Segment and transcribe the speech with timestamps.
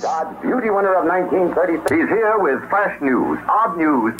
[0.00, 1.90] Dodge Beauty winner of 1936.
[1.90, 4.14] He's here with fresh news, odd news.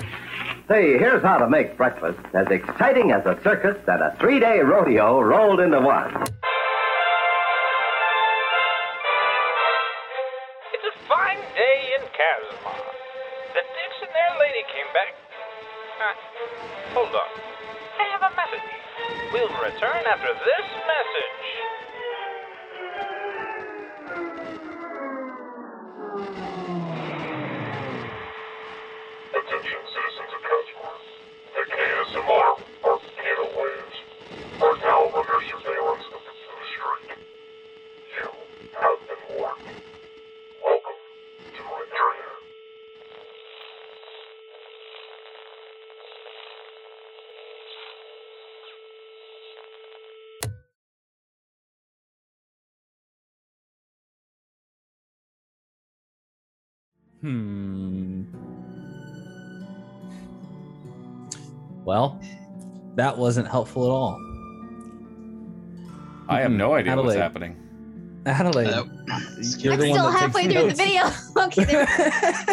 [0.68, 4.60] Say, here's how to make breakfast as exciting as a circus and a three day
[4.60, 6.08] rodeo rolled into one.
[10.72, 12.80] It's a fine day in Casmar.
[13.52, 15.12] The Dix and their lady came back.
[16.00, 16.14] Uh,
[16.96, 17.30] hold on.
[18.00, 18.64] I have a message.
[19.32, 21.43] We'll return after this message.
[32.14, 32.63] The
[61.84, 62.20] Well,
[62.96, 64.20] that wasn't helpful at all.
[66.28, 67.18] I have no idea what's Adelaide.
[67.18, 67.56] happening.
[68.26, 68.84] Adelaide, Uh,
[69.58, 70.78] you're I'm the one still that halfway through notes.
[70.78, 71.02] the video.
[71.44, 71.86] okay, there.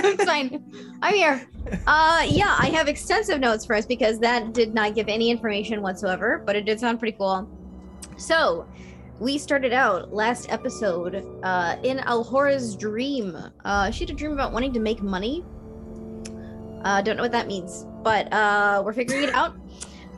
[0.04, 0.62] it's fine.
[1.02, 1.48] I'm here.
[1.88, 5.82] Uh, yeah, I have extensive notes for us because that did not give any information
[5.82, 7.50] whatsoever, but it did sound pretty cool.
[8.18, 8.68] So,
[9.22, 13.38] we started out last episode uh, in Alhora's dream.
[13.64, 15.46] Uh, she had a dream about wanting to make money.
[16.84, 19.56] Uh, don't know what that means, but uh, we're figuring it out.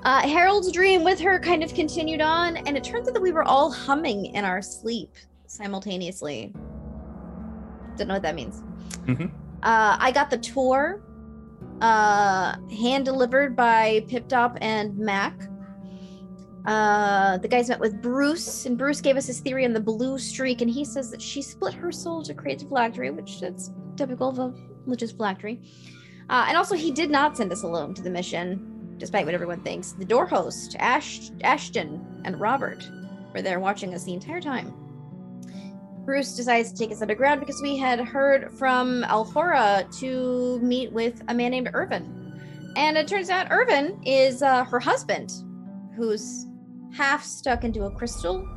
[0.04, 3.32] Uh, Harold's dream with her kind of continued on, and it turns out that we
[3.32, 5.14] were all humming in our sleep
[5.48, 6.54] simultaneously.
[7.98, 8.62] Don't know what that means.
[9.06, 9.32] Mhm.
[9.64, 11.02] Uh, I got the tour,
[11.80, 15.40] uh, hand delivered by Pip Top and Mac.
[16.66, 20.18] Uh, the guys met with Bruce, and Bruce gave us his theory on the blue
[20.18, 23.72] streak, and he says that she split her soul to create the phylactery, which is
[23.96, 24.54] typical of a
[24.86, 25.62] religious phylactery.
[26.30, 29.62] Uh, and also, he did not send us alone to the mission, despite what everyone
[29.62, 29.92] thinks.
[29.94, 32.90] The door host, Ash- Ashton, and Robert
[33.34, 34.74] were there watching us the entire time.
[36.06, 41.22] Bruce decides to take us underground because we had heard from Alhora to meet with
[41.30, 42.74] a man named Irvin.
[42.76, 45.32] And it turns out Irvin is uh, her husband,
[45.96, 46.48] who's
[46.94, 48.48] half stuck into a crystal.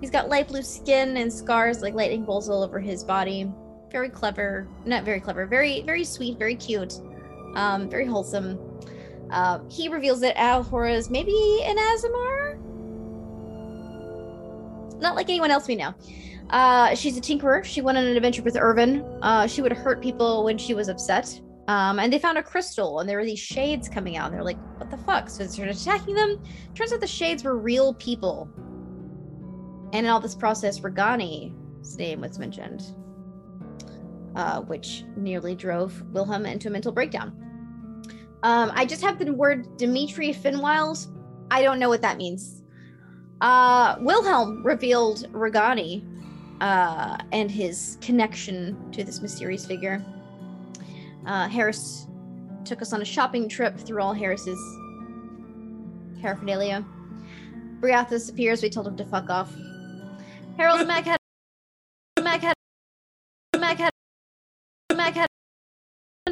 [0.00, 3.50] He's got light blue skin and scars like lightning bolts all over his body.
[3.90, 4.68] Very clever.
[4.84, 5.46] Not very clever.
[5.46, 7.00] Very, very sweet, very cute.
[7.54, 8.58] Um, very wholesome.
[9.30, 12.60] Uh, he reveals that Alhora is maybe an Aasimar?
[15.00, 15.94] Not like anyone else we know.
[16.50, 17.64] Uh, she's a tinkerer.
[17.64, 19.02] She went on an adventure with Irvin.
[19.22, 21.40] Uh, she would hurt people when she was upset.
[21.68, 24.26] Um, and they found a crystal, and there were these shades coming out.
[24.26, 26.40] And they're like, "What the fuck?" So they started attacking them.
[26.74, 28.48] Turns out the shades were real people.
[29.92, 32.84] And in all this process, Regani's name was mentioned,
[34.36, 37.32] uh, which nearly drove Wilhelm into a mental breakdown.
[38.42, 41.08] Um, I just have the word Dimitri Finwild.
[41.50, 42.62] I don't know what that means.
[43.40, 46.04] Uh, Wilhelm revealed Regani
[46.60, 50.04] uh, and his connection to this mysterious figure.
[51.26, 52.06] Uh, Harris
[52.64, 54.60] took us on a shopping trip through all Harris's
[56.20, 56.84] paraphernalia.
[57.80, 58.62] Briathus appears.
[58.62, 59.54] We told him to fuck off.
[60.56, 61.18] Harold Mac had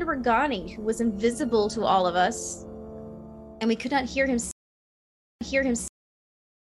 [0.02, 2.64] Regani, who was invisible to all of us,
[3.60, 4.38] and we could not hear him.
[5.40, 5.76] Hear him.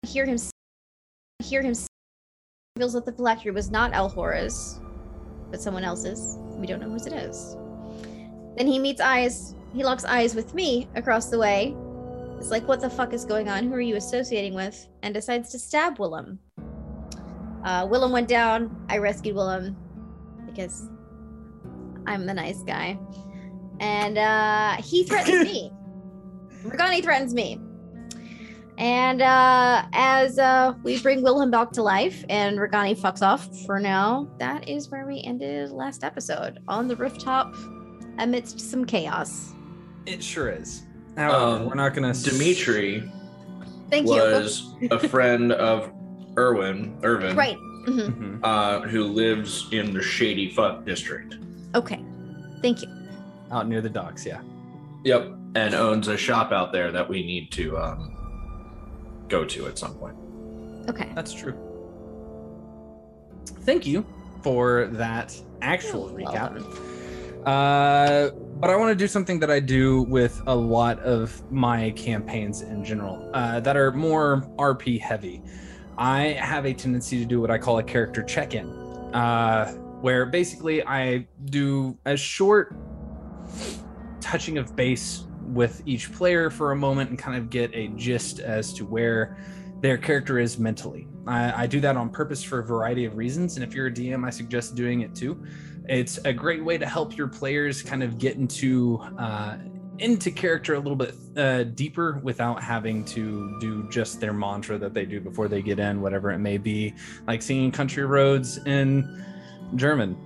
[0.07, 0.39] Hear him.
[1.43, 1.75] Hear him.
[2.77, 4.81] Reveals that the phylactery was not El Alhora's,
[5.51, 6.39] but someone else's.
[6.55, 7.57] We don't know whose it is.
[8.57, 9.55] Then he meets eyes.
[9.75, 11.77] He locks eyes with me across the way.
[12.39, 13.65] It's like, what the fuck is going on?
[13.65, 14.89] Who are you associating with?
[15.03, 16.39] And decides to stab Willem.
[17.65, 18.85] Uh, Willem went down.
[18.89, 19.77] I rescued Willem
[20.47, 20.89] because
[22.07, 22.99] I'm the nice guy.
[23.81, 25.73] And uh, he threatens me.
[26.65, 27.59] Regani threatens me.
[28.79, 33.79] And uh, as uh, we bring Wilhelm back to life and Regani fucks off for
[33.79, 37.55] now, that is where we ended last episode on the rooftop
[38.19, 39.53] amidst some chaos.
[40.07, 40.83] It sure is.
[41.17, 42.15] However, Um, we're not gonna.
[42.15, 43.11] Dimitri
[43.91, 44.13] Thank you.
[44.15, 45.93] was a friend of
[46.39, 47.57] Irwin, Irvin, Right.
[47.57, 48.41] hmm Mhm.
[48.43, 51.37] uh, who lives in the Shady Fuck district.
[51.75, 52.05] Okay.
[52.63, 52.89] Thank you.
[53.51, 54.41] Out near the docks, yeah.
[55.05, 59.79] Yep, and owns a shop out there that we need to um, go to at
[59.79, 60.17] some point.
[60.89, 61.11] Okay.
[61.15, 61.57] That's true.
[63.63, 64.05] Thank you
[64.43, 66.53] for that actual You're recap.
[66.55, 66.87] welcome.
[67.47, 71.91] Uh, but I want to do something that I do with a lot of my
[71.93, 75.43] campaigns in general uh, that are more RP heavy.
[75.97, 78.67] I have a tendency to do what I call a character check in.
[79.15, 82.75] Uh, where basically I do a short
[84.21, 88.39] touching of base with each player for a moment and kind of get a gist
[88.41, 89.37] as to where
[89.81, 91.09] their character is mentally.
[91.27, 93.91] I, I do that on purpose for a variety of reasons, and if you're a
[93.91, 95.43] DM, I suggest doing it too.
[95.89, 99.57] It's a great way to help your players kind of get into uh,
[99.99, 104.95] into character a little bit uh, deeper without having to do just their mantra that
[104.95, 106.95] they do before they get in, whatever it may be,
[107.27, 109.25] like singing "Country Roads" in
[109.77, 110.17] German.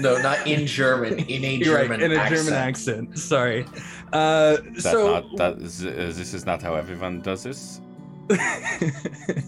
[0.00, 1.18] No, not in German.
[1.20, 2.36] In a You're German right, in a accent.
[2.44, 3.18] German accent.
[3.18, 3.66] Sorry.
[4.12, 7.80] Uh, That's so not, that is, uh, this is not how everyone does this.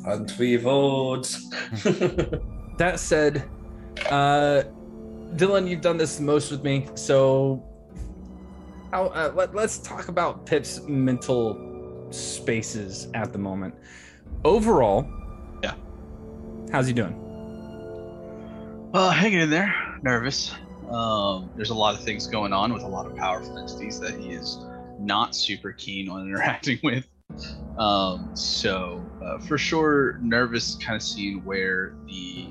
[0.07, 1.37] And we vote.
[2.79, 3.49] that said,
[4.11, 4.63] uh,
[5.35, 7.65] Dylan, you've done this most with me, so
[8.93, 13.75] how, uh, let, let's talk about Pip's mental spaces at the moment.
[14.45, 15.07] Overall,
[15.63, 15.75] Yeah.
[16.71, 17.21] how's he doing?
[18.93, 20.55] Uh, hanging in there, nervous.
[20.91, 24.15] Um, there's a lot of things going on with a lot of powerful entities that
[24.15, 24.59] he is
[24.99, 27.07] not super keen on interacting with.
[27.77, 32.47] Um, so uh, for sure, nervous, kind of seeing where the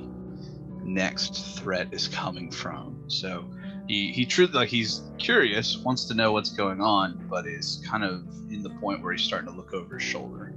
[0.83, 3.03] next threat is coming from.
[3.07, 3.49] So
[3.87, 8.03] he he truly like he's curious, wants to know what's going on, but is kind
[8.03, 10.53] of in the point where he's starting to look over his shoulder.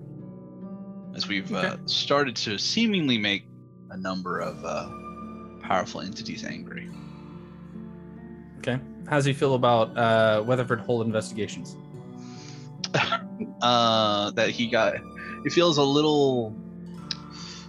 [1.15, 3.47] As we've uh, started to seemingly make
[3.91, 4.89] a number of uh,
[5.69, 6.89] powerful entities angry.
[8.59, 8.81] Okay.
[9.07, 11.77] How's he feel about uh, Weatherford Hole investigations?
[13.63, 14.95] uh that he got
[15.45, 16.57] it feels a little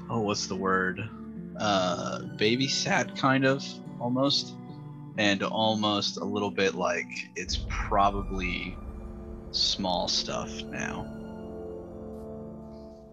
[0.10, 1.02] oh what's the word
[1.60, 3.64] uh babysat kind of
[4.00, 4.54] almost
[5.18, 7.06] and almost a little bit like
[7.36, 8.78] it's probably
[9.52, 11.06] small stuff now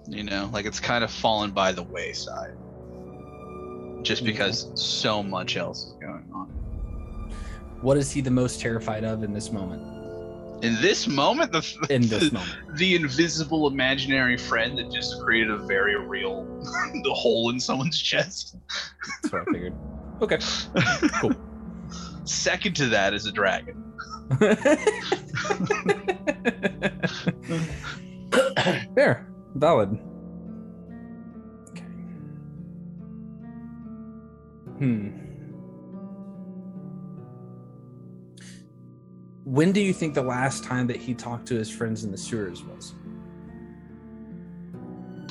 [0.06, 2.56] you know like it's kind of fallen by the wayside
[4.06, 6.46] just because so much else is going on
[7.82, 9.82] What is he the most terrified of in this moment?
[10.64, 12.78] in this moment the In this moment.
[12.78, 16.44] the invisible imaginary friend that just created a very real
[17.04, 18.56] the hole in someone's chest.
[19.22, 19.74] That's what I figured.
[20.22, 20.38] Okay.
[21.20, 21.32] Cool.
[22.24, 23.82] Second to that is a dragon.
[28.94, 29.26] Fair.
[29.54, 29.98] Valid.
[34.78, 35.08] Hmm.
[39.44, 42.18] When do you think the last time that he talked to his friends in the
[42.18, 42.94] sewers was?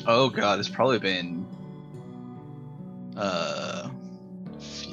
[0.08, 1.46] Oh god, it's probably been
[3.18, 3.90] uh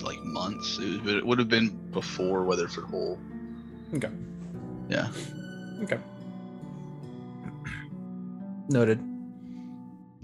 [0.03, 0.79] like months.
[0.79, 3.19] It, was, it would have been before Weatherford Hole.
[3.95, 4.11] Okay.
[4.89, 5.09] Yeah.
[5.83, 5.99] Okay.
[8.69, 9.12] Noted.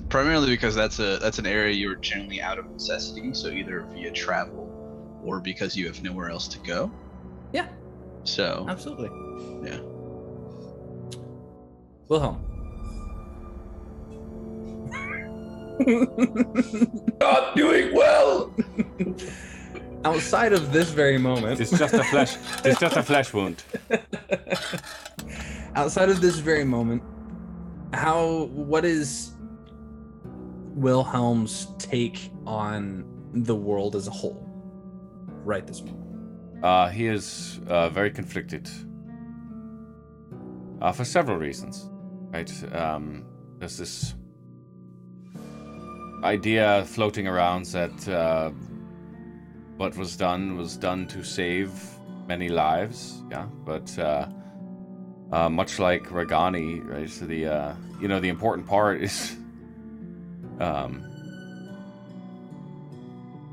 [0.08, 4.10] Primarily because that's a that's an area you're generally out of necessity, so either via
[4.10, 4.64] travel
[5.22, 6.90] or because you have nowhere else to go.
[7.52, 7.68] Yeah.
[8.24, 9.10] So Absolutely.
[9.68, 9.80] Yeah.
[12.08, 12.44] Wilhelm.
[17.20, 18.54] Not doing well.
[20.04, 22.36] Outside of this very moment, It's just a flesh.
[22.64, 23.62] it's just a flesh wound.
[25.74, 27.02] outside of this very moment,
[27.92, 29.32] how what is
[30.78, 34.48] Wilhelm's take on the world as a whole
[35.44, 36.64] right this moment?
[36.64, 38.68] Uh, he is uh, very conflicted.
[40.80, 41.90] Uh, for several reasons,
[42.30, 42.52] right?
[42.72, 43.24] Um,
[43.58, 44.14] there's this
[46.22, 48.50] idea floating around that uh,
[49.76, 51.72] what was done was done to save
[52.28, 53.46] many lives, yeah.
[53.64, 54.28] But uh,
[55.32, 57.10] uh, much like Regani, right?
[57.10, 59.36] So the you know the important part is
[60.60, 61.04] um,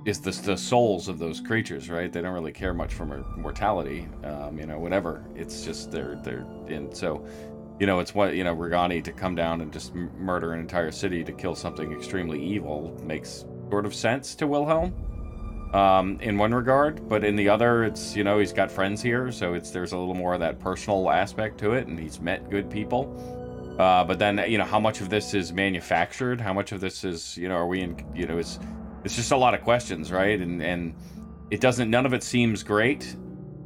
[0.06, 2.12] is the, the souls of those creatures, right?
[2.12, 3.06] They don't really care much for
[3.38, 5.26] mortality, um, you know, whatever.
[5.36, 6.94] It's just they're they're in.
[6.94, 7.26] So,
[7.80, 10.92] you know, it's what you know, Regani to come down and just murder an entire
[10.92, 14.94] city to kill something extremely evil makes sort of sense to Wilhelm,
[15.76, 19.30] um, in one regard, but in the other, it's you know he's got friends here,
[19.32, 22.50] so it's there's a little more of that personal aspect to it, and he's met
[22.50, 23.45] good people.
[23.78, 26.40] Uh, but then you know how much of this is manufactured?
[26.40, 28.60] How much of this is you know are we in you know is
[29.04, 30.40] it's just a lot of questions, right?
[30.40, 30.96] And and
[31.52, 31.90] it doesn't.
[31.90, 33.16] None of it seems great,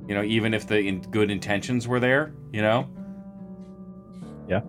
[0.08, 0.24] you know.
[0.24, 2.90] Even if the in, good intentions were there, you know.
[4.48, 4.62] Yeah.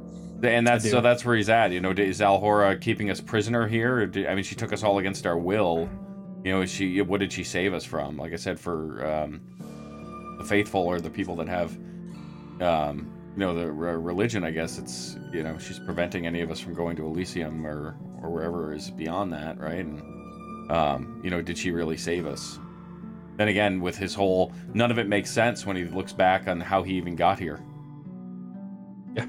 [0.43, 1.73] And that's so that's where he's at.
[1.73, 3.97] You know, is Alhora keeping us prisoner here?
[3.97, 5.89] Or do, I mean, she took us all against our will.
[6.45, 8.17] You know, is she what did she save us from?
[8.17, 9.41] Like I said, for um,
[10.39, 11.77] the faithful or the people that have,
[12.63, 14.45] um, you know, the re- religion.
[14.45, 17.97] I guess it's you know she's preventing any of us from going to Elysium or
[18.23, 19.85] or wherever is beyond that, right?
[19.85, 20.03] And
[20.71, 22.59] Um, you know, did she really save us?
[23.37, 26.61] Then again, with his whole, none of it makes sense when he looks back on
[26.61, 27.61] how he even got here.
[29.17, 29.27] Yeah.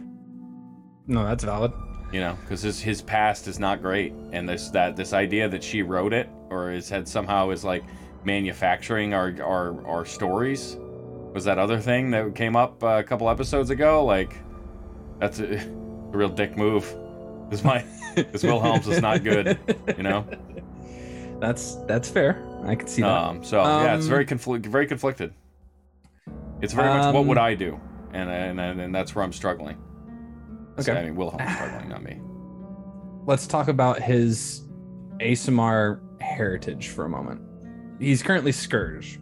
[1.08, 1.72] No, that's valid.
[2.12, 5.64] You know, because his his past is not great, and this that this idea that
[5.64, 7.84] she wrote it or is had somehow is like
[8.24, 10.78] manufacturing our our our stories
[11.34, 14.06] was that other thing that came up uh, a couple episodes ago.
[14.06, 14.36] Like,
[15.20, 15.68] that's a, a
[16.18, 16.94] real dick move.
[17.50, 17.86] This my
[18.16, 19.58] this Wilhelms is not good.
[19.98, 20.26] You know.
[21.40, 22.40] That's that's fair.
[22.66, 23.10] I can see that.
[23.10, 25.34] Um, so yeah, it's Um, very conflict, very conflicted.
[26.62, 27.80] It's very much what would Um, I do,
[28.14, 29.78] and and and that's where I'm struggling.
[30.78, 30.92] Okay.
[30.92, 32.22] I mean, Wilhelm's struggling, not me.
[33.26, 34.68] Let's talk about his
[35.20, 37.42] Aasimar heritage for a moment.
[38.00, 39.20] He's currently Scourge.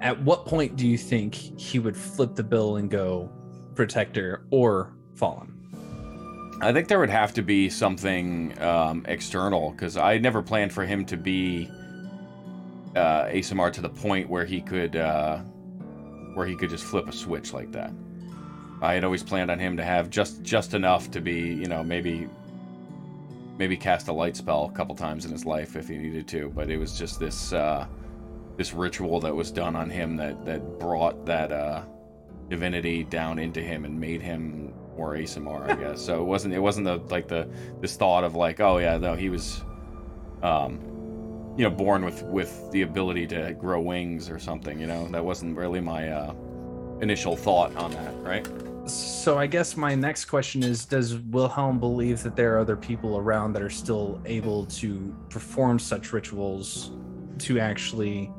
[0.00, 3.30] At what point do you think he would flip the bill and go
[3.74, 5.56] Protector or Fallen?
[6.62, 10.84] I think there would have to be something um, external because I never planned for
[10.84, 11.70] him to be
[12.96, 15.38] uh, Aasimar to the point where he could uh,
[16.34, 17.92] where he could just flip a switch like that.
[18.82, 21.82] I had always planned on him to have just just enough to be, you know,
[21.82, 22.28] maybe
[23.58, 26.50] maybe cast a light spell a couple times in his life if he needed to,
[26.50, 27.86] but it was just this uh,
[28.56, 31.82] this ritual that was done on him that that brought that uh,
[32.48, 36.00] divinity down into him and made him more Aasimar, I guess.
[36.00, 37.48] so it wasn't it wasn't the like the
[37.80, 39.62] this thought of like, oh yeah, no, he was
[40.42, 40.80] um
[41.56, 45.08] you know, born with with the ability to grow wings or something, you know.
[45.08, 46.34] That wasn't really my uh
[47.00, 48.46] initial thought on that, right?
[48.88, 53.18] So I guess my next question is Does Wilhelm believe that there are other people
[53.18, 56.92] around that are still able to perform such rituals
[57.38, 58.30] to actually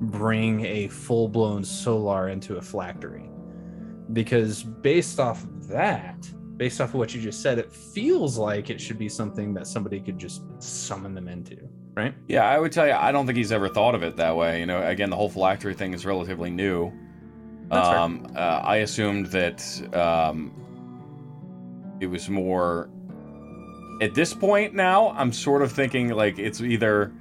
[0.00, 3.28] bring a full blown solar into a phylactery?
[4.12, 8.70] Because based off of that, based off of what you just said, it feels like
[8.70, 11.56] it should be something that somebody could just summon them into,
[11.94, 12.14] right?
[12.28, 14.60] Yeah, I would tell you, I don't think he's ever thought of it that way.
[14.60, 16.92] You know, again, the whole phylactery thing is relatively new.
[17.68, 19.62] That's um, uh, I assumed that
[19.94, 20.52] um,
[22.00, 22.88] it was more.
[24.00, 27.12] At this point now, I'm sort of thinking like it's either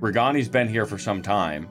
[0.00, 1.68] Regani's been here for some time,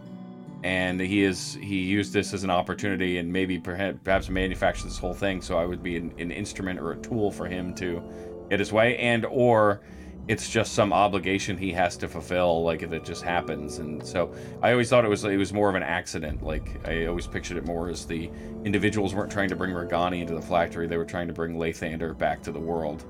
[0.65, 5.13] and he is he used this as an opportunity and maybe perhaps, manufactured this whole
[5.13, 8.01] thing so I would be an, an instrument or a tool for him to
[8.49, 9.81] get his way, and or
[10.27, 14.33] it's just some obligation he has to fulfill like if it just happens and so
[14.63, 17.57] i always thought it was it was more of an accident like i always pictured
[17.57, 18.31] it more as the
[18.63, 22.17] individuals weren't trying to bring Regani into the phylactery they were trying to bring lathander
[22.17, 23.05] back to the world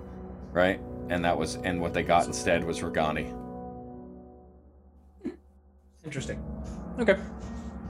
[0.52, 3.34] right and that was and what they got instead was Regani.
[6.06, 6.40] Interesting.
[7.00, 7.18] Okay.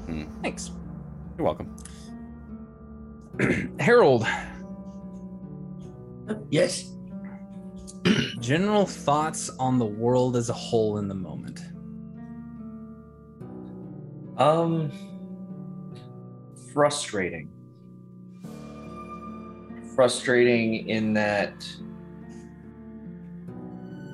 [0.06, 0.24] Hmm.
[0.42, 0.72] Thanks.
[1.38, 1.76] you're welcome
[3.80, 4.26] Harold,
[6.50, 6.92] Yes.
[8.40, 11.60] general thoughts on the world as a whole in the moment.
[14.38, 14.92] Um,
[16.74, 17.50] frustrating.
[19.96, 21.66] Frustrating in that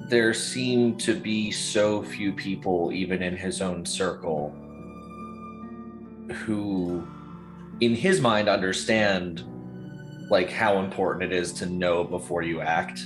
[0.09, 4.53] there seem to be so few people, even in his own circle,
[6.31, 7.07] who,
[7.79, 9.43] in his mind, understand
[10.29, 13.05] like how important it is to know before you act.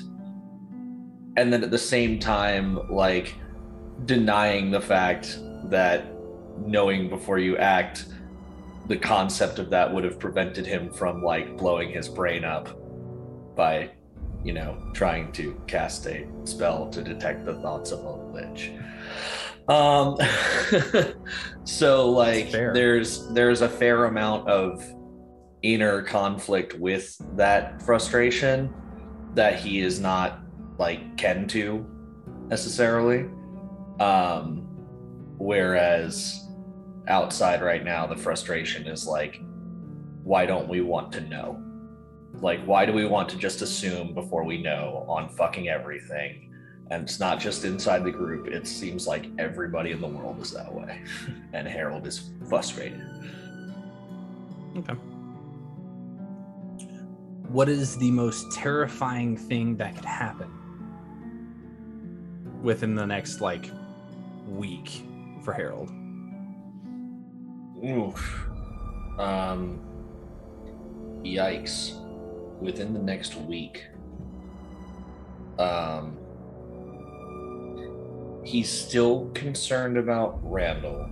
[1.38, 3.36] And then at the same time, like
[4.06, 6.06] denying the fact that
[6.58, 8.06] knowing before you act
[8.88, 12.70] the concept of that would have prevented him from like blowing his brain up
[13.56, 13.90] by
[14.44, 18.72] you know trying to cast a spell to detect the thoughts of a lich
[19.68, 20.16] um
[21.64, 24.84] so like there's there's a fair amount of
[25.64, 28.72] inner conflict with that frustration
[29.34, 30.40] that he is not
[30.78, 31.86] like ken to
[32.48, 33.28] necessarily.
[34.00, 34.62] Um
[35.38, 36.48] whereas
[37.08, 39.42] outside right now the frustration is like
[40.24, 41.62] why don't we want to know?
[42.40, 46.45] Like why do we want to just assume before we know on fucking everything
[46.92, 50.52] and it's not just inside the group it seems like everybody in the world is
[50.52, 51.02] that way
[51.54, 53.02] and harold is frustrated
[54.78, 54.94] Okay.
[57.48, 60.52] What is the most terrifying thing that could happen
[62.62, 63.72] within the next like
[64.50, 65.04] week
[65.44, 65.92] for Harold?
[67.86, 68.50] Oof.
[69.18, 69.80] Um.
[71.24, 72.02] Yikes.
[72.60, 73.86] Within the next week.
[75.58, 76.18] Um.
[78.46, 81.10] He's still concerned about Randall.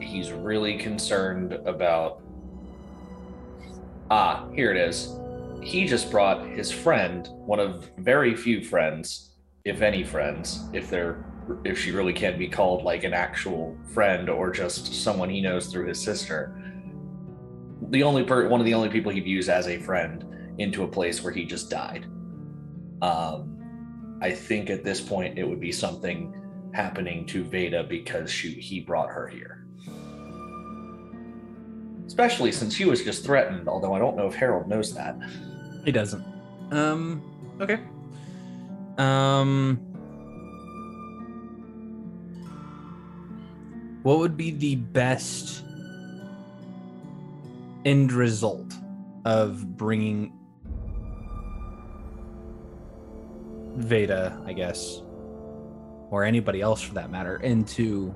[0.00, 2.20] He's really concerned about.
[4.10, 5.16] Ah, here it is.
[5.62, 9.30] He just brought his friend, one of very few friends,
[9.64, 11.24] if any friends, if they're
[11.64, 15.68] if she really can be called like an actual friend or just someone he knows
[15.68, 16.60] through his sister.
[17.90, 20.24] The only per one of the only people he views as a friend
[20.58, 22.06] into a place where he just died.
[23.00, 23.51] Um,
[24.22, 26.32] I think at this point it would be something
[26.72, 29.66] happening to Veda because she he brought her here.
[32.06, 35.16] Especially since he was just threatened, although I don't know if Harold knows that.
[35.84, 36.24] He doesn't.
[36.70, 37.20] Um.
[37.60, 37.80] Okay.
[38.96, 39.76] Um.
[44.04, 45.64] What would be the best
[47.84, 48.72] end result
[49.24, 50.32] of bringing
[53.76, 55.02] Veda, I guess,
[56.10, 58.14] or anybody else for that matter, into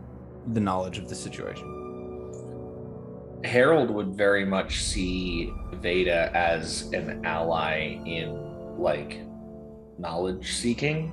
[0.53, 1.73] the knowledge of the situation?
[3.45, 9.21] Harold would very much see Veda as an ally in like
[9.99, 11.13] knowledge seeking.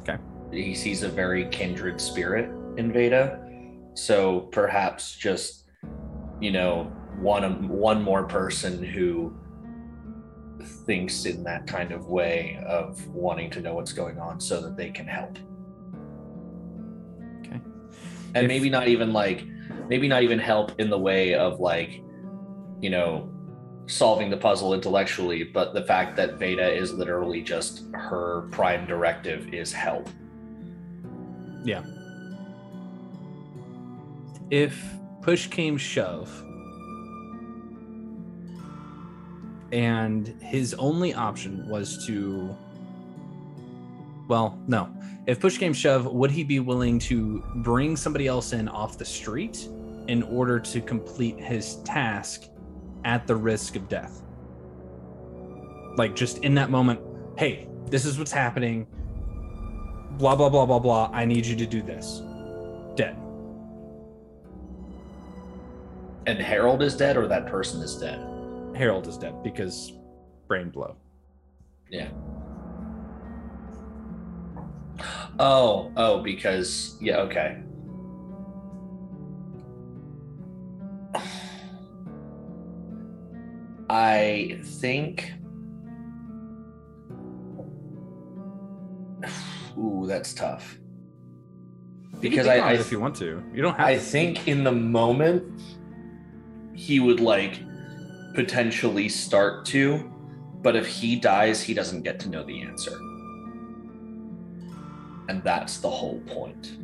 [0.00, 0.18] Okay.
[0.50, 3.38] He sees a very kindred spirit in Veda.
[3.94, 5.62] So perhaps just
[6.42, 9.32] you know, one one more person who
[10.66, 14.76] thinks in that kind of way of wanting to know what's going on so that
[14.76, 15.38] they can help.
[17.40, 17.60] Okay.
[18.34, 19.44] And If- maybe not even like
[19.88, 22.02] maybe not even help in the way of like
[22.80, 23.28] you know
[23.86, 29.52] solving the puzzle intellectually but the fact that veda is literally just her prime directive
[29.52, 30.08] is help
[31.64, 31.82] Yeah.
[34.50, 34.82] if
[35.20, 36.44] push came shove
[39.72, 42.54] and his only option was to
[44.28, 44.94] well no.
[45.26, 49.04] If push came shove would he be willing to bring somebody else in off the
[49.04, 49.68] street
[50.08, 52.44] in order to complete his task
[53.04, 54.22] at the risk of death?
[55.96, 57.00] Like just in that moment
[57.36, 58.86] hey this is what's happening.
[60.18, 61.10] Blah blah blah blah blah.
[61.12, 62.22] I need you to do this.
[62.94, 63.16] Dead.
[66.26, 68.31] And harold is dead or that person is dead
[68.74, 69.92] Harold is dead because
[70.48, 70.96] brain blow.
[71.90, 72.08] yeah
[75.38, 77.58] oh oh because yeah okay
[83.90, 85.32] i think
[89.78, 90.78] ooh that's tough
[92.22, 93.84] because I, I if you want to, you don't have.
[93.84, 94.00] I to.
[94.00, 95.60] think in the moment
[96.72, 97.58] he would like
[98.34, 100.10] potentially start to,
[100.62, 102.96] but if he dies, he doesn't get to know the answer.
[105.28, 106.76] And that's the whole point.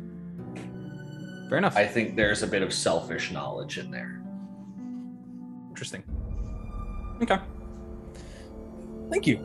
[1.49, 1.75] Fair enough.
[1.75, 4.21] I think there's a bit of selfish knowledge in there.
[5.69, 6.03] Interesting.
[7.21, 7.37] Okay.
[9.09, 9.39] Thank you.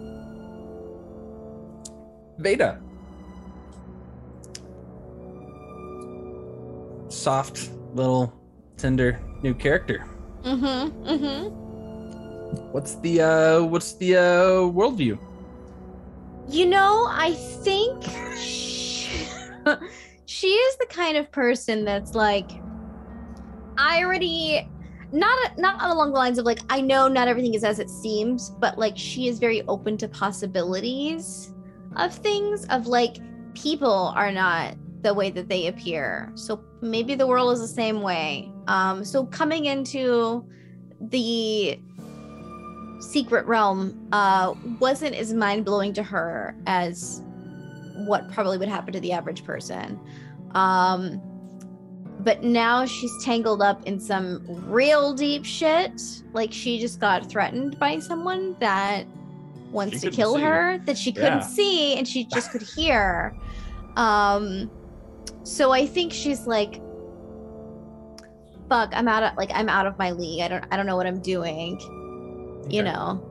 [2.38, 2.80] Veda.
[7.08, 8.34] Soft, little,
[8.76, 10.04] tender new character.
[10.42, 11.08] Mm-hmm.
[11.08, 11.63] Mm-hmm.
[12.72, 15.18] What's the uh what's the uh worldview?
[16.48, 18.04] You know, I think
[18.36, 19.26] she,
[20.26, 22.50] she is the kind of person that's like,
[23.78, 24.68] I already,
[25.10, 28.50] not not along the lines of like, I know not everything is as it seems,
[28.50, 31.54] but like she is very open to possibilities
[31.96, 32.66] of things.
[32.66, 33.16] Of like,
[33.54, 38.02] people are not the way that they appear, so maybe the world is the same
[38.02, 38.52] way.
[38.66, 40.46] Um, so coming into
[41.00, 41.80] the
[43.00, 47.22] secret realm uh wasn't as mind-blowing to her as
[48.06, 49.98] what probably would happen to the average person.
[50.54, 51.20] Um
[52.20, 56.00] but now she's tangled up in some real deep shit.
[56.32, 59.04] Like she just got threatened by someone that
[59.70, 61.46] wants She to kill her that she couldn't Yeah.
[61.46, 63.36] see and she just could hear.
[63.96, 64.70] Um
[65.42, 66.80] so i think she's like
[68.68, 70.40] fuck i'm out of like i'm out of my league.
[70.40, 71.78] I don't i don't know what i'm doing
[72.68, 72.92] you Okay.
[72.92, 73.22] know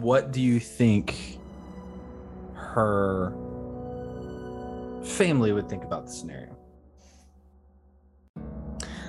[0.00, 1.38] What do you think
[2.54, 3.32] her
[5.02, 6.56] family would think about the scenario?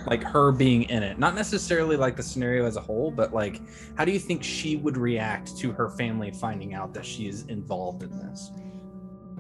[0.06, 3.60] Like her being in it, not necessarily like the scenario as a whole, but like
[3.96, 7.44] how do you think she would react to her family finding out that she is
[7.44, 8.52] involved in this?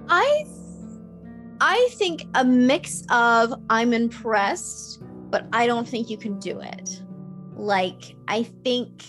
[0.09, 0.45] I
[1.59, 7.01] I think a mix of I'm impressed, but I don't think you can do it.
[7.55, 9.03] Like I think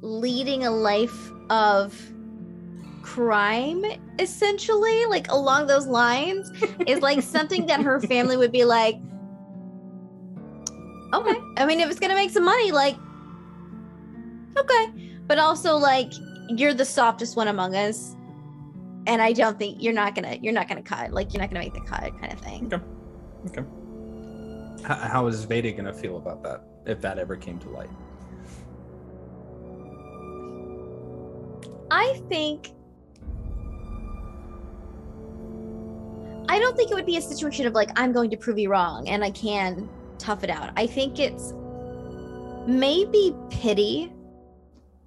[0.00, 1.94] leading a life of
[3.02, 3.84] crime
[4.20, 6.50] essentially like along those lines
[6.86, 8.94] is like something that her family would be like
[11.12, 12.96] okay i mean if it's gonna make some money like
[14.56, 16.12] okay but also like
[16.48, 18.16] you're the softest one among us,
[19.06, 21.12] and I don't think you're not gonna you're not gonna cut.
[21.12, 22.72] Like you're not gonna make the cut, kind of thing.
[22.72, 22.84] Okay.
[23.46, 23.68] Okay.
[24.84, 27.90] How, how is Veda gonna feel about that if that ever came to light?
[31.90, 32.72] I think.
[36.48, 38.70] I don't think it would be a situation of like, I'm going to prove you
[38.70, 39.88] wrong and I can
[40.18, 40.70] tough it out.
[40.76, 41.54] I think it's
[42.66, 44.12] maybe pity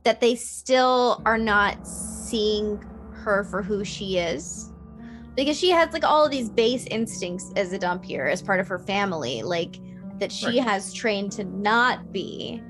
[0.03, 2.84] that they still are not seeing
[3.26, 4.72] her for who she is.
[5.36, 8.68] Because she has like all of these base instincts as a Dhampir, as part of
[8.70, 9.82] her family, like
[10.20, 10.68] that she Right.
[10.68, 12.62] has trained to not be.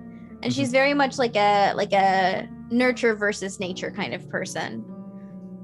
[0.42, 0.74] And she's mm-hmm.
[0.74, 4.84] very much like a like a nurture versus nature kind of person.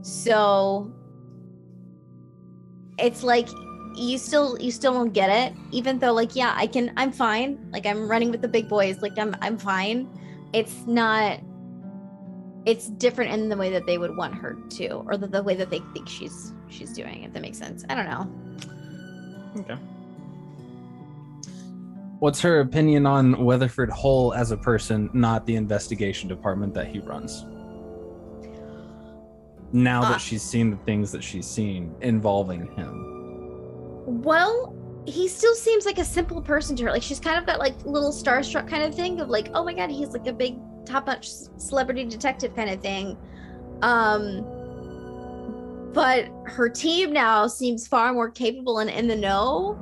[0.04, 0.94] So
[3.00, 3.48] it's like
[3.96, 7.60] you still you still don't get it even though like yeah I can I'm fine
[7.72, 10.08] like I'm running with the big boys like I'm I'm fine
[10.54, 11.40] it's not
[12.66, 15.56] it's different in the way that they would want her to or the, the way
[15.56, 18.30] that they think she's she's doing if that makes sense I don't know
[19.60, 19.76] Okay.
[22.20, 27.00] What's her opinion on Weatherford Hull as a person, not the investigation department that he
[27.00, 27.46] runs?
[29.74, 33.08] Now Uh, that she's seen the things that she's seen involving him.
[34.06, 36.92] Well, he still seems like a simple person to her.
[36.92, 39.74] Like she's kind of got like little starstruck kind of thing of like, oh my
[39.74, 40.60] god, he's like a big
[40.92, 41.28] top notch
[41.58, 43.18] celebrity detective kind of thing.
[43.82, 44.46] Um
[45.94, 49.78] but her team now seems far more capable and in the know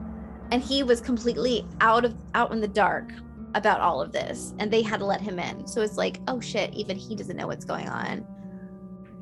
[0.52, 3.12] and he was completely out of out in the dark
[3.56, 5.68] about all of this and they had to let him in.
[5.68, 8.26] So it's like, oh shit, even he doesn't know what's going on.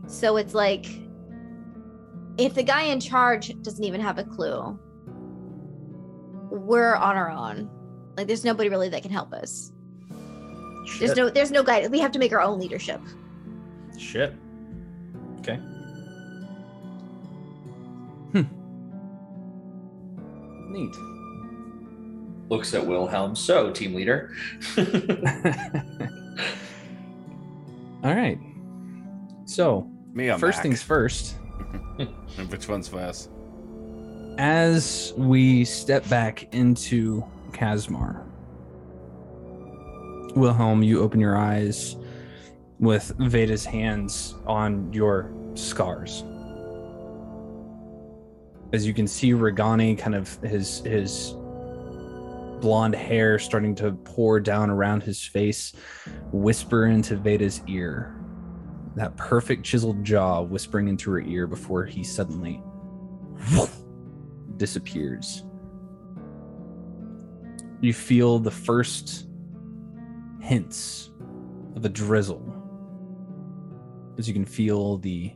[0.07, 0.85] So it's like
[2.37, 4.79] if the guy in charge doesn't even have a clue,
[6.51, 7.69] we're on our own.
[8.15, 9.71] Like there's nobody really that can help us.
[10.99, 11.91] There's no there's no guide.
[11.91, 13.01] We have to make our own leadership.
[13.97, 14.33] Shit.
[15.39, 15.55] Okay.
[18.33, 18.43] Hmm.
[20.71, 20.95] Neat.
[22.49, 23.35] Looks at Wilhelm.
[23.35, 24.31] So, team leader.
[28.03, 28.39] All right.
[29.45, 30.63] So, Me, I'm first back.
[30.63, 31.35] things first,
[31.97, 32.09] And
[32.51, 33.29] Which one's fast?
[34.37, 38.23] as we step back into Casmar,
[40.37, 41.95] Wilhelm, you open your eyes
[42.79, 46.23] with Veda's hands on your scars.
[48.73, 51.33] As you can see, Regani kind of his his
[52.61, 55.73] blonde hair starting to pour down around his face,
[56.31, 58.15] whisper into Veda's ear.
[58.95, 62.61] That perfect chiseled jaw whispering into her ear before he suddenly
[64.57, 65.43] disappears.
[67.79, 69.26] You feel the first
[70.47, 71.09] hints
[71.75, 72.41] of a drizzle
[74.17, 75.33] as you can feel the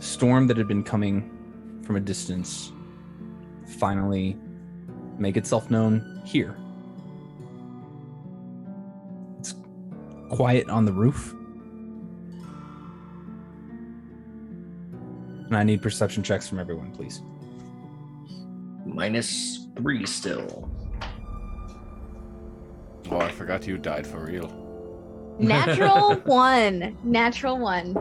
[0.00, 2.72] storm that had been coming from a distance
[3.78, 4.34] finally
[5.18, 6.56] make itself known here.
[9.40, 9.54] It's
[10.30, 11.34] quiet on the roof.
[15.46, 17.20] And I need perception checks from everyone, please.
[18.86, 20.67] Minus three still.
[23.10, 24.52] Oh, I forgot you died for real.
[25.38, 26.96] Natural one.
[27.02, 27.96] Natural one.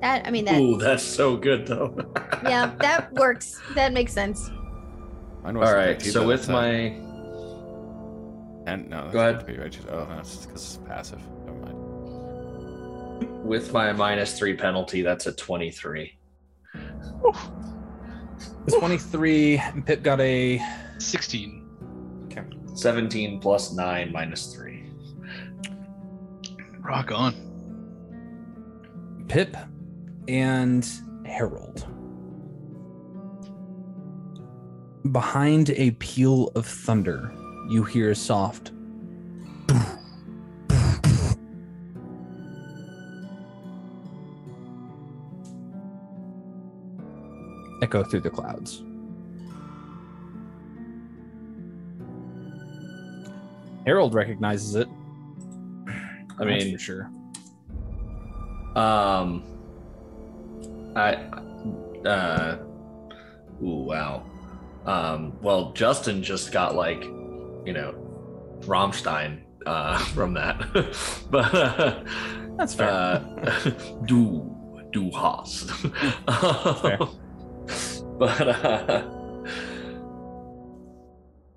[0.00, 0.60] That I mean that.
[0.60, 1.94] Ooh, that's so good though.
[2.42, 3.60] yeah, that works.
[3.74, 4.50] That makes sense.
[5.44, 6.00] All right.
[6.02, 6.98] So with my.
[8.64, 9.44] And no, go ahead.
[9.90, 11.20] Oh, that's because it's passive.
[11.44, 13.44] Never mind.
[13.44, 16.16] With my minus three penalty, that's a twenty-three.
[17.26, 17.50] Oof.
[18.66, 19.60] It's twenty-three.
[19.86, 20.60] Pip got a
[20.98, 21.61] sixteen.
[22.74, 24.84] 17 plus 9 minus 3.
[26.80, 27.34] Rock on.
[29.28, 29.56] Pip
[30.28, 30.88] and
[31.24, 31.86] Harold.
[35.10, 37.32] Behind a peal of thunder,
[37.68, 38.72] you hear a soft
[47.82, 48.82] echo through the clouds.
[53.86, 54.88] Harold recognizes it.
[56.38, 57.10] I that's mean, for sure.
[58.74, 59.44] Um,
[60.96, 61.14] I,
[62.06, 62.58] uh,
[63.62, 64.24] ooh, wow.
[64.86, 67.94] Um, well, Justin just got like, you know,
[68.60, 70.58] Rammstein uh, from that,
[71.30, 72.02] but uh,
[72.56, 72.88] That's fair.
[72.90, 73.70] uh,
[74.06, 74.50] du
[74.92, 75.10] du.
[76.82, 76.98] Fair.
[78.18, 79.21] but uh,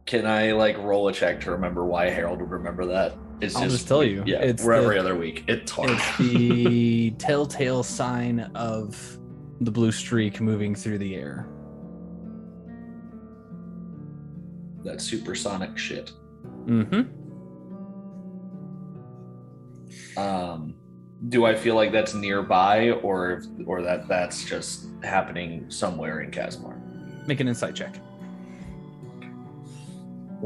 [0.05, 3.17] can I like roll a check to remember why Harold would remember that?
[3.41, 5.43] It's I'll just tell you, Yeah, it's we're every other week.
[5.47, 5.89] It's hard.
[5.91, 9.19] It's the telltale sign of
[9.61, 11.47] the blue streak moving through the air.
[14.85, 16.13] that supersonic shit.
[16.65, 17.01] Mm-hmm.
[20.17, 20.75] Um,
[21.27, 26.79] do I feel like that's nearby, or or that that's just happening somewhere in Casmar?
[27.27, 27.95] Make an insight check.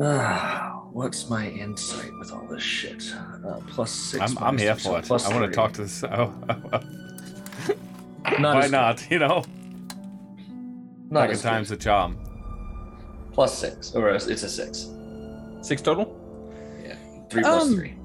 [0.01, 3.13] Ah, what's my insight with all this shit?
[3.45, 4.21] Uh, plus six.
[4.31, 5.05] I'm, I'm minus here two, so for it.
[5.05, 6.03] plus I want to talk to this.
[8.25, 9.09] Oh, Not why as- not?
[9.11, 9.43] You know,
[11.09, 11.47] Not second as good.
[11.49, 12.17] time's the charm.
[13.33, 14.89] plus six, or it's it's a six.
[15.61, 16.15] Six total.
[16.83, 16.95] Yeah.
[17.29, 17.95] Three plus Um, three.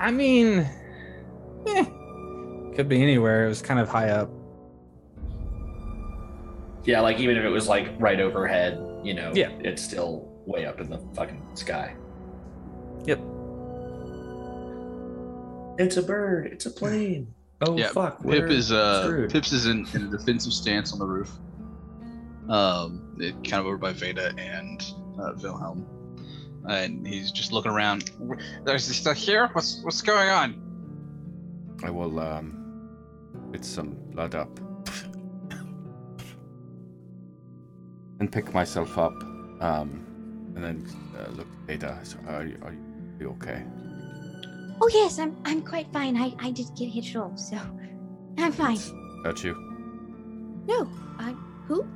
[0.00, 0.66] I mean,
[1.66, 1.84] eh,
[2.74, 3.44] could be anywhere.
[3.44, 4.30] It was kind of high up.
[6.84, 9.50] Yeah, like even if it was like right overhead, you know, Yeah.
[9.60, 11.94] it's still way up in the fucking sky.
[13.04, 13.20] Yep.
[15.78, 16.46] It's a bird.
[16.52, 17.34] It's a plane.
[17.64, 18.22] Oh Yeah, fuck!
[18.22, 19.30] Pip is uh screwed.
[19.30, 21.30] Pips is in, in a defensive stance on the roof.
[22.48, 24.84] Um, it, kind of over by Veda and
[25.20, 25.86] uh, Wilhelm,
[26.68, 28.10] and he's just looking around.
[28.64, 29.48] There's this stuff here.
[29.52, 31.76] What's what's going on?
[31.84, 32.90] I will um,
[33.52, 34.58] get some blood up
[38.20, 39.14] and pick myself up,
[39.60, 40.04] um,
[40.54, 40.86] and then
[41.16, 42.00] uh, look at Ada.
[42.02, 42.74] So, are you, are
[43.20, 43.62] you, okay?
[44.80, 46.16] Oh yes, I'm I'm quite fine.
[46.16, 47.56] I I did get hit roll, so
[48.38, 48.78] I'm fine.
[49.24, 49.54] Hurt you?
[50.66, 50.88] No,
[51.18, 51.34] I
[51.66, 51.86] who?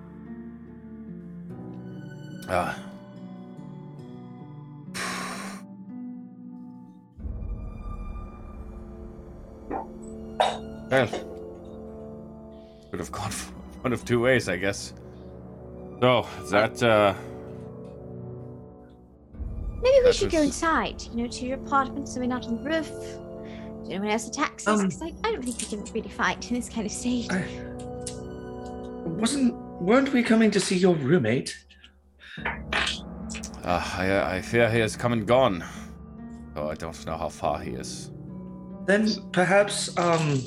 [2.48, 2.78] Ah.
[10.88, 11.08] Well,
[12.90, 13.32] could have gone
[13.82, 14.92] one of two ways, I guess.
[16.00, 17.14] So, is that, uh,
[19.82, 21.02] Maybe we That should go inside.
[21.02, 22.88] You know, to your apartment, so we're not on the roof.
[22.88, 24.80] Do anyone else attacks us?
[24.80, 27.30] Um, 'Cause I, I don't think we can really fight in this kind of state.
[29.20, 31.56] Wasn't weren't we coming to see your roommate?
[33.64, 35.64] uh I, I fear he has come and gone.
[36.54, 38.10] So I don't know how far he is.
[38.86, 40.40] Then perhaps um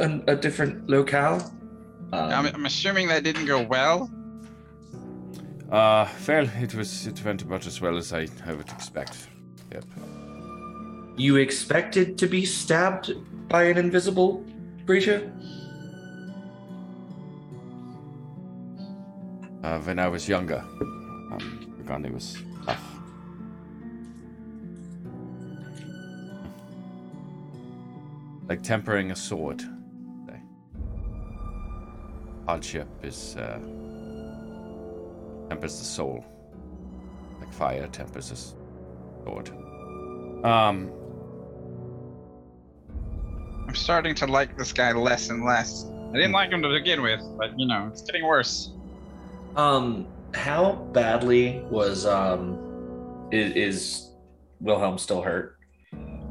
[0.00, 1.52] an, a different locale.
[2.12, 4.10] I'm, I'm assuming that didn't go well.
[5.70, 9.28] Uh, well, it was, it went about as well as I, I would expect.
[9.70, 9.84] Yep.
[11.18, 13.12] you expected to be stabbed
[13.50, 14.44] by an invisible
[14.86, 15.30] creature?
[19.62, 22.82] Uh, when I was younger, um, Ugandi was tough.
[28.48, 29.62] Like tempering a sword.
[32.46, 33.58] Hardship is uh,
[35.48, 36.24] tempers the soul.
[37.40, 38.54] Like fire tempers a s-
[39.24, 39.50] sword.
[40.44, 40.90] Um,
[43.66, 45.86] I'm starting to like this guy less and less.
[46.10, 48.72] I didn't like him to begin with, but you know, it's getting worse.
[49.56, 52.58] Um, how badly was um
[53.32, 54.10] is, is
[54.60, 55.56] Wilhelm still hurt?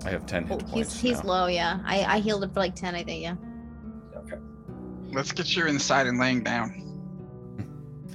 [0.05, 1.29] I have ten hit Oh, points he's he's now.
[1.29, 1.79] low, yeah.
[1.85, 3.35] I I healed him for like ten, I think, yeah.
[4.15, 4.37] Okay.
[5.11, 6.83] Let's get you inside and laying down.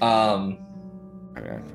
[0.01, 0.59] Um, I-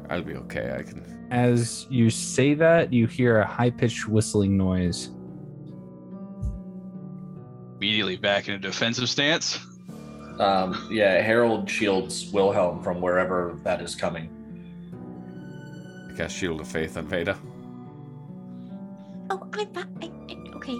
[0.09, 0.75] I'll be okay.
[0.77, 1.27] I can.
[1.31, 5.09] As you say that, you hear a high pitched whistling noise.
[7.77, 9.59] Immediately back in a defensive stance.
[10.39, 14.29] um, yeah, Harold shields Wilhelm from wherever that is coming.
[16.11, 17.37] I cast Shield of Faith on Veda.
[19.29, 19.87] Oh, I'm fine.
[20.01, 20.77] I, I, okay.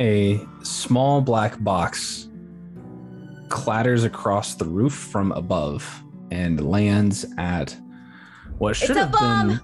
[0.00, 2.28] A small black box
[3.48, 7.76] clatters across the roof from above and lands at
[8.58, 9.48] what should have bomb!
[9.48, 9.60] been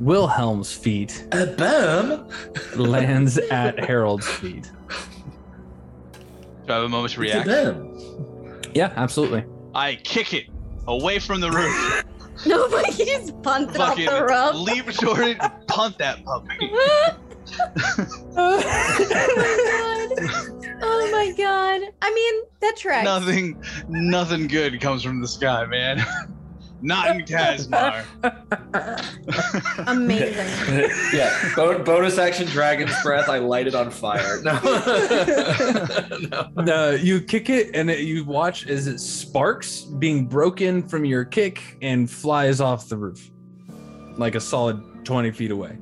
[0.00, 2.28] Wilhelm's feet, A bomb?
[2.76, 4.70] lands at Harold's feet.
[6.66, 7.92] Do I have a moment's It's a reaction?
[8.44, 8.60] bomb.
[8.74, 9.44] Yeah, absolutely.
[9.74, 10.46] I kick it
[10.86, 12.04] away from the roof.
[12.46, 14.54] No, but he just punted off Fucking the roof.
[14.54, 16.70] leap toward it, punt that puppy.
[18.36, 20.78] Oh my god.
[20.82, 21.80] Oh my god.
[22.02, 23.04] I mean, that tracks.
[23.04, 26.04] Nothing, nothing good comes from the sky, man.
[26.84, 28.04] Not in Casmar.
[29.86, 30.90] Amazing.
[31.18, 33.30] yeah, bo- bonus action Dragon's Breath.
[33.30, 34.42] I light it on fire.
[34.42, 34.60] No.
[36.30, 36.62] no.
[36.62, 41.24] No, you kick it and it, you watch as it sparks being broken from your
[41.24, 43.30] kick and flies off the roof
[44.18, 45.78] like a solid 20 feet away.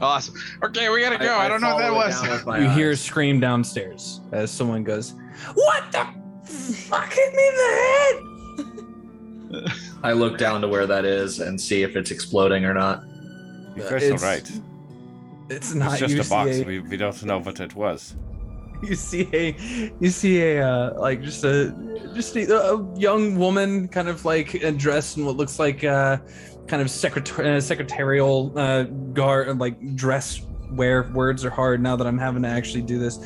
[0.00, 0.34] Awesome.
[0.62, 1.36] Okay, we gotta go.
[1.36, 2.20] I, don't know what that was.
[2.22, 5.14] down with my you hear a scream downstairs as someone goes,
[5.54, 6.06] What the
[6.44, 9.72] fuck hit me in the head?
[10.02, 13.02] I look down to where that is and see if it's exploding or not.
[13.74, 14.50] You guys are it's right.
[15.50, 16.64] It's not It's just you a box.
[16.64, 18.14] We, we don't know what it was.
[18.82, 19.56] you see a
[19.98, 21.74] you see a uh, like just a
[22.14, 26.18] just a, a young woman kind of like uh, dressed in what looks like uh
[26.68, 32.06] kind of secretary uh, secretarial uh guard like dress wear words are hard now that
[32.06, 33.18] i'm having to actually do this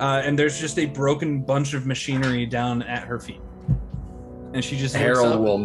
[0.00, 3.40] uh and there's just a broken bunch of machinery down at her feet
[4.54, 5.40] and she just Harold up.
[5.40, 5.58] will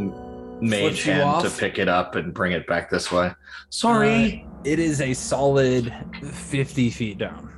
[0.62, 3.32] mage flips hand to pick it up and bring it back this way.
[3.70, 4.46] Sorry.
[4.66, 7.52] it is a solid 50 feet down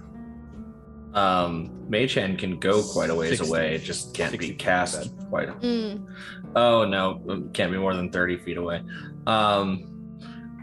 [1.13, 3.47] um, mage hand can go quite a ways 60.
[3.47, 3.75] away.
[3.75, 5.49] It just can't be cast quite.
[5.61, 6.07] Mm.
[6.55, 8.81] Oh no, it can't be more than thirty feet away.
[9.27, 10.19] Um,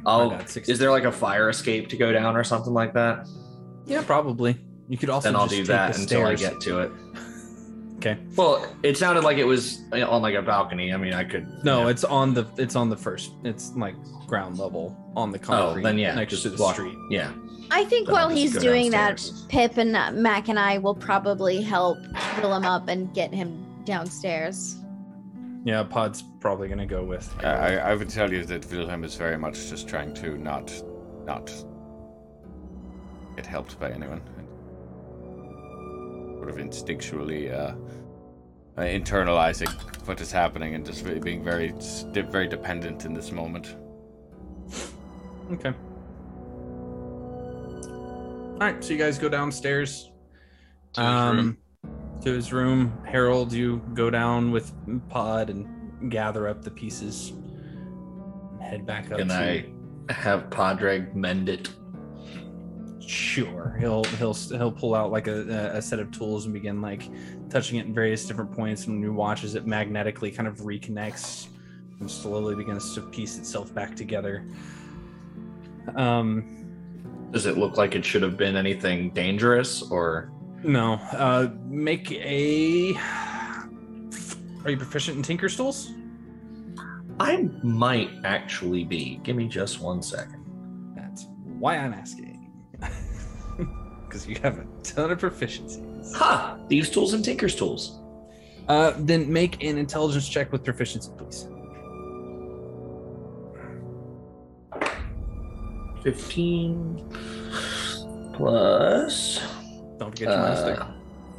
[0.06, 0.30] I'll.
[0.30, 0.72] My bad, 60.
[0.72, 3.26] Is there like a fire escape to go down or something like that?
[3.86, 4.56] yeah probably
[4.88, 6.92] you could also then I'll just do take that the until I get to it.
[7.96, 10.92] okay Well, it sounded like it was on like a balcony.
[10.92, 11.46] I mean, I could.
[11.64, 13.32] No, you know, it's on the it's on the first.
[13.44, 13.94] It's like
[14.26, 15.80] ground level on the concrete.
[15.80, 16.96] Oh, then yeah, next just to the walk- street.
[17.10, 17.32] yeah.
[17.72, 19.42] I think Then while he's doing downstairs.
[19.42, 21.98] that, Pip and uh, Mac and I will probably help
[22.40, 24.76] fill him up and get him downstairs.
[25.64, 27.32] Yeah, Pod's probably gonna go with.
[27.44, 30.72] I, I I would tell you that Wilhelm is very much just trying to not,
[31.26, 31.52] not
[33.36, 34.22] get helped by anyone.
[36.38, 37.74] Sort of instinctually uh,
[38.78, 39.68] uh, internalizing
[40.06, 41.74] what is happening and just really being very,
[42.14, 43.76] very dependent in this moment.
[45.52, 45.74] Okay.
[48.54, 50.10] All right, so you guys go downstairs.
[50.94, 51.10] To his
[51.44, 51.58] room.
[52.22, 52.92] To his room.
[53.06, 54.72] Harold, you go down with
[55.08, 57.30] Pod and gather up the pieces.
[57.30, 59.18] And head back up.
[59.18, 59.64] Can I
[60.10, 61.70] have Podreg mend it?
[63.00, 63.74] Sure.
[63.80, 67.08] He'll he'll he'll pull out like a, a set of tools and begin like
[67.48, 68.84] touching it in various different points.
[68.84, 71.48] And when you watch as it magnetically kind of reconnects
[72.00, 74.46] and slowly begins to piece itself back together.
[75.96, 80.30] Um, Does it look like it should have been anything dangerous or?
[80.62, 80.94] No.
[81.12, 82.94] Uh, make a.
[84.64, 85.92] Are you proficient in Tinker's tools?
[87.18, 89.20] I might actually be.
[89.22, 90.44] Give me just one second.
[90.96, 92.50] That's why I'm asking.
[94.10, 96.12] Because you have a ton of proficiencies.
[96.16, 96.58] Ha!
[96.68, 98.00] Thieves' tools and Tinker's tools.
[98.66, 101.46] Uh, then make an intelligence check with proficiency, please.
[106.02, 107.04] 15
[108.32, 109.40] plus.
[110.00, 110.82] Don't forget your.
[110.82, 110.92] Uh,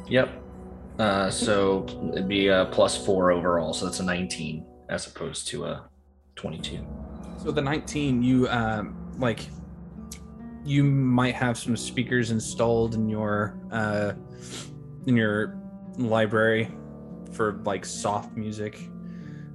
[0.08, 0.42] yep.
[0.98, 3.72] Uh, so it'd be a plus four overall.
[3.72, 5.88] So that's a 19 as opposed to a
[6.36, 6.86] 22.
[7.42, 9.40] So the 19, you um like
[10.64, 14.12] you might have some speakers installed in your uh
[15.08, 15.58] in your
[15.98, 16.70] library
[17.32, 18.78] for like soft music.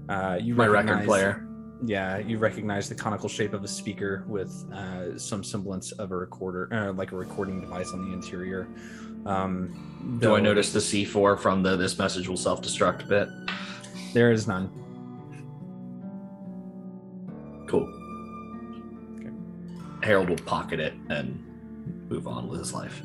[0.10, 1.47] Uh you My record player.
[1.86, 6.16] Yeah, you recognize the conical shape of a speaker with uh, some semblance of a
[6.16, 8.68] recorder, uh, like a recording device on the interior.
[9.26, 13.30] Um, Do I notice the C4 from the this message will self destruct bit?
[14.14, 14.72] There is none.
[17.68, 17.88] Cool.
[19.20, 19.30] Okay.
[20.04, 21.44] Harold will pocket it and
[22.10, 23.02] move on with his life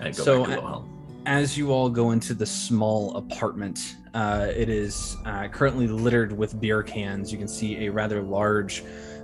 [0.00, 0.97] and go So, back to Wilhelm.
[1.28, 6.58] As you all go into the small apartment, uh, it is uh, currently littered with
[6.58, 7.30] beer cans.
[7.30, 8.82] You can see a rather large,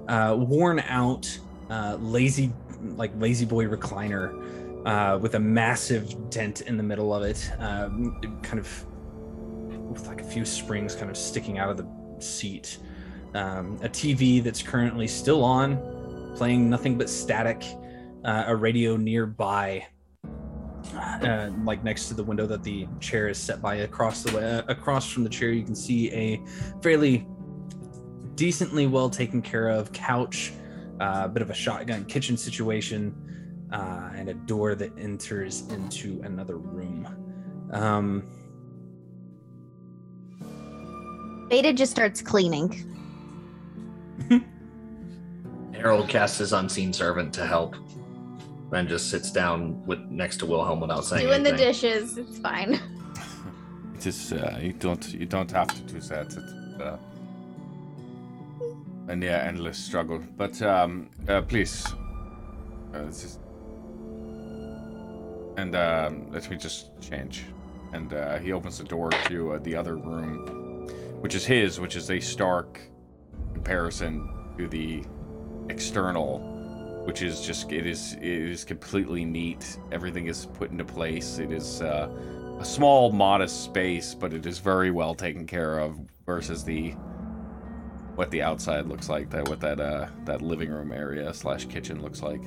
[0.09, 1.27] uh, worn out,
[1.71, 7.51] uh, lazy, like La-Z-Boy recliner uh, with a massive dent in the middle of it,
[7.59, 8.87] um, kind of
[9.91, 12.81] with like a few springs kind of sticking out of the seat.
[13.33, 17.65] Um, a TV that's currently still on, playing nothing but static.
[18.27, 19.87] Uh, a radio nearby
[20.95, 24.63] uh, like next to the window that the chair is set by across the way
[24.69, 26.41] across from the chair you can see a
[26.83, 27.27] fairly
[28.35, 30.53] decently well taken care of couch
[31.01, 33.15] uh, a bit of a shotgun kitchen situation
[33.73, 37.09] uh, and a door that enters into another room
[37.73, 38.23] um,
[41.49, 42.91] Veda just starts cleaning.
[45.73, 47.77] Harold casts his unseen servant to help
[48.75, 52.19] and just sits down with next to Wilhelm without saying Doing the dishes.
[52.19, 52.81] It's fine.
[53.97, 56.27] It is uh, you don't you don't have to do that.
[56.27, 56.99] It's uh,
[59.09, 60.21] a near endless struggle.
[60.37, 61.87] But um, uh, please,
[62.93, 63.39] uh, this is,
[65.57, 67.45] and um, let me just change.
[67.93, 70.89] And uh, he opens the door to uh, the other room,
[71.21, 72.81] which is his, which is a stark
[73.53, 75.05] comparison to the
[75.69, 76.41] external,
[77.05, 79.79] which is just it is it is completely neat.
[79.93, 81.39] Everything is put into place.
[81.39, 81.81] It is.
[81.81, 82.09] Uh,
[82.59, 86.95] a small, modest space, but it is very well taken care of versus the
[88.15, 92.01] what the outside looks like, that what that uh that living room area slash kitchen
[92.01, 92.43] looks like.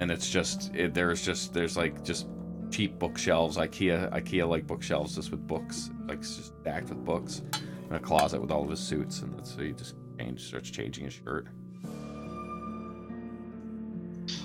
[0.00, 2.26] And it's just it, there's just there's like just
[2.70, 7.92] cheap bookshelves, IKEA IKEA like bookshelves just with books, like just stacked with books, and
[7.92, 11.04] a closet with all of his suits, and that's so he just change starts changing
[11.04, 11.48] his shirt.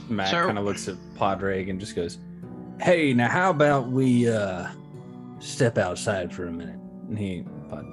[0.10, 2.18] Matt So- kind of looks at Padraig and just goes,
[2.82, 4.68] "Hey, now how about we uh
[5.40, 7.86] step outside for a minute?" And he, Pod,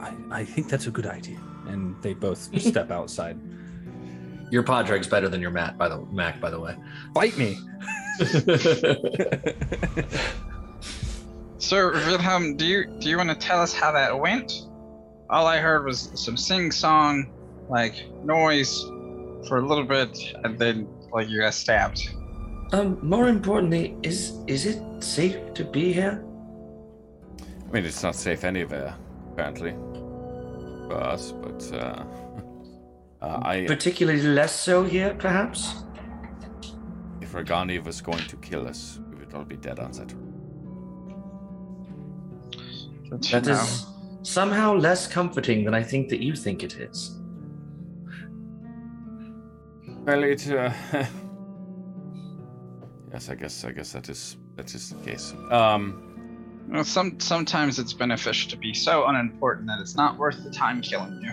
[0.00, 1.38] I, I think that's a good idea.
[1.66, 3.38] And they both step outside.
[4.50, 6.74] Your Podreg's better than your Matt, by the Mac, by the way.
[7.12, 7.58] Bite me.
[11.60, 14.52] So, Wilhelm, do you do you want to tell us how that went?
[15.28, 17.30] All I heard was some sing-song,
[17.68, 18.80] like noise,
[19.48, 22.10] for a little bit, and then like you got stabbed.
[22.72, 26.22] Um, more importantly, is is it safe to be here?
[27.40, 28.94] I mean, it's not safe anywhere,
[29.32, 29.72] apparently,
[30.86, 31.32] for us.
[31.32, 32.04] But uh,
[33.22, 35.74] uh, I, Particularly less so here, perhaps?
[37.20, 40.14] if Regani was going to kill us, we would all be dead on that.
[43.10, 43.52] Good to That know.
[43.52, 43.86] is
[44.22, 47.17] somehow less comforting than I think that you think it is.
[50.08, 50.50] Well, it.
[50.50, 50.72] Uh,
[53.12, 53.62] yes, I guess.
[53.62, 55.34] I guess that is that is the case.
[55.50, 56.02] Um,
[56.66, 60.80] Well, some sometimes it's beneficial to be so unimportant that it's not worth the time
[60.80, 61.32] killing you.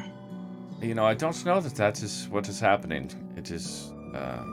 [0.89, 3.09] you know, I don't know that that is what is happening.
[3.37, 3.93] It is.
[4.13, 4.43] Uh,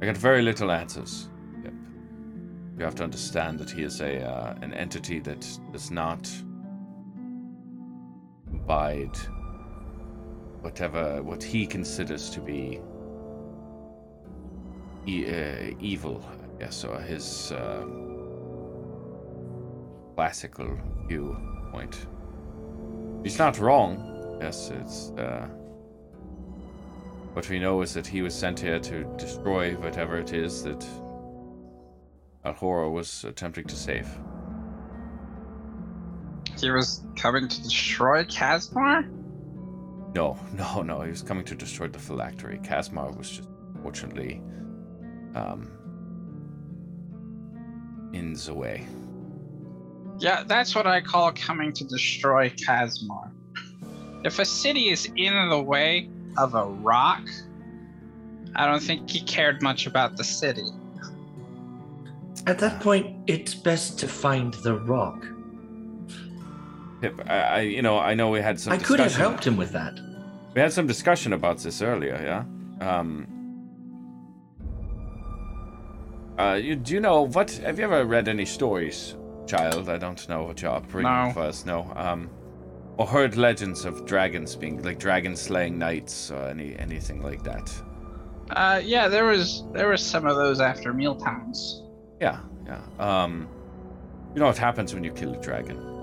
[0.00, 1.28] I got very little answers.
[1.64, 1.72] Yep.
[2.78, 6.30] You have to understand that he is a uh, an entity that does not
[8.54, 9.18] abide
[10.66, 12.80] whatever what he considers to be
[15.06, 17.86] e- uh, evil, I guess, or his uh,
[20.16, 22.08] classical viewpoint.
[23.22, 24.38] He's not wrong.
[24.40, 25.10] Yes, it's.
[25.10, 25.46] Uh,
[27.34, 30.84] what we know is that he was sent here to destroy whatever it is that
[32.44, 34.08] Alhora was attempting to save.
[36.58, 39.15] He was coming to destroy Casmar?
[40.16, 41.02] No, no, no.
[41.02, 42.58] He was coming to destroy the phylactery.
[42.58, 43.48] Casmar was just,
[43.82, 44.42] fortunately,
[45.34, 45.70] um,
[48.12, 48.86] in the way.
[50.18, 53.30] Yeah, that's what I call coming to destroy Casmar.
[54.24, 56.08] If a city is in the way
[56.38, 57.22] of a rock,
[58.56, 60.64] I don't think he cared much about the city.
[62.46, 65.26] At that point, it's best to find the rock.
[67.08, 68.72] Pip, I, I, you know, I know we had some.
[68.72, 69.94] I could have helped him with that.
[70.54, 72.18] We had some discussion about this earlier,
[72.80, 72.88] yeah.
[73.00, 73.26] Um.
[76.38, 77.50] Uh, you do you know what?
[77.52, 79.14] Have you ever read any stories,
[79.46, 79.88] child?
[79.88, 81.30] I don't know what you're bringing No.
[81.32, 81.64] for us.
[81.64, 81.90] No.
[81.96, 82.28] Um,
[82.98, 87.72] or heard legends of dragons being like dragon slaying knights or any anything like that.
[88.50, 91.82] Uh, yeah, there was there was some of those after meal times.
[92.20, 92.80] Yeah, yeah.
[92.98, 93.48] Um,
[94.34, 95.95] you know what happens when you kill a dragon?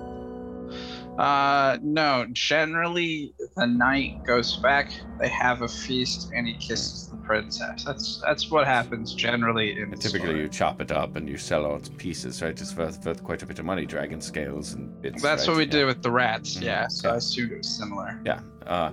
[1.18, 4.91] Uh, no, generally the knight goes back.
[5.20, 7.84] They have a feast, and he kisses the princess.
[7.84, 9.91] That's that's what happens generally in.
[9.91, 10.41] The typically, story.
[10.41, 12.59] you chop it up and you sell all its pieces, right?
[12.59, 13.86] It's worth, worth quite a bit of money.
[13.86, 15.22] Dragon scales and bits.
[15.22, 15.51] That's right?
[15.51, 15.70] what we Yeah.
[15.72, 16.57] did with the rats.
[16.57, 16.64] Mhm.
[16.64, 17.14] Yeah, so Yeah.
[17.14, 18.20] I assumed it was similar.
[18.26, 18.39] Yeah.
[18.66, 18.91] Uh,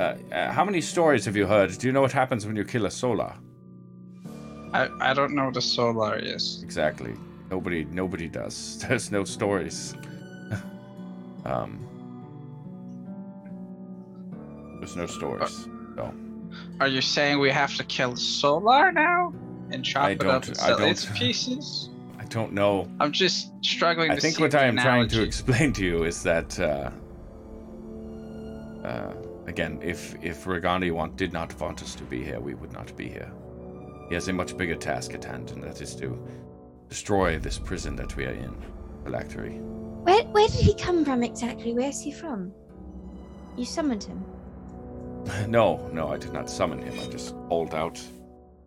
[0.00, 1.70] uh, uh, how many stories have you heard?
[1.78, 3.34] Do you know what happens when you kill a solar?
[4.72, 6.60] I I don't know what a solar is.
[6.64, 7.14] Exactly.
[7.52, 8.78] Nobody nobody does.
[8.88, 9.94] There's no stories.
[11.46, 11.70] Um
[14.78, 15.68] There's no stories.
[15.96, 16.12] So
[16.80, 19.32] Are you saying we have to kill Solar now
[19.70, 21.90] and chop I it up don't- and I sell its pieces?
[22.18, 22.88] I don't know.
[23.00, 25.22] I'm just struggling I to think see what I think what I am trying to
[25.22, 26.90] explain to you is that uh,
[28.84, 29.14] uh,
[29.46, 32.94] again, if if Regani want did not want us to be here, we would not
[32.96, 33.30] be here.
[34.08, 36.18] He has a much bigger task at hand, and that is to
[36.88, 38.54] destroy this prison that we are in,
[39.04, 39.60] Phylactery.
[40.06, 41.74] Where where did he come from exactly?
[41.74, 42.52] Where's he from?
[43.56, 44.24] You summoned him.
[45.48, 46.94] No, no, I did not summon him.
[47.00, 48.00] I just called out,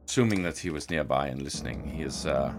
[0.05, 1.89] assuming that he was nearby and listening.
[1.89, 2.53] He is, uh,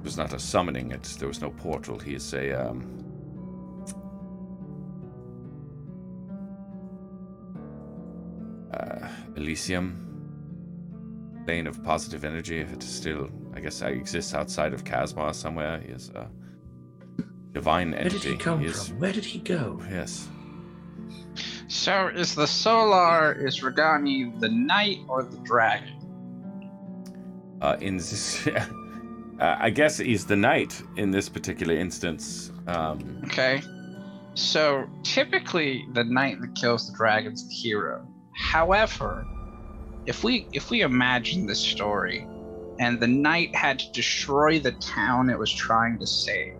[0.00, 0.90] it was not a summoning.
[0.90, 2.00] It there was no portal.
[2.00, 2.82] He is a, um,
[8.74, 9.84] uh, Elysium,
[11.46, 12.58] plane of positive energy.
[12.58, 15.78] If it still, I guess, I exists outside of Casmar somewhere.
[15.78, 16.28] He is a
[17.52, 19.00] divine Where did he come is, from?
[19.00, 19.80] Where did he go?
[19.90, 20.28] Yes.
[21.68, 25.96] So is the Solar is Regani the knight or the dragon?
[27.60, 28.46] uh, in this.
[28.46, 28.62] uh,
[29.38, 32.50] I guess he's the knight in this particular instance.
[32.66, 33.62] Um, Okay.
[34.34, 38.06] So typically, the knight that kills the dragon's the hero.
[38.34, 39.26] However,
[40.06, 42.26] if we if we imagine this story,
[42.78, 46.56] and the knight had to destroy the town it was trying to save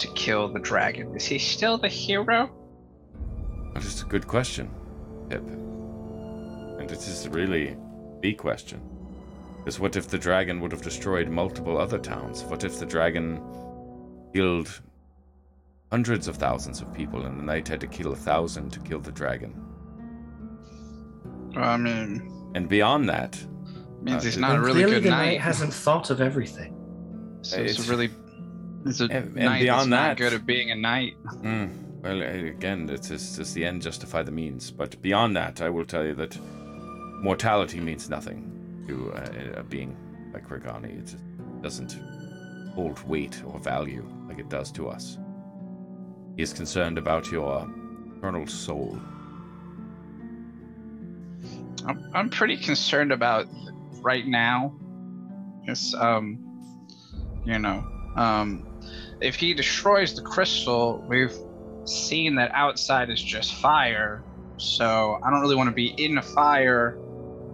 [0.00, 2.50] to kill the dragon, is he still the hero?
[3.74, 4.70] That is a good question,
[5.28, 5.42] Pip.
[5.42, 7.76] And it is a really
[8.20, 8.80] the question.
[9.58, 12.42] Because what if the dragon would have destroyed multiple other towns?
[12.44, 13.40] What if the dragon
[14.34, 14.80] killed
[15.92, 19.00] hundreds of thousands of people and the knight had to kill a thousand to kill
[19.00, 19.54] the dragon?
[21.56, 23.36] I mean, And beyond that,
[24.02, 25.26] means Uh, he's it- not a And really clearly good the knight.
[25.32, 26.74] knight hasn't thought of everything.
[27.42, 28.08] So it's, It's- a really
[28.86, 31.14] it's a and- and beyond that- good at being a knight.
[31.42, 33.08] Mm, well, again, it's
[33.52, 34.70] the end justify the means?
[34.70, 36.38] But beyond that, I will tell you that
[37.22, 39.96] mortality means nothing to uh, a being
[40.32, 40.98] like Regani.
[40.98, 41.16] It
[41.62, 41.98] doesn't
[42.74, 45.18] hold weight or value like it does to us.
[46.36, 47.68] He is concerned about your
[48.16, 48.98] eternal soul.
[51.86, 53.46] I'm, I'm pretty concerned about
[54.02, 54.74] right now.
[55.64, 56.38] It's um,
[57.44, 57.84] you know,
[58.16, 58.66] um,
[59.20, 61.34] if he destroys the crystal, we've
[61.84, 64.22] seen that outside is just fire.
[64.56, 66.98] So I don't really want to be in a fire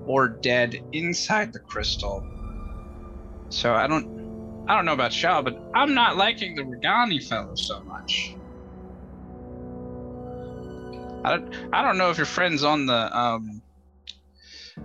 [0.07, 2.27] or dead inside the crystal.
[3.49, 7.55] So I don't, I don't know about y'all, but I'm not liking the Regani fellow
[7.55, 8.35] so much.
[11.25, 13.63] I don't, I don't know if your friend's on the um.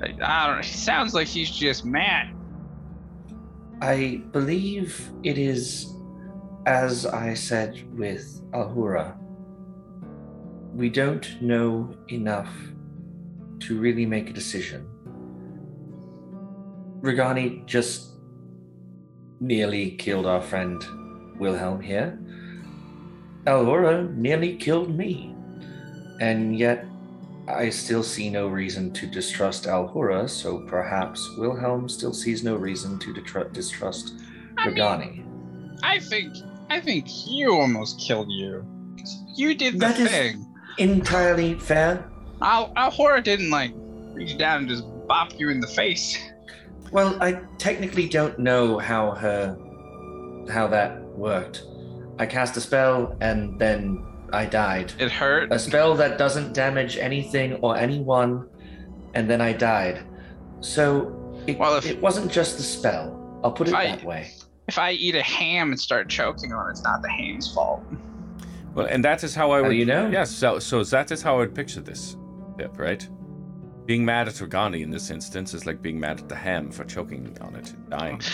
[0.02, 0.66] I don't.
[0.66, 2.34] He sounds like he's just mad.
[3.82, 5.91] I believe it is,
[6.66, 9.18] as I said with Ahura,
[10.74, 12.50] we don't know enough
[13.62, 14.88] to really make a decision.
[17.02, 18.12] Regani just
[19.40, 20.84] nearly killed our friend
[21.40, 22.20] Wilhelm here.
[23.46, 25.36] Alhura nearly killed me.
[26.20, 26.86] And yet,
[27.48, 33.00] I still see no reason to distrust Alhura, so perhaps Wilhelm still sees no reason
[33.00, 34.14] to detr- distrust
[34.60, 36.36] I mean- I think.
[36.72, 38.66] I think you almost killed you.
[39.36, 40.48] You did the That is- thing.
[40.78, 42.06] Entirely fair.
[42.42, 43.74] Al Alhora didn't like
[44.14, 46.18] reach down and just bop you in the face.
[46.94, 49.58] Well, I technically don't know how her
[50.50, 51.64] how that worked.
[52.20, 54.94] I cast a spell and then I died.
[54.98, 55.52] It hurt.
[55.52, 58.48] A spell that doesn't damage anything or anyone,
[59.14, 60.04] and then I died.
[60.62, 60.88] So
[61.48, 63.18] it, Well, if- it wasn't just the spell.
[63.44, 64.32] I'll put it I- that way.
[64.72, 67.84] If I eat a ham and start choking on it, it's not the ham's fault.
[68.74, 69.72] Well, and that is how I would.
[69.72, 70.08] do you know?
[70.08, 72.16] Yes, so so that is how I would picture this,
[72.58, 72.80] Pip.
[72.80, 73.06] Right?
[73.86, 76.86] Being mad at Regani in this instance is like being mad at the ham for
[76.86, 78.22] choking on it and dying.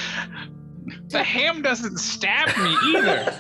[1.10, 3.34] The ham doesn't stab me either.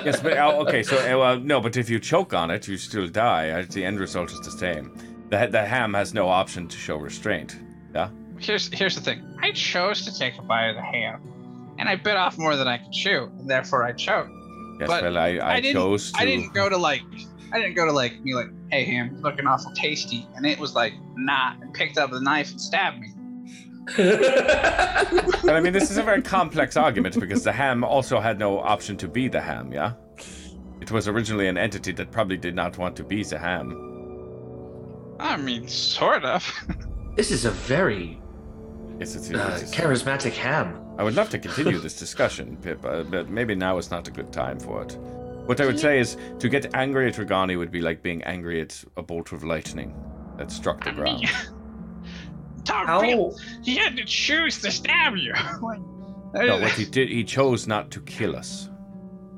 [0.06, 0.82] yes, but oh, okay.
[0.84, 3.62] So uh, well, no, but if you choke on it, you still die.
[3.62, 4.96] The end result is the same.
[5.28, 7.58] The the ham has no option to show restraint.
[7.92, 8.10] Yeah.
[8.38, 9.20] here's here's the thing.
[9.42, 11.20] I chose to take a bite of the ham,
[11.82, 14.30] and I bit off more than I could chew, and therefore I choked.
[14.78, 14.86] Yes.
[14.86, 15.74] But well, I I, didn't.
[15.74, 16.20] chose to.
[16.20, 17.02] I didn't go to like.
[17.52, 20.76] I didn't go to like be like, "Hey, ham, looking awful tasty," and it was
[20.76, 23.08] like, "Nah," and picked up the knife and stabbed me.
[23.96, 28.60] But I mean, this is a very complex argument because the ham also had no
[28.60, 29.72] option to be the ham.
[29.72, 29.94] Yeah.
[30.80, 33.72] It was originally an entity that probably did not want to be the ham.
[35.18, 36.48] I mean, sort of.
[37.16, 38.22] This is a very
[38.98, 40.81] Yes, it's, uh, it's charismatic ham.
[40.98, 44.10] I would love to continue this discussion, Pip, uh, but maybe now is not a
[44.10, 44.96] good time for it.
[45.46, 48.60] What I would say is to get angry at Regani would be like being angry
[48.60, 49.94] at a bolt of lightning
[50.36, 51.20] that struck the I ground.
[51.20, 51.30] mean,
[52.64, 53.32] Tom, How?
[53.62, 55.32] He had to choose to stab you.
[55.62, 55.80] like,
[56.34, 58.68] No, what he did, he chose not to kill us.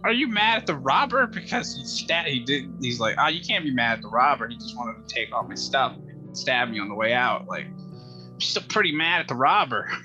[0.05, 2.27] Are you mad at the robber because he stab?
[2.27, 2.71] He did.
[2.83, 4.47] He's like, oh, you can't be mad at the robber.
[4.49, 7.47] He just wanted to take all my stuff, and stab me on the way out.
[7.47, 9.89] Like, I'm still pretty mad at the robber.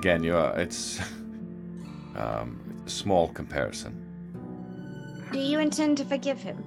[0.00, 0.98] Again, you are, it's
[2.16, 3.92] um, it's a small comparison.
[5.30, 6.64] Do you intend to forgive him?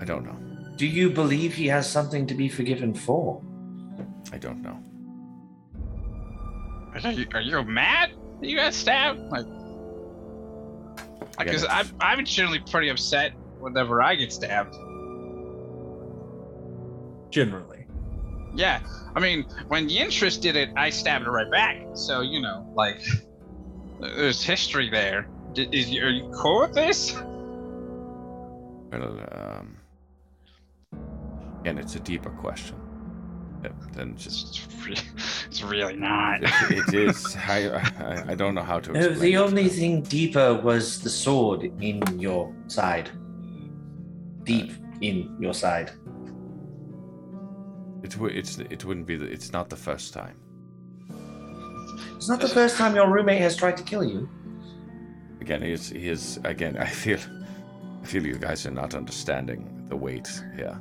[0.00, 0.38] I don't know.
[0.76, 3.42] Do you believe he has something to be forgiven for?
[4.32, 4.78] I don't know.
[7.02, 8.12] Are you, are you mad?
[8.40, 9.18] that You got stabbed?
[9.32, 9.46] Like,
[11.40, 14.76] because I'm I'm generally pretty upset whenever I get stabbed.
[17.40, 17.84] Generally.
[18.54, 18.80] Yeah,
[19.14, 21.76] I mean, when Yintrus did it, I stabbed her right back.
[21.92, 23.02] So you know, like,
[24.00, 25.28] there's history there.
[25.52, 27.12] D- Is are you cool with this?
[28.90, 29.76] Well, um,
[31.60, 32.76] again, it's a deeper question.
[33.62, 35.10] Yeah, Then just It's, re-
[35.46, 36.42] it's really not.
[36.42, 36.50] it,
[36.88, 37.36] it is.
[37.36, 39.20] I, I I don't know how to No, explain.
[39.20, 39.36] the it.
[39.36, 43.10] only thing deeper was the sword in your side.
[44.44, 44.72] Deep
[45.02, 45.90] in your side.
[48.02, 49.16] It w- it's it wouldn't be.
[49.16, 50.36] The, it's not the first time.
[52.16, 54.28] It's not the first time your roommate has tried to kill you.
[55.40, 55.88] Again, he is.
[55.90, 56.38] He is.
[56.44, 57.18] Again, I feel.
[58.02, 60.78] I feel you guys are not understanding the weight here.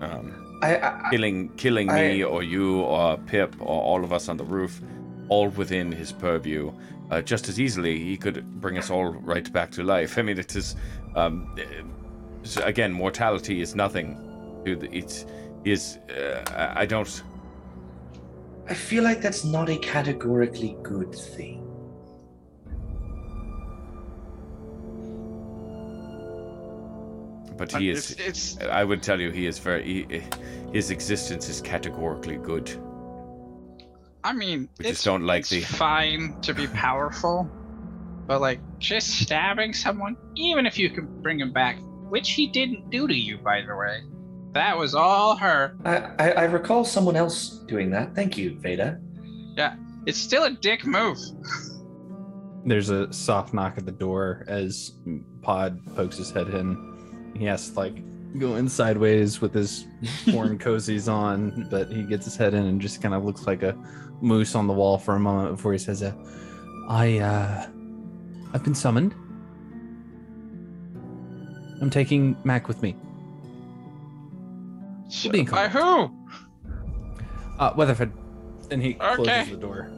[0.00, 4.28] Um, I, I, killing killing me I- or you or Pip or all of us
[4.28, 4.80] on the roof,
[5.28, 6.72] all within his purview.
[7.10, 10.16] Uh, just as easily, he could bring us all right back to life.
[10.18, 10.76] I mean, it is.
[11.16, 14.16] Um, uh, again, mortality is nothing.
[14.64, 15.24] to the- It's
[15.64, 15.98] is.
[16.08, 17.22] Uh, I I don't.
[18.68, 21.66] I feel like that's not a categorically good thing.
[27.56, 28.56] But he It's, is.
[28.56, 29.84] it's I would tell you, he is very.
[29.84, 30.22] He,
[30.72, 32.70] his existence is categorically good.
[34.22, 37.50] I mean, We it's, just don't like it's the- fine to be powerful,
[38.26, 41.76] but like just stabbing someone, even if you can bring him back,
[42.08, 44.00] which he didn't do to you, by the way,
[44.52, 45.76] that was all her.
[45.84, 48.14] I, I, I recall someone else doing that.
[48.14, 49.00] Thank you, Veda.
[49.56, 49.76] Yeah,
[50.06, 51.18] it's still a dick move.
[52.64, 54.92] There's a soft knock at the door as
[55.42, 57.32] Pod pokes his head in.
[57.36, 59.86] He has to like go in sideways with his
[60.28, 63.62] worn cozies on, but he gets his head in and just kind of looks like
[63.62, 63.76] a
[64.20, 66.12] moose on the wall for a moment before he says, uh,
[66.88, 67.66] "I, uh,
[68.52, 69.14] I've been summoned.
[71.80, 72.94] I'm taking Mac with me.
[75.24, 76.14] We'll be in By who?
[77.58, 78.12] Uh, Weatherford."
[78.70, 79.90] And he closes the door.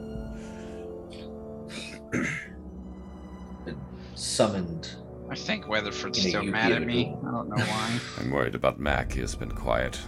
[4.15, 4.95] Summoned.
[5.29, 7.15] I think Weatherford's Yeah, still you mad at me.
[7.25, 7.99] I don't know why.
[8.19, 9.11] I'm worried about Mac.
[9.11, 9.99] He has been quiet.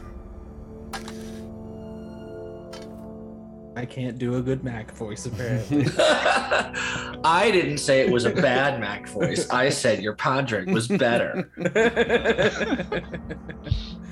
[3.77, 5.85] I can't do a good Mac voice apparently.
[5.97, 9.49] I didn't say it was a bad Mac voice.
[9.49, 11.49] I said your Podrick was better.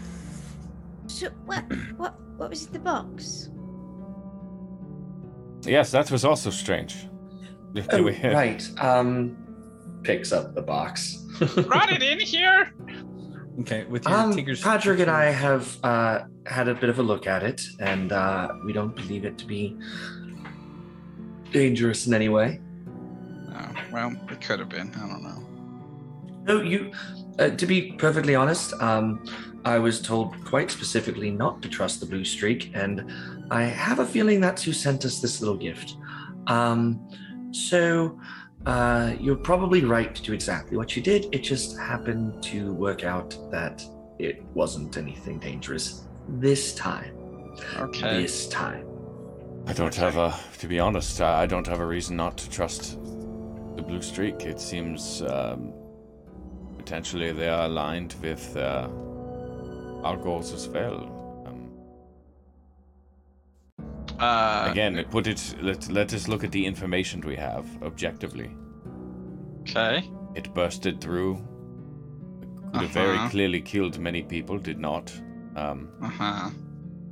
[1.14, 1.64] So what?
[1.97, 2.16] What?
[2.38, 3.49] What was in the box?
[5.66, 7.07] Yes, that was also strange.
[7.91, 8.64] Oh, we- right.
[8.80, 9.38] Um,
[10.03, 11.16] picks up the box.
[11.68, 12.74] Brought it in here.
[13.61, 17.03] okay, with your Um, Tinker's Patrick and I have uh, had a bit of a
[17.03, 19.78] look at it, and uh, we don't believe it to be
[21.51, 22.59] dangerous in any way.
[23.55, 24.91] Oh, well, it could have been.
[24.95, 25.39] I don't know.
[26.45, 26.91] No, you.
[27.39, 29.24] Uh, to be perfectly honest, um,
[29.66, 33.11] I was told quite specifically not to trust the blue streak, and
[33.49, 35.95] I have a feeling that's who sent us this little gift.
[36.47, 37.07] Um,
[37.51, 38.20] so
[38.66, 41.28] uh, you're probably right to do exactly what you did.
[41.32, 43.84] It just happened to work out that
[44.20, 47.16] it wasn't anything dangerous this time.
[47.78, 48.22] Okay.
[48.22, 48.88] This time.
[49.66, 52.49] I don't have a, to be honest, I I don't have a reason not to
[52.49, 52.97] trust
[53.76, 54.45] the blue streak.
[54.45, 55.74] It seems um,
[56.78, 58.89] potentially they are aligned with uh,
[60.04, 61.10] our goals as well.
[61.47, 61.70] Um,
[64.20, 65.56] Uh, again, put it.
[65.62, 68.51] Let let us look at the information we have objectively.
[69.62, 70.10] Okay.
[70.36, 71.36] It bursted through.
[72.74, 73.30] Could have very Uh-huh.
[73.30, 74.58] clearly killed many people.
[74.60, 75.12] Did not.
[75.56, 76.49] Um, Uh huh.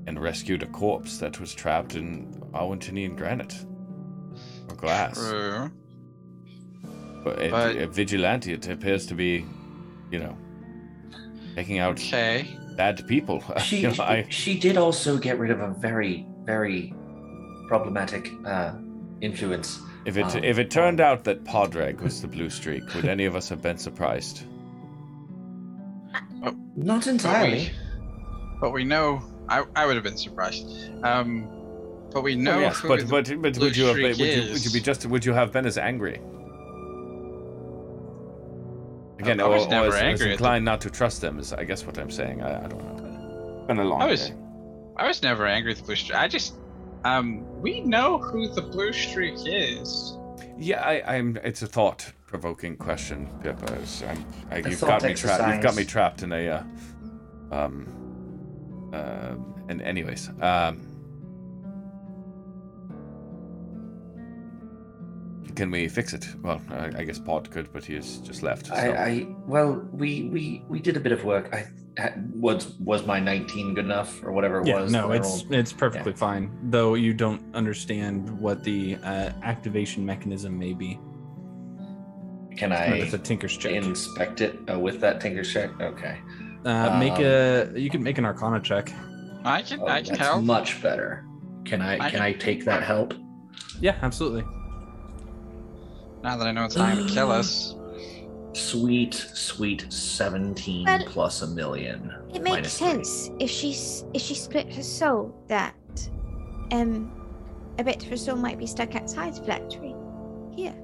[0.08, 3.66] and rescued a corpse that was trapped in Awantinian granite
[4.70, 5.18] or glass.
[5.30, 5.70] True.
[7.24, 9.46] But, it, But- a vigilante, it appears to be,
[10.12, 10.36] you know,
[11.56, 12.48] taking out Okay.
[12.76, 13.43] Bad people.
[13.59, 16.93] She, You know, I, she did also get rid of a very, very
[17.67, 18.74] problematic uh,
[19.22, 19.80] influence.
[20.05, 23.26] if it Um, if it turned out that Podreg was the blue streak, would any
[23.26, 24.43] of us have been surprised?
[26.76, 27.57] Not But entirely.
[27.57, 27.72] we,
[28.59, 29.22] but we know.
[29.49, 30.65] I, I would have been surprised.
[31.03, 31.47] Um,
[32.11, 34.13] but we know Oh, yes, who but the but but blue would you have been,
[34.13, 36.19] streak would you, would you be just would you have been as angry?
[39.22, 41.22] Again, I or, was or never as, as angry at the- inclined not to trust
[41.22, 42.41] them is I guess what I'm saying.
[42.41, 43.63] I, I don't know.
[43.67, 44.36] Been a long I was- day.
[44.97, 46.17] I was never angry at the blue streak.
[46.17, 46.55] I just,
[47.05, 50.17] um, we know who the blue streak is.
[50.57, 51.38] Yeah, I, I'm.
[51.43, 53.57] It's a thought-provoking question, Pip.
[53.72, 55.47] I was, I'm, I, A you've got me trapped.
[55.53, 56.47] You've got me trapped in a.
[56.49, 56.63] Uh,
[57.51, 58.89] um.
[58.93, 59.36] Uh,
[59.69, 60.86] and anyways, um.
[65.56, 66.28] Can we fix it?
[66.42, 68.68] Well, I, I guess Pod could, but he has just left.
[68.68, 68.74] So.
[68.74, 71.54] I, I well, we we we did a bit of work.
[71.54, 74.92] I was was my 19 good enough or whatever it Yeah, was.
[74.92, 75.54] no, it's rolled?
[75.54, 76.58] it's perfectly fine.
[76.70, 81.00] Though you don't understand what the uh, activation mechanism may be.
[82.56, 82.86] Can I?
[82.98, 83.72] It's I a tinker's check.
[83.74, 85.70] inspect it uh, with that tinker check?
[85.82, 86.18] Okay.
[86.66, 88.92] Uh, make um, a you can make an Arcana check.
[89.44, 90.44] I can Oh, I can that's help.
[90.44, 91.26] much better.
[91.66, 93.14] Can I, I can can- I take that help?
[93.80, 94.44] Yeah, absolutely.
[96.24, 97.76] Now that I know it's not gonna kill us.
[98.53, 102.13] Sweet, sweet 17 Well, plus a million.
[102.34, 102.88] It minus makes three.
[102.89, 105.74] sense if she's if she split her soul that
[106.74, 107.13] um
[107.80, 109.95] a bit of her soul might be stuck outside the tree.
[110.53, 110.76] Here.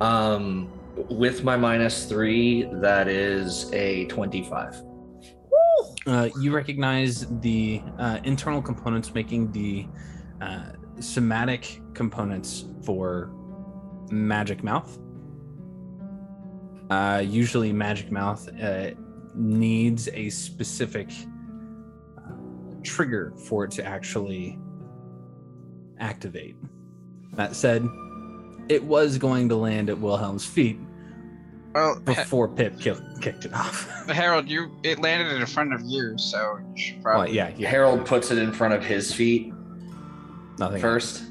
[0.00, 0.72] Um,
[1.08, 4.82] with my minus three, that is a 25.
[6.06, 9.86] Uh, you recognize the uh, internal components making the
[10.40, 13.30] uh, somatic components for
[14.14, 14.98] magic mouth.
[16.90, 18.90] Uh, usually, magic mouth uh,
[19.34, 21.10] needs a specific
[22.18, 22.30] uh,
[22.82, 24.58] trigger for it to actually
[25.98, 26.56] activate.
[27.32, 27.88] That said,
[28.68, 30.78] it was going to land at Wilhelm's feet
[31.74, 33.88] Well, Ha- before Pip kill- kicked it off.
[34.08, 37.32] Harold, you it landed in front of you, so you should well, probably.
[37.34, 39.52] yeah, yeah, Harold puts it in front of his feet
[40.58, 40.80] nothing.
[40.80, 41.24] first.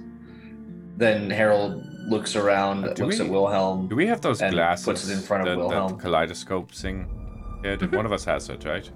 [0.98, 3.88] Then Harold looks around, Uh, looks we- at Wilhelm.
[3.88, 4.86] Do we have those And glasses?
[4.86, 5.92] puts it in front of that, Wilhelm.
[5.94, 7.08] That kaleidoscope thing.
[7.64, 8.90] Yeah, did, one of us has it, right?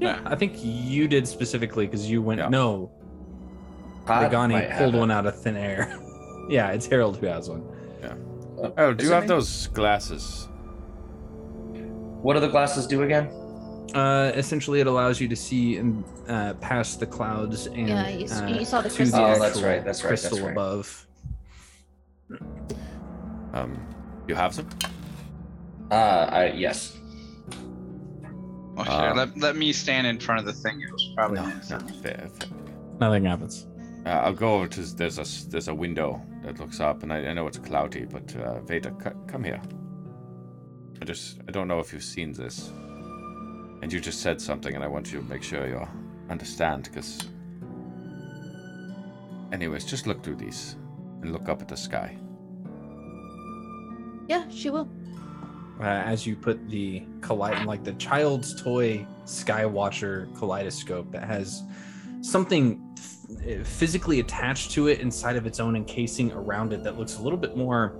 [0.00, 2.38] Yeah, I think you did specifically because you went.
[2.40, 2.48] Yeah.
[2.48, 2.90] No,
[4.06, 5.98] Todd Regani pulled one out of thin air.
[6.48, 7.64] yeah, it's Harold who has one.
[8.00, 8.14] Yeah.
[8.78, 9.28] Oh, do you have me?
[9.28, 10.48] those glasses?
[12.22, 13.28] What do the glasses do again?
[13.94, 18.26] Uh, essentially, it allows you to see and uh, past the clouds and Yeah, you
[18.28, 19.20] uh, you saw the to crystal.
[19.20, 20.52] Oh, actual that's right, that's right, that's crystal right.
[20.52, 21.05] above.
[23.52, 23.86] Um,
[24.28, 24.68] you have some?
[25.90, 25.94] Uh,
[26.30, 26.96] I, yes.
[28.74, 30.80] Well, here, Uh, let, let me stand in front of the thing.
[30.80, 31.52] It was probably No, no.
[32.02, 32.48] Fair, fair.
[33.00, 33.66] Nothing happens.
[34.04, 37.12] Uh, I'll go over to there's a s- there's a window that looks up, and
[37.12, 39.60] I, I know it's cloudy, but uh, Veda, c- come here.
[41.02, 42.68] I just I don't know if you've seen this,
[43.82, 45.86] and you just said something, and I want you to make sure you
[46.30, 47.24] understand, because.
[49.52, 50.76] Anyways, just look through these,
[51.26, 52.16] and look up at the sky.
[54.28, 54.88] Yeah, she will.
[55.78, 61.62] Uh, as you put the kaleid like the child's toy Skywatcher kaleidoscope that has
[62.22, 67.18] something f- physically attached to it inside of its own encasing around it that looks
[67.18, 67.94] a little bit more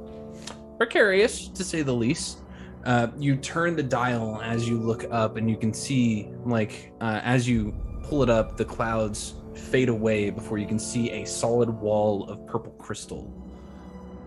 [0.79, 2.39] precarious to say the least.
[2.87, 7.21] Uh, you turn the dial as you look up, and you can see, like, uh,
[7.25, 7.75] as you
[8.05, 12.47] pull it up, the clouds fade away before you can see a solid wall of
[12.47, 13.33] purple crystal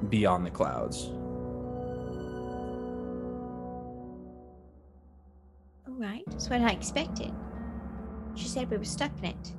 [0.10, 1.12] beyond the clouds.
[5.88, 7.34] All right, that's what I expected.
[8.36, 9.54] She said we were stuck in it.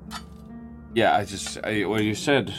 [0.93, 2.53] Yeah, I just I, well, you said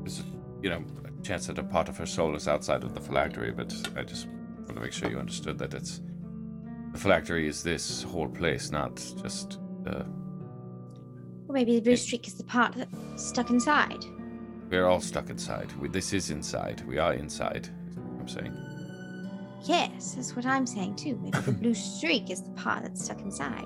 [0.00, 0.22] there's
[0.62, 3.52] you know a chance that a part of her soul is outside of the phylactery,
[3.52, 6.00] but I just want to make sure you understood that it's
[6.92, 10.04] the phylactery is this whole place, not just uh,
[11.48, 14.04] Or maybe the blue streak is the part that's stuck inside.
[14.70, 15.72] we're all stuck inside.
[15.80, 16.86] We, this is inside.
[16.86, 17.68] We are inside.
[18.20, 18.54] I'm saying.
[19.64, 21.18] Yes, that's what I'm saying too.
[21.22, 23.64] Maybe the blue streak is the part that's stuck inside.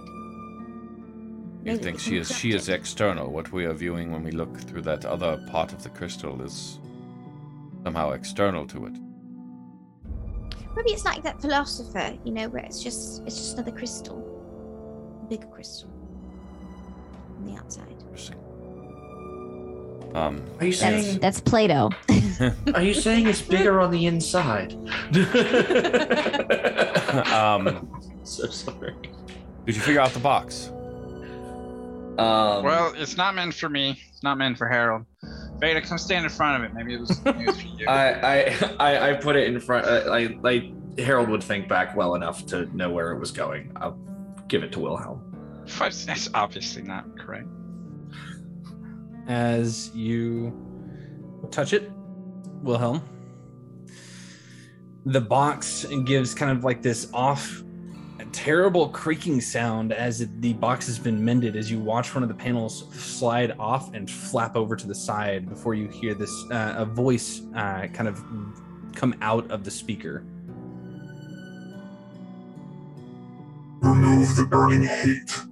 [1.64, 3.30] You Maybe think she is she is external?
[3.30, 6.78] What we are viewing when we look through that other part of the crystal is
[7.84, 8.94] somehow external to it.
[8.94, 9.00] it.
[10.76, 14.18] Maybe it's like that philosopher, you know, where it's just it's just another crystal,
[15.22, 15.91] a bigger crystal
[17.42, 17.86] on the outside.
[18.00, 18.36] Interesting.
[20.14, 21.90] Um, Are you saying that's Plato.
[22.74, 24.72] Are you saying it's bigger on the inside?
[27.32, 27.88] um,
[28.24, 28.94] so sorry.
[29.66, 30.68] did you figure out the box?
[32.18, 33.98] Um, Well, it's not meant for me.
[34.10, 35.06] It's not meant for Harold.
[35.58, 36.74] Veda, come stand in front of it.
[36.74, 37.86] Maybe it was, maybe it was for you.
[37.88, 39.86] I, I I I put it in front.
[39.86, 40.64] Uh, I like
[40.98, 43.70] Harold would think back well enough to know where it was going.
[43.76, 43.96] I'll
[44.48, 45.31] give it to Wilhelm.
[45.78, 47.48] But That's obviously not correct.
[49.28, 50.52] as you
[51.50, 51.90] touch it,
[52.62, 53.02] Wilhelm.
[55.06, 57.62] The box gives kind of like this off,
[58.32, 61.56] terrible creaking sound as it, the box has been mended.
[61.56, 65.48] As you watch one of the panels slide off and flap over to the side
[65.48, 68.22] before you hear this uh, a voice uh, kind of
[68.94, 70.24] come out of the speaker.
[73.80, 75.42] Remove the burning hate.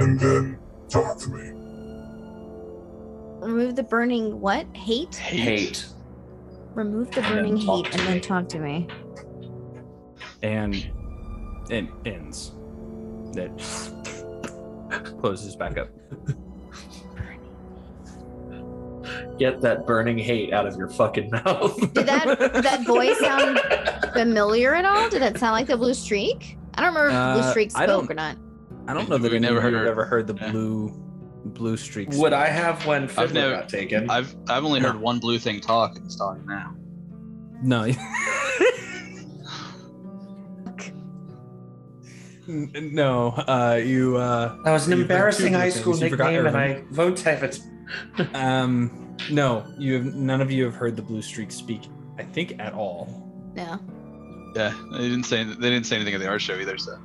[0.00, 1.50] And then talk to me.
[3.46, 4.66] Remove the burning what?
[4.74, 5.14] Hate?
[5.16, 5.86] Hate.
[6.74, 8.86] Remove the burning talk hate to and then talk to me.
[10.42, 10.74] and
[11.70, 12.52] it ends.
[13.32, 13.50] That
[15.20, 15.88] closes back up.
[19.38, 21.78] Get that burning hate out of your fucking mouth.
[21.94, 23.58] Did that that voice sound
[24.12, 25.08] familiar at all?
[25.08, 26.58] Did it sound like the blue streak?
[26.74, 28.36] I don't remember if the blue Uh, streak I spoke don't- or not.
[28.88, 30.50] I don't know that We any never of you have heard- ever heard the yeah.
[30.50, 30.92] blue
[31.44, 32.16] blue streaks.
[32.16, 34.10] Would I have when I've never- got taken?
[34.10, 36.74] I've I've only heard one blue thing talk, and it's talking now.
[37.62, 37.90] No.
[42.48, 44.16] No, uh, you.
[44.16, 46.02] Uh, that was an you've heard two embarrassing high school things.
[46.02, 47.60] You forgot nickname, and I won't have it.
[48.34, 51.82] Um, no, you have none of you have heard the blue streak speak.
[52.18, 53.30] I think at all.
[53.54, 53.78] No.
[54.56, 56.76] Yeah, they didn't say they didn't say anything at the art show either.
[56.76, 56.98] So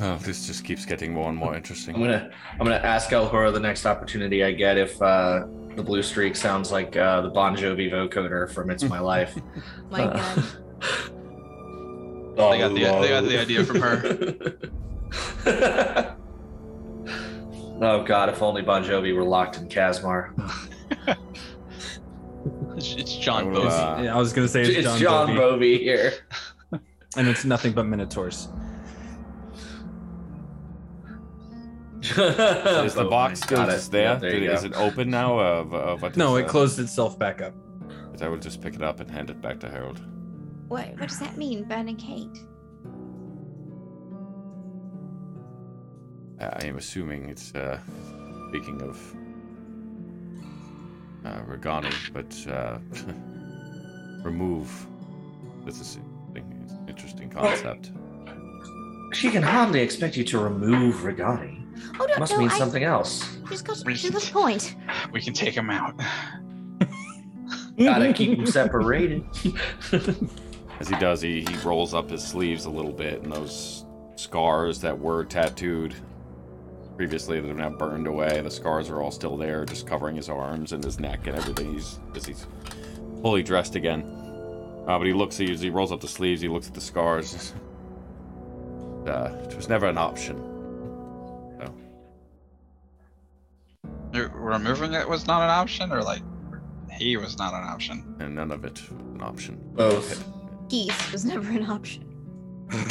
[0.00, 1.94] Oh, this just keeps getting more and more interesting.
[1.94, 6.02] I'm gonna I'm gonna ask Elhora the next opportunity I get if uh, the blue
[6.02, 9.36] streak sounds like uh, the Bon Jovi vocoder from "It's My Life."
[9.90, 10.44] My Uh, God.
[12.36, 14.02] They got the- they got the idea from her.
[17.80, 18.28] oh God!
[18.28, 20.32] If only Bon Jovi were locked in Casmar.
[22.76, 25.38] it's, it's John I uh, Yeah, I was gonna say it's, It's John, John Bovey,
[25.38, 26.12] Bovey here.
[27.16, 28.48] and it's nothing but minotaurs.
[32.04, 33.72] Is the box still Got it.
[33.72, 34.02] just there?
[34.04, 34.52] Yeah, there you Did- go.
[34.54, 35.38] is it open now?
[35.38, 37.54] Of, of what No, it uh, closed itself back up.
[38.20, 40.00] I will just pick it up and hand it back to Harold.
[40.68, 42.38] What, what does that mean, Ben and Kate?
[46.40, 47.78] Uh, I am assuming it's uh,
[48.48, 49.14] speaking of
[51.24, 52.78] uh, Regani, but uh,
[54.28, 54.86] remove.
[55.64, 55.98] This is
[56.34, 57.92] it's an interesting concept.
[59.12, 61.63] She can hardly expect you to remove Regani.
[62.00, 63.36] Oh, no, Must no, mean I, something else.
[63.48, 64.76] She's got, she's got a point.
[65.12, 65.94] We can take him out.
[67.78, 69.24] Gotta keep them separated.
[70.80, 73.84] As he does, he, he rolls up his sleeves a little bit, and those
[74.16, 75.94] scars that were tattooed
[76.96, 80.28] previously that have now burned away, the scars are all still there, just covering his
[80.28, 81.74] arms and his neck and everything.
[81.74, 82.46] He's as he's
[83.22, 84.02] fully dressed again.
[84.86, 87.52] Uh, but he looks, he, he rolls up the sleeves, he looks at the scars.
[89.04, 90.53] Uh, it was never an option.
[94.14, 96.22] Removing it was not an option, or like
[96.98, 98.14] he was not an option.
[98.20, 99.60] and none of it was an option.
[99.74, 100.24] Both.
[100.68, 102.04] Geese was never an option.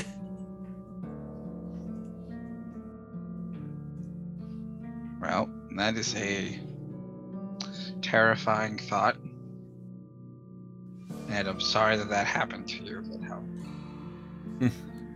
[5.21, 6.59] Well, that is a
[8.01, 9.15] terrifying thought.
[11.29, 13.41] And I'm sorry that that happened to you, but how?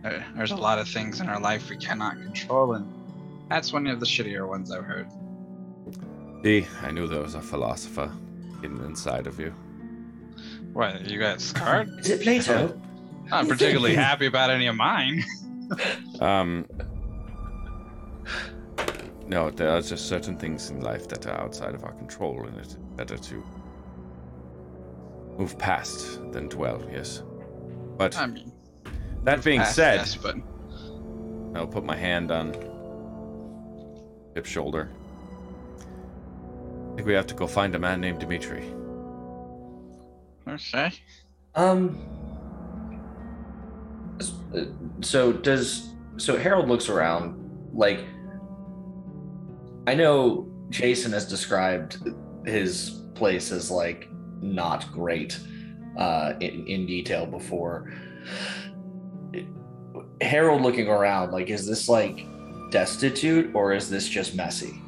[0.34, 2.90] There's a lot of things in our life we cannot control, and
[3.50, 5.08] that's one of the shittier ones I've heard.
[6.42, 8.12] See, I knew there was a philosopher
[8.60, 9.52] hidden inside of you.
[10.72, 11.88] What, you got scarred?
[11.98, 12.80] Is it Plato?
[13.30, 15.24] I'm not particularly happy about any of mine.
[16.20, 16.66] Um.
[19.26, 22.56] No, there are just certain things in life that are outside of our control, and
[22.58, 23.44] it's better to
[25.36, 26.82] move past than dwell.
[26.90, 27.22] Yes,
[27.98, 28.50] but I mean,
[29.24, 30.36] that being past said, yes, but
[31.54, 32.54] I'll put my hand on
[34.34, 34.88] Pip's shoulder.
[36.98, 38.74] I think we have to go find a man named Dimitri.
[40.48, 40.90] okay.
[41.54, 41.96] Um.
[44.52, 44.64] uh,
[45.00, 47.38] So does so Harold looks around
[47.72, 48.00] like
[49.86, 51.98] I know Jason has described
[52.44, 54.08] his place as like
[54.42, 55.38] not great
[55.96, 57.94] uh in, in detail before.
[60.20, 62.26] Harold looking around like is this like
[62.72, 64.82] destitute or is this just messy?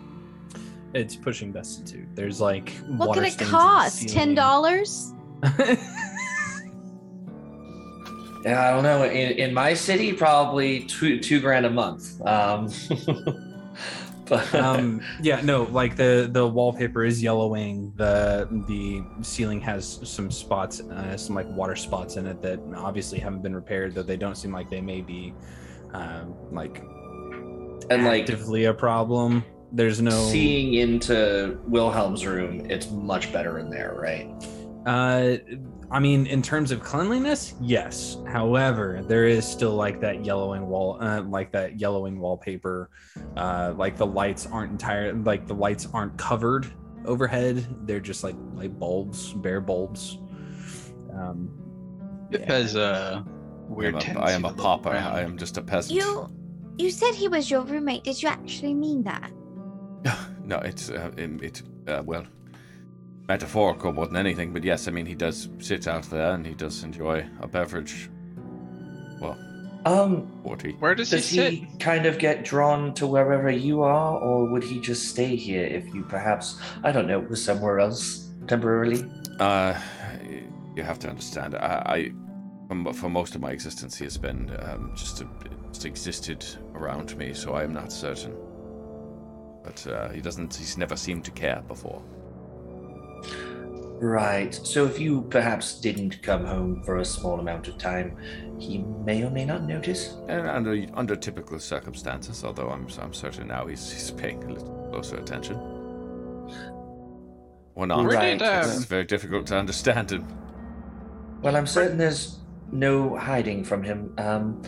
[0.94, 2.08] It's pushing destitute.
[2.14, 4.08] There's like What water could it stains in the cost?
[4.08, 5.12] Ten dollars?
[8.44, 9.04] Yeah, I don't know.
[9.04, 12.20] In, in my city, probably two two grand a month.
[12.26, 12.70] Um,
[14.30, 20.30] but um yeah no like the the wallpaper is yellowing the the ceiling has some
[20.30, 24.16] spots uh, some like water spots in it that obviously haven't been repaired though they
[24.16, 25.34] don't seem like they may be
[25.94, 26.80] um like
[27.90, 33.70] and like actively a problem there's no seeing into Wilhelm's room, it's much better in
[33.70, 34.28] there, right?
[34.86, 35.36] uh
[35.90, 40.96] i mean in terms of cleanliness yes however there is still like that yellowing wall
[41.02, 42.88] uh, like that yellowing wallpaper
[43.36, 46.66] uh like the lights aren't entire like the lights aren't covered
[47.04, 50.16] overhead they're just like like bulbs bare bulbs
[51.12, 51.50] um
[52.30, 53.22] Because uh,
[53.78, 54.88] I am a, tendency I am a to look pauper.
[54.92, 55.12] around.
[55.14, 55.94] I am just a peasant.
[56.00, 56.26] You
[56.78, 58.04] you said he was your roommate.
[58.04, 59.30] Did you actually mean that?
[60.44, 62.24] No, it's uh, it, it uh, well
[63.28, 64.52] metaphorical more than anything.
[64.52, 68.10] But yes, I mean he does sit out there and he does enjoy a beverage.
[69.20, 69.38] Well,
[69.84, 70.72] Um, forty.
[70.72, 71.52] Where does, does he sit?
[71.52, 75.64] he kind of get drawn to wherever you are, or would he just stay here
[75.64, 79.04] if you perhaps, I don't know, was somewhere else temporarily?
[79.38, 79.78] Uh,
[80.74, 81.54] you have to understand.
[81.54, 82.12] I, I
[82.84, 85.28] for, for most of my existence, he has been um, just, a,
[85.70, 86.44] just existed
[86.74, 88.34] around me, so I am not certain.
[89.62, 90.54] But uh, he doesn't.
[90.54, 92.02] He's never seemed to care before.
[94.00, 94.54] Right.
[94.54, 98.16] So if you perhaps didn't come home for a small amount of time,
[98.58, 100.16] he may or may not notice.
[100.28, 104.88] And under under typical circumstances, although I'm I'm certain now he's he's paying a little
[104.90, 105.56] closer attention.
[107.74, 108.04] Or not.
[108.04, 108.38] Where Right.
[108.38, 110.26] did, um, It's very difficult to understand him.
[111.42, 112.38] Well, I'm certain there's
[112.72, 114.14] no hiding from him.
[114.18, 114.62] Um,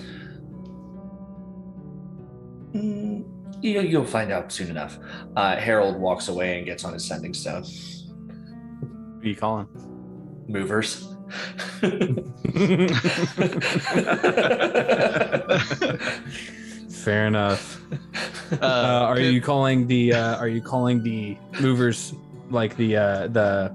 [2.74, 3.24] mm,
[3.61, 4.98] you, you'll find out soon enough.
[5.36, 7.64] Uh, Harold walks away and gets on his sending stone.
[9.22, 9.68] Who you calling?
[10.48, 11.09] Movers.
[16.90, 17.80] Fair enough.
[18.53, 22.12] Uh, Uh, are you calling the uh, Are you calling the movers
[22.50, 23.74] like the uh, the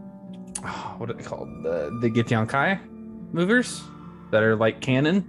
[0.64, 2.80] oh, what are they called the the Githyanki
[3.34, 3.82] movers
[4.32, 5.26] that are like canon?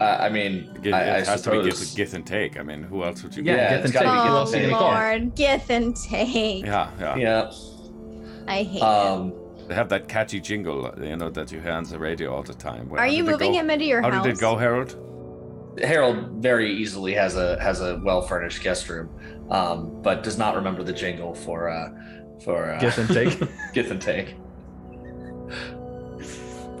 [0.00, 1.88] Uh, I mean, It, I, I it has to be suppose.
[1.90, 2.58] give, give and take.
[2.58, 3.42] I mean, who else would you?
[3.42, 4.14] Yeah, Yeah, Gith and gotta take.
[4.14, 4.78] be Who Gith else are and you take.
[4.78, 5.18] gonna?
[5.20, 6.64] Lord, Gith and take.
[6.64, 7.16] Yeah, yeah.
[7.16, 7.52] Yeah.
[8.48, 8.82] I hate him.
[8.82, 9.32] Um,
[9.68, 12.54] They have that catchy jingle, you know, that you hear on the radio all the
[12.54, 12.88] time.
[12.88, 13.58] Well, Are you moving go?
[13.58, 14.24] him into your How house?
[14.24, 14.96] did it go, Harold?
[15.82, 19.08] Harold very easily has a has a well furnished guest room,
[19.50, 21.88] um, but does not remember the jingle for uh,
[22.42, 23.28] for uh, Gith and take.
[23.74, 24.34] Gith and take.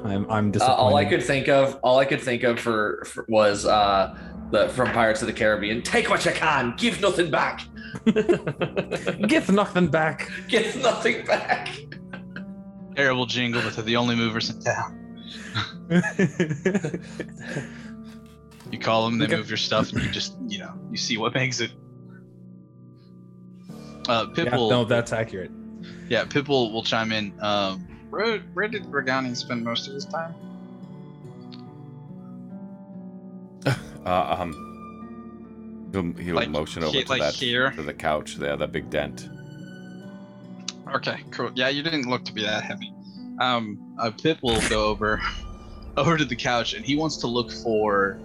[0.04, 3.24] I'm I'm Uh, all I could think of, all I could think of for, for
[3.28, 4.16] was uh,
[4.50, 5.82] the from Pirates of the Caribbean.
[5.82, 7.62] Take what you can, give nothing back.
[9.26, 10.30] give nothing back.
[10.48, 11.68] Give nothing back.
[12.96, 14.96] terrible jingle, but they're the only movers in town.
[18.70, 19.34] You call them, they Okay.
[19.36, 21.72] move your stuff, and you just, you know, you see what makes it.
[24.08, 25.50] Uh, Yeah, Pipple, no, that's accurate.
[26.08, 27.34] yeah, Pipple will chime in.
[27.40, 30.34] Um, where, where did Regani spend most of his time?
[34.06, 37.70] Uh, um, he'll, he'll Like motion over he- to like that here?
[37.72, 39.28] to the couch there, that big dent.
[40.94, 41.50] Okay, cool.
[41.54, 42.92] Yeah, you didn't look to be that heavy.
[43.40, 45.20] Um, uh, Pip will go over,
[45.98, 48.18] over to the couch, and he wants to look for,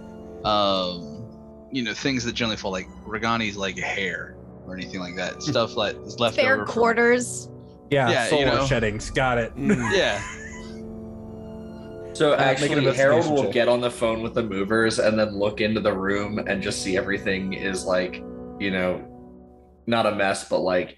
[0.46, 1.26] um,
[1.70, 4.34] you know, things that generally fall like Regani's like hair
[4.66, 5.42] or anything like that.
[5.42, 6.64] Stuff like is left Fair over.
[6.64, 7.50] from- quarters.
[7.90, 8.66] Yeah, Yeah, you solar know.
[8.66, 9.10] sheddings.
[9.10, 9.52] Got it.
[9.56, 10.20] yeah.
[12.14, 13.52] So Uh, make actually, Harold will check.
[13.52, 16.82] get on the phone with the movers and then look into the room and just
[16.82, 18.24] see everything is like,
[18.58, 19.02] you know,
[19.86, 20.96] not a mess, but like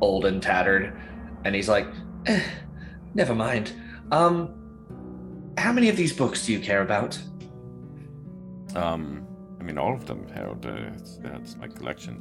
[0.00, 1.00] old and tattered.
[1.44, 1.86] And he's like,
[2.26, 2.42] eh,
[3.14, 3.72] never mind.
[4.10, 4.54] Um,
[5.56, 7.16] how many of these books do you care about?
[8.74, 9.24] Um,
[9.60, 10.66] I mean, all of them, Harold.
[10.66, 12.16] Uh, it's, uh, my collection.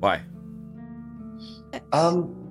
[0.00, 0.22] Why?
[1.92, 2.41] Um,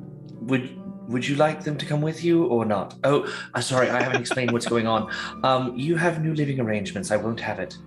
[0.42, 0.78] would
[1.08, 2.96] would you like them to come with you or not?
[3.04, 5.12] Oh, uh, sorry, I haven't explained what's going on.
[5.44, 7.12] Um, you have new living arrangements.
[7.12, 7.78] I won't have it.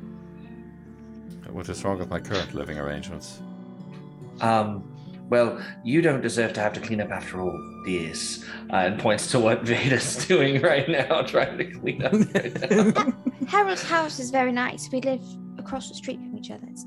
[1.51, 3.41] What is wrong with my current living arrangements?
[4.41, 4.95] Um,
[5.31, 8.45] well, you don't deserve to have to clean up after all this.
[8.71, 12.13] Uh, and points to what Veda's doing right now, trying to clean up.
[12.13, 13.15] Right.
[13.49, 14.91] Harold's house is very nice.
[14.91, 15.23] We live
[15.59, 16.67] across the street from each other.
[16.69, 16.85] It's,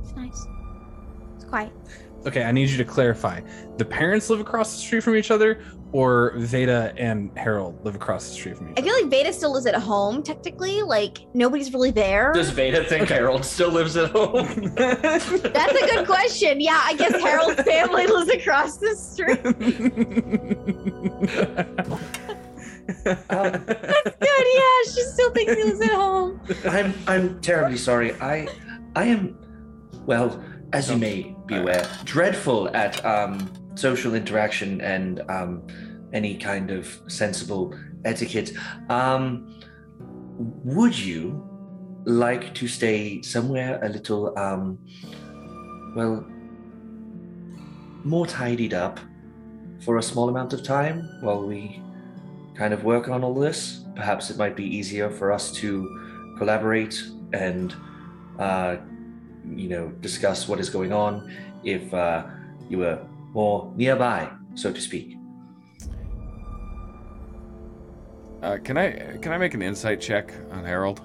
[0.00, 0.46] it's nice.
[1.36, 1.72] It's quiet.
[2.26, 3.40] Okay, I need you to clarify.
[3.78, 5.62] The parents live across the street from each other,
[5.92, 8.90] or Veda and Harold live across the street from each I other?
[8.90, 10.82] feel like Veda still lives at home, technically.
[10.82, 12.32] Like, nobody's really there.
[12.34, 14.44] Does Veda think Harold still lives at home?
[14.74, 16.60] That's a good question.
[16.60, 19.40] Yeah, I guess Harold's family lives across the street.
[23.30, 26.40] Um, Good, yeah, she still thinks he lives at home.
[26.68, 28.14] I'm I'm terribly sorry.
[28.20, 28.48] I
[28.96, 29.38] I am
[30.06, 30.42] well,
[30.72, 35.66] as you may be aware, dreadful at um, social interaction and um,
[36.12, 38.52] any kind of sensible etiquette.
[38.88, 39.60] Um,
[40.64, 41.44] would you
[42.04, 44.78] like to stay somewhere a little um,
[45.94, 46.24] well
[48.04, 49.00] more tidied up
[49.84, 51.82] for a small amount of time while we
[52.54, 53.84] kind of work on all this?
[53.96, 57.02] Perhaps it might be easier for us to collaborate
[57.32, 57.74] and
[58.38, 58.76] uh,
[59.56, 61.32] you know discuss what is going on
[61.64, 62.26] if uh,
[62.68, 62.98] you were
[63.32, 65.16] more nearby, so to speak.
[68.42, 71.00] Uh, can I can I make an insight check on Harold?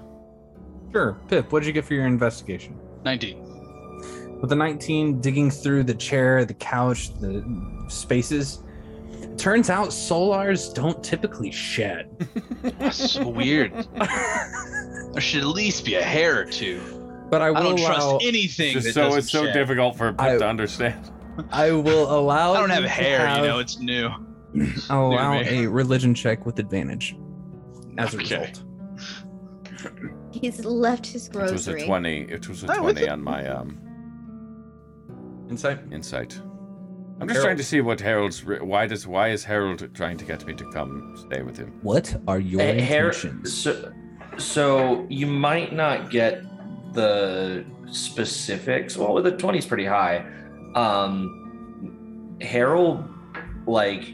[0.92, 1.18] Sure.
[1.28, 2.78] Pip, what did you get for your investigation?
[3.04, 4.40] 19.
[4.40, 7.44] With the 19 digging through the chair, the couch, the
[7.88, 8.60] spaces,
[9.36, 12.08] turns out solars don't typically shed.
[12.62, 13.72] That's so weird.
[15.14, 17.03] There should at least be a hair or two.
[17.30, 19.54] But I I will don't trust allow anything Just that so it's so shed.
[19.54, 21.10] difficult for Pip I- to understand.
[21.50, 24.08] I will allow I don't have hair, have- you know, it's new.
[24.90, 27.16] I'll New allow a religion check with advantage
[27.98, 28.38] as a Okay.
[28.40, 28.62] result.
[30.32, 32.22] He's left his It was a twenty.
[32.22, 33.80] It was a Oh, was twenty on my um
[35.50, 35.80] Insight.
[35.92, 36.40] insight.
[37.20, 37.44] I'm just Harold.
[37.44, 38.44] trying to see what Harold's.
[38.44, 41.78] re- Why does why is Harold trying to get me to come stay with him?
[41.82, 43.52] What are your Eh, Har- intentions?
[43.52, 43.92] so,
[44.38, 46.42] so you might not get
[46.94, 48.96] the specifics.
[48.96, 50.24] Well, the 20 is pretty high.
[50.74, 53.04] Um, Harold,
[53.66, 54.04] like,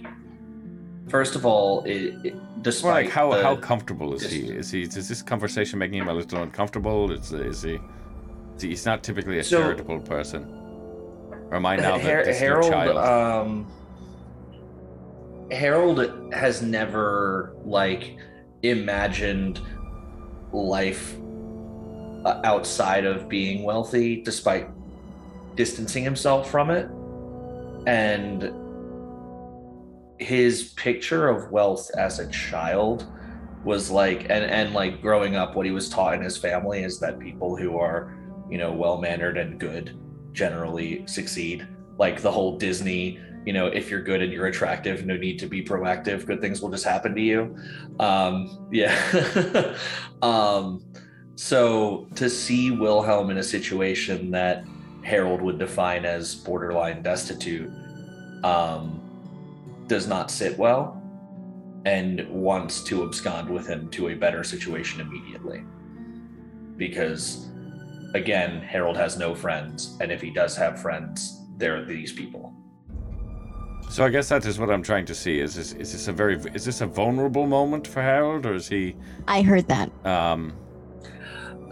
[1.09, 2.35] first of all, it, it,
[2.83, 4.49] Well, like how the- how comfortable is he?
[4.51, 4.83] Is he?
[4.83, 7.11] Is this conversation making him a little uncomfortable?
[7.12, 7.78] Is is he?
[8.57, 10.45] Is he he's not typically a So- charitable person.
[11.51, 12.05] Or am I now this
[12.41, 12.97] new Harold, child?
[12.99, 13.66] um,
[15.51, 18.16] Harold has never like
[18.62, 19.61] imagined
[20.53, 21.16] life
[22.25, 24.68] uh, outside of being wealthy, despite
[25.55, 26.89] distancing himself from it,
[27.87, 28.53] and
[30.18, 33.11] his picture of wealth as a child
[33.64, 36.99] was like and and like growing up what he was taught in his family is
[37.01, 38.16] that people who are
[38.51, 39.99] you know well mannered and good
[40.33, 41.66] generally succeed.
[41.99, 45.47] Like the whole disney you know if you're good and you're attractive no need to
[45.47, 46.27] be proactive.
[46.27, 47.57] Good things will just happen to you.
[47.99, 49.75] Um yeah.
[50.23, 50.85] Um
[51.41, 54.62] so to see wilhelm in a situation that
[55.03, 57.72] harold would define as borderline destitute
[58.45, 59.01] um
[59.86, 61.03] does not sit well
[61.86, 65.64] and wants to abscond with him to a better situation immediately
[66.76, 67.49] because
[68.14, 72.53] again harold has no friends and if he does have friends they're these people
[73.88, 75.41] So I guess that is what I'm trying to see.
[75.41, 78.68] Is this is this a very is this a vulnerable moment for Harold, or is
[78.68, 78.95] he?
[79.26, 79.91] I heard that.
[80.07, 80.53] Um,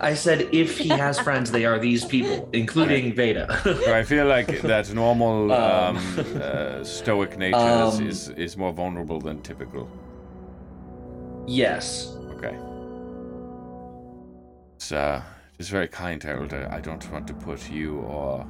[0.00, 4.26] i said if he has friends they are these people including veda so I feel
[4.26, 9.42] like that normal um, Um, uh, stoic nature is, um, is is more vulnerable than
[9.42, 9.88] typical.
[11.46, 12.56] yes Okay.
[14.76, 15.20] It's uh,
[15.58, 16.52] it's very kind, Harold.
[16.54, 18.46] I, I don't want to put you or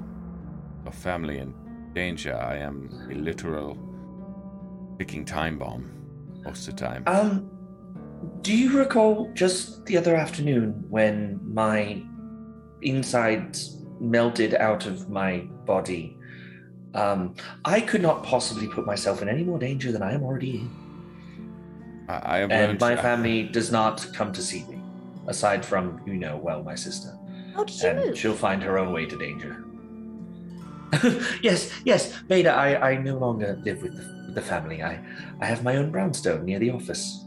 [0.85, 1.55] your family in
[1.95, 2.37] danger.
[2.37, 3.79] I am a literal
[4.99, 5.85] ticking time bomb
[6.45, 7.03] most of the time.
[7.07, 7.51] um
[8.43, 12.03] do you recall just the other afternoon when my
[12.83, 16.17] insides melted out of my body?
[16.95, 20.53] Um i could not possibly put myself in any more danger than i am already
[20.61, 20.71] in.
[22.09, 22.81] I, I and learned.
[22.81, 24.81] my family does not come to see me
[25.27, 27.11] aside from you know well my sister.
[27.55, 28.19] How did you and move?
[28.19, 29.65] she'll find her own way to danger.
[31.43, 34.83] Yes yes Veda, i i no longer live with the, with the family.
[34.83, 34.99] I
[35.43, 37.27] i have my own brownstone near the office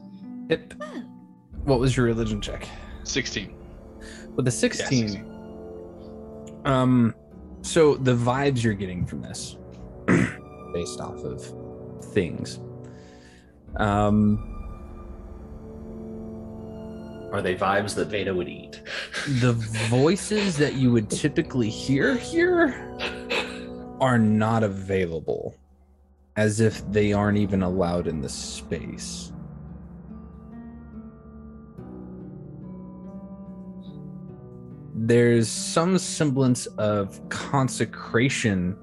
[0.52, 0.74] Pip.
[1.64, 2.68] What was your religion check?
[3.06, 3.56] 16.
[4.36, 5.26] With the 16.
[6.66, 7.16] um,
[7.62, 9.56] so the vibes you're getting from this,
[10.74, 11.42] based off of
[12.14, 12.60] things,
[13.78, 14.46] um,
[17.32, 18.82] are they vibes that veda would eat
[19.40, 19.54] the
[19.90, 22.76] voices that you would typically hear here
[24.02, 25.56] are not available,
[26.36, 29.31] as if they aren't even allowed in the space.
[35.04, 38.78] There's some semblance of consecration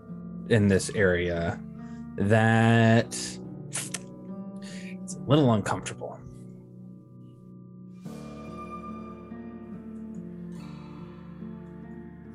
[0.49, 1.61] in this area
[2.17, 3.07] that
[3.71, 6.19] it's a little uncomfortable.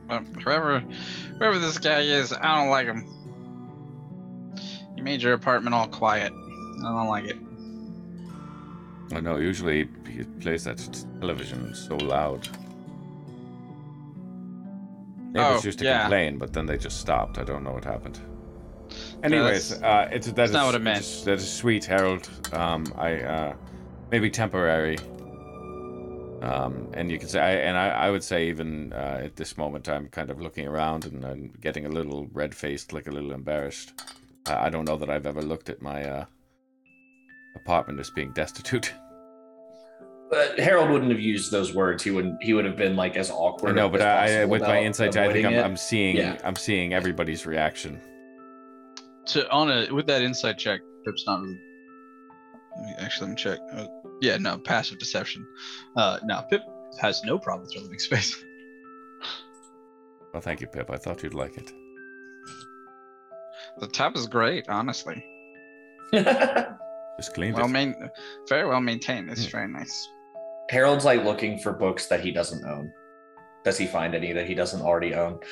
[0.10, 0.80] Um, whoever,
[1.38, 3.06] whoever this guy is, I don't like him.
[4.96, 6.32] You made your apartment all quiet.
[6.32, 7.38] I don't like it.
[9.12, 9.36] I know.
[9.36, 10.78] Usually he plays that
[11.20, 12.48] television so loud.
[15.34, 16.02] Neighbors Oh, used to yeah.
[16.04, 17.38] complain, but then they just stopped.
[17.40, 18.20] I don't know what happened.
[19.24, 21.22] Anyways, uh, it's that that's is- not what it meant.
[21.26, 22.30] That is sweet, Harold.
[22.52, 23.56] Um, I uh,
[24.12, 24.98] maybe temporary.
[26.44, 29.58] Um, and you can say, I, and I, I would say even uh, at this
[29.58, 33.12] moment, I'm kind of looking around and I'm getting a little red faced, like a
[33.12, 33.94] little embarrassed.
[34.46, 36.26] I, I don't know that I've ever looked at my uh,
[37.56, 38.94] apartment as being destitute.
[40.34, 43.30] but harold wouldn't have used those words he wouldn't he would have been like as
[43.32, 45.54] awkward I know, as but I, I, with my about insight, I think I'm.
[45.64, 46.38] I'm seeing, Yeah.
[46.44, 48.00] I'm seeing everybody's reaction.
[49.28, 51.60] To on a with that insight check, Pip's not really.
[52.76, 53.60] Let me actually let me check.
[53.74, 53.86] Uh,
[54.22, 55.46] yeah, no, passive deception.
[55.96, 56.62] Uh, no, Pip
[57.00, 58.36] has no problem with their living space.
[60.34, 60.90] Well, thank you, Pip.
[60.90, 61.72] I thought you'd like it.
[63.80, 65.24] The tub is great, honestly.
[66.14, 67.70] Just cleaned Well, it.
[67.70, 67.96] main,
[68.50, 69.30] very well maintained.
[69.30, 69.52] It's Hmm.
[69.52, 70.10] very nice.
[70.74, 72.92] Harold's like looking for books that he doesn't own
[73.64, 75.40] does he find any that he doesn't already own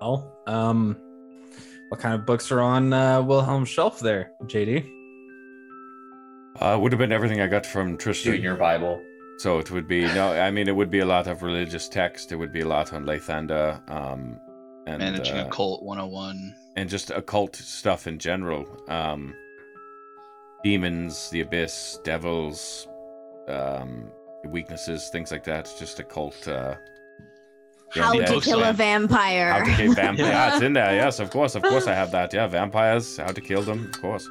[0.00, 0.96] Well, um,
[1.88, 4.84] what kind of books are on uh, Wilhelm's shelf there, JD?
[6.58, 8.32] Uh, would have been everything I got from Tristan.
[8.34, 9.00] junior bible
[9.38, 10.32] So it would be no.
[10.32, 12.32] I mean, it would be a lot of religious text.
[12.32, 14.40] It would be a lot on Lathander, um,
[14.88, 16.54] and Managing uh, a cult 101.
[16.76, 18.66] and just occult stuff in general.
[18.88, 19.34] Um,
[20.64, 22.86] demons, the abyss, devils,
[23.48, 24.10] um,
[24.46, 25.72] weaknesses, things like that.
[25.78, 26.46] Just occult.
[26.48, 26.74] Uh,
[27.94, 29.52] yeah, How yeah, to it's kill a vampire.
[29.52, 30.26] How to kill vampire?
[30.26, 30.94] yeah, it's in there.
[30.94, 32.32] Yes, of course, of course, I have that.
[32.32, 33.18] Yeah, vampires.
[33.18, 33.86] How to kill them?
[33.94, 34.26] Of course.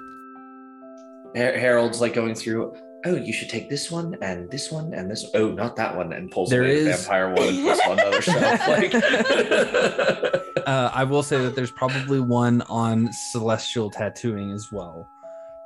[1.36, 2.76] Her- Harold's like going through.
[3.06, 5.26] Oh, you should take this one and this one and this.
[5.34, 8.00] Oh, not that one, and pulls There away the vampire one and puts it on
[8.00, 8.68] another shelf.
[8.68, 15.10] Like, Uh, I will say that there's probably one on celestial tattooing as well,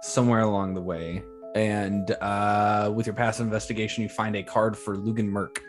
[0.02, 1.24] somewhere along the way.
[1.56, 5.64] And uh, with your past investigation, you find a card for Lugan Merc.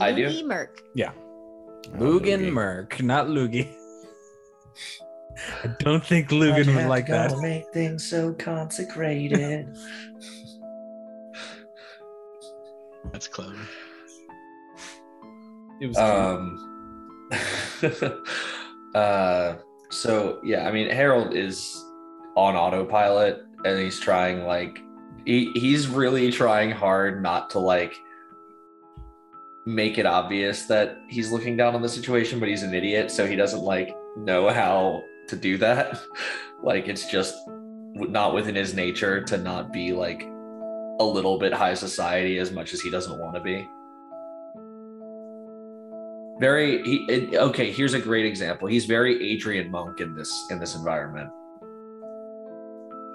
[0.00, 0.26] I do?
[0.26, 0.82] Loogie Merc.
[0.94, 1.12] Yeah,
[1.94, 2.52] Lugan Lugie.
[2.52, 3.72] Merc, not Loogie.
[5.64, 7.32] I don't think Lugan would like that.
[7.32, 9.68] and Make things so consecrated.
[13.12, 13.54] That's clever.
[15.80, 17.28] It was um
[18.94, 19.54] uh
[19.90, 21.84] so yeah i mean harold is
[22.36, 24.80] on autopilot and he's trying like
[25.24, 27.94] he, he's really trying hard not to like
[29.64, 33.26] make it obvious that he's looking down on the situation but he's an idiot so
[33.26, 36.00] he doesn't like know how to do that.
[36.62, 37.36] Like it's just
[37.94, 40.22] not within his nature to not be like
[40.98, 43.68] a little bit high society as much as he doesn't want to be
[46.40, 48.68] very he okay here's a great example.
[48.68, 51.30] He's very adrian monk in this in this environment.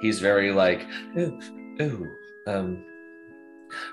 [0.01, 0.85] He's very like
[1.17, 1.39] oh,
[1.79, 2.05] oh
[2.47, 2.83] um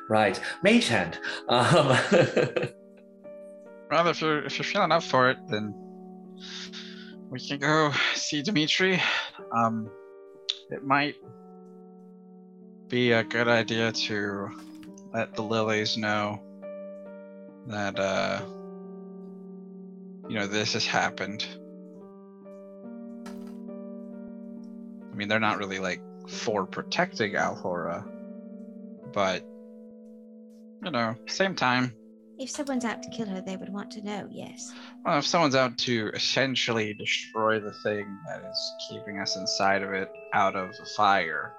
[0.09, 1.19] right mage hand
[1.49, 1.97] um
[3.91, 5.75] Well, if you're if you're feeling up for it, then
[7.31, 9.01] we can go see Dimitri.
[9.51, 9.91] Um,
[10.71, 11.15] it might
[12.89, 14.51] be a good idea to
[15.15, 16.43] let the lilies know
[17.67, 18.43] that uh,
[20.29, 21.47] you know this has happened.
[25.11, 28.05] I mean, they're not really like for protecting Alhora,
[29.13, 29.43] but
[30.85, 31.93] you know, same time,
[32.39, 34.73] If someone's out to kill her, they would want to know, yes.
[35.05, 39.93] Well, if someone's out to essentially destroy the thing that is keeping us inside of
[39.93, 41.53] it out of the fire,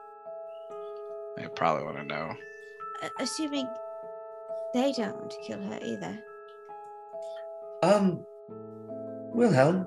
[1.35, 2.33] they probably want to know.
[3.03, 3.67] Uh, assuming
[4.73, 6.17] they don't want to kill her either.
[7.83, 8.25] um
[9.39, 9.85] wilhelm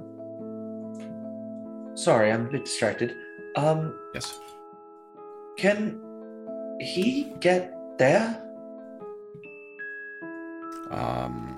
[1.94, 3.14] sorry i'm a bit distracted
[3.56, 4.38] um Yes.
[5.58, 6.00] can
[6.80, 7.06] he
[7.40, 8.26] get there
[10.92, 11.56] Um,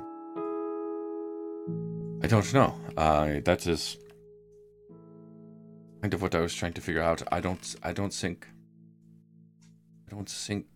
[2.23, 2.73] I don't know.
[2.97, 3.99] Uh, that is
[6.03, 7.23] kind of what I was trying to figure out.
[7.33, 7.75] I don't.
[7.83, 8.47] I don't think.
[10.07, 10.67] I don't think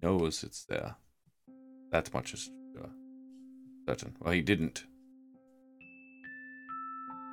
[0.00, 0.96] he knows it's there.
[1.90, 2.50] That much is
[2.82, 2.86] uh,
[3.86, 4.16] certain.
[4.20, 4.84] Well, he didn't.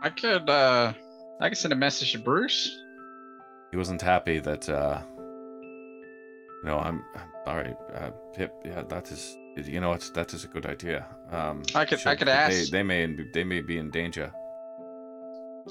[0.01, 0.93] I could, uh,
[1.41, 2.69] I could send a message to Bruce.
[3.71, 4.67] He wasn't happy that.
[4.69, 5.01] uh
[6.63, 7.03] No, I'm.
[7.15, 8.51] I'm sorry, uh, Pip.
[8.65, 9.35] Yeah, that is.
[9.65, 10.09] You know what?
[10.13, 11.05] That is a good idea.
[11.31, 13.05] Um, I could- I should- could they, ask- They may.
[13.33, 14.31] They may be in danger.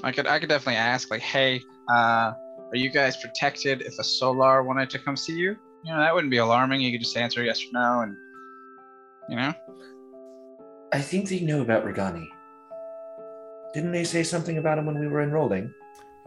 [0.05, 1.61] I could, I could definitely ask, like, hey,
[1.91, 2.33] uh,
[2.71, 5.57] are you guys protected if a Solar wanted to come see you?
[5.85, 6.81] You know, that wouldn't be alarming.
[6.83, 8.15] You could just answer yes or no, and
[9.29, 9.53] you know.
[10.93, 12.29] I think they know about Regani.
[13.75, 15.73] Didn't they say something about him when we were enrolling?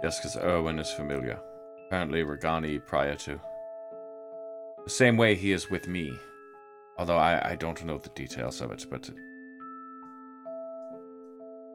[0.03, 1.39] Yes, because Erwin is familiar.
[1.87, 3.39] Apparently, Regani prior to.
[4.83, 6.13] The same way he is with me.
[6.97, 9.09] Although I, I don't know the details of it, but.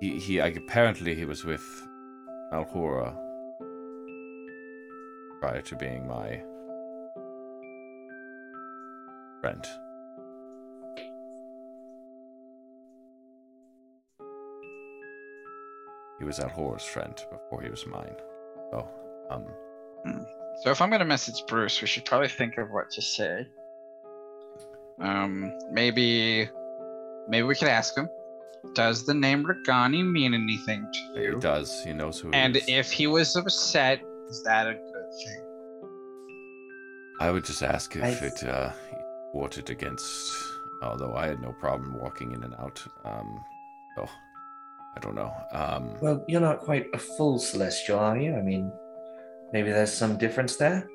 [0.01, 1.65] He, he apparently he was with
[2.53, 3.17] Alhura
[5.41, 6.43] prior to being my
[9.41, 9.65] friend.
[16.19, 18.17] He was Alhura's friend before he was mine.
[18.71, 18.89] So,
[19.31, 19.47] um,
[20.63, 23.47] So if I'm gonna message Bruce, we should probably think of what to say.
[25.01, 26.49] Um, maybe,
[27.29, 28.09] maybe we could ask him.
[28.75, 31.39] Does the name Regani mean anything to he you?
[31.39, 31.85] does.
[31.85, 32.65] He knows who he And is.
[32.67, 35.43] if he was upset, is that a good thing?
[37.21, 38.97] I would just ask if I- it uh, he
[39.39, 40.33] voted against.
[40.83, 42.83] Although I had no problem walking in and out.
[43.05, 43.45] Um,
[43.97, 44.09] so
[44.97, 45.33] I don't know.
[45.53, 48.35] Um, Well, you're not quite a full celestial, are you?
[48.35, 48.73] I mean,
[49.53, 50.89] maybe there's some difference there.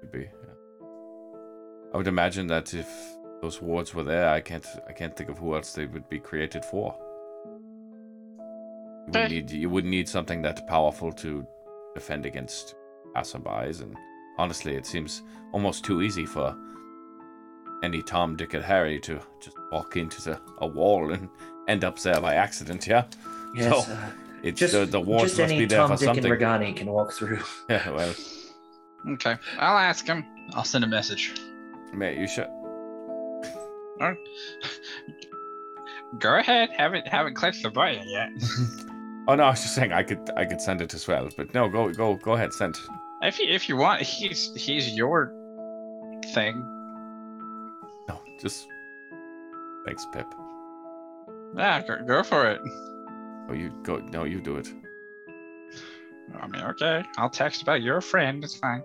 [0.00, 0.18] could be.
[0.20, 0.86] Yeah.
[1.94, 2.88] I would imagine that if
[3.40, 4.66] those wards were there, I can't.
[4.88, 6.94] I can't think of who else they would be created for.
[9.06, 9.50] You would need.
[9.50, 11.46] You would need something that powerful to
[11.94, 12.74] defend against
[13.14, 13.96] passerbys and
[14.38, 15.22] honestly, it seems
[15.52, 16.54] almost too easy for
[17.82, 21.28] any Tom, Dick, and Harry to just walk into the, a wall and
[21.68, 22.86] end up there by accident.
[22.86, 23.04] Yeah.
[23.54, 24.10] Yes, So, uh,
[24.42, 26.24] it's just, the the wards just must any be there Tom, for Dick, something.
[26.30, 27.40] and Regani can walk through.
[27.70, 27.90] Yeah.
[27.90, 28.14] Well,
[29.08, 30.24] Okay, I'll ask him.
[30.54, 31.32] I'll send a message.
[31.94, 32.48] mate, you should.
[36.18, 36.70] Go ahead.
[36.76, 38.28] Haven't haven't clicked the button yet.
[39.28, 41.52] Oh no, I was just saying I could I could send it as well, but
[41.54, 42.76] no, go go go ahead, send.
[43.22, 45.32] If you if you want, he's he's your
[46.32, 46.62] thing.
[48.36, 48.68] No, just
[49.84, 50.26] thanks, Pip.
[51.56, 52.60] Yeah, go, go for it.
[53.48, 53.98] Oh, you go.
[53.98, 54.68] No, you do it.
[56.40, 57.04] I mean, okay.
[57.16, 58.42] I'll text about your friend.
[58.44, 58.82] It's fine.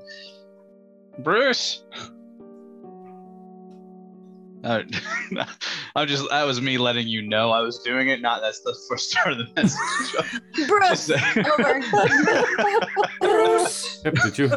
[1.20, 1.84] Bruce.
[4.64, 4.84] Uh,
[5.96, 8.78] I'm just that was me letting you know I was doing it, not that's the
[8.88, 10.68] first start of the message.
[10.68, 11.10] Bruce,
[11.50, 11.82] over.
[14.04, 14.50] Pip, did you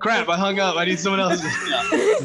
[0.00, 0.76] Crap, I hung up.
[0.76, 1.42] I need someone else.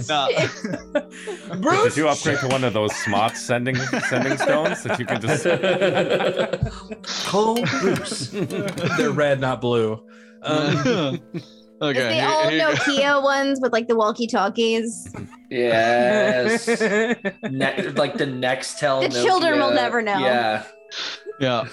[0.08, 0.28] No,
[1.56, 1.84] no.
[1.84, 5.44] did you upgrade to one of those smart sending sending stones that you can just?
[7.28, 8.30] Call Bruce.
[8.98, 10.04] They're red, not blue.
[10.44, 11.20] Um,
[11.82, 12.00] okay.
[12.00, 13.10] Is the here- old here.
[13.10, 15.12] Nokia ones with like the walkie talkies?
[15.50, 16.68] Yes.
[16.68, 19.02] ne- like the Nextel.
[19.12, 20.20] The children will never know.
[20.20, 20.64] Yeah.
[21.40, 21.66] Yeah.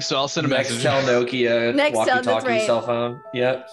[0.00, 0.82] So I'll send a message.
[0.82, 2.62] Nextel Nokia Nextel, that's walkie-talkie right.
[2.66, 3.20] cell phone.
[3.34, 3.68] Yep.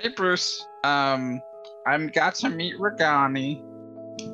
[0.00, 0.66] Hey Bruce.
[0.82, 1.40] Um,
[1.86, 3.62] I'm got to meet Regani.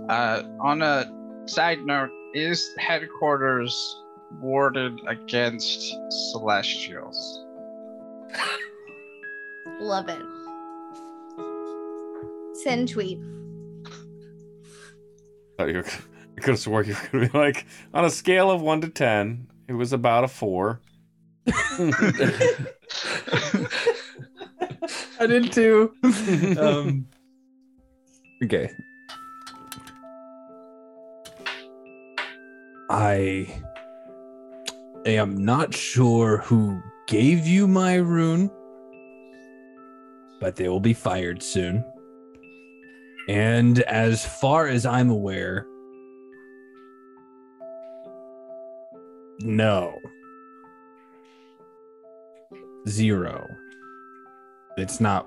[0.08, 1.10] Uh, on a
[1.46, 4.02] side note, is headquarters
[4.40, 5.94] warded against
[6.32, 7.44] celestials?
[9.80, 10.22] Love it.
[12.62, 13.18] Send tweet.
[15.58, 18.62] Oh, you I could have swore you were gonna be like on a scale of
[18.62, 20.80] one to ten, it was about a four.
[25.20, 25.92] I did too.
[26.58, 27.06] um,
[28.42, 28.70] okay.
[32.88, 33.46] I
[35.04, 38.50] am not sure who gave you my rune,
[40.40, 41.84] but they will be fired soon.
[43.28, 45.66] And as far as I'm aware,
[49.40, 49.98] no.
[52.88, 53.46] Zero.
[54.80, 55.26] It's not,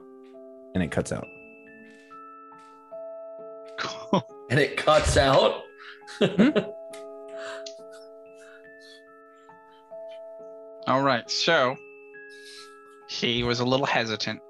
[0.73, 1.27] and it cuts out.
[4.49, 5.61] and it cuts out.
[10.87, 11.75] All right, so
[13.07, 14.41] he was a little hesitant.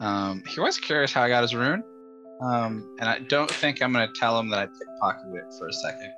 [0.00, 1.82] Um, he was curious how I got his rune,
[2.40, 5.68] um, and I don't think I'm going to tell him that I pickpocketed it for
[5.68, 6.14] a second.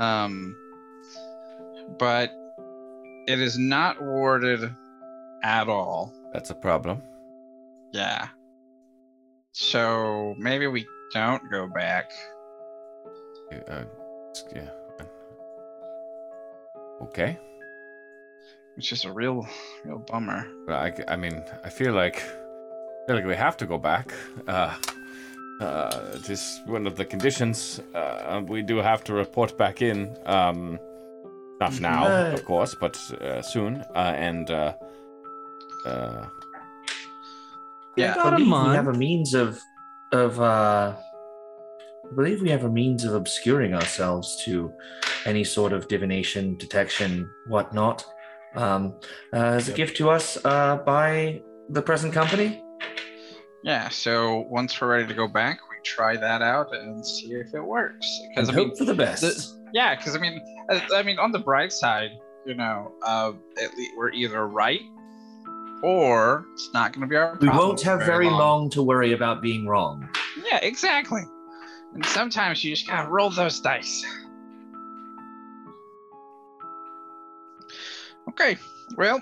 [0.00, 0.56] Um,
[1.98, 2.30] but
[3.28, 4.74] it is not warded
[5.44, 6.12] at all.
[6.32, 7.02] That's a problem.
[7.92, 8.28] Yeah.
[9.52, 12.10] So maybe we don't go back.
[13.68, 13.84] Uh,
[14.54, 14.70] yeah.
[17.02, 17.38] Okay.
[18.76, 19.46] Which is a real,
[19.84, 20.46] real bummer.
[20.66, 24.12] But I, I mean, I feel like, I feel like we have to go back.
[24.48, 24.74] Uh,
[25.60, 27.80] uh, this one of the conditions.
[27.94, 30.16] Uh, we do have to report back in.
[30.24, 30.78] Um,
[31.60, 33.84] not now, Uh, of course, but uh, soon.
[33.94, 34.72] Uh, and uh,
[35.86, 36.26] uh,
[37.96, 38.14] Yeah.
[38.18, 39.60] I believe we have a means of
[40.12, 40.94] of uh
[42.10, 44.72] I believe we have a means of obscuring ourselves to
[45.24, 48.04] any sort of divination, detection, whatnot.
[48.54, 48.94] Um,
[49.32, 51.40] uh, as a gift to us uh, by
[51.70, 52.62] the present company.
[53.64, 57.54] Yeah, so once we're ready to go back, we try that out and see if
[57.54, 58.06] it works.
[58.28, 59.22] Because And I mean, hope for the best.
[59.22, 60.38] the- yeah, because I mean,
[60.68, 62.10] I, I mean, on the bright side,
[62.44, 63.32] you know, uh,
[63.62, 64.80] at least we're either right
[65.82, 67.36] or it's not going to be our.
[67.40, 70.08] we won't have very long to worry about being wrong.
[70.44, 71.22] Yeah, exactly.
[71.94, 74.04] And sometimes you just gotta roll those dice.
[78.30, 78.56] Okay,
[78.96, 79.20] well,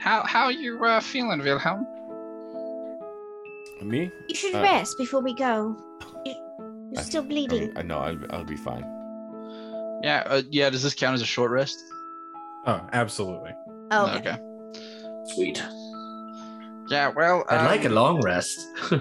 [0.00, 1.86] how how are you uh, feeling, Wilhelm?
[3.82, 4.10] me?
[4.28, 5.76] You should Uh, rest before we go.
[6.24, 6.34] You,
[6.92, 7.72] you're still bleeding.
[7.76, 8.84] I know I'll, I'll be fine.
[10.02, 10.70] Yeah, uh, yeah.
[10.70, 11.78] Does this count as a short rest?
[12.66, 13.52] Oh, absolutely.
[13.90, 14.30] Oh, okay.
[14.30, 14.45] Okay.
[15.34, 15.62] Sweet.
[16.88, 18.60] Yeah, well, I'd like a um, long rest.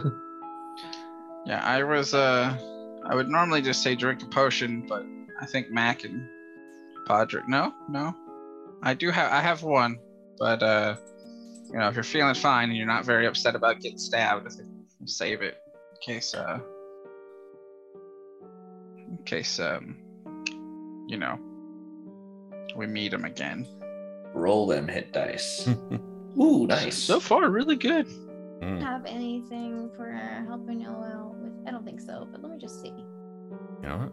[1.45, 2.13] Yeah, I was.
[2.13, 2.57] Uh,
[3.05, 5.05] I would normally just say drink a potion, but
[5.39, 6.27] I think Mac and
[7.07, 7.47] Podrick.
[7.47, 8.15] No, no.
[8.81, 9.31] I do have.
[9.31, 9.99] I have one,
[10.39, 10.95] but uh,
[11.71, 14.49] you know, if you're feeling fine and you're not very upset about getting stabbed, I
[14.49, 14.69] think
[15.05, 15.57] save it
[15.91, 16.33] in case.
[16.33, 16.59] Uh,
[19.07, 19.97] in case um,
[21.07, 21.39] you know,
[22.75, 23.67] we meet him again.
[24.33, 25.69] Roll them hit dice.
[26.39, 26.97] Ooh, nice.
[26.97, 28.07] So far, really good.
[28.61, 28.81] Mm.
[28.81, 30.11] have anything for
[30.47, 31.53] helping Noel with?
[31.67, 32.87] I don't think so, but let me just see.
[32.87, 34.09] You know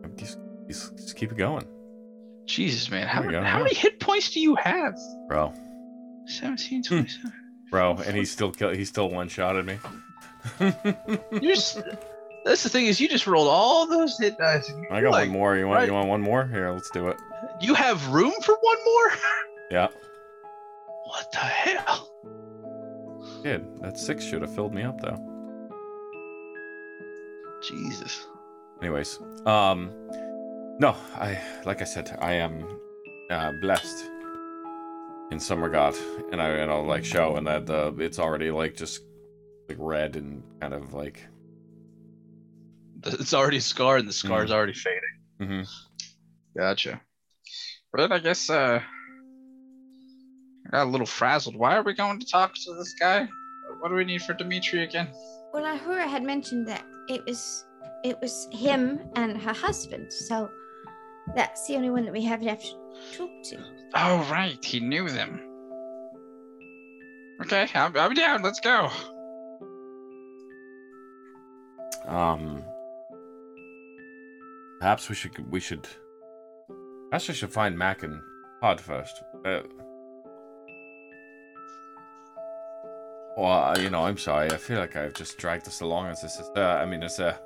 [0.00, 0.16] what?
[0.16, 0.38] Just,
[0.68, 1.64] just, just keep it going,
[2.46, 3.06] Jesus, man.
[3.06, 3.42] How, go.
[3.42, 4.94] how many hit points do you have?
[5.28, 5.52] bro.
[6.26, 7.32] 17, 27.
[7.70, 8.70] Bro, and he still kill.
[8.70, 9.78] He still one shot at me.
[11.40, 11.80] You're just,
[12.44, 14.70] that's the thing is you just rolled all those hit dice.
[14.90, 15.56] I got like, one more.
[15.56, 15.78] You want?
[15.78, 15.88] right.
[15.88, 16.46] You want one more?
[16.46, 17.16] Here, let's do it.
[17.60, 19.10] You have room for one more?
[19.70, 19.88] Yeah,
[21.12, 22.08] What the hell?
[23.42, 23.62] kid.
[23.82, 25.18] That six should have filled me up though.
[27.68, 28.26] Jesus.
[28.80, 29.90] Anyways, um,
[30.80, 32.64] no, I like I said, I am
[33.30, 34.04] uh, blessed
[35.30, 35.94] in some regard,
[36.32, 39.02] and I and I'll like show, and that the it's already like just
[39.68, 41.22] like red and kind of like
[43.04, 44.54] It's already scarred and the scar's Mm.
[44.54, 45.00] already fading.
[45.40, 46.58] Mm-hmm.
[46.58, 47.00] Gotcha.
[47.92, 48.80] Well, then I guess uh,
[50.72, 51.54] got a little frazzled.
[51.54, 53.28] Why are we going to talk to this guy?
[53.78, 55.08] What do we need for Dimitri again?
[55.52, 57.64] Well, Ahura had mentioned that it was
[58.04, 60.50] it was him and her husband, so
[61.36, 63.58] that's the only one that we have left to talk to.
[63.94, 64.62] Oh, right.
[64.64, 65.40] He knew them.
[67.42, 68.42] Okay, I'm, I'm down.
[68.42, 68.90] Let's go.
[72.06, 72.64] Um,
[74.80, 75.86] perhaps we should we should.
[77.10, 78.20] Perhaps we should find Mac and
[78.60, 79.22] Pod first.
[79.44, 79.62] Uh,
[83.36, 84.50] well, uh, you know, I'm sorry.
[84.50, 86.48] I feel like I've just dragged us along as this is.
[86.56, 87.38] Uh, I mean, it's uh, do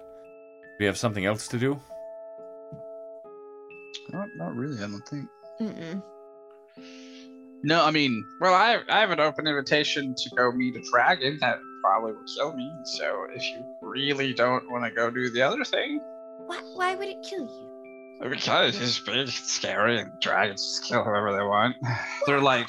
[0.81, 1.81] we have something else to do.
[4.11, 4.77] Not, not really.
[4.83, 5.29] I don't think.
[5.61, 6.03] Mm-mm.
[7.63, 11.39] No, I mean, well, I, I have an open invitation to go meet a dragon
[11.41, 12.71] that probably will kill me.
[12.85, 16.01] So if you really don't want to go do the other thing,
[16.47, 17.73] Why, why would it kill you?
[18.31, 21.77] because it's big, scary, and dragons just kill whoever they want.
[22.27, 22.69] They're like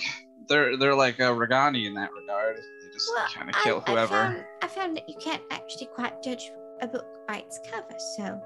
[0.49, 2.57] they're they're like a Regani in that regard.
[2.97, 4.07] They just Well, kind of I- kill I, whoever.
[4.07, 6.51] found, I found that you can't actually quite judge
[6.81, 8.41] a book by its cover, so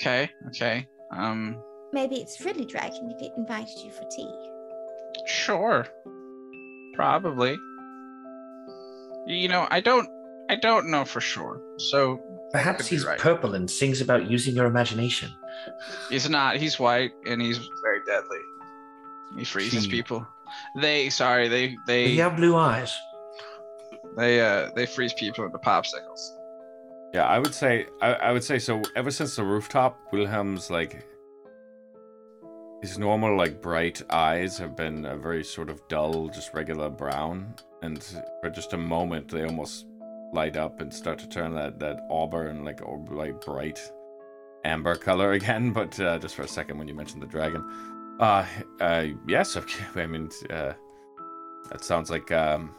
[0.00, 0.86] Okay, okay.
[1.10, 1.60] Um,
[1.92, 4.30] maybe it's really dragon if it invited you for tea.
[5.26, 5.86] sure.
[6.94, 7.56] Probably.
[9.26, 10.08] You know, I don't
[10.48, 11.60] I don't know for sure.
[11.78, 12.20] So
[12.52, 13.18] Perhaps he's right.
[13.18, 15.30] purple and sings about using your imagination.
[16.08, 16.56] he's not.
[16.56, 18.38] He's white and he's very deadly.
[19.36, 20.26] He freezes He- people.
[20.74, 22.96] They sorry, they Does they he have blue eyes?
[24.16, 26.20] they uh they freeze people into popsicles.
[27.14, 28.82] Yeah, I would say I, I would say so.
[28.94, 31.06] Ever since the rooftop, Wilhelm's like
[32.82, 37.54] his normal like bright eyes have been a very sort of dull, just regular brown,
[37.82, 38.02] and
[38.42, 39.86] for just a moment they almost
[40.32, 43.80] light up and start to turn that that auburn like or like bright
[44.64, 45.72] amber color again.
[45.72, 47.64] But uh, just for a second, when you mentioned the dragon,
[48.20, 48.46] uh,
[48.80, 49.84] uh yes, okay.
[50.02, 50.72] I mean, uh,
[51.70, 52.74] that sounds like um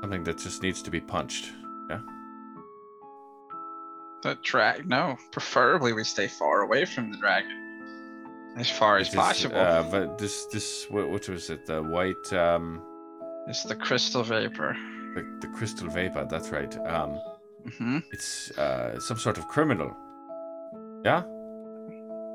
[0.00, 1.52] something that just needs to be punched.
[1.90, 2.00] Yeah.
[4.22, 7.66] The drag no, preferably we stay far away from the dragon.
[8.56, 9.56] As far as It is, possible.
[9.58, 11.66] Uh, but this, this, what, what was it?
[11.66, 12.80] The white, um,
[13.46, 14.74] it's the crystal vapor.
[15.14, 16.26] the, the crystal vapor.
[16.30, 16.74] That's right.
[16.86, 17.20] Um,
[17.76, 19.94] hmm it's uh, some sort of criminal.
[21.04, 21.24] Yeah.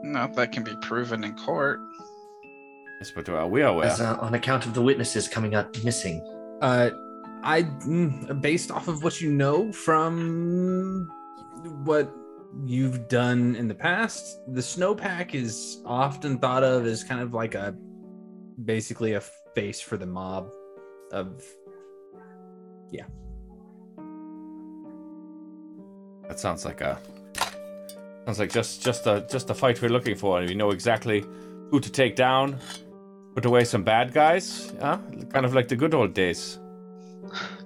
[0.03, 1.79] No, that can be proven in court.
[2.99, 3.87] Yes, but uh, we are aware.
[3.87, 6.21] As uh, on account of the witnesses coming up missing.
[6.61, 6.91] Uh,
[7.43, 11.09] I mm, based off of what you know from
[11.83, 12.11] what
[12.65, 17.55] you've done in the past, the snowpack is often thought of as kind of like
[17.55, 17.75] a
[18.65, 19.21] basically a
[19.55, 20.51] face for the mob
[21.11, 21.43] of
[22.91, 23.05] yeah.
[26.27, 26.99] That sounds like a
[28.25, 31.23] sounds like just just the just the fight we're looking for, and we know exactly
[31.71, 32.57] who to take down,
[33.35, 34.71] put away some bad guys.
[34.81, 34.97] Huh?
[35.29, 36.59] Kind of like the good old days.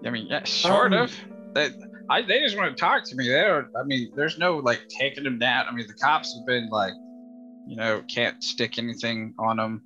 [0.06, 1.16] I mean, yeah, sort Um, of.
[1.54, 1.70] They,
[2.10, 3.28] I, they just want to talk to me.
[3.28, 3.68] They don't.
[3.76, 5.66] I mean, there's no like taking them down.
[5.68, 6.94] I mean, the cops have been like,
[7.68, 9.82] you know, can't stick anything on them.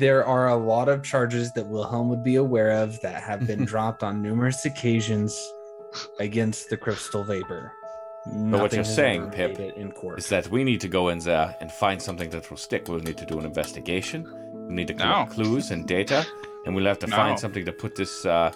[0.00, 3.64] there are a lot of charges that Wilhelm would be aware of that have been
[3.72, 5.32] dropped on numerous occasions
[6.20, 7.72] against the crystal vapor.
[8.32, 10.18] What you're saying, Pip, in court.
[10.18, 12.88] Is that we need to go in there and find something that will stick.
[12.88, 14.24] We'll need to do an investigation.
[14.68, 15.34] We need to collect No.
[15.34, 16.26] clues and data,
[16.66, 17.16] and we'll have to No.
[17.16, 18.52] find something to put this uh,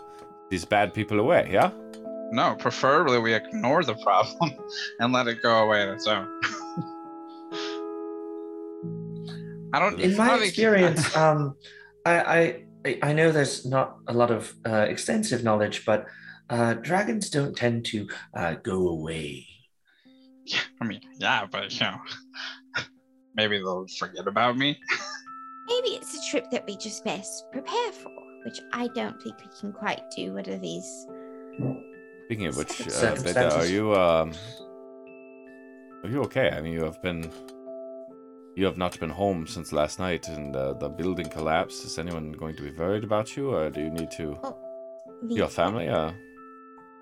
[0.50, 1.48] these bad people away.
[1.50, 1.70] Yeah.
[2.32, 4.52] No, preferably we ignore the problem
[5.00, 6.26] and let it go away on its own.
[9.74, 9.98] I don't.
[10.00, 11.56] In my don't think- experience, um,
[12.04, 12.38] I, I
[12.84, 16.06] I- I know there's not a lot of uh, extensive knowledge, but
[16.50, 19.46] uh, dragons don't tend to uh, go away.
[20.80, 21.96] I mean, yeah, but you know,
[23.34, 24.78] maybe they'll forget about me.
[25.68, 28.10] Maybe it's a trip that we just best prepare for.
[28.44, 31.06] which I don't think we can quite do under these.
[32.26, 33.70] Speaking of which, uh, Veda, are Circumstances.
[33.70, 34.32] you um,
[36.02, 36.50] are you okay?
[36.50, 37.30] I mean, you have been,
[38.56, 41.84] you have not been home since last night, and uh, the building collapsed.
[41.84, 44.36] Is anyone going to be worried about you, or do you need to
[45.28, 45.88] The- your family?
[45.88, 46.12] Uh,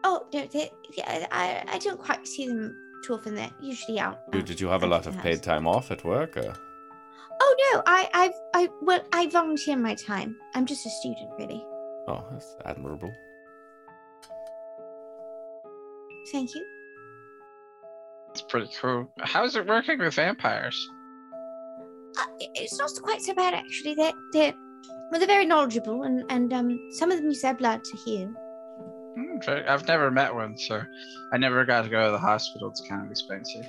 [0.03, 2.75] Oh no, they, yeah, I I don't quite see them
[3.05, 3.35] too often.
[3.35, 4.19] They're usually out.
[4.33, 6.37] you- did you have a lot of paid time off at work?
[6.37, 6.53] Or?
[7.43, 10.37] Oh no, I I've I well I volunteer my time.
[10.55, 11.65] I'm just a student, really.
[12.09, 13.13] Oh, that's admirable.
[16.33, 16.65] Thank you.
[18.31, 19.11] It's pretty cool.
[19.21, 20.89] How's it working with vampires?
[22.19, 22.25] Uh,
[22.55, 23.95] it's not quite so bad actually.
[23.95, 24.55] They're they're
[25.11, 28.33] well, they're very knowledgeable, and and um some of them use their blood to heal.
[29.49, 30.83] I've never met one, so
[31.33, 32.69] I never got to go to the hospital.
[32.71, 33.67] It's kind of expensive.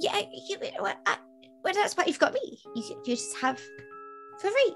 [0.00, 1.16] Yeah, you, well, I,
[1.62, 2.58] well, that's why you've got me.
[2.74, 3.58] You you just have
[4.40, 4.74] for free.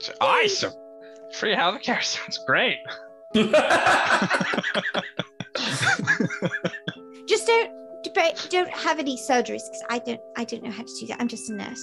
[0.00, 0.72] So, awesome.
[1.34, 2.78] Free healthcare sounds great.
[7.26, 7.70] Just don't
[8.14, 11.20] don't- don't have any surgeries because I don't I don't know how to do that.
[11.20, 11.82] I'm just a nurse.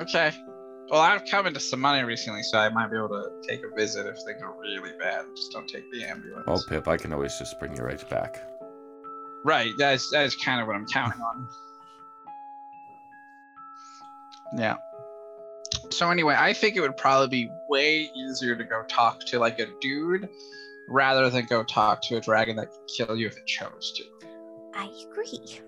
[0.00, 0.32] Okay.
[0.90, 3.72] Well, I've come into some money recently, so I might be able to take a
[3.76, 5.24] visit if things are really bad.
[5.36, 6.44] Just don't take the ambulance.
[6.48, 8.42] Oh, Pip, I can always just bring you right back.
[9.44, 9.70] Right.
[9.78, 11.48] That's that's kind of what I'm counting on.
[14.56, 14.76] Yeah.
[15.90, 19.60] So anyway, I think it would probably be way easier to go talk to like
[19.60, 20.28] a dude
[20.88, 24.28] rather than go talk to a dragon that could kill you if it chose to.
[24.74, 25.60] I agree.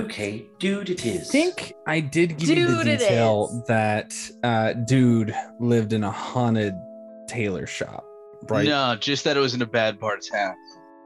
[0.00, 1.28] Okay, dude, it is.
[1.28, 3.66] I think I did give you the Dude, it detail is.
[3.68, 6.74] that uh, dude lived in a haunted
[7.28, 8.04] tailor shop,
[8.48, 8.66] right?
[8.66, 10.54] No, just that it was in a bad part of town.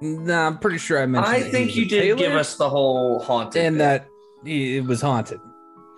[0.01, 1.35] Nah, I'm pretty sure I mentioned.
[1.35, 3.63] I that he think was you a did give us the whole haunted.
[3.65, 3.79] and bit.
[3.79, 4.07] that
[4.49, 5.41] it was haunted.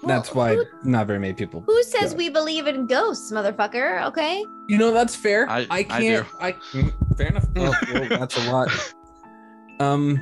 [0.05, 1.62] That's Well, why who- not very many people.
[1.67, 2.17] Who says go.
[2.17, 4.07] we believe in ghosts, motherfucker?
[4.07, 4.43] Okay.
[4.69, 5.47] You know that's fair.
[5.51, 6.27] I- I I can't.
[6.41, 7.45] I, mm, fair enough.
[7.55, 8.69] Well, well, that's a lot.
[9.81, 10.19] Um.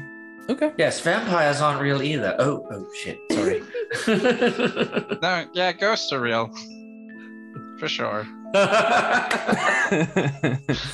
[0.50, 0.72] Okay.
[0.78, 2.34] Yes, vampires aren't real either.
[2.38, 3.18] Oh, oh shit.
[3.32, 3.62] Sorry.
[5.22, 6.50] No, yeah, ghosts are real.
[7.78, 8.24] For sure.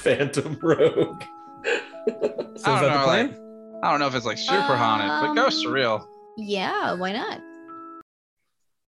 [0.02, 1.22] Phantom Rogue.
[2.56, 3.34] So I don't know, like-
[3.82, 6.08] I don't know if it's like super haunted, but ghosts are Um, real.
[6.36, 7.40] Yeah, why not?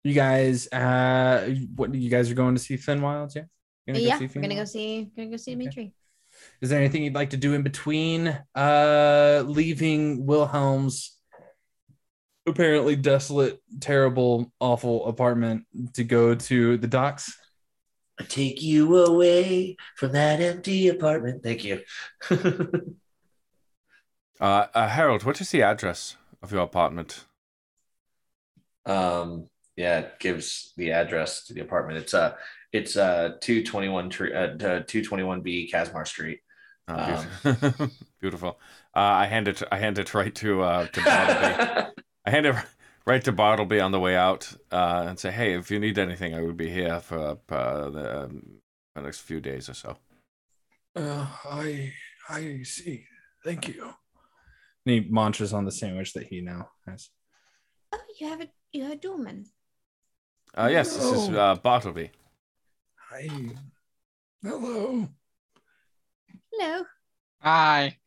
[0.03, 3.35] You guys, uh, what you guys are going to see Finn Wilds?
[3.35, 3.43] Yeah.
[3.87, 4.71] You're yeah, see we're Finn gonna go Wilds?
[4.71, 5.93] see gonna go see Dimitri.
[6.61, 11.17] Is there anything you'd like to do in between uh leaving Wilhelm's
[12.47, 17.37] apparently desolate, terrible, awful apartment to go to the docks?
[18.19, 21.43] I take you away from that empty apartment.
[21.43, 21.81] Thank you.
[24.39, 27.23] Uh, uh, Harold, what is the address of your apartment?
[28.85, 31.99] um, yeah, it gives the address to the apartment.
[31.99, 32.35] It's uh,
[32.71, 36.39] it's uh, two twenty one tree, uh, two twenty one B Casmar Street.
[36.87, 37.91] Oh, Um, beautiful.
[38.21, 38.59] Beautiful.
[38.95, 39.61] Uh, I hand it.
[39.71, 41.91] I hand it right to uh, to Bartleby.
[42.25, 42.55] I hand it
[43.05, 46.33] right to Bartleby on the way out, uh, and say, "Hey, if you need anything,
[46.35, 48.61] I will be here for uh, the, um,
[48.95, 49.97] the next few days or so."
[50.95, 51.93] Uh, I
[52.29, 53.05] I see.
[53.43, 53.83] Thank you.
[54.85, 57.09] And he munches on the sandwich that he now has.
[57.91, 59.45] Oh, you have a you have a doorman.
[60.57, 61.35] Uh, yes, this is Oh.
[61.35, 62.11] uh, Bartleby.
[63.11, 63.27] Hi.
[64.41, 65.09] Hello.
[66.57, 66.83] Hello.
[67.41, 67.97] Hi.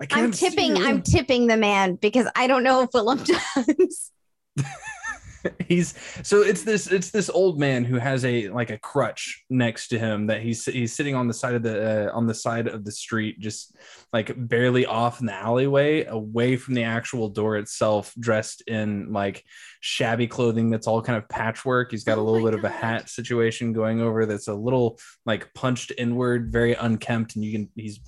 [0.00, 0.76] I I'm see tipping.
[0.76, 0.84] you.
[0.84, 4.10] I'm tipping the man because I don't know if Willem does.
[5.68, 9.88] he's so it's this it's this old man who has a like a crutch next
[9.88, 12.66] to him that he's he's sitting on the side of the uh, on the side
[12.66, 13.76] of the street just
[14.12, 19.44] like barely off in the alleyway away from the actual door itself dressed in like
[19.80, 21.90] shabby clothing that's all kind of patchwork.
[21.90, 24.54] He's got a Oh little my bit of a hat situation going over that's a
[24.54, 28.00] little like punched inward very unkempt and you can he's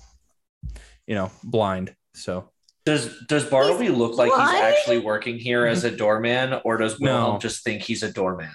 [1.05, 1.95] you know blind.
[2.13, 2.49] So
[2.85, 4.51] Does Does Bartleby look like blind?
[4.51, 7.39] he's actually working here as a doorman, or does Wilhelm No.
[7.39, 8.51] just think he's a doorman?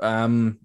[0.00, 0.58] Um,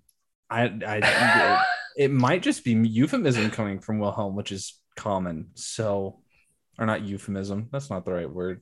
[0.50, 1.64] I, I,
[1.98, 5.50] it might just be euphemism coming from Wilhelm, which is common.
[5.56, 6.20] So,
[6.80, 7.70] or not euphemism.
[7.72, 8.62] That's not the right word.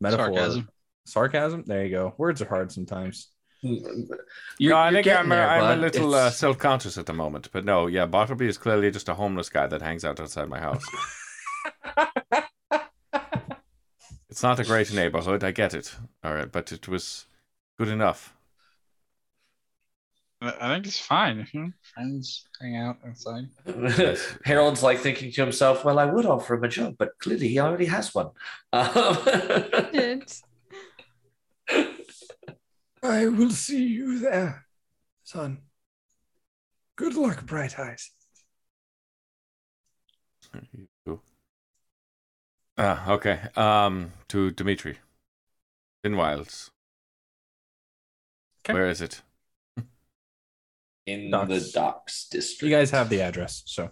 [0.00, 0.26] Metaphor.
[0.34, 0.68] Sarcasm.
[1.06, 1.64] Sarcasm.
[1.66, 2.14] There you go.
[2.18, 3.28] Words are hard sometimes.
[3.62, 7.48] You're, no, I think I'm, a, there, I'm a little uh, self-conscious at the moment,
[7.52, 10.60] but no, yeah, Bartleby is clearly just a homeless guy that hangs out outside my
[10.60, 10.84] house.
[14.36, 15.96] it's not a great neighborhood, I get it.
[16.22, 17.24] All right, but it was
[17.78, 18.34] good enough.
[20.42, 21.40] I I think it's fine.
[21.40, 23.48] if your Friends hang out outside.
[24.44, 27.58] Harold's like thinking to himself, "Well, I would offer him a job, but clearly he
[27.58, 28.28] already has one."
[28.74, 29.16] Um,
[33.02, 34.66] I will see you there,
[35.24, 35.62] son.
[36.96, 38.10] Good luck, Bright Eyes.
[40.74, 40.88] You.
[42.78, 43.40] Ah, okay.
[43.56, 44.98] Um, to Dimitri.
[46.04, 46.70] Finwilds.
[48.64, 48.74] Okay.
[48.74, 49.22] Where is it?
[51.06, 51.48] In Docks.
[51.48, 52.70] the docks district.
[52.70, 53.90] You guys have the address, so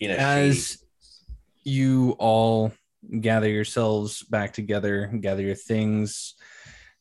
[0.00, 0.78] in a as shade.
[1.64, 2.72] you all
[3.20, 6.34] gather yourselves back together, gather your things,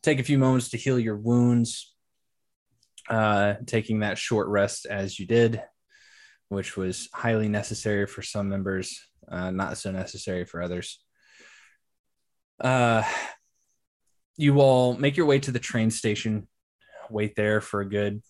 [0.02, 1.94] take a few moments to heal your wounds,
[3.10, 5.62] uh, taking that short rest as you did,
[6.54, 9.00] which was highly necessary for some members,
[9.30, 11.00] uh, not so necessary for others.
[12.60, 13.04] Uh,
[14.38, 16.48] you all make your way to the train station,
[17.10, 18.22] wait there for a good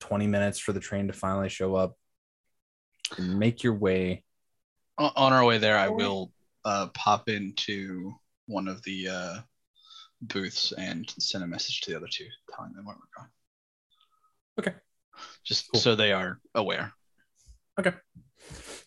[0.00, 1.94] 20 minutes for the train to finally show up.
[3.18, 4.24] and Make your way
[4.98, 6.32] On our way there, I will
[6.64, 8.12] uh, pop into
[8.46, 9.38] one of the uh,
[10.22, 13.30] booths and send a message to the other two, telling them where we're going.
[14.58, 14.74] Okay.
[15.44, 15.80] Just Cool.
[15.80, 16.92] so they are aware.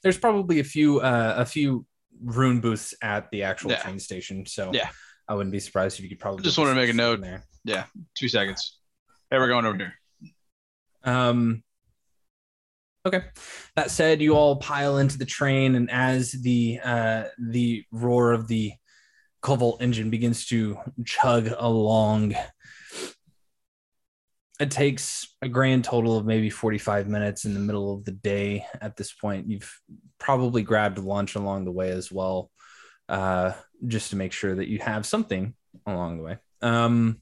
[0.03, 1.85] There's probably a few uh, a few
[2.23, 3.77] rune booths at the actual Yeah.
[3.81, 4.89] train station so Yeah.
[5.27, 7.21] i wouldn't be surprised if you could probably Just wanted to make a note.
[7.21, 7.85] there Yeah,
[8.17, 8.79] two seconds.
[9.29, 9.93] Hey, we're going over here.
[11.03, 11.63] um
[13.05, 13.23] okay
[13.75, 18.47] that said you all pile into the train and as the uh the roar of
[18.47, 18.71] the
[19.41, 22.33] cobalt engine begins to chug along
[24.64, 28.65] it takes a grand total of maybe 45 minutes in the middle of the day
[28.81, 29.49] at this point.
[29.49, 29.77] You've
[30.19, 32.49] probably grabbed lunch along the way as well
[33.10, 33.52] uh,
[33.85, 35.53] just to make sure that you have something
[35.85, 36.38] along the way.
[36.61, 37.19] Um,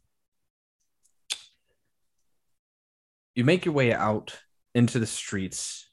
[3.34, 4.38] you make your way out
[4.76, 5.90] into the streets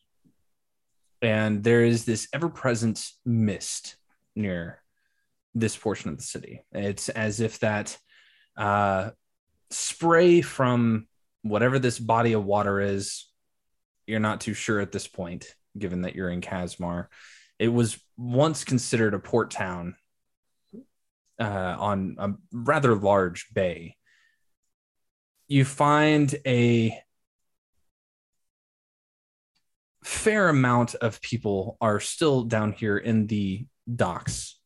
[1.22, 3.96] and there is this ever-present mist
[4.36, 4.82] near
[5.54, 6.62] this portion of the city.
[6.72, 7.96] It's as if that
[8.54, 9.10] uh,
[9.70, 11.08] spray from
[11.42, 13.26] whatever this body of water is,
[14.06, 17.06] you're not too sure at this point, given that you're in Casmar.
[17.58, 19.96] It was once considered a port town
[21.40, 23.96] uh, on a rather large bay.
[25.46, 26.98] You find a
[30.04, 34.57] fair amount of people are still down here in the docks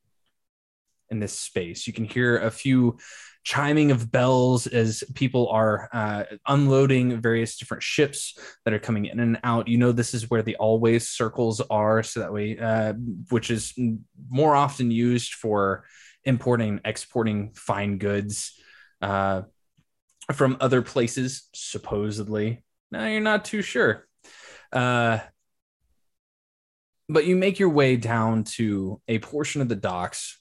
[1.12, 1.86] in this space.
[1.86, 2.98] You can hear a few
[3.44, 9.20] chiming of bells as people are uh, unloading various different ships that are coming in
[9.20, 9.68] and out.
[9.68, 12.94] You know, this is where the always circles are, so that way, uh,
[13.30, 13.74] which is
[14.28, 15.84] more often used for
[16.24, 18.58] importing, exporting fine goods
[19.00, 19.42] uh,
[20.32, 22.64] from other places, supposedly.
[22.90, 24.06] Now you're not too sure.
[24.72, 25.18] Uh,
[27.08, 30.38] but you make your way down to a portion of the docks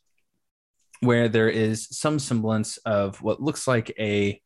[1.02, 4.40] where there is some semblance of what looks like a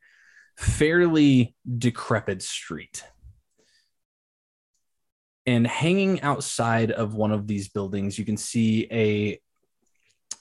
[0.57, 3.03] fairly decrepit street.
[5.45, 9.39] And hanging outside of one of these buildings, you can see a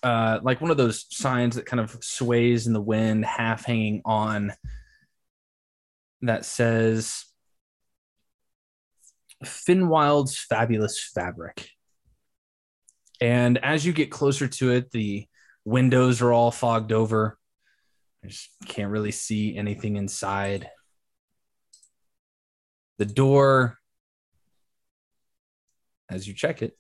[0.03, 4.03] uh, like one of those signs that kind of sways in the wind, half hanging
[4.05, 4.53] on,
[6.21, 7.25] that says
[9.45, 11.71] Finwild's Fabulous Fabric.
[13.21, 15.27] And as you get closer to it, the
[15.65, 17.39] windows are all fogged over.
[18.25, 20.71] I just can't really see anything inside.
[22.99, 23.79] The door,
[26.11, 26.77] as you check it,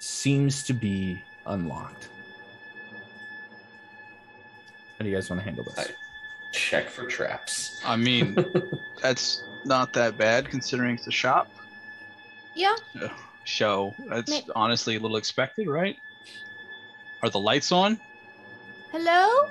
[0.00, 2.08] seems to be unlocked.
[4.98, 5.92] How do you guys want to handle this?
[6.52, 7.80] Check for traps.
[7.84, 8.36] I mean,
[9.02, 11.48] that's not that bad considering it's a shop.
[12.54, 12.76] Yeah.
[13.44, 13.94] Show.
[14.08, 14.44] That's Nick.
[14.54, 15.96] honestly a little expected, right?
[17.22, 18.00] Are the lights on?
[18.90, 19.48] Hello?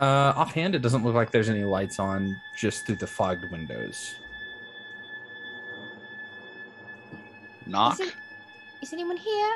[0.00, 4.16] Uh, offhand, it doesn't look like there's any lights on just through the fogged windows.
[7.66, 7.94] Knock.
[7.94, 8.14] Is, it,
[8.82, 9.54] is anyone here?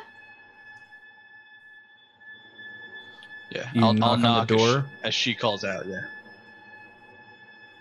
[3.51, 4.85] Yeah, You I'll, knock I'll on the knock as door?
[5.01, 5.87] she- as she calls out.
[5.87, 6.01] Yeah.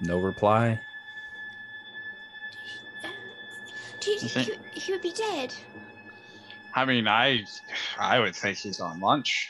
[0.02, 0.80] No reply.
[4.00, 5.54] Do you You think think- he, he would be dead?
[6.76, 7.46] I mean, I,
[7.98, 9.50] I would think he's on lunch.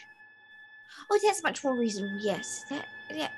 [1.12, 2.18] Oh, that's much more reasonable.
[2.20, 3.30] Yes, that yeah,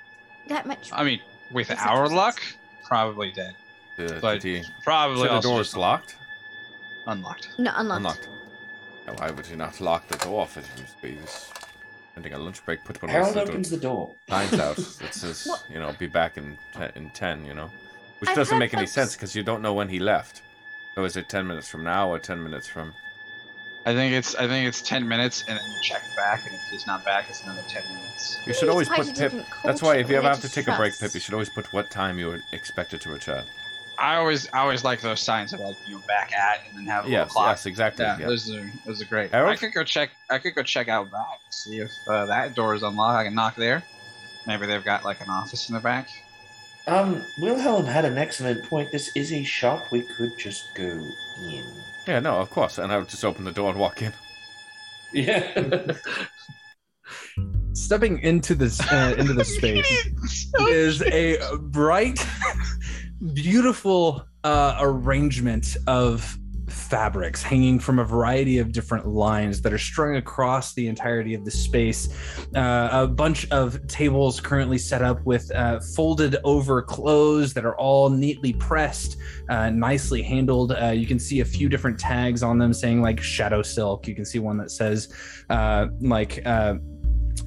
[0.49, 0.89] that much.
[0.93, 1.19] I mean,
[1.51, 2.15] with Makes our sense.
[2.15, 2.41] luck,
[2.85, 3.55] probably dead.
[3.99, 6.15] Uh, But he probably say the also door's locked?
[7.07, 7.49] unlocked.
[7.57, 7.97] no, unlocked.
[7.99, 8.29] Unlocked.
[9.07, 11.49] Now, why would you not lock the door if it was he's
[12.15, 12.83] ending a lunch break?
[12.83, 14.13] Put one Harold of opens the door.
[14.29, 15.63] signs out It says, What?
[15.69, 17.45] you know, be back in ten, in ten.
[17.45, 17.69] You know,
[18.19, 20.41] which I've doesn't make any folks- sense because you don't know when he left.
[20.95, 22.93] So is it ten minutes from now or ten minutes from?
[23.87, 26.61] I think it's I think it's ten minutes, and then you check back, and if
[26.69, 28.37] he's not back, it's another ten minutes.
[28.45, 29.17] You should always put quite a Pip.
[29.31, 30.97] different That's why if you ever have to take a break.
[30.99, 33.45] Pip, you should always put what time you would expect it to return.
[33.97, 36.85] I always I always like those signs of like you know, back at, and then
[36.87, 37.47] have a Yes, little clock.
[37.53, 38.03] yes, exactly.
[38.05, 38.27] Yeah, yeah.
[38.27, 39.31] those are those are great.
[39.31, 39.53] Harold?
[39.53, 40.09] I could go check.
[40.29, 43.17] I could go check out back, see if uh, that door is unlocked.
[43.17, 43.83] I can knock there.
[44.45, 46.09] Maybe they've got like an office in the back.
[46.87, 48.91] Um, Wilhelm had an excellent point.
[48.91, 49.91] This is a shop.
[49.91, 51.05] We could just go
[51.41, 51.65] in.
[52.07, 52.77] Yeah, no, of course.
[52.77, 54.13] And I would just open the door and walk in.
[55.13, 55.91] Yeah.
[57.73, 60.09] Stepping into this uh, into the space
[60.61, 62.25] is a bright,
[63.33, 70.15] beautiful uh, arrangement of fabrics hanging from a variety of different lines that are strung
[70.17, 72.09] across the entirety of the space.
[72.55, 77.75] Uh, a bunch of tables currently set up with uh, folded over clothes that are
[77.77, 79.17] all neatly pressed,
[79.49, 80.73] uh, nicely handled.
[80.73, 84.07] Uh, you can see a few different tags on them saying like shadow silk.
[84.07, 85.13] You can see one that says
[85.49, 86.75] uh, like uh,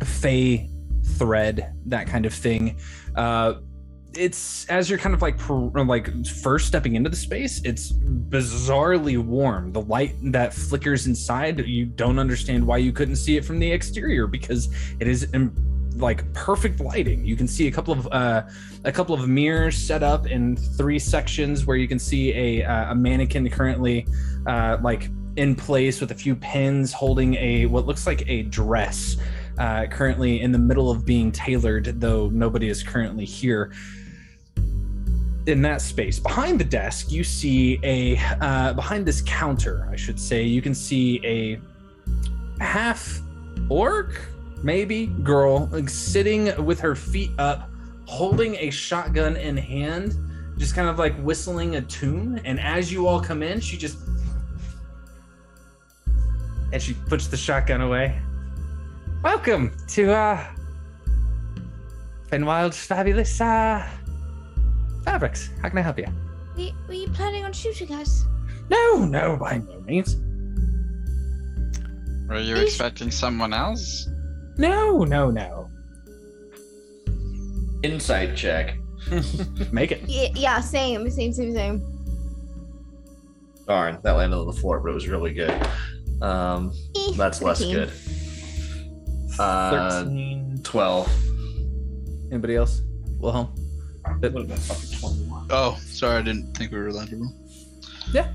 [0.05, 0.71] fey
[1.05, 2.79] thread, that kind of thing.
[3.17, 3.55] Uh,
[4.15, 9.73] it's as you're kind of like like first stepping into the space it's bizarrely warm
[9.73, 13.71] the light that flickers inside you don't understand why you couldn't see it from the
[13.71, 14.69] exterior because
[14.99, 15.55] it is um,
[15.97, 18.43] like perfect lighting you can see a couple of uh
[18.85, 22.93] a couple of mirrors set up in three sections where you can see a uh,
[22.93, 24.07] a mannequin currently
[24.47, 29.17] uh like in place with a few pins holding a what looks like a dress
[29.61, 33.73] uh, currently in the middle of being tailored, though nobody is currently here.
[35.51, 40.21] In that space, behind the desk, you see a uh, behind this counter, I should
[40.21, 41.61] say, you can see a
[42.63, 43.21] half
[43.69, 44.21] orc,
[44.63, 47.69] maybe girl, like, sitting with her feet up,
[48.07, 50.15] holding a shotgun in hand,
[50.57, 52.41] just kind of like whistling a tune.
[52.45, 53.99] And as you all come in, she just
[56.73, 58.23] and she puts the shotgun away.
[59.25, 60.47] Welcome to uh
[62.29, 63.85] Fenwild's fabulous uh
[65.05, 65.51] fabrics.
[65.63, 66.07] How can I help you?
[66.57, 68.25] Were, were you planning on shooting us?
[68.69, 70.17] No, no, by no means.
[72.29, 72.65] Were you Please.
[72.65, 74.09] expecting someone else?
[74.57, 75.69] No, no, no.
[77.83, 78.77] Insight check.
[79.73, 80.03] Make it.
[80.07, 81.97] Yeah, yeah, same, same, same, same.
[83.67, 85.51] Darn, that landed on the floor, but it was really good.
[86.21, 87.75] Um, Eh, that's less 13.
[87.75, 87.91] good.
[89.39, 90.61] Uh, 13.
[90.63, 91.25] 12.
[92.31, 92.83] Anybody else?
[93.19, 93.55] Wilhelm?
[95.51, 97.35] Oh, sorry, I didn't think we were allowed to roll.
[98.13, 98.33] Yeah.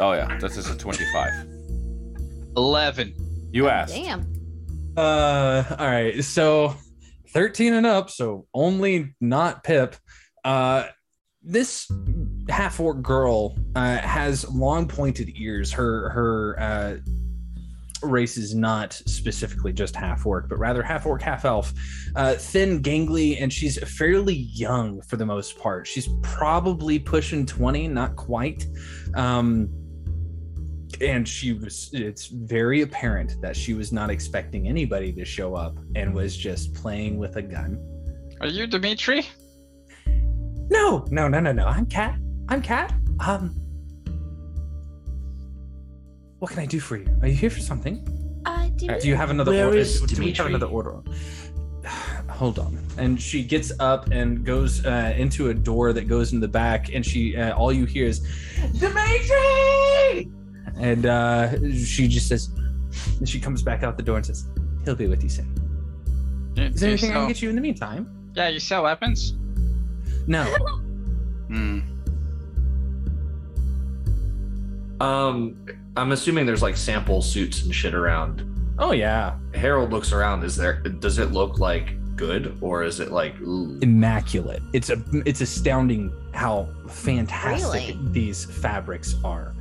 [0.00, 1.46] Oh yeah, this is a twenty-five.
[2.56, 3.14] Eleven.
[3.52, 3.94] You asked.
[3.94, 4.32] Damn.
[4.96, 6.22] Uh all right.
[6.24, 6.74] So
[7.30, 9.96] 13 and up, so only not Pip.
[10.44, 10.86] Uh
[11.42, 11.90] this
[12.48, 15.72] half orc girl uh, has long pointed ears.
[15.72, 16.96] Her her uh,
[18.02, 21.72] race is not specifically just half orc, but rather half orc, half elf.
[22.16, 25.86] Uh, thin, gangly, and she's fairly young for the most part.
[25.86, 28.66] She's probably pushing twenty, not quite.
[29.14, 29.68] Um,
[31.00, 31.90] and she was.
[31.92, 36.74] It's very apparent that she was not expecting anybody to show up and was just
[36.74, 37.78] playing with a gun.
[38.40, 39.26] Are you Dimitri?
[40.70, 41.66] No, no, no, no, no.
[41.66, 42.18] I'm Cat.
[42.48, 42.92] I'm Cat.
[43.20, 43.61] Um,
[46.42, 47.06] what can I do for you?
[47.22, 48.02] Are you here for something?
[48.44, 49.78] Uh, do Do you have another Where order?
[49.78, 50.96] is do we have another order?
[52.30, 52.76] Hold on.
[52.98, 56.92] And she gets up and goes uh, into a door that goes in the back,
[56.92, 58.18] and she uh, all you hear is
[58.80, 60.32] Dimitri,
[60.80, 62.50] and uh, she just says,
[63.20, 64.48] and she comes back out the door and says,
[64.84, 65.54] "He'll be with you soon."
[66.54, 68.10] Do- Is there you anything I can get you in the meantime?
[68.34, 69.34] Yeah, you sell weapons.
[70.26, 70.42] No.
[71.52, 71.80] Hmm.
[75.00, 75.56] Um,
[75.96, 78.48] I'm assuming there's like sample suits and shit around.
[78.78, 79.36] Oh yeah.
[79.54, 80.42] Harold looks around.
[80.44, 80.80] Is there?
[80.80, 83.38] Does it look like good, or is it like?
[83.40, 83.78] Ooh.
[83.82, 84.62] immaculate.
[84.72, 87.98] It's a it's astounding how fantastic Really?
[88.12, 89.54] these fabrics are.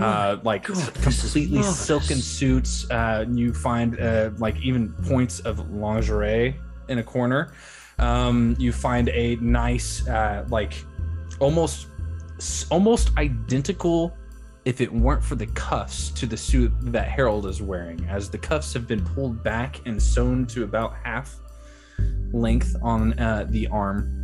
[0.00, 2.90] Uh, like God, completely silken suits.
[2.90, 6.58] Uh, you find uh, like even points of lingerie
[6.88, 7.52] in a corner.
[7.98, 10.82] Um, you find a nice uh, like
[11.38, 11.88] almost
[12.70, 14.16] almost identical
[14.64, 18.38] if it weren't for the cuffs to the suit that Harold is wearing, as the
[18.38, 21.36] cuffs have been pulled back and sewn to about half
[22.32, 24.20] length on uh, the arm.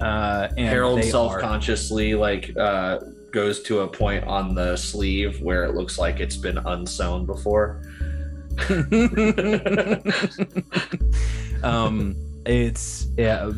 [0.00, 2.98] Uh, and Harold self-consciously like uh,
[3.32, 7.82] goes to a point on the sleeve where it looks like it's been unsewn before.
[11.62, 12.14] um,
[12.46, 13.50] it's yeah,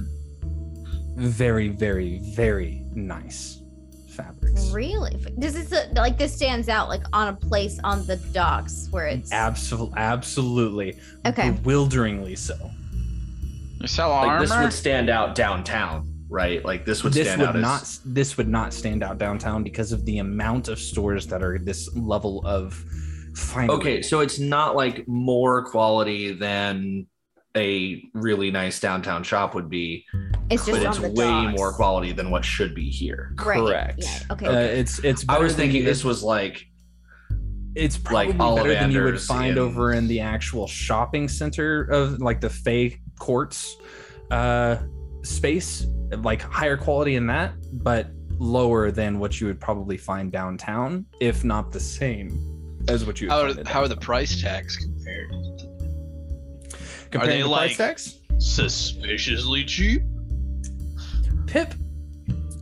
[1.17, 3.58] very, very, very nice
[4.19, 4.71] fabrics.
[4.71, 5.15] Really?
[5.39, 9.07] Does this uh, like this stands out like on a place on the docks where
[9.07, 11.51] it's Absolutely, absolutely, okay?
[11.51, 12.57] bewilderingly so.
[13.81, 14.41] You sell Like armor.
[14.47, 16.65] this would stand out downtown, right?
[16.65, 17.83] Like this would this stand would out not.
[17.83, 21.59] as This would not stand out downtown because of the amount of stores that are
[21.59, 22.75] this level of
[23.35, 23.71] fine.
[23.71, 27.07] Okay, so it's not like more quality than
[27.59, 30.07] a really nice downtown shop would be,
[30.51, 31.59] It's just but it's way docks.
[31.59, 33.35] more quality than what should be here.
[33.39, 33.59] Right.
[33.59, 33.99] correct.
[34.03, 34.21] Yeah.
[34.31, 34.47] Okay.
[34.47, 35.25] Uh, it's it's.
[35.29, 36.65] I was thinking this was like
[37.75, 41.83] It's like probably better than you would find in- over in the actual shopping center
[41.85, 43.77] of like the Fey Courts
[44.31, 44.77] uh,
[45.23, 45.87] space,
[46.19, 47.53] like higher quality in that,
[47.85, 48.09] but
[48.39, 52.29] lower than what you would probably find downtown, if not the same
[52.89, 53.27] as what you.
[53.29, 55.33] Would How find are, how are the price tags compared?
[57.11, 58.19] Comparing they the like- tags?
[58.39, 60.03] Suspiciously cheap.
[61.47, 61.75] Pip?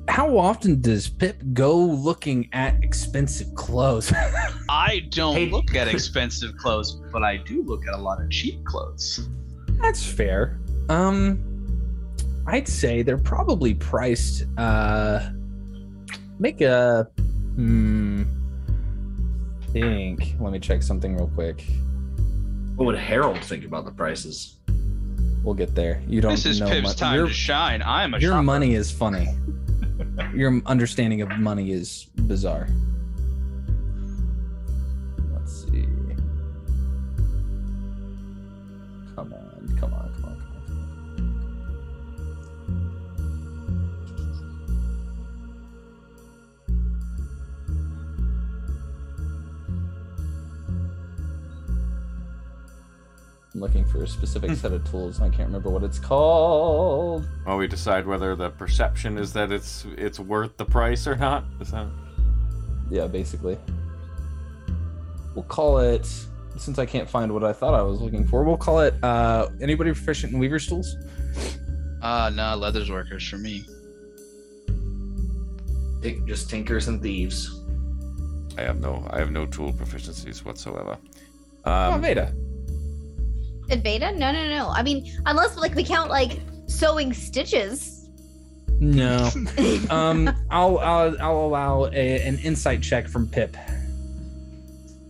[0.08, 4.12] How often does Pip go looking at expensive clothes?
[4.68, 8.30] I don't Hey- look at expensive clothes, but I do look at a lot of
[8.30, 9.28] cheap clothes.
[9.82, 10.58] That's fair.
[10.88, 11.42] Um,
[12.46, 14.44] I'd say they're probably priced.
[14.56, 15.30] Uh,
[16.38, 17.04] make a
[17.56, 18.22] hmm.
[19.72, 20.36] Think.
[20.40, 21.66] Let me check something real quick.
[22.76, 24.56] What would Harold think about the prices?
[25.42, 26.02] We'll get there.
[26.08, 27.82] You don't This is know Pip's mon- time your, to shine.
[27.82, 28.42] I'm a your shopper.
[28.42, 29.28] money is funny.
[30.34, 32.66] your understanding of money is bizarre.
[53.56, 57.26] I'm looking for a specific set of tools and I can't remember what it's called.
[57.46, 61.44] Well, we decide whether the perception is that it's it's worth the price or not.
[61.58, 61.86] Is that?
[62.90, 63.56] Yeah, basically.
[65.34, 66.04] We'll call it
[66.58, 68.44] since I can't find what I thought I was looking for.
[68.44, 70.94] We'll call it uh anybody proficient in weaver's tools?
[72.02, 73.64] Ah, no, leathers workers for me.
[76.02, 77.58] Tink- Just tinkers and thieves.
[78.58, 80.98] I have no I have no tool proficiencies whatsoever.
[81.64, 82.34] oh, Um, Veda.
[83.68, 84.16] Adveda?
[84.16, 84.68] No, no, no.
[84.68, 88.08] I mean, unless like we count like sewing stitches.
[88.78, 89.30] No.
[89.90, 93.56] um I'll I'll I'll allow a, an insight check from Pip.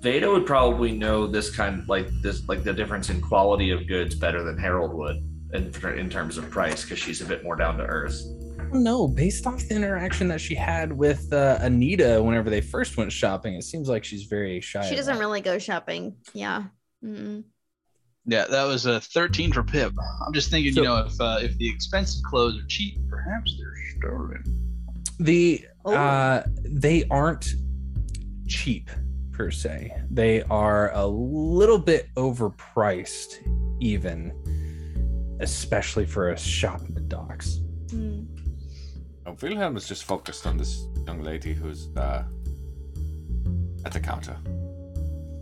[0.00, 4.14] Veda would probably know this kind, like this, like the difference in quality of goods
[4.14, 5.16] better than Harold would,
[5.52, 8.22] in in terms of price, because she's a bit more down to earth.
[8.72, 13.10] No, based off the interaction that she had with uh, Anita whenever they first went
[13.10, 14.88] shopping, it seems like she's very shy.
[14.88, 16.16] She doesn't really go shopping.
[16.32, 16.64] Yeah.
[17.04, 17.44] Mm-mm.
[18.26, 19.92] Yeah, that was a 13 for Pip.
[20.26, 23.56] I'm just thinking, So- you know, if uh, if the expensive clothes are cheap, perhaps
[23.58, 23.74] they're
[24.10, 24.42] stolen.
[25.20, 25.94] The Oh.
[25.94, 27.54] uh they aren't
[28.48, 28.90] cheap
[29.30, 29.92] per se.
[30.10, 33.36] They are a little bit overpriced
[33.80, 34.32] even
[35.40, 37.60] especially for a shop in the docks.
[37.88, 38.26] Mm.
[39.26, 42.24] oh, Wilhelm is just focused on this young lady who's uh,
[43.84, 44.36] at the counter.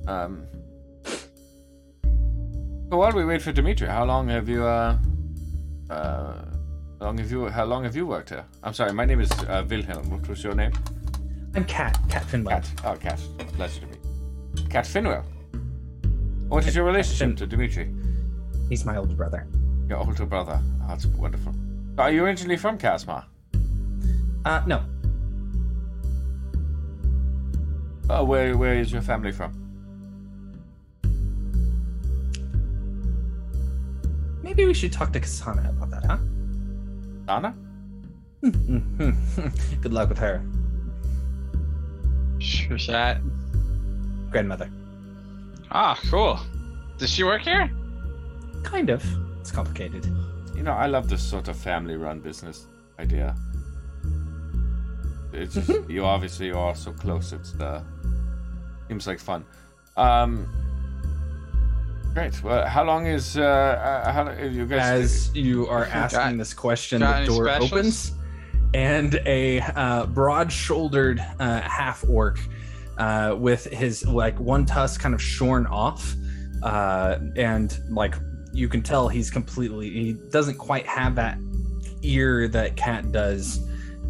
[0.07, 0.47] Um.
[2.95, 4.97] So while we wait for Dimitri, how long have you uh,
[5.91, 6.45] uh,
[7.01, 8.45] how long have you how long have you worked here?
[8.63, 10.09] I'm sorry, my name is uh, Wilhelm.
[10.11, 10.71] What was your name?
[11.57, 12.51] I'm Cat, Cat Finwell.
[12.51, 12.71] Cat.
[12.85, 13.19] Oh, Cat.
[13.55, 13.99] Pleasure to meet.
[14.63, 14.69] you.
[14.69, 15.25] Cat Finwell.
[16.47, 17.93] What is your relationship to Dimitri?
[18.69, 19.45] He's my older brother.
[19.89, 20.61] Your older brother.
[20.83, 21.53] Oh, that's wonderful.
[21.99, 23.25] Are you originally from Casmar?
[24.45, 24.85] Uh no.
[28.09, 29.64] Oh, where where is your family from?
[34.45, 36.19] Maybe we should talk to Kasana about that, huh?
[37.29, 37.55] Anna?
[39.81, 40.45] Good luck with her.
[42.69, 43.23] Who's that?
[44.31, 44.71] Grandmother.
[45.71, 46.39] Ah, cool.
[46.99, 47.71] Does she work here?
[48.63, 49.03] Kind of.
[49.41, 50.05] It's complicated.
[50.55, 52.67] You know, I love this sort of family-run business
[52.99, 53.35] idea.
[55.33, 57.33] It's just, you obviously are so close.
[57.33, 57.83] It's the.
[58.89, 59.47] seems like fun.
[59.97, 60.47] Um,
[62.15, 62.43] great.
[62.43, 65.29] Well, how long is uh, uh how long- you guys?
[65.29, 67.73] As you are asking Got- this question, the door specials?
[67.73, 68.13] opens,
[68.73, 72.39] and a uh, broad-shouldered uh, half orc
[72.99, 76.15] uh, with his like one tusk kind of shorn off,
[76.63, 78.15] uh, and like
[78.53, 81.39] you can tell he's completely he doesn't quite have that
[82.03, 83.61] ear that Cat does.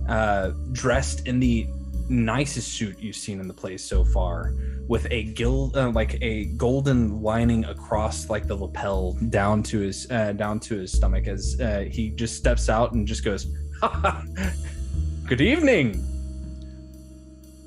[0.07, 1.67] Uh, dressed in the
[2.09, 4.55] nicest suit you've seen in the place so far,
[4.89, 10.11] with a gil uh, like a golden lining across like the lapel down to his
[10.11, 13.47] uh, down to his stomach as uh, he just steps out and just goes
[15.27, 16.05] good evening.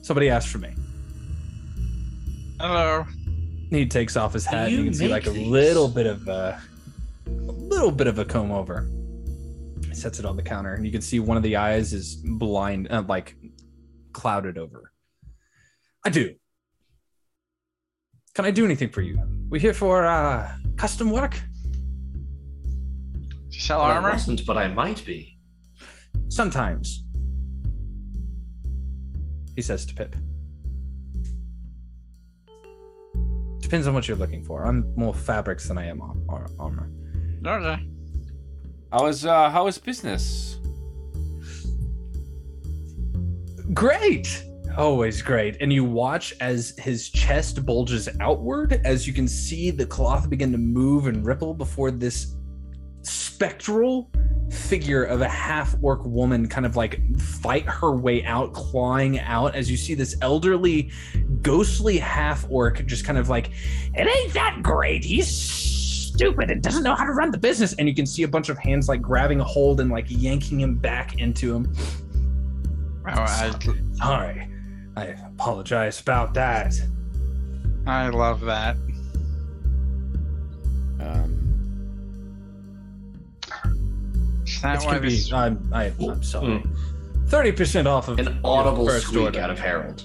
[0.01, 0.73] Somebody asked for me.
[2.59, 3.05] Hello.
[3.69, 6.27] he takes off his hat and you you can see like a little bit of
[6.27, 6.57] uh,
[7.27, 8.89] a little bit of a comb over.
[9.85, 10.73] He sets it on the counter.
[10.73, 13.35] And you can see one of the eyes is blind uh, like
[14.21, 14.91] clouded over
[16.05, 16.25] i do
[18.35, 19.15] can i do anything for you
[19.51, 21.33] we here for uh custom work
[23.21, 24.11] Do you sell Well, I armor?
[24.11, 25.19] wasn't, but I might be.
[26.29, 27.03] sometimes
[29.55, 30.15] he says to pip
[33.59, 36.89] depends on what you're looking for i'm more fabrics than i am ar- ar- armor
[37.45, 37.79] Okay.
[38.91, 40.57] How is uh how is business?
[43.73, 44.45] Great.
[44.77, 45.57] Always great.
[45.61, 50.51] And you watch as his chest bulges outward, as you can see the cloth begin
[50.51, 52.35] to move and ripple before this
[53.01, 54.09] spectral
[54.51, 59.55] figure of a half orc woman kind of like fight her way out, clawing out,
[59.55, 60.91] as you see this elderly,
[61.41, 63.51] ghostly half orc just kind of like,
[63.95, 65.03] it ain't that great.
[65.03, 67.73] He's stupid and doesn't know how to run the business.
[67.73, 70.59] And you can see a bunch of hands like grabbing a hold and like yanking
[70.59, 71.73] him back into him.
[73.09, 73.51] Oh, I,
[73.93, 74.47] Sorry.
[74.95, 76.73] I apologize about that.
[77.85, 78.75] I love that.
[80.99, 81.33] Um,
[84.45, 85.31] Is that why gonna be, this?
[85.31, 86.63] I'm, I, I'm sorry.
[87.27, 89.39] Thirty percent off of An audible first squeak order.
[89.39, 90.03] out of Harold.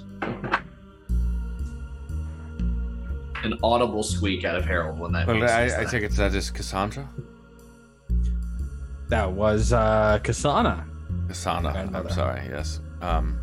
[3.45, 5.27] An audible squeak out of Harold when that.
[5.27, 7.09] well, I, I take it that is Cassandra.
[9.09, 10.85] That was uh, Kasana.
[11.29, 11.91] Cassandra.
[11.93, 12.47] I'm sorry.
[12.49, 12.81] Yes.
[13.03, 13.39] Um,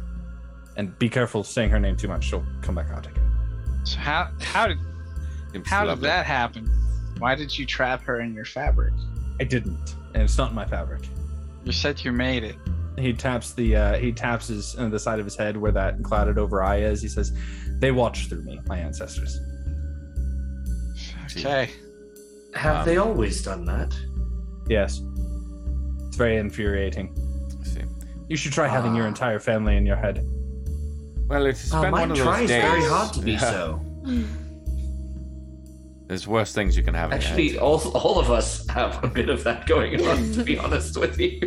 [0.78, 3.30] And be careful saying her name too much; she'll come back out again.
[3.84, 4.78] So how how did
[5.52, 6.66] seems how did that happen?
[7.18, 8.94] Why did you trap her in your fabric?
[9.42, 11.02] I didn't, and it's not in my fabric.
[11.66, 12.56] You said you made it.
[12.98, 16.02] He taps the uh, he taps his uh, the side of his head where that
[16.04, 17.02] clouded over eye is.
[17.02, 17.34] He says,
[17.80, 19.40] "They watched through me, my ancestors."
[21.38, 21.70] Okay.
[22.54, 23.94] Have Um, they always done that?
[24.68, 25.02] Yes,
[26.08, 27.16] it's very infuriating.
[28.30, 28.34] I see.
[28.34, 29.10] You should try having your Ah.
[29.10, 30.26] entire family in your head.
[31.28, 32.62] Well, it's been one of those tries days.
[32.62, 33.40] very hard to be Yeah.
[33.40, 33.82] so.
[36.08, 37.12] There's worse things you can have.
[37.12, 37.60] in your Actually, head.
[37.60, 41.20] all, all of us have a bit of that going on, to be honest with
[41.20, 41.40] you.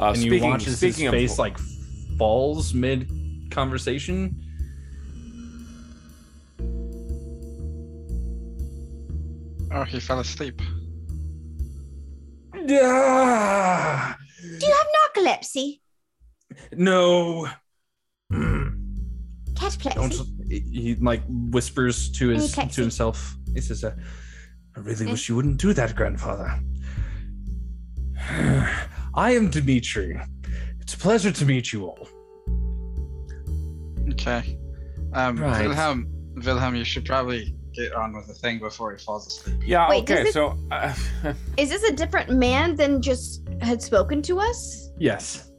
[0.00, 1.56] Uh, and you watch as his speaking of face like
[2.18, 3.08] falls mid
[3.52, 4.34] conversation.
[9.70, 10.60] Oh, he fell asleep.
[12.54, 15.80] Ah, Do you have narcolepsy?
[16.72, 17.48] no.
[19.54, 19.94] Cataplexy?
[19.94, 20.14] Don't
[20.48, 22.68] he, he, like whispers to his Okay.
[22.68, 23.36] to himself.
[23.54, 23.94] He says, uh,
[24.76, 26.58] "I really wish you wouldn't do that, grandfather."
[29.14, 30.18] I am Dimitri.
[30.80, 32.08] It's a pleasure to meet you all.
[34.12, 34.58] Okay.
[35.12, 35.66] Um, Right.
[35.68, 36.06] Wilhelm,
[36.44, 39.62] Wilhelm, you should probably get on with the thing before he falls asleep.
[39.64, 39.88] Yeah.
[39.88, 40.24] Wait, does okay.
[40.24, 40.58] this- So.
[40.70, 40.94] Uh,
[41.56, 44.90] Is this a different man than just had spoken to us?
[44.98, 45.50] Yes.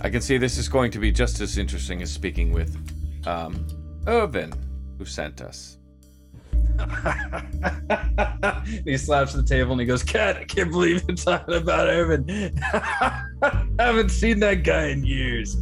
[0.00, 2.76] I can see this is going to be just as interesting as speaking with
[3.26, 3.66] um,
[4.06, 4.52] Irvin,
[4.96, 5.76] who sent us.
[8.84, 12.56] he slaps the table and he goes, "Cat, I can't believe you're talking about Irvin.
[12.62, 13.24] I
[13.80, 15.56] Haven't seen that guy in years."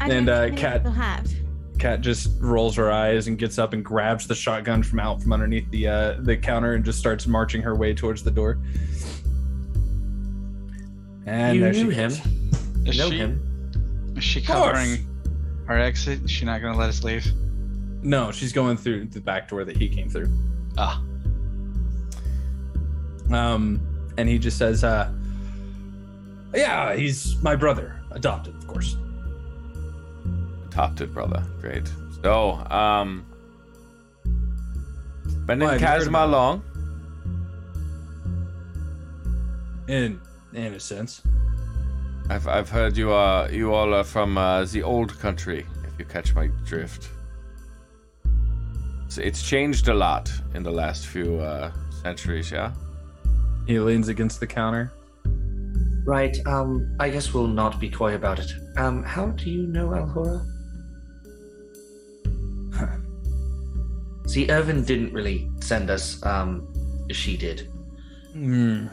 [0.00, 1.30] I and don't uh, think Cat have.
[1.80, 5.32] Cat just rolls her eyes and gets up and grabs the shotgun from out from
[5.32, 8.58] underneath the uh, the counter and just starts marching her way towards the door.
[11.24, 12.10] And you there she knew him.
[12.10, 12.20] goes.
[12.86, 14.12] Is know she, him.
[14.16, 15.06] Is she covering
[15.68, 16.22] our exit?
[16.22, 17.26] Is she not going to let us leave?
[18.02, 20.30] No, she's going through the back door that he came through.
[20.76, 21.02] Ah.
[23.30, 23.80] Um,
[24.18, 25.10] and he just says, uh,
[26.54, 28.96] "Yeah, he's my brother, adopted, of course."
[30.72, 31.42] Adopted brother.
[31.60, 31.90] Great.
[32.22, 33.26] So, um,
[35.46, 36.62] been Well, in have you heard Casmar about- long?
[39.88, 40.20] In
[40.52, 41.22] in a sense.
[42.28, 45.66] I've I've heard you are you all are from uh, the old country.
[45.84, 47.08] If you catch my drift.
[49.08, 51.72] So it's changed a lot in the last few uh,
[52.02, 52.52] centuries.
[52.52, 52.72] Yeah.
[53.66, 54.92] He leans against the counter.
[56.06, 58.50] Right, um, I guess we'll not be coy about it.
[58.76, 60.40] Um, how do you know Alhora?
[64.26, 66.68] See, Irvin didn't really send us, um,
[67.10, 67.68] she did.
[68.32, 68.86] Hmm.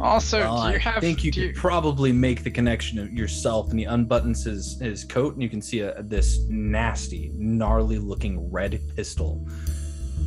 [0.00, 0.90] Also, Well, do you have?
[0.90, 1.00] I have?
[1.00, 5.04] think you do could probably make the connection of yourself, and he unbuttons his his
[5.04, 9.46] coat, and you can see a this nasty, gnarly looking red pistol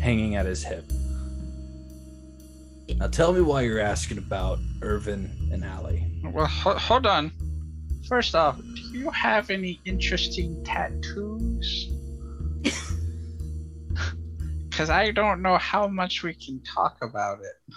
[0.02, 0.86] hanging at his hip.
[2.98, 6.06] Now tell me why you're asking about Irvin and Allie.
[6.24, 7.32] Well, ho- hold on.
[8.08, 11.92] First off, do you have any interesting tattoos?
[14.76, 17.76] Because I don't know how much we can talk about it.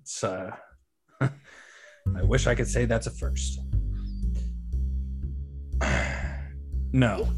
[0.00, 0.50] It's uh
[1.20, 3.60] I wish I could say that's a first.
[6.94, 7.28] no,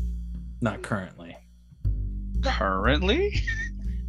[0.60, 1.36] not currently.
[2.44, 3.42] Currently?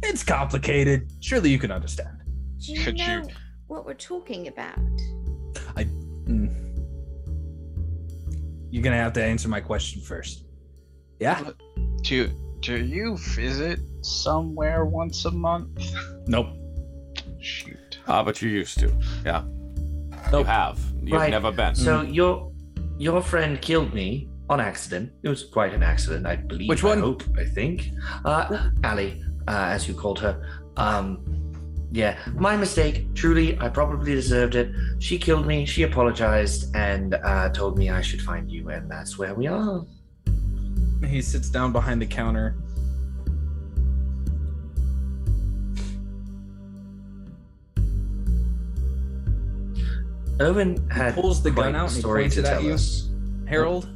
[0.04, 1.10] It's complicated.
[1.18, 2.18] Surely you can understand.
[2.64, 3.26] Do you Could you- know
[3.66, 4.78] what we're talking about?
[5.76, 6.48] Mm.
[8.70, 10.44] You're gonna have to answer my question first.
[11.18, 11.50] Yeah?
[12.02, 12.30] Do
[12.64, 15.68] do you visit somewhere once a month?
[16.26, 16.48] Nope.
[17.40, 17.98] Shoot.
[18.08, 18.88] Ah, but you used to.
[19.24, 19.42] Yeah.
[19.44, 20.46] You Nope.
[20.46, 20.78] have.
[21.02, 21.30] You've Right.
[21.30, 21.74] never been.
[21.74, 22.50] So your
[22.98, 25.10] your friend killed me on accident.
[25.22, 26.68] It was quite an accident, I believe.
[26.68, 27.00] Which I one?
[27.00, 27.22] hope.
[27.36, 27.90] I think.
[28.24, 30.34] Uh, Ali, uh, as you called her.
[30.76, 31.18] Um,
[31.92, 33.14] yeah, my mistake.
[33.14, 34.68] Truly, I probably deserved it.
[35.00, 35.66] She killed me.
[35.66, 39.84] She apologized and uh, told me I should find you, and that's where we are.
[41.06, 42.54] He sits down behind the counter.
[50.40, 52.62] Owen had pulls the quite gun out and he story points to it at tell
[52.64, 52.74] you.
[52.74, 53.08] us.
[53.46, 53.88] Harold?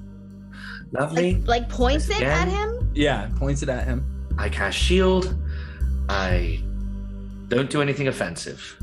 [0.92, 1.36] Lovely.
[1.36, 2.90] Like, like points Yes, it at him?
[2.94, 4.04] Yeah, points it at him.
[4.38, 5.36] I cast shield.
[6.08, 6.62] I
[7.48, 8.76] don't do anything offensive.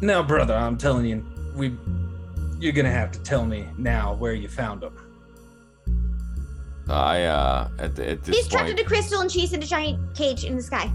[0.00, 1.24] No, brother, I'm telling you,
[1.54, 1.76] we
[2.58, 4.92] you're gonna have to tell me now where you found him.
[6.88, 9.66] I uh at, at this He's trapped point, in a crystal and she's in a
[9.66, 10.92] giant cage in the sky.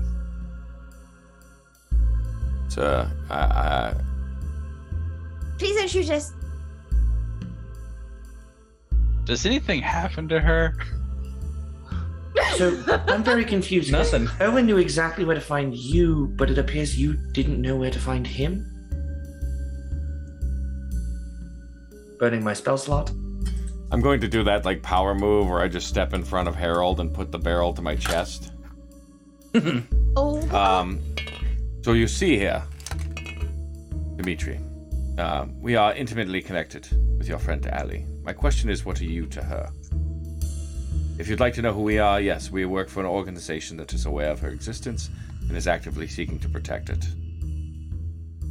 [2.78, 3.94] uh, I, I,
[5.58, 6.32] Please don't shoot us.
[9.26, 10.76] Does anything happen to her?
[12.56, 13.92] So I'm very confused.
[13.92, 14.28] Nothing.
[14.40, 18.00] Owen knew exactly where to find you, but it appears you didn't know where to
[18.00, 18.66] find him.
[22.18, 23.12] Burning my spell slot.
[23.92, 26.56] I'm going to do that like power move where I just step in front of
[26.56, 28.52] Harold and put the barrel to my chest.
[30.16, 31.00] Oh, Um,
[31.84, 32.64] so you see here,
[34.16, 34.60] Dimitri,
[35.18, 36.88] uh, we are intimately connected
[37.18, 38.06] with your friend Ali.
[38.24, 39.72] My question is, what are you to her?
[41.20, 43.94] If you'd like to know who we are, yes, we work for an organization that
[43.94, 45.10] is aware of her existence
[45.48, 47.06] and is actively seeking to protect it.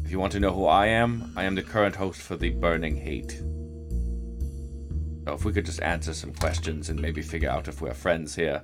[0.04, 2.50] If you want to know who I am, I am the current host for the
[2.50, 3.42] Burning Hate.
[5.28, 8.34] So if we could just answer some questions and maybe figure out if we're friends
[8.34, 8.62] here,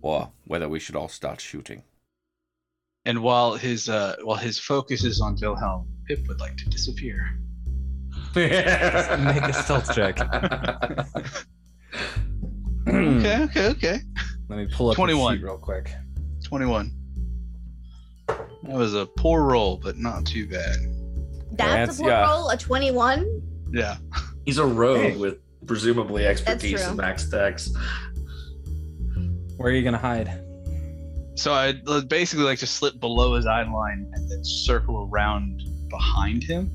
[0.00, 1.82] or whether we should all start shooting.
[3.04, 7.38] And while his uh, while his focus is on Wilhelm, Pip would like to disappear.
[8.34, 10.18] Make a stealth check.
[12.88, 14.00] okay, okay, okay.
[14.48, 15.34] Let me pull up 21.
[15.34, 15.92] the sheet real quick.
[16.44, 16.92] Twenty-one.
[18.26, 20.76] That was a poor roll, but not too bad.
[21.52, 22.26] that's a poor yeah.
[22.26, 23.42] roll, a 21.
[23.70, 23.98] Yeah.
[24.46, 25.16] He's a rogue Hey.
[25.18, 26.90] with presumably expertise true.
[26.90, 27.72] in max dex.
[29.56, 30.42] Where are you gonna hide?
[31.34, 36.42] So I'd basically like to slip below his eye line and then circle around behind
[36.42, 36.72] him.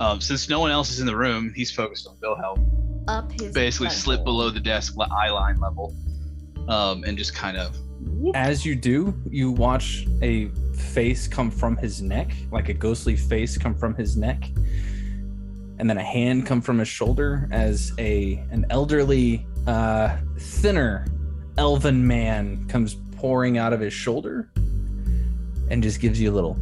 [0.00, 3.04] Um, since no one else is in the room, he's focused on Wilhelm.
[3.08, 5.94] Up his Basically, slip below the desk eye line level,
[6.68, 7.76] um, and just kind of.
[8.34, 13.56] As you do, you watch a face come from his neck, like a ghostly face
[13.56, 14.50] come from his neck,
[15.78, 21.06] and then a hand come from his shoulder as a an elderly, uh, thinner,
[21.58, 24.50] elven man comes pouring out of his shoulder,
[25.70, 26.58] and just gives you a little.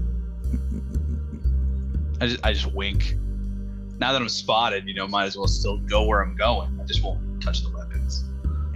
[2.20, 3.16] I just, I just wink.
[3.98, 6.78] Now that I'm spotted, you know, might as well still go where I'm going.
[6.80, 8.24] I just won't touch the weapons.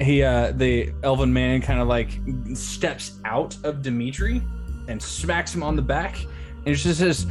[0.01, 2.21] He, uh, the elven man, kind of like
[2.55, 4.43] steps out of Dimitri
[4.87, 6.25] and smacks him on the back,
[6.67, 7.27] and just says,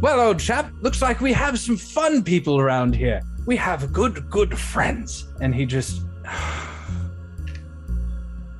[0.00, 3.20] "Well, old chap, looks like we have some fun people around here.
[3.46, 6.02] We have good, good friends." And he just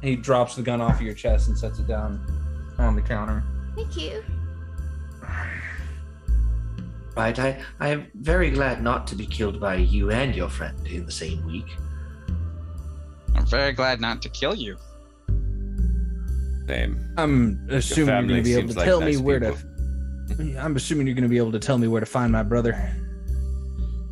[0.03, 2.21] he drops the gun off of your chest and sets it down
[2.79, 3.43] on the counter.
[3.75, 4.23] Thank you.
[7.17, 10.87] Right, I, I am very glad not to be killed by you and your friend
[10.87, 11.67] in the same week.
[13.35, 14.77] I'm very glad not to kill you.
[16.69, 17.13] Same.
[17.17, 19.57] I'm assuming you're going to be able seems to like tell nice me where people.
[19.57, 19.78] to.
[20.59, 22.73] I'm assuming you're going to be able to tell me where to find my brother.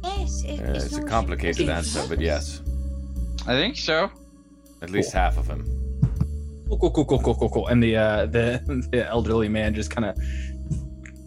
[0.03, 2.63] Yes, it, Uh, it's, it's a complicated answer, but yes,
[3.47, 4.11] I think so.
[4.83, 5.65] at least half of him.
[6.69, 7.67] Cool, cool, cool, cool, cool, cool, cool.
[7.69, 8.61] And the uh, the
[8.93, 10.19] the elderly man just kind of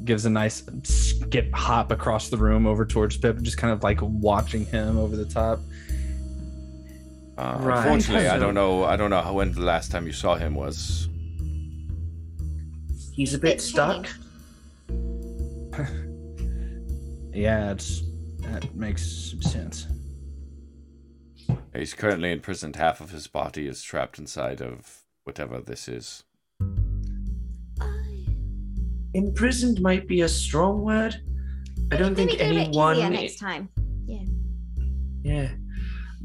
[0.05, 3.99] gives a nice skip hop across the room over towards Pip, just kind of like
[4.01, 5.59] watching him over the top.
[7.37, 7.77] Uh, Right.
[7.85, 8.83] Unfortunately, I don't know.
[8.83, 11.07] I don't know when the last time you saw him was.
[13.13, 14.05] He's a bit stuck.
[14.05, 14.17] changed.
[17.31, 18.01] Yeah, it's
[18.39, 19.87] that makes some sense.
[21.75, 22.75] He's currently imprisoned.
[22.75, 26.23] Half of his body is trapped inside of whatever this is.
[29.13, 31.15] Imprisoned might be a strong word.
[31.91, 32.97] I don't Maybe think do it anyone.
[32.97, 33.69] easier next time.
[34.05, 34.23] Yeah.
[35.23, 35.49] Yeah.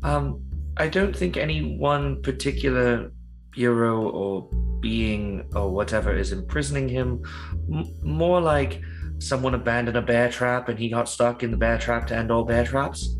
[0.03, 0.43] Um,
[0.77, 3.13] I don't think any one particular
[3.53, 4.49] bureau or
[4.81, 7.23] being or whatever is imprisoning him.
[7.73, 8.83] M- more like
[9.19, 12.31] someone abandoned a bear trap and he got stuck in the bear trap to end
[12.31, 13.17] all bear traps.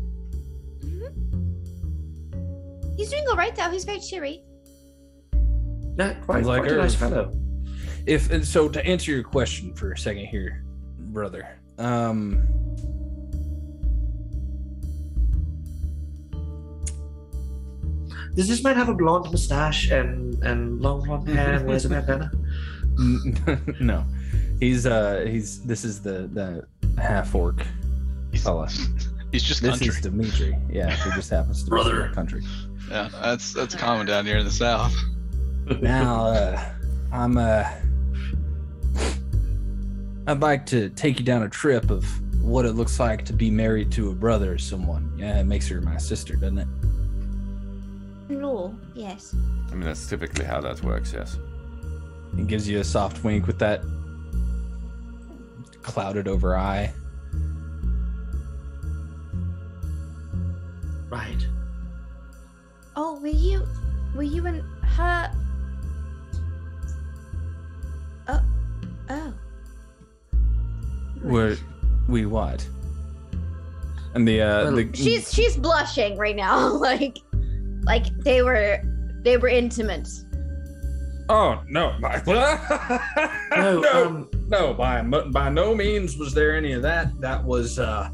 [2.97, 3.69] He's doing all right though.
[3.69, 4.43] He's very cheery.
[5.97, 7.33] Yeah, quite, like quite a nice fellow.
[8.05, 10.63] If and so, to answer your question for a second here,
[10.97, 11.59] brother.
[11.77, 12.47] Um,
[18.35, 21.89] Does this man have a blonde mustache and, and long blonde hair and wears a
[21.89, 22.29] bandana?
[23.79, 24.05] no,
[24.59, 27.65] he's uh, he's this is the the half orc
[28.41, 28.69] fella.
[29.31, 29.87] He's just This country.
[29.87, 30.57] is Dimitri.
[30.71, 32.09] Yeah, he just happens to be from Brother.
[32.13, 32.41] country.
[32.89, 34.95] Yeah, that's that's common down here in the south.
[35.81, 36.63] Now, uh,
[37.11, 37.65] I'm uh,
[40.27, 42.05] I'd like to take you down a trip of
[42.41, 45.11] what it looks like to be married to a brother or someone.
[45.17, 46.67] Yeah, it makes her my sister, doesn't it?
[48.29, 48.73] No.
[48.93, 49.35] Yes.
[49.69, 51.13] I mean, that's typically how that works.
[51.13, 51.37] Yes.
[52.35, 53.83] He gives you a soft wink with that
[55.85, 56.91] clouded over eye.
[61.09, 61.47] Right.
[62.95, 63.65] Oh, were you,
[64.15, 65.31] were you and her?
[68.27, 68.41] Oh,
[69.09, 69.33] oh.
[71.23, 71.55] Were
[72.09, 72.67] we what?
[74.15, 77.19] And the uh, Well, the She's she's blushing right now, like,
[77.83, 78.81] like they were
[79.21, 80.07] they were intimate.
[81.29, 82.21] Oh no, by,
[83.55, 87.19] No, no, um, no, by by no means was there any of that.
[87.19, 88.09] That was uh,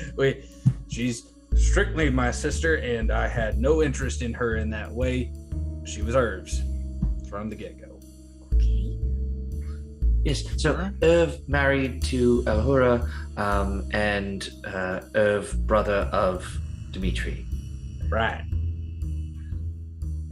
[0.16, 0.44] we,
[0.88, 5.32] she's strictly my sister, and I had no interest in her in that way.
[5.84, 6.62] She was Irv's
[7.28, 7.98] from the get go.
[8.54, 8.98] Okay.
[10.24, 16.46] Yes, so Irv married to Elhura, um, and uh, Irv brother of
[16.92, 17.44] Dimitri.
[18.08, 18.44] Right.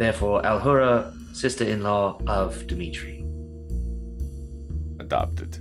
[0.03, 3.25] Therefore, Alhura, sister-in-law of Dimitri.
[4.99, 5.59] Adopted.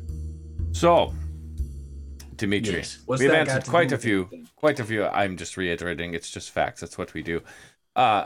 [0.71, 1.13] So,
[2.37, 3.03] Dimitri, Yes.
[3.05, 4.21] We've answered quite a few.
[4.21, 4.47] anything?
[4.55, 5.05] Quite a few.
[5.05, 6.15] I'm just reiterating.
[6.15, 6.81] It's just facts.
[6.81, 7.43] That's what we do.
[7.95, 8.25] Uh,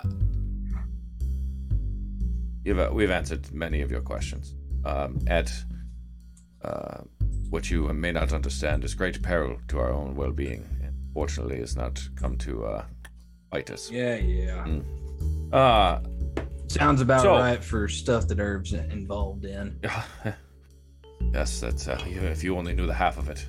[2.63, 4.55] you've, uh, we've answered many of your questions.
[4.85, 5.51] Um, Ed,
[6.61, 6.99] uh,
[7.49, 10.63] what you may not understand is great peril to our own well-being.
[11.13, 12.85] Fortunately, has not come to uh,
[13.49, 13.91] bite us.
[13.91, 14.65] Yeah, yeah.
[15.53, 15.99] Uh,
[16.67, 19.79] Sounds about So- right for stuff that herbs involved in.
[21.33, 23.45] yes, that's uh, if you only knew the half of it.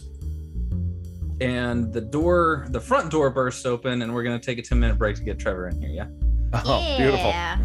[1.41, 4.97] And the door, the front door bursts open, and we're gonna take a ten minute
[4.99, 5.91] break to get Trevor in here.
[5.91, 6.07] Yeah.
[6.65, 7.27] Oh, beautiful.
[7.29, 7.59] yeah.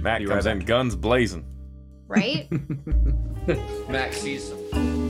[0.00, 1.44] Matt Be comes right in, guns blazing.
[2.06, 2.48] Right.
[3.90, 5.05] Max sees him.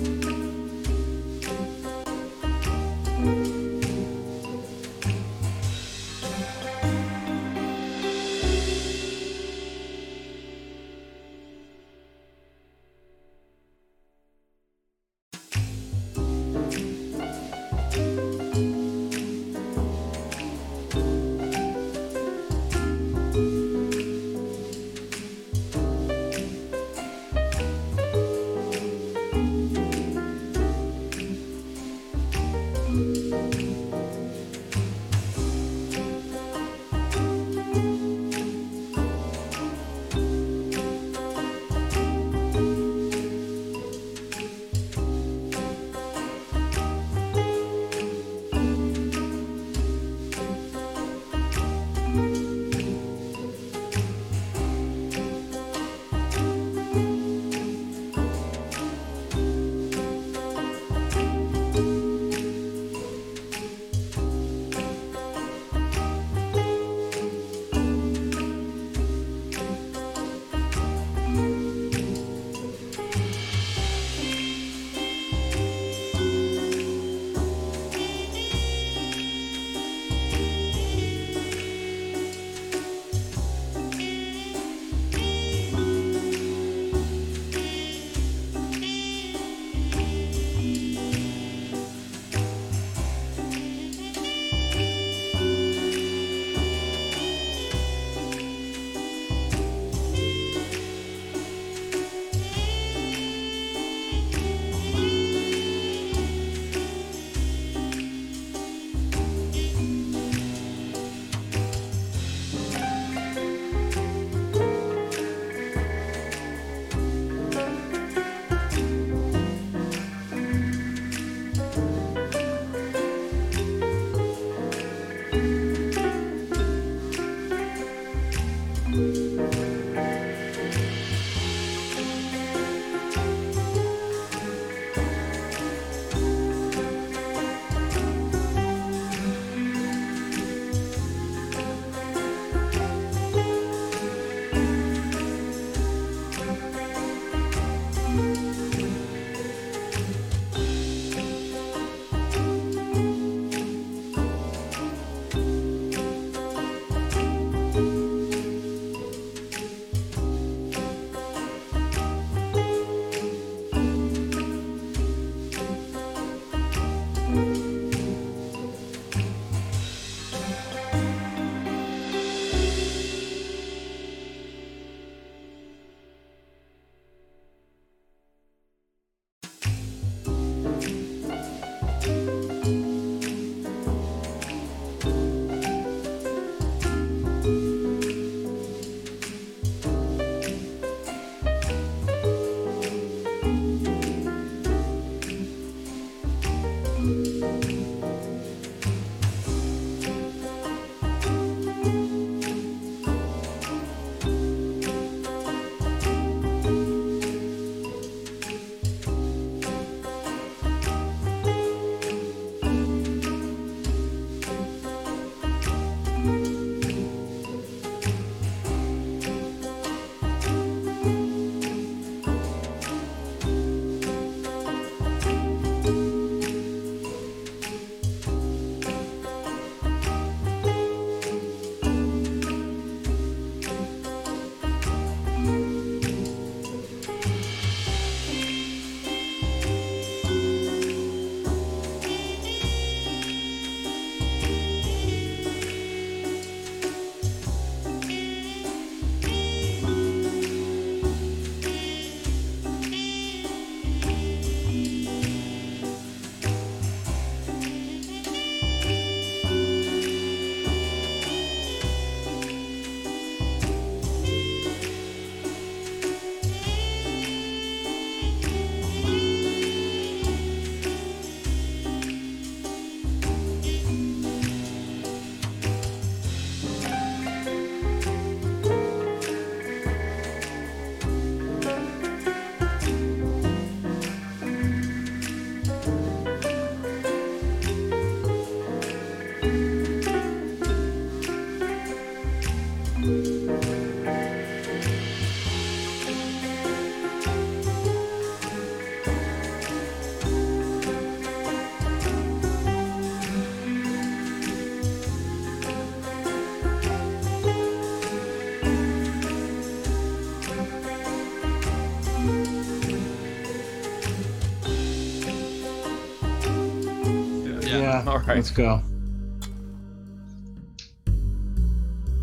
[318.05, 318.11] Yeah.
[318.13, 318.37] All right.
[318.37, 318.83] Let's go.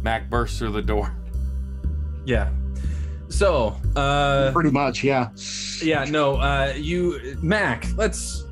[0.02, 1.14] Mac bursts through the door.
[2.26, 2.50] Yeah.
[3.30, 5.30] So, uh Pretty much, yeah.
[5.82, 8.44] yeah, no, uh you Mac, let's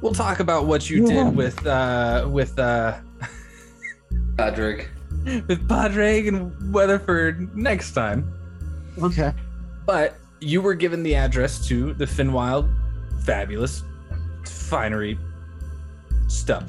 [0.00, 1.24] we'll talk about what you Yeah.
[1.24, 2.98] did with uh with uh
[4.36, 4.88] Patrick.
[5.24, 8.32] with Padraig and Weatherford next time.
[9.02, 9.32] Okay.
[9.86, 12.68] But you were given the address to the Finwild
[13.24, 13.82] fabulous
[14.46, 15.18] finery
[16.30, 16.64] stuff.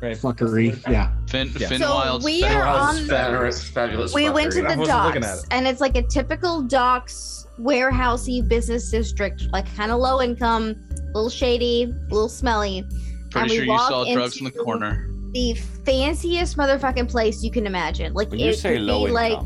[0.00, 0.16] Right.
[0.16, 0.80] Fuckery.
[0.90, 1.12] Yeah.
[1.26, 1.68] Fin, Yeah.
[1.68, 5.42] Finwild's So we are on- Fabulous, fabulous we went to the wasn't looking at docks,
[5.42, 5.48] it.
[5.50, 11.04] and it's like a typical docks warehousey business district, like kind of low income, a
[11.14, 12.82] little shady, a little smelly.
[13.30, 15.06] Pretty and we sure you saw drugs in the corner.
[15.32, 15.52] The
[15.84, 18.14] fanciest motherfucking place you can imagine.
[18.14, 19.38] Like When it you say could low be like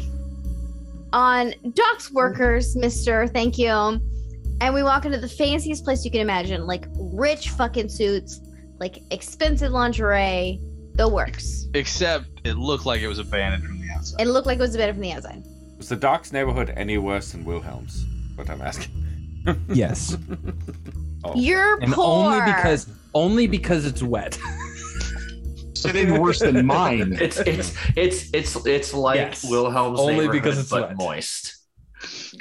[1.13, 3.27] on docks workers, Mister.
[3.27, 4.01] Thank you.
[4.61, 8.41] And we walk into the fanciest place you can imagine, like rich fucking suits,
[8.85, 10.61] like expensive lingerie,
[10.95, 11.67] the works.
[11.73, 14.21] Except it looked like it was abandoned from the outside.
[14.21, 15.43] It looked like it was abandoned from the outside.
[15.79, 18.05] was the Docks neighborhood any worse than Wilhelm's?
[18.37, 18.93] What I'm asking.
[19.69, 20.17] Yes.
[21.25, 21.33] Oh.
[21.35, 22.05] You're And poor.
[22.35, 24.39] only because only because it's wet.
[25.87, 27.13] It ain't worse than mine.
[27.21, 29.45] It's it's it's it's it's like Yes.
[29.51, 30.97] Wilhelm's Only because it's but wet.
[30.97, 31.57] moist.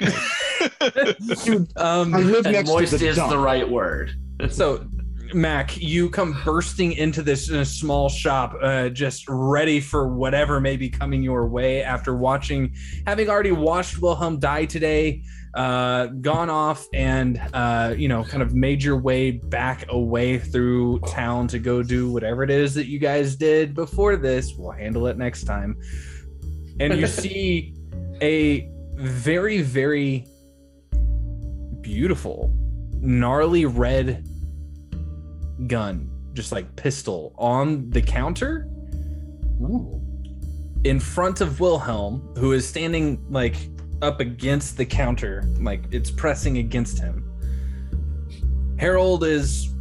[1.44, 3.30] Dude, um I live And next moist to the is dump.
[3.30, 4.12] the right word.
[4.50, 4.86] So,
[5.32, 10.76] Mac, you come bursting into this uh, small shop, uh, just ready for whatever may
[10.76, 12.74] be coming your way after watching,
[13.06, 15.22] having already watched Wilhelm die today,
[15.54, 20.98] uh, gone off and, uh, you know, kind of made your way back away through
[21.00, 24.52] town to go do whatever it is that you guys did before this.
[24.56, 25.76] We'll handle it next time.
[26.80, 27.74] And you see
[28.20, 30.26] a very, very
[31.80, 32.52] beautiful,
[33.00, 34.26] gnarly red
[35.66, 38.68] gun, just like pistol, on the counter
[40.84, 43.56] in front of Wilhelm, who is standing like
[44.02, 47.24] up against the counter, like it's pressing against him.
[48.78, 49.72] Harold is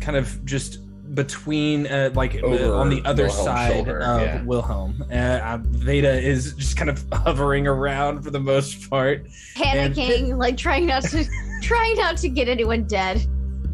[0.00, 0.80] kind of just
[1.14, 4.42] between, uh, like Over on the other Wilhelm's side shoulder, of yeah.
[4.42, 5.04] Wilhelm.
[5.10, 9.26] Uh, uh, Veda is just kind of hovering around for the most part.
[9.54, 11.26] Panicking, like trying not to
[11.62, 13.26] trying not to get anyone dead.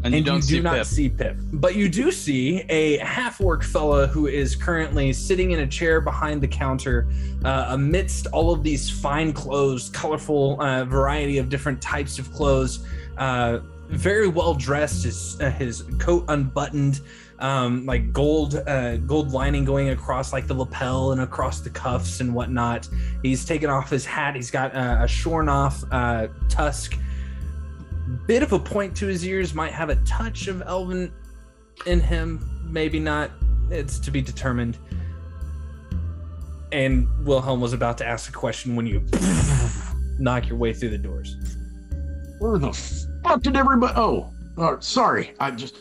[0.03, 0.85] And you don't do see not Pip.
[0.85, 1.37] see Pip.
[1.53, 6.01] But you do see a half orc fella who is currently sitting in a chair
[6.01, 7.07] behind the counter
[7.45, 12.85] uh, amidst all of these fine clothes, colorful uh, variety of different types of clothes.
[13.17, 13.59] Uh,
[13.89, 17.01] very well dressed, his, uh, his coat unbuttoned,
[17.39, 22.19] um, like gold uh, gold lining going across like the lapel and across the cuffs
[22.19, 22.87] and whatnot.
[23.21, 24.35] He's taken off his hat.
[24.35, 26.97] He's got uh, a shorn off uh, tusk
[28.27, 31.11] bit of a point to his ears, might have a touch of elven
[31.85, 33.31] in him, maybe not.
[33.69, 34.77] It's to be determined.
[36.71, 39.05] And Wilhelm was about to ask a question when you
[40.19, 41.35] knock your way through the doors.
[42.39, 42.73] Where the
[43.23, 43.93] fuck did everybody?
[43.95, 45.33] Oh, uh, sorry.
[45.39, 45.77] I just.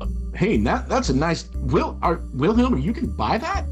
[0.00, 1.48] uh, hey, that that's a nice.
[1.54, 3.64] Will, are, Wilhelm, you can buy that?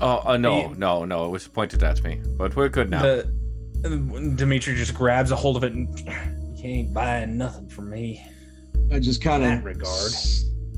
[0.00, 1.24] Oh, uh, no, no, no.
[1.24, 3.02] It was pointed at me, but we're good now.
[3.02, 3.32] The,
[4.36, 5.88] Dimitri just grabs a hold of it and
[6.66, 8.24] you ain't buying nothing from me.
[8.92, 10.12] I just kind In that of regard.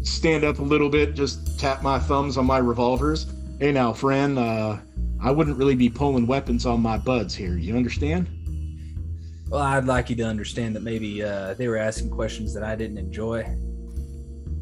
[0.04, 3.26] stand up a little bit, just tap my thumbs on my revolvers.
[3.58, 4.78] Hey, now, friend, uh,
[5.22, 7.56] I wouldn't really be pulling weapons on my buds here.
[7.56, 8.28] You understand?
[9.48, 12.76] Well, I'd like you to understand that maybe uh, they were asking questions that I
[12.76, 13.44] didn't enjoy.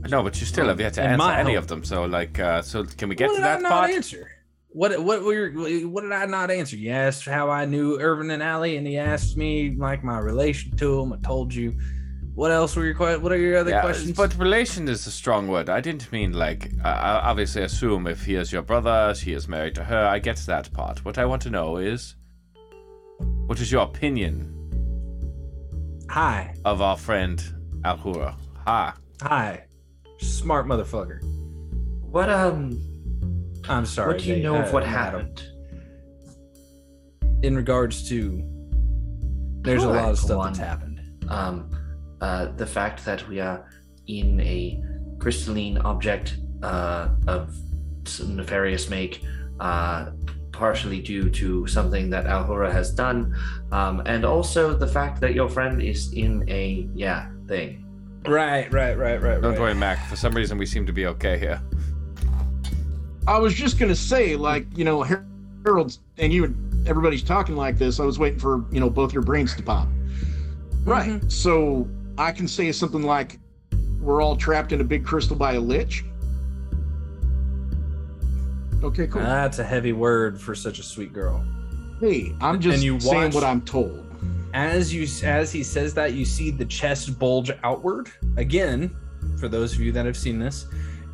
[0.09, 1.65] no, but you still have yet to And answer my any help.
[1.65, 1.85] of them.
[1.85, 3.91] So, like, uh, so can we get what to did I that not part?
[3.91, 4.31] answer?
[4.69, 5.51] What what were
[5.89, 6.77] what did I not answer?
[6.77, 10.77] You asked how I knew Irvin and Allie, and he asked me like my relation
[10.77, 11.13] to him.
[11.13, 11.75] I told you.
[12.35, 14.13] What else were your que- What are your other Yeah, questions?
[14.15, 15.71] but relation is a strong word.
[15.71, 16.71] I didn't mean like.
[16.85, 20.05] I I obviously assume if he is your brother, she is married to her.
[20.07, 21.03] I get that part.
[21.03, 22.15] What I want to know is,
[23.47, 24.53] what is your opinion
[26.11, 27.43] Hi, of our friend
[27.83, 28.35] Alhura?
[28.67, 28.95] Ha.
[29.23, 29.65] hi,
[30.19, 31.23] smart motherfucker.
[32.03, 32.79] What um?
[33.69, 34.15] I'm sorry.
[34.15, 34.95] what do you they- know uh, of what madam.
[34.99, 35.43] happened?
[37.43, 38.43] in regards to?
[39.63, 40.47] There's a lot of stuff one.
[40.53, 41.01] that's happened.
[41.29, 41.71] Um,
[42.21, 43.69] uh, the fact that we are
[44.07, 44.83] in a
[45.19, 47.55] crystalline object uh, of
[48.05, 49.23] some nefarious make,
[49.61, 50.11] uh,
[50.53, 53.35] partially due to something that Alhura has done,
[53.73, 57.85] um, and also the fact that your friend is in a yeah thing.
[58.27, 59.41] Right, right, right, right.
[59.41, 59.61] Don't right.
[59.61, 60.09] worry, Mac.
[60.09, 61.61] For some reason, we seem to be okay here.
[63.27, 65.27] I was just gonna say, like, you know, Har-
[65.65, 67.99] Harold's and you and everybody's talking like this.
[67.99, 69.89] I was waiting for you know both your brains to pop.
[70.85, 71.09] Right.
[71.09, 71.29] Mm-hmm.
[71.29, 71.89] So
[72.19, 73.39] I can say something like,
[74.01, 76.05] "We're all trapped in a big crystal by a lich."
[78.83, 79.23] Okay, cool.
[79.23, 81.45] That's a heavy word for such a sweet girl.
[82.01, 84.07] hey, I'm just and you saying what I'm told.
[84.55, 88.95] as you as he says that you see the chest bulge outward again
[89.41, 90.67] for those of you that have seen this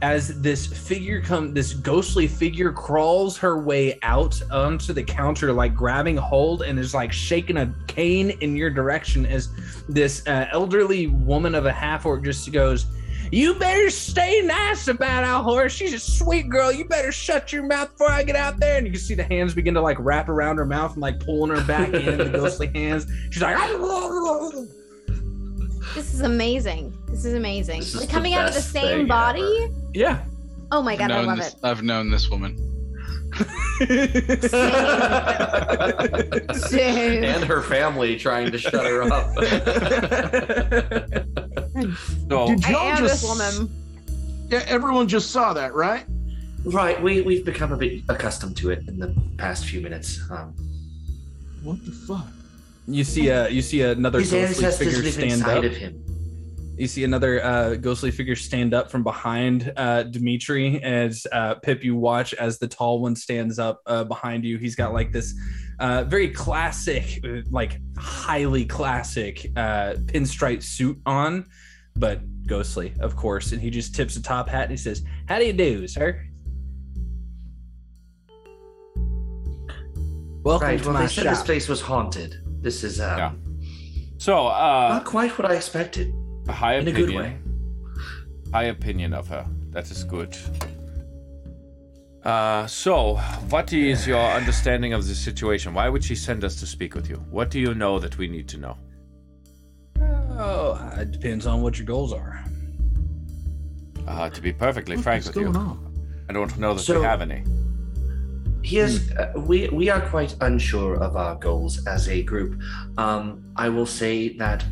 [0.02, 5.74] as this figure come this ghostly figure crawls her way out onto the counter like
[5.74, 9.48] grabbing hold and is like shaking a cane in your direction as
[9.88, 12.86] this uh, elderly woman of a half orc just goes
[13.30, 15.72] you better stay nice about our horse.
[15.72, 16.70] She's a sweet girl.
[16.70, 18.76] You better shut your mouth before I get out there.
[18.76, 21.18] And you can see the hands begin to like wrap around her mouth and like
[21.18, 23.06] pulling her back in, the ghostly hands.
[23.30, 23.56] She's like,
[25.94, 26.93] This is amazing.
[27.09, 27.81] This is amazing.
[27.81, 29.69] This is coming out of the same thing body.
[29.94, 30.24] yeah.
[30.70, 31.60] Oh my god, I love this, it.
[31.62, 32.56] I've known this woman.
[36.55, 37.24] Same.
[37.24, 39.36] and her family trying to shut her up.
[42.28, 43.70] So, Did y'all am just this woman.
[44.51, 46.05] Yeah, everyone just saw that, right?
[46.64, 50.20] right, we we've become a bit accustomed to it in the past few minutes.
[50.31, 50.55] Um,
[51.62, 52.27] What the fuck?
[52.86, 55.64] You see a you see another his ghostly figure stand inside up.
[55.64, 56.04] of him.
[56.76, 61.84] You see another uh, ghostly figure stand up from behind uh, Dimitri as uh, Pip.
[61.84, 64.59] You watch as the tall one stands up uh, behind you.
[64.59, 65.32] He's got like this
[65.78, 71.46] uh, very classic, uh, like highly classic uh, pinstripe suit on,
[71.96, 73.52] but ghostly, of course.
[73.52, 76.20] And he just tips a top hat and he says, "How do you do, sir?"
[80.42, 81.34] Welcome Right, to well, my they said shop.
[81.34, 82.41] this place was haunted.
[82.62, 83.32] This is um, Yeah.
[84.18, 86.14] so uh, not quite what I expected.
[86.48, 87.06] a high in a opinion.
[87.06, 87.39] good way.
[88.52, 89.47] High opinion of her.
[89.70, 90.36] That is good.
[92.24, 93.16] Uh, so,
[93.48, 95.74] what is your understanding of the situation?
[95.74, 97.16] Why would she send us to speak with you?
[97.30, 98.76] What do you know that we need to know?
[99.98, 102.44] Oh, it depends on what your goals are.
[104.06, 106.24] Uh, to be perfectly What frank with you, on?
[106.28, 107.43] I don't know that So- we have any.
[108.62, 112.60] Here's uh, we we are quite unsure of our goals as a group.
[112.97, 114.64] Um, I will say that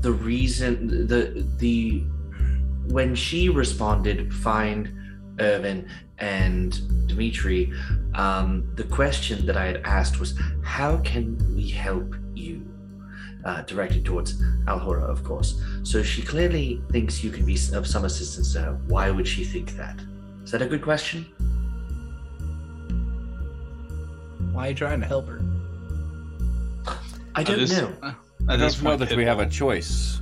[0.00, 2.04] the reason the the
[2.92, 4.92] when she responded, find
[5.38, 5.88] Irvin
[6.18, 7.72] and Dimitri,
[8.14, 12.62] um, the question that I had asked was, "How can we help you?"
[13.44, 15.62] Uh, directed towards Alhora, of course.
[15.84, 18.72] So she clearly thinks you can be of some assistance to her.
[18.88, 20.00] Why would she think that?
[20.42, 21.26] Is that a good question?
[24.56, 25.38] Why are you trying to help her?
[27.34, 27.92] I don't just- know.
[28.48, 30.18] I don't know that we have a choice.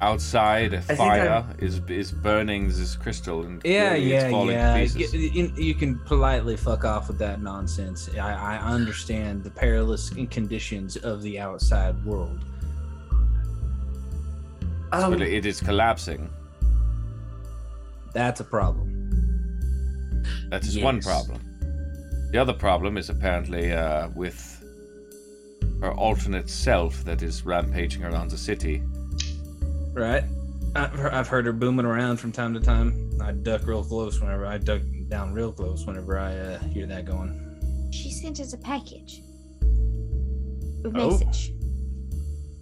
[0.00, 4.56] Outside, a think fire is is burning this crystal and Yeah, clearly yeah, it's falling
[4.56, 4.74] yeah.
[4.74, 5.12] to pieces.
[5.12, 8.08] Y- You, you can politely fuck off with that nonsense.
[8.14, 12.44] I, I understand the perilous conditions of the outside world.
[14.92, 16.30] Um, but it is collapsing.
[18.12, 18.88] That's a problem.
[20.50, 21.04] That is one Yes.
[21.06, 21.40] problem.
[22.30, 24.54] The other problem is apparently uh, with
[25.80, 28.82] her alternate self that is rampaging around the city.
[29.92, 30.24] Right?
[30.76, 33.10] I've heard her booming around from time to time.
[33.22, 37.06] I duck real close whenever I duck down real close whenever I uh, hear that
[37.06, 37.88] going.
[37.90, 39.22] She sent us a package.
[40.84, 41.10] A Oh.
[41.10, 41.52] message.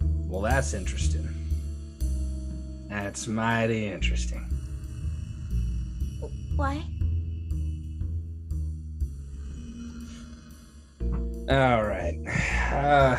[0.01, 1.27] Well, that's interesting.
[2.89, 4.43] That's mighty interesting.
[6.55, 6.83] Why?
[11.49, 12.17] All right.
[12.71, 13.17] Uh,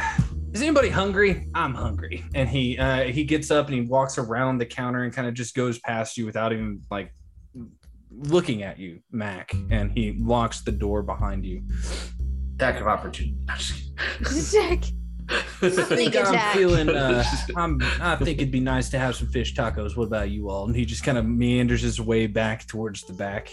[0.52, 1.48] is anybody hungry?
[1.54, 2.24] I'm hungry.
[2.34, 5.34] And he uh, he gets up and he walks around the counter and kind of
[5.34, 7.12] just goes past you without even like
[8.10, 9.52] looking at you, Mac.
[9.70, 11.62] And he locks the door behind you.
[12.56, 13.36] Attack of opportunity.
[14.50, 14.84] Jack.
[15.30, 16.52] I think I'm Jack.
[16.56, 16.88] feeling.
[16.90, 17.24] Uh,
[17.56, 17.80] I'm.
[18.00, 19.96] I think it'd be nice to have some fish tacos.
[19.96, 20.66] What about you all?
[20.66, 23.50] And he just kind of meanders his way back towards the back.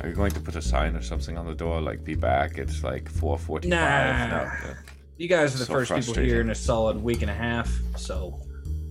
[0.00, 2.58] Are you going to put a sign or something on the door like "Be back"?
[2.58, 3.64] It's like 4:45.
[3.68, 4.26] Nah.
[4.28, 4.76] No, the-
[5.16, 7.70] You guys are the So first people here in a solid week and a half.
[7.96, 8.40] So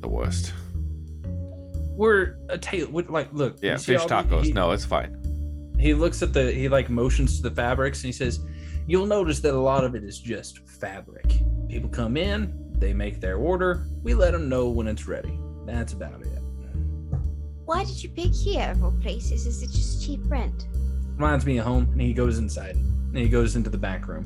[0.01, 0.53] the worst.
[1.95, 2.87] we're a tail.
[2.91, 3.57] Like, look.
[3.61, 4.45] Yeah, fish tacos.
[4.45, 5.17] he- no, it's fine.
[5.79, 8.39] he looks at the he like motions to the fabrics and he says
[8.87, 11.25] you'll notice that a lot of it is just fabric
[11.67, 15.91] people come in they make their order we let them know when it's ready that's
[15.93, 16.27] about it
[17.65, 19.45] Why did you pick here of all places?
[19.45, 20.67] Is it just cheap rent?
[21.15, 24.25] Reminds me of home and he goes inside and he goes into the back room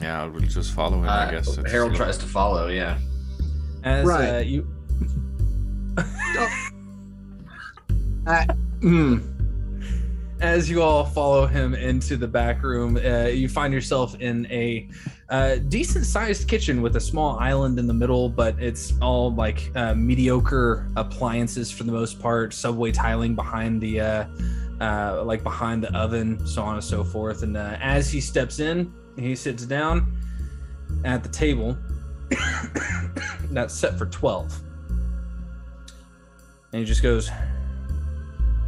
[0.00, 1.04] Yeah, we'll just follow him.
[1.04, 2.68] I Uh, guess It's- Harold tries to follow.
[2.68, 2.98] Yeah.
[3.84, 4.28] as Right.
[4.36, 4.66] uh, you
[8.80, 9.18] Hmm.
[10.40, 14.88] as you all follow him into the back room, uh, you find yourself in a
[15.30, 19.70] uh, decent sized kitchen with a small island in the middle, but it's all like
[19.74, 24.00] uh, mediocre appliances for the most part, subway tiling behind the.
[24.80, 27.42] Uh, like behind the oven, so on and so forth.
[27.42, 30.16] And uh, as he steps in, he sits down
[31.04, 31.76] at the table
[33.50, 34.60] that's set for 12.
[36.72, 37.30] And he just goes,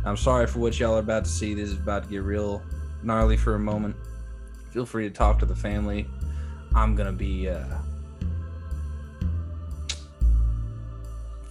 [0.04, 1.54] I'm sorry for what y'all are about to see.
[1.54, 2.62] This is about to get real
[3.02, 3.94] gnarly for a moment.
[4.72, 6.08] Feel free to talk to the family.
[6.74, 7.64] I'm gonna be uh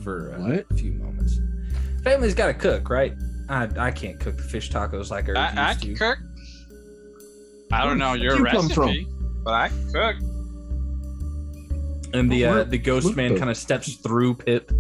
[0.03, 1.39] for uh, a few moments.
[2.03, 3.13] Family's got to cook, right?
[3.49, 5.95] I I can't cook the fish tacos like I, I, I used can to.
[5.95, 6.19] cook.
[7.71, 8.87] I don't know your you come from?
[8.87, 9.07] recipe,
[9.43, 10.15] but I can cook.
[12.13, 14.71] And the uh, the ghost what man kind of steps through Pip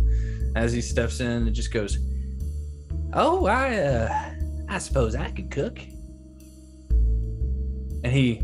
[0.55, 1.99] as he steps in and just goes,
[3.13, 4.33] "Oh, I uh,
[4.67, 5.79] I suppose I could cook."
[8.01, 8.41] And he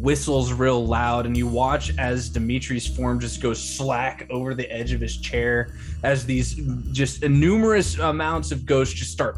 [0.00, 4.92] whistles real loud, and you watch as Dimitri's form just goes slack over the edge
[4.92, 6.54] of his chair as these
[6.92, 9.36] just numerous amounts of ghosts just start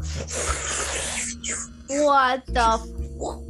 [1.87, 3.47] What the?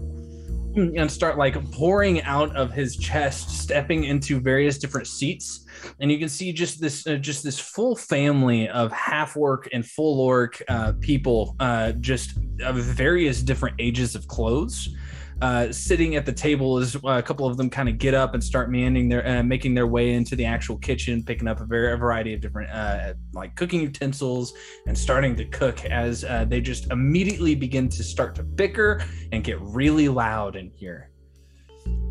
[0.78, 5.66] and start like pouring out of his chest stepping into various different seats
[6.00, 9.86] and you can see just this uh, just this full family of half orc and
[9.86, 14.96] full orc uh, people uh, just of various different ages of clothes
[15.42, 18.34] uh, sitting at the table as uh, a couple of them kind of get up
[18.34, 21.66] and start meandering their uh, making their way into the actual kitchen picking up a,
[21.66, 24.54] very, a variety of different uh, like cooking utensils
[24.88, 29.44] and starting to cook as uh, they just immediately begin to start to bicker and
[29.44, 31.12] get really loud in here.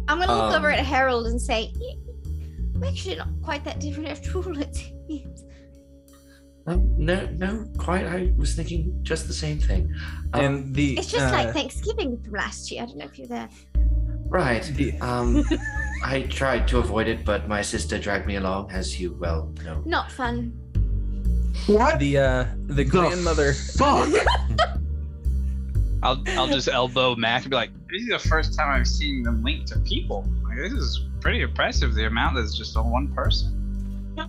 [0.09, 1.73] I'm gonna look Um, over at Harold and say,
[2.75, 5.45] "We're actually not quite that different after all." It seems."
[6.69, 8.07] Um, no, no, quite.
[8.07, 9.93] I was thinking just the same thing.
[10.35, 12.83] Um, and the It's just uh, like Thanksgiving from last year.
[12.83, 13.49] I don't know if you're there.
[14.29, 14.63] right.
[14.75, 15.45] the- Um,
[16.05, 19.83] I tried to avoid it, but my sister dragged me along, as you well know.
[19.87, 20.53] Not fun.
[21.69, 24.09] What the uh the grandmother fuck?
[26.03, 29.23] I'll I'll just elbow Mac and be like, "This is the first time I've seen
[29.23, 30.29] them linked to people.
[30.45, 31.95] Like, this is pretty impressive.
[31.95, 33.56] The amount that's just on one person."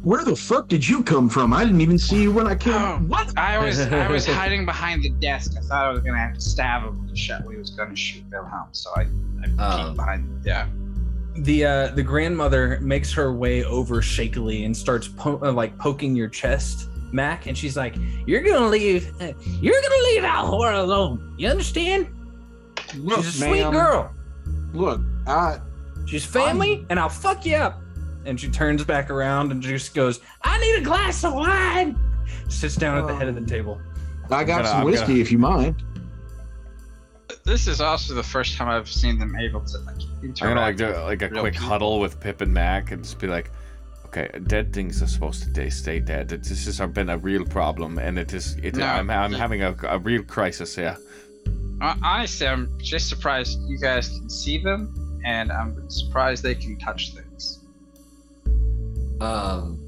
[0.04, 1.54] Where the fuck did you come from?
[1.54, 2.74] I didn't even see you when I came.
[2.74, 3.38] Oh, what?
[3.38, 5.54] I was I was hiding behind the desk.
[5.58, 7.70] I thought I was gonna have to stab him when he shot when he was
[7.70, 8.68] gonna shoot Wilhelm.
[8.72, 9.06] So I, I
[9.46, 10.42] peeked Um, behind.
[10.46, 10.68] Yeah.
[11.38, 16.16] The uh, the grandmother makes her way over shakily and starts po- uh, like poking
[16.16, 17.96] your chest, Mac, and she's like,
[18.26, 19.10] "You're gonna leave.
[19.22, 21.36] Uh, you're gonna leave Alhora alone.
[21.38, 22.08] You understand?
[22.98, 24.12] Look, She's a sweet girl.
[24.74, 25.60] Look, I.
[26.08, 27.82] She's family, and I'll fuck you up."
[28.28, 31.98] And she turns back around and just goes, "I need a glass of wine."
[32.50, 33.82] Sits down at the head of the um, table.
[34.30, 35.82] I got gonna- some I'm whiskey gonna- if you mind.
[37.46, 40.76] This is also the first time I've seen them able to like I'm gonna like
[40.78, 41.68] do like a quick people.
[41.68, 43.52] huddle with Pip and Mac and just be like,
[44.08, 46.28] okay, dead things are supposed to stay, stay dead.
[46.30, 48.56] This has been a real problem, and it is.
[48.62, 48.86] It, No.
[48.86, 50.98] I'm, I'm having a, a real crisis here.
[51.82, 56.78] Hon- Honestly, I'm just surprised you guys can see them, and I'm surprised they can
[56.80, 57.60] touch things.
[59.22, 59.84] Um,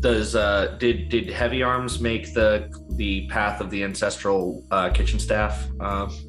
[0.00, 5.18] does uh, did did Heavy Arms make the the path of the ancestral uh, kitchen
[5.18, 6.10] staff um,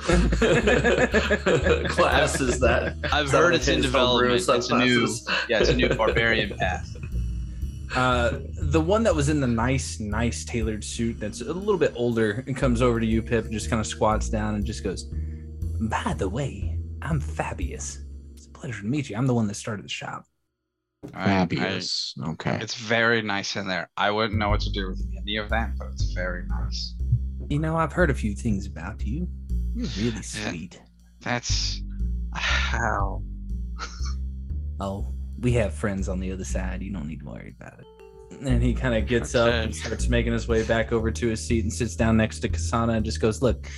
[1.89, 4.47] classes that I've is heard what it's it in development.
[4.47, 5.07] It's a new,
[5.49, 6.95] yeah, it's a new barbarian path.
[7.95, 11.93] Uh, the one that was in the nice, nice tailored suit that's a little bit
[11.95, 14.83] older and comes over to you, Pip, and just kind of squats down and just
[14.83, 15.03] goes,
[15.81, 17.99] By the way, I'm Fabius.
[18.33, 19.15] It's a pleasure to meet you.
[19.15, 20.25] I'm the one that started the shop.
[21.13, 22.13] I- Fabulous.
[22.29, 22.57] okay.
[22.61, 23.89] It's very nice in there.
[23.97, 26.95] I wouldn't know what to do with any of that, but it's very nice.
[27.49, 29.27] You know, I've heard a few things about you.
[29.75, 30.81] You're really sweet.
[31.21, 31.81] That's
[32.35, 33.21] how.
[34.79, 36.81] Oh, we have friends on the other side.
[36.81, 37.85] You don't need to worry about it.
[38.45, 41.45] And he kind of gets up and starts making his way back over to his
[41.45, 43.69] seat and sits down next to Kasana and just goes, Look,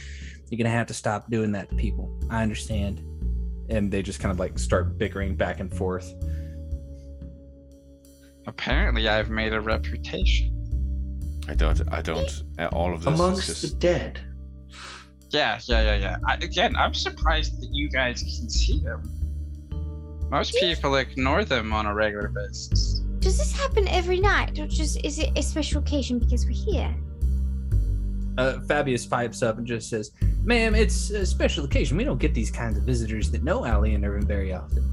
[0.50, 2.18] you're going to have to stop doing that to people.
[2.30, 3.00] I understand.
[3.70, 6.12] And they just kind of like start bickering back and forth.
[8.48, 10.52] Apparently, I've made a reputation.
[11.48, 11.82] I don't.
[11.92, 12.44] I don't.
[12.60, 14.20] uh, All of this amongst is the dead.
[15.32, 16.18] Yeah, yeah, yeah, yeah.
[16.28, 19.02] I, again, I'm surprised that you guys can see them.
[20.30, 23.00] Most people ignore them on a regular basis.
[23.20, 26.94] Does this happen every night, or just is it a special occasion because we're here?
[28.38, 30.12] Uh, Fabius pipes up and just says,
[30.44, 31.98] Ma'am, it's a special occasion.
[31.98, 34.84] We don't get these kinds of visitors that know Allie and Irvin very often.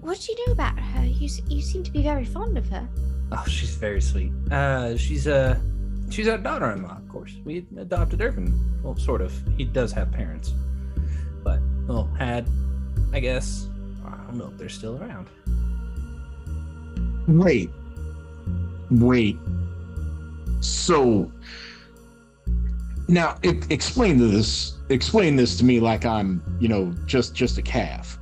[0.00, 1.04] What do you know about her?
[1.04, 2.88] You you seem to be very fond of her.
[3.32, 4.32] Oh, she's very sweet.
[4.50, 5.58] Uh, she's uh,
[6.10, 7.36] she's our daughter-in-law, of course.
[7.44, 8.80] We adopted Irvin.
[8.82, 9.32] Well, sort of.
[9.56, 10.54] He does have parents,
[11.44, 12.48] but well, had,
[13.12, 13.68] I guess.
[14.04, 15.28] I don't know if they're still around.
[17.28, 17.70] Wait.
[18.90, 19.36] Wait.
[20.60, 21.30] So
[23.06, 28.19] now explain this explain this to me like I'm, you know, just just a calf.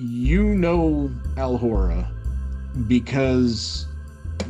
[0.00, 2.06] You know Alhora
[2.86, 3.86] because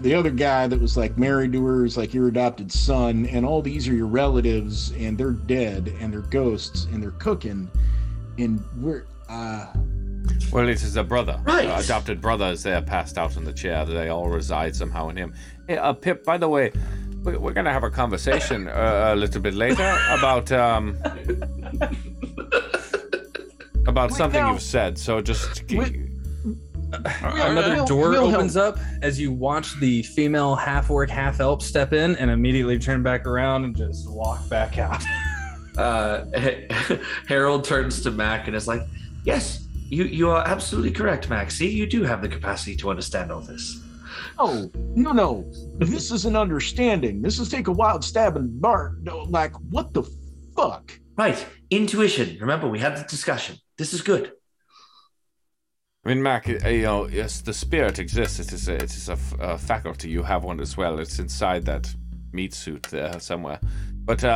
[0.03, 3.47] the other guy that was like married to her is like your adopted son, and
[3.47, 7.71] all these are your relatives, and they're dead, and they're ghosts, and they're cooking,
[8.39, 9.67] and we're uh
[10.53, 11.67] Well, it is a brother, Right.
[11.67, 13.87] uh, adopted brother, as they are passed out in the chair.
[13.87, 15.33] They all reside somehow in him.
[15.67, 16.25] Hey, uh, Pip.
[16.25, 16.73] By the way,
[17.25, 20.99] we're, we're gonna have a conversation uh, a little bit later about um
[23.89, 24.97] about something now- you've said.
[24.99, 25.65] So just
[27.23, 28.35] Another Wil- door Wilhelm.
[28.35, 32.79] opens up as you watch the female half orc, half elf step in and immediately
[32.79, 35.03] turn back around and just walk back out.
[35.77, 36.25] Uh,
[37.29, 38.83] Harold turns to Mac and is like,
[39.23, 41.53] "Yes, you you are absolutely correct, Mac.
[41.53, 43.81] See, you do have the capacity to understand all this."
[44.41, 45.45] Oh, no, no.
[45.79, 47.23] This is an understanding.
[47.23, 48.95] This is take a wild stab and the dark.
[49.03, 50.03] No, like, what the
[50.57, 50.91] fuck?
[51.17, 52.37] Right, intuition.
[52.41, 53.57] Remember, we had the discussion.
[53.79, 54.33] This is good.
[56.05, 58.39] I mean, Mac, uh, you know, yes, the spirit exists.
[58.39, 60.09] It is a, it is a, f- a faculty.
[60.09, 60.99] You have one as well.
[60.99, 61.93] It's inside that
[62.33, 63.59] meat suit there somewhere.
[64.05, 64.29] But uh,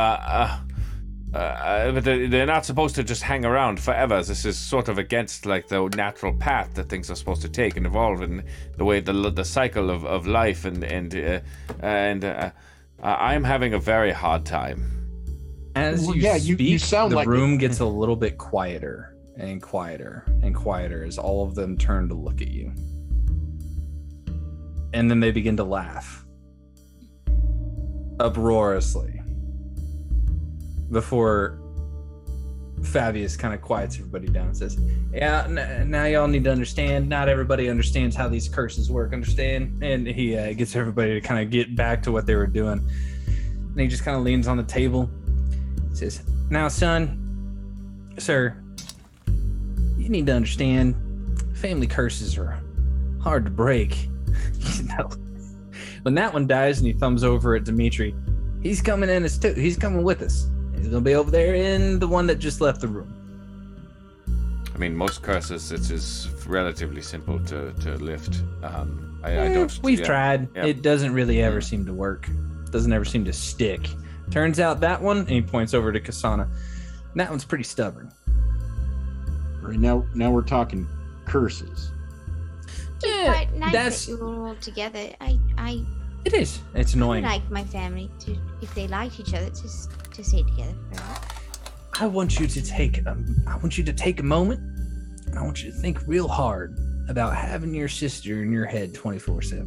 [1.33, 4.21] uh, uh, but they- they're not supposed to just hang around forever.
[4.21, 7.75] This is sort of against like the natural path that things are supposed to take
[7.75, 8.43] and evolve in
[8.77, 11.39] the way the the cycle of, of life and and uh,
[11.81, 12.51] and uh,
[13.01, 14.79] I'm having a very hard time.
[15.75, 18.37] As Well, you yeah, speak, you- you sound the like- room gets a little bit
[18.37, 22.71] quieter and quieter and quieter as all of them turn to look at you.
[24.93, 26.25] And then they begin to laugh
[28.19, 29.21] uproariously
[30.91, 31.59] before
[32.81, 34.77] Fabius kind of quiets everybody down and says,
[35.13, 37.09] Yeah, n- now y'all need to understand.
[37.09, 39.83] Not everybody understands how these curses work, understand?
[39.83, 42.87] And he uh, gets everybody to kind of get back to what they were doing.
[43.27, 45.09] And he just kind of leans on the table
[45.93, 48.62] says, Now, son, sir,
[50.03, 50.95] you need to understand
[51.55, 52.59] family curses are
[53.21, 54.03] hard to break.
[54.75, 55.09] you know,
[56.01, 58.13] when that one dies and he thumbs over at Dimitri,
[58.61, 59.53] he's coming in as two.
[59.53, 60.49] He's coming with us.
[60.75, 63.13] He's gonna be over there in the one that just left the room.
[64.75, 68.41] I mean, most curses, it is is relatively simple to, to lift.
[68.63, 69.79] Um, I, I Eh, don't.
[69.83, 70.05] We've yeah.
[70.05, 70.47] tried.
[70.55, 70.65] Yeah.
[70.65, 72.27] It doesn't really ever seem to work.
[72.71, 73.87] Doesn't ever seem to stick.
[74.31, 76.47] Turns out that one, and he points over to Kasana.
[77.15, 78.11] That one's pretty stubborn.
[79.63, 80.87] Right now, now we're talking
[81.25, 81.91] curses.
[83.05, 85.09] It's quite nice that's- that you're all together.
[85.21, 85.85] I, I
[86.25, 86.59] It is.
[86.73, 87.25] It's annoying.
[87.25, 89.67] I like my family to, if they liked each other, to
[90.11, 91.19] to stay together forever.
[91.99, 94.59] I want you to take um, I want you to take a moment
[95.27, 96.77] and I want you to think real hard
[97.09, 99.61] about having your sister in your head 24/7.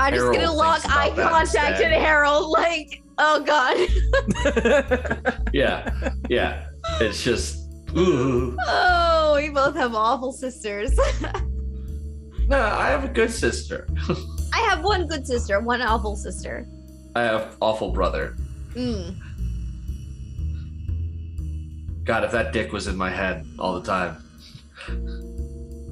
[0.00, 1.46] I'm just Harold gonna lock thinks eye contact
[1.80, 1.92] instead.
[1.92, 3.76] at Harold, like, oh god.
[5.52, 6.66] Yeah, yeah.
[7.00, 7.60] It's just.
[7.96, 8.56] Ooh.
[8.66, 10.98] oh, we both have awful sisters.
[12.46, 13.88] No, I have a good sister.
[14.52, 16.68] I have one good sister, one awful sister.
[17.16, 18.36] I have awful brother.
[18.74, 19.16] Mm.
[22.04, 24.22] God, if that dick was in my head all the time.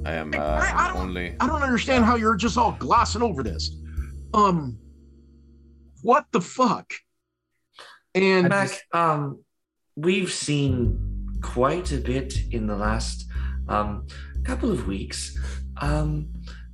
[0.05, 1.35] I am I- uh, I don't- only.
[1.39, 3.71] I don't understand how you're just all glossing over this.
[4.35, 4.77] Um,
[6.03, 6.93] what the fuck?
[8.13, 9.39] And Mac, um,
[9.95, 13.27] we've seen quite a bit in the last
[13.67, 14.07] um,
[14.43, 15.37] couple of weeks.
[15.81, 16.29] Um,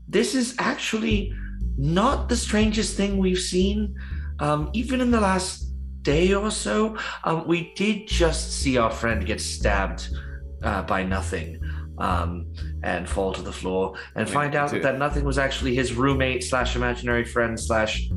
[0.07, 1.33] this is actually
[1.77, 3.95] not the strangest thing we've seen.
[4.39, 9.25] Um, even in the last day or so, um, we did just see our friend
[9.25, 10.09] get stabbed
[10.63, 11.59] uh, by nothing.
[11.97, 15.91] Um, and fall to the floor and Wait, find out that nothing was actually his
[15.91, 18.09] roommate slash imaginary friend slash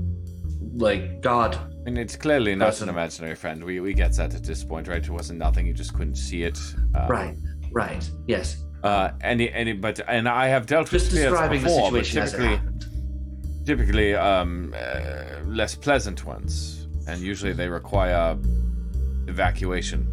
[0.76, 2.89] like god I mean, it's clearly not Person.
[2.89, 3.62] an imaginary friend.
[3.65, 5.02] We we get that at this point, right?
[5.02, 5.67] It wasn't nothing.
[5.67, 6.59] You just couldn't see it.
[6.94, 7.36] Um, right
[7.73, 11.91] right yes Uh, any any but and I have dealt with Just spirits describing before,
[11.91, 12.61] but situation as typically
[13.65, 18.36] typically um uh, less pleasant ones, and usually they require
[19.27, 20.07] evacuation.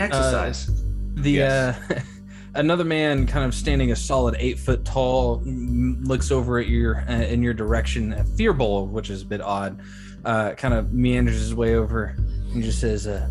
[0.00, 0.66] exercise
[1.14, 1.78] The Yes.
[2.56, 7.12] another man, kind of standing a solid eight foot tall, looks over at your uh,
[7.12, 8.12] in your direction.
[8.14, 9.80] A Firbolg, which is a bit odd,
[10.24, 12.14] uh, kind of meanders his way over
[12.52, 13.28] and just says, uh,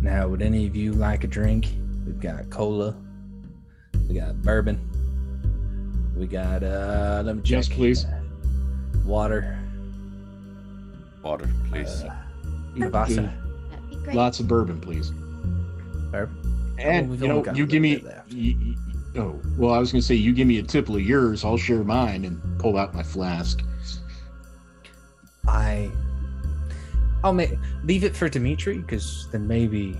[0.00, 1.68] "Now, would any of you like a drink?
[2.06, 2.96] We've got cola,
[4.08, 4.80] we got bourbon,
[6.16, 7.50] we got uh, let me check.
[7.50, 8.06] Yes, please.
[9.04, 9.58] Water,
[11.22, 12.02] Water, please.
[12.02, 12.14] uh,
[12.76, 14.16] That'd be great.
[14.16, 15.10] lots of bourbon, please.
[16.10, 16.36] bourbon.
[16.82, 17.96] And we've you know, you give me.
[17.96, 18.32] bit left.
[18.32, 18.76] You, you-
[19.16, 21.44] oh, well, I was gonna say you give me a tipple of yours.
[21.44, 23.62] I'll share mine and pull out my flask.
[25.46, 25.90] I
[27.24, 27.50] I'll make
[27.84, 29.96] leave it for Dimitri because then maybe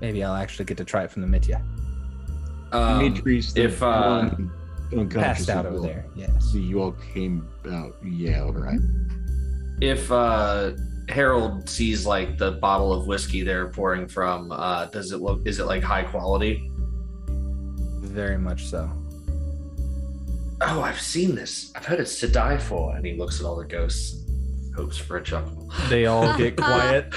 [0.00, 1.62] maybe I'll actually get to try it from the Mitya.
[2.72, 4.50] um, Dimitri's the if uh one
[4.92, 5.82] unconscious Passed out as over well.
[5.84, 6.06] there.
[6.14, 6.44] Yes.
[6.52, 7.96] See, you all came out.
[8.04, 8.80] Yeah, all right.
[9.80, 10.72] if uh
[11.08, 15.58] harold sees like the bottle of whiskey they're pouring from uh does it look is
[15.60, 16.70] it like high quality
[18.02, 18.90] Very much so.
[20.62, 23.56] oh i've seen this i've heard it's to die for and he looks at all
[23.56, 24.22] the ghosts
[24.74, 27.12] hopes for a chuckle They all get quiet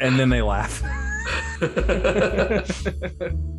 [0.00, 0.82] and then they laugh.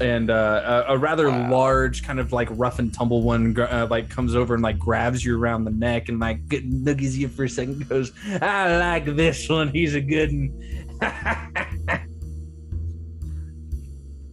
[0.00, 1.50] and uh, a, a rather Wow.
[1.50, 5.24] large, kind of like rough and tumble one, uh, like comes over and like grabs
[5.24, 7.74] you around the neck and like nuggies you for a second.
[7.74, 9.68] and Goes, I like this one.
[9.68, 10.76] He's a good one.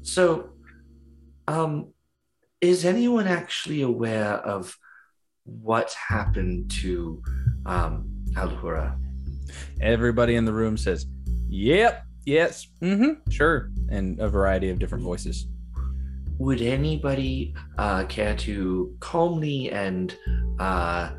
[0.02, 0.50] so
[1.48, 1.88] um
[2.62, 4.76] is anyone actually aware of
[5.44, 7.22] what happened to
[7.66, 8.98] um alhura
[9.80, 11.06] Everybody in the room says,
[11.50, 15.48] "Yep, yes, mm-hmm, sure," and a variety of different voices.
[16.40, 20.16] Would anybody uh, care to calmly and
[20.60, 21.12] uh,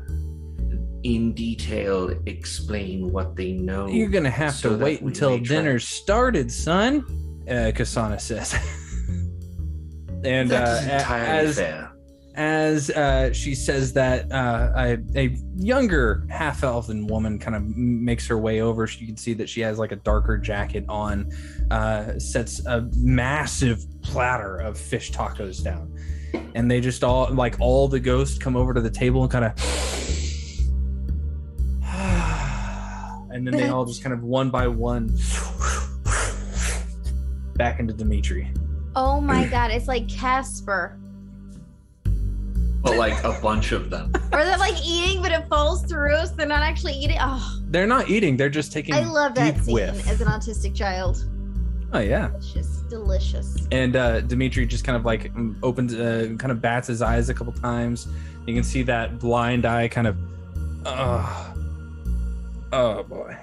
[1.03, 3.87] in detail explain what they know?
[3.87, 7.05] You're gonna have so to wait until dinner's started, son.
[7.47, 8.53] Uh, Kasana says.
[10.23, 11.91] and uh, as fair.
[12.39, 18.25] As uh, she says that, uh, a, a younger half elven woman kind of makes
[18.27, 18.87] her way over.
[18.97, 21.29] You can see that she has like a darker jacket on,
[21.69, 25.93] uh, sets a massive platter of fish tacos down.
[26.55, 29.43] And they just all, like, all the ghosts come over to the table and kind
[29.43, 29.51] of.
[33.33, 35.13] and then they all just kind of one by one
[37.55, 38.49] back into Dimitri.
[38.95, 40.97] Oh my god, it's like Casper.
[42.81, 44.11] But like a bunch of them.
[44.31, 47.17] Or they're like eating, but it falls through, so they're not actually eating.
[47.19, 48.93] Oh, They're not eating; they're just taking.
[48.93, 50.07] I love that deep scene whiff.
[50.07, 51.25] as an autistic child.
[51.91, 52.27] Oh yeah.
[52.29, 53.67] Delicious, delicious.
[53.71, 57.29] And uh, Dimitri just kind of like mm, opens, uh, kind of bats his eyes
[57.29, 58.07] a couple times.
[58.45, 60.15] You can see that blind eye kind of.
[60.85, 61.53] Oh,
[62.71, 63.35] oh boy.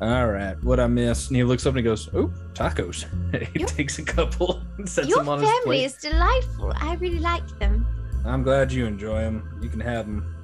[0.00, 1.28] All right, what I missed?
[1.28, 3.06] And he looks up and he goes, "Oh, tacos."
[3.54, 5.54] he takes a couple and sets Your them on his plate.
[5.54, 6.72] Your family is delightful.
[6.76, 7.86] I really like them.
[8.26, 9.58] I'm glad you enjoy them.
[9.62, 10.34] You can have them.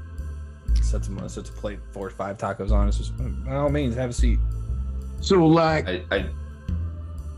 [0.81, 1.29] Sets them.
[1.29, 2.89] Sets a plate, four or five tacos on.
[2.89, 3.13] It's just
[3.45, 4.39] by all means, have a seat.
[5.21, 6.31] So, like, I, I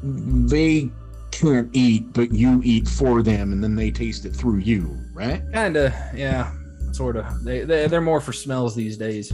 [0.03, 0.91] they
[1.31, 5.43] can't eat, but you eat for them, and then they taste it through you, right?
[5.53, 6.53] Kinda, yeah,
[6.93, 7.43] sort of.
[7.43, 9.33] They, they they're more for smells these days.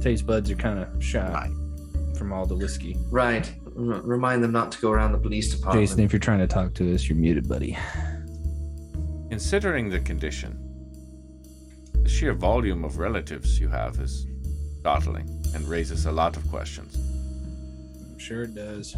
[0.00, 1.48] Taste buds are kind of shot
[2.16, 2.96] from all the whiskey.
[3.10, 3.50] right.
[3.76, 5.86] R- remind them not to go around the police department.
[5.86, 7.78] Jason, if you're trying to talk to us, you're muted, buddy.
[9.30, 10.58] Considering the condition,
[12.02, 14.26] the sheer volume of relatives you have is
[14.80, 16.96] startling and raises a lot of questions.
[16.96, 18.96] I'm sure it does.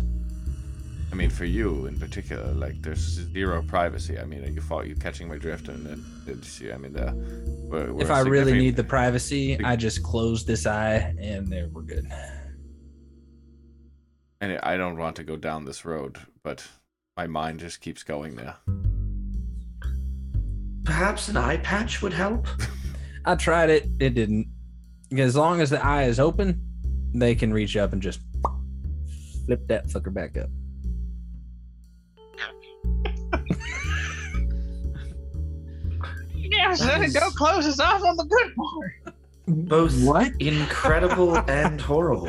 [1.12, 4.18] I mean, for you in particular, like there's zero privacy.
[4.18, 5.68] I mean, are you follow, you catching my drift?
[5.68, 7.12] And then, did you, I mean, the
[7.68, 11.68] we're, we're if I really need the privacy, I just close this eye and there
[11.72, 12.06] we're good.
[14.40, 16.66] and I don't want to go down this road, but
[17.16, 18.56] my mind just keeps going there.
[20.84, 22.46] Perhaps an eye patch would help.
[23.24, 24.48] I tried it, it didn't.
[25.16, 26.62] As long as the eye is open,
[27.12, 28.20] they can reach up and just
[29.44, 30.48] flip that fucker back up.
[36.60, 39.14] Yeah, so That is- go close us off on the good part.
[39.48, 40.32] Both what?
[40.40, 42.28] incredible and horrible.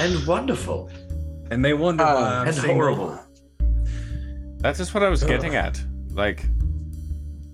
[0.00, 0.90] And wonderful.
[1.50, 2.74] And they wonder Uh, why I'm and single.
[2.74, 3.20] horrible.
[4.58, 5.80] That's just what I was getting at.
[6.10, 6.44] Like,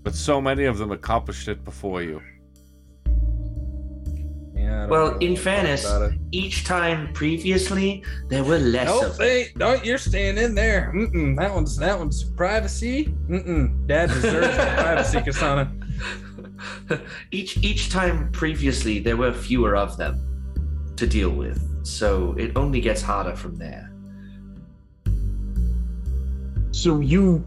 [0.03, 2.23] but so many of them accomplished it before you.
[4.73, 5.85] Yeah, Well, really in fairness,
[6.31, 9.27] each time previously there were less Nope, of them.
[9.27, 9.85] they, don't.
[9.85, 10.93] You're staying in there.
[10.95, 13.07] Mm-mm, that one's that one's privacy.
[13.29, 15.69] Mm-mm, Dad deserves privacy, Kasana.
[17.31, 20.15] each each time previously there were fewer of them
[20.97, 21.59] to deal with.
[21.85, 23.91] So it only gets harder from there.
[26.71, 27.45] So you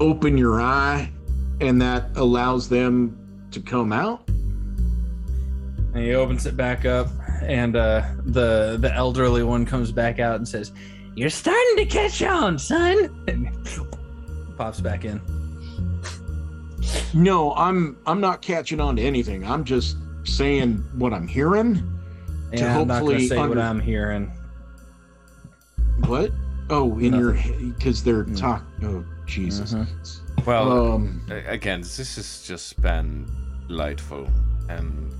[0.00, 1.10] open your eye,
[1.60, 3.16] and that allows them
[3.52, 4.23] to come out.
[5.94, 7.08] And he opens it back up,
[7.42, 10.72] and uh, the the elderly one comes back out and says,
[11.14, 13.48] "You're starting to catch on, son." And
[14.56, 15.20] pops back in.
[17.14, 19.46] No, I'm I'm not catching on to anything.
[19.46, 21.74] I'm just saying what I'm hearing.
[21.76, 24.32] To I'm not gonna hopefully say what I'm hearing.
[26.06, 26.32] What?
[26.70, 27.32] Oh, in your
[27.76, 28.36] because they're Mm.
[28.38, 28.64] talk.
[28.82, 29.74] Oh, Jesus.
[29.74, 29.86] Mhm.
[30.46, 33.26] Well, Um, again, this has just been
[33.68, 34.28] delightful,
[34.68, 35.12] and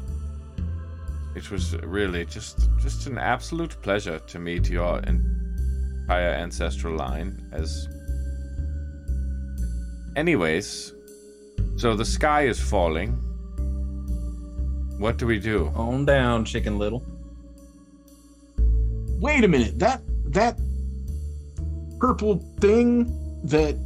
[1.36, 7.46] it was really just just an absolute pleasure to meet your entire ancestral line.
[7.52, 7.88] As,
[10.16, 10.92] anyways,
[11.76, 13.12] so the sky is falling.
[14.98, 15.72] What do we do?
[15.74, 17.04] On down, Chicken Little.
[19.20, 19.78] wait a minute.
[19.78, 20.58] That that
[21.98, 23.06] purple thing
[23.44, 23.76] that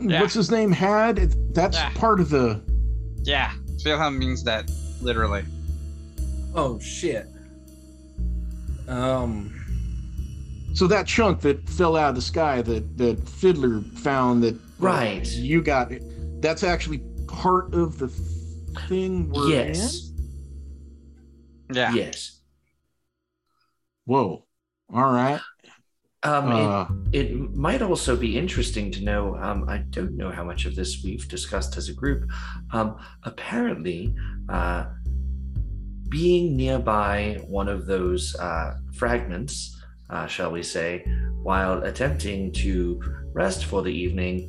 [0.00, 0.20] Yeah.
[0.20, 1.16] what's his name had.
[1.54, 1.90] That's Yeah.
[1.94, 2.60] part of the.
[3.22, 3.50] Yeah,
[3.84, 5.44] Wilhelm means that literally.
[6.54, 7.26] Oh shit.
[8.88, 9.50] Um.
[10.74, 15.26] So that chunk that fell out of the sky that that Fiddler found that Right.
[15.36, 16.02] you got it.
[16.42, 18.08] That's actually part of the
[18.88, 19.30] thing.
[19.30, 20.10] We're yes.
[21.72, 21.92] Yeah.
[21.94, 22.40] Yes.
[24.04, 24.44] Whoa.
[24.92, 25.40] All right.
[26.24, 29.36] Um, it- Uh, It might also be interesting to know.
[29.36, 32.28] Um, I don't know how much of this we've discussed as a group.
[32.72, 34.14] Um, apparently,
[34.48, 34.86] uh,
[36.14, 41.04] being nearby one of those uh, fragments, uh, shall we say,
[41.42, 43.02] while attempting to
[43.32, 44.48] rest for the evening,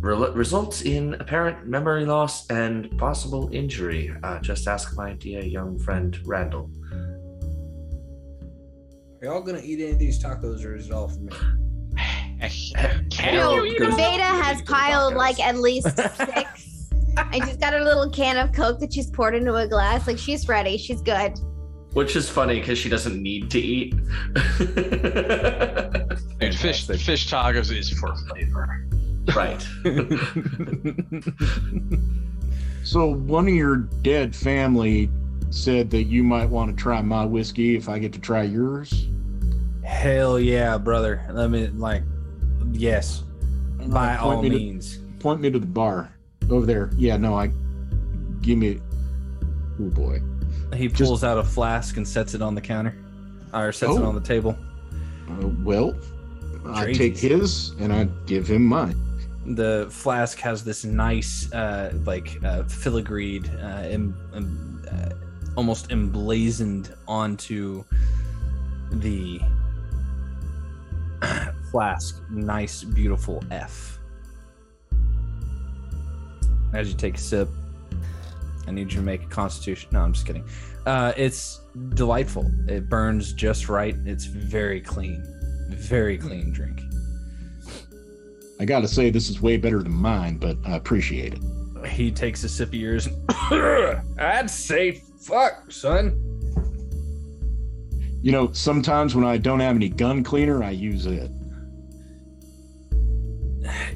[0.00, 4.14] re- results in apparent memory loss and possible injury.
[4.22, 6.70] Uh, just ask my dear young friend Randall.
[9.22, 11.32] Are y'all gonna eat any of these tacos, or is it all for me?
[13.10, 13.78] Can No, you?
[13.78, 16.69] Veda has piled like at least six.
[17.16, 20.06] And she's got her little can of Coke that she's poured into a glass.
[20.06, 20.76] Like she's ready.
[20.76, 21.38] She's good.
[21.92, 23.94] Which is funny because she doesn't need to eat.
[26.38, 28.86] Dude, fish, fish tacos is for flavor.
[29.34, 29.60] right.
[32.84, 35.10] so one of your dead family
[35.50, 39.08] said that you might want to try my whiskey if I get to try yours.
[39.82, 41.26] Hell yeah, brother.
[41.32, 42.02] Let me like,
[42.70, 43.24] yes,
[43.88, 44.98] by Point all me to- means.
[45.18, 46.12] point me to the bar
[46.52, 46.90] over there.
[46.96, 47.50] Yeah, no, I
[48.42, 48.80] give me.
[49.80, 50.20] Oh boy.
[50.74, 52.94] He pulls out a flask and sets it on the counter,
[53.52, 54.06] or sets it Oh.
[54.06, 54.56] on the table.
[55.28, 55.94] Uh, well,
[56.66, 58.94] I take his and I give him mine.
[59.54, 65.08] The flask has this nice, uh, like uh, filigreed, uh, em, em, uh,
[65.56, 67.82] almost emblazoned onto
[68.92, 69.40] the
[71.70, 72.20] flask.
[72.30, 73.89] Nice, beautiful F.
[76.72, 77.48] As you take a sip,
[78.66, 79.90] I need you to make a Constitution.
[79.92, 80.44] No, I'm just kidding.
[80.86, 81.60] Uh, it's
[81.94, 82.50] delightful.
[82.68, 83.96] It burns just right.
[84.06, 85.24] It's very clean,
[85.70, 86.80] very clean drink.
[88.60, 91.86] I gotta say, this is way better than mine, but I appreciate it.
[91.86, 93.08] He takes a sip of yours.
[94.18, 96.26] I'd say fuck, son.
[98.22, 101.30] You know, sometimes when I don't have any gun cleaner, I use it.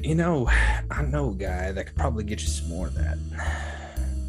[0.01, 0.47] You know,
[0.91, 3.17] I know a guy that could probably get you some more of that.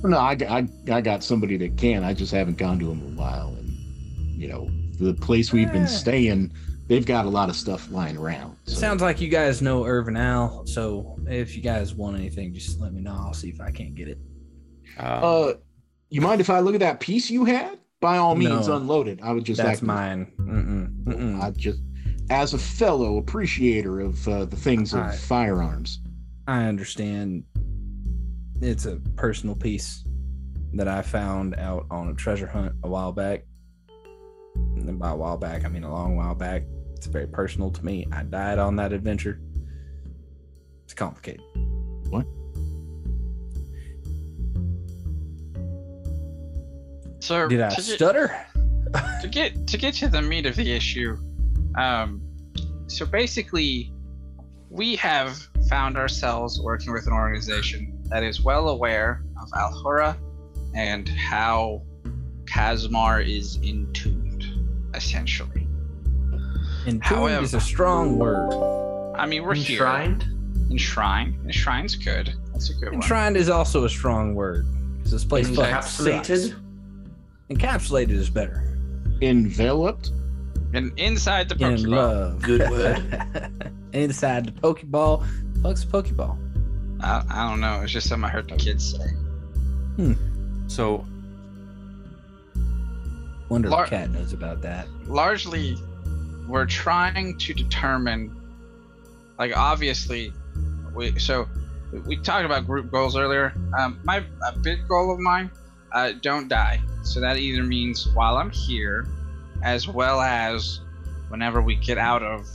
[0.03, 2.05] No, I, I, I got somebody that can.
[2.05, 3.49] I just haven't gone to him in a while.
[3.49, 3.71] And,
[4.41, 5.87] you know, the place we've been Eh.
[5.87, 6.53] staying,
[6.87, 8.57] they've got a lot of stuff lying around.
[8.65, 8.75] So.
[8.77, 12.93] Sounds like you guys know Irvin Al, so if you guys want anything, just let
[12.93, 13.13] me know.
[13.19, 14.19] I'll see if I can't get it.
[14.99, 15.55] Uh,
[16.09, 17.79] you mind if I look at that piece you had?
[18.01, 18.77] By all means, No.
[18.77, 19.19] unload it.
[19.23, 20.31] I would just That's act- mine.
[20.39, 21.43] Mm-mm, mm-mm.
[21.43, 21.81] I just,
[22.31, 25.19] as a fellow appreciator of uh, the things of Alright.
[25.19, 26.01] firearms.
[26.49, 27.45] I understand.
[28.61, 30.05] It's a personal piece
[30.75, 33.45] that I found out on a treasure hunt a while back.
[34.55, 36.63] And by a while back, I mean a long while back.
[36.95, 38.07] It's very personal to me.
[38.13, 39.41] I died on that adventure.
[40.85, 41.43] It's complicated.
[42.09, 42.27] What?
[47.21, 48.37] So Did I to get- stutter?
[49.21, 51.19] to get to get to the meat of the issue,
[51.77, 52.23] um,
[52.87, 53.93] so basically,
[54.71, 60.17] we have found ourselves working with an organization that is well aware of Alhura
[60.75, 61.83] and how
[62.45, 64.45] Casmar is entombed,
[64.95, 65.67] essentially.
[66.87, 68.53] Entombed However- is a strong word.
[69.19, 70.23] I mean, we're Enshrined?
[70.23, 70.33] here.
[70.71, 71.37] Enshrined.
[71.47, 72.35] Enshrine's good.
[72.53, 72.95] That's a good one.
[72.97, 74.67] Enshrined is also a strong word
[74.99, 76.55] because this place fucking Encapsulated?
[77.51, 78.63] Encapsulated is better.
[79.23, 80.11] Enveloped?
[80.77, 81.89] And inside the In Pokeball.
[81.89, 82.43] love.
[82.43, 83.73] Good word.
[83.93, 85.27] Inside the Pokeball.
[85.63, 86.37] Fuck's a Pokeball.
[87.01, 87.81] I, I don't know.
[87.83, 90.15] It's just something I heard the kids say.
[90.69, 91.05] So
[93.49, 94.87] Wonder Lar- if Cat knows about that.
[95.07, 95.77] largely
[96.49, 98.35] we're trying to determine
[99.39, 100.33] like obviously
[100.95, 101.49] we so
[102.07, 105.51] we talked about group goals earlier um my a big goal of mine
[105.93, 109.09] uh don't die so that either means while i'm here
[109.67, 110.79] as well as
[111.29, 112.47] whenever we get out of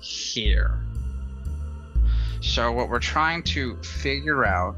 [0.00, 0.80] here.
[2.40, 4.74] So what we're trying to figure out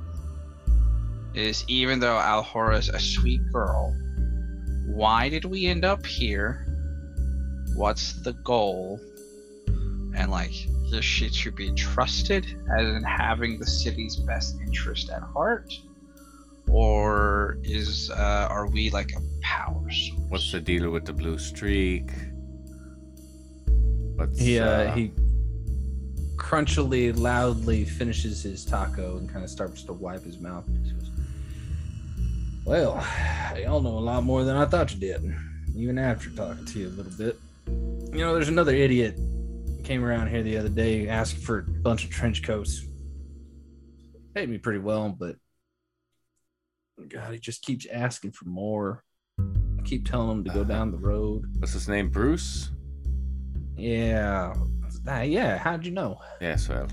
[1.35, 3.95] is even though alhora's a sweet girl
[4.87, 6.67] why did we end up here?
[7.75, 8.99] What's the goal?
[10.17, 10.55] And like
[10.93, 12.45] is she to be trusted
[12.77, 15.73] as in having the city's best interest at heart
[16.71, 21.39] or is uh, are we like a power source what's the deal with the blue
[21.39, 22.11] streak?
[24.17, 25.13] What's, He uh, he
[26.37, 30.65] crunchily, loudly finishes his taco and kind of starts to wipe his mouth.
[30.85, 31.11] He goes,
[32.65, 33.07] well,
[33.57, 35.35] y'all know a lot more than I thought you did,
[35.75, 37.39] even after talking to you a little bit.
[37.67, 39.19] You know, there's another idiot
[39.85, 42.85] came around here the other day asking for a bunch of trench coats.
[44.35, 45.37] Paid me pretty well, but
[47.09, 49.05] God, he just keeps asking for more.
[49.41, 51.45] I keep telling him to go down the road.
[51.59, 52.09] what's his name?
[52.11, 52.71] Bruce?
[53.77, 54.55] Yeah.
[55.07, 56.19] Uh, yeah, how'd you know?
[56.41, 56.89] Yes, well.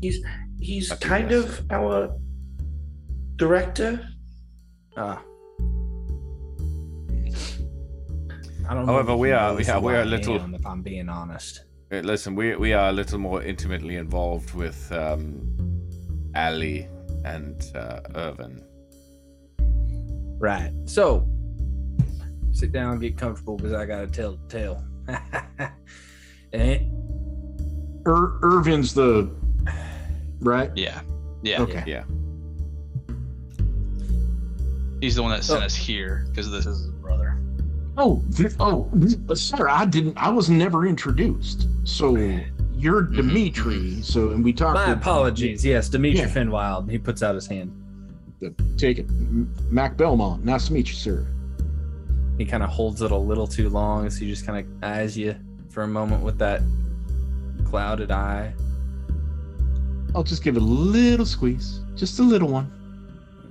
[0.00, 0.24] He's
[0.60, 1.74] he's Happy kind birthday.
[1.74, 2.16] of our
[3.36, 4.08] director.
[4.96, 5.20] Ah.
[8.68, 10.64] I don't know However, if we are- knows yeah, we are a little- am, if
[10.64, 11.64] I'm being honest.
[11.92, 15.42] Uh, Listen, we we are a little more intimately involved with um,
[16.34, 16.88] Ali
[17.24, 18.61] and uh, Irvin.
[20.42, 20.72] Right.
[20.86, 21.26] So,
[22.50, 24.84] sit down, and get comfortable, because I gotta tell the tale.
[26.52, 26.80] Eh,
[28.04, 29.30] Ir- Irvin's the
[30.40, 30.70] right.
[30.76, 31.00] yeah
[31.42, 31.82] yeah Okay.
[31.86, 32.04] Yeah.
[35.00, 35.64] he's the one that sent Oh.
[35.64, 37.38] us here because this is his brother
[37.96, 40.16] Oh, th- oh, th- sir, I didn't.
[40.18, 41.68] I was never introduced.
[41.84, 42.16] So
[42.74, 44.00] you're Dimitri.
[44.02, 44.74] So, and we talked.
[44.74, 45.62] My apologies.
[45.64, 46.28] Yes, Dimitri Yeah.
[46.28, 46.90] Finwild.
[46.90, 47.70] He puts out his hand.
[48.76, 49.06] Take it,
[49.70, 50.44] Mac Belmont.
[50.44, 51.26] Nice to meet you, sir.
[52.38, 55.16] He kind of holds it a little too long, so he just kind of eyes
[55.16, 55.34] you
[55.70, 56.60] for a moment with that
[57.64, 58.52] clouded eye.
[60.14, 62.70] I'll just give it a little squeeze, just a little one.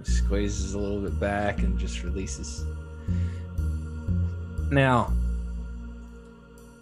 [0.03, 2.65] squeezes a little bit back and just releases.
[4.71, 5.13] Now,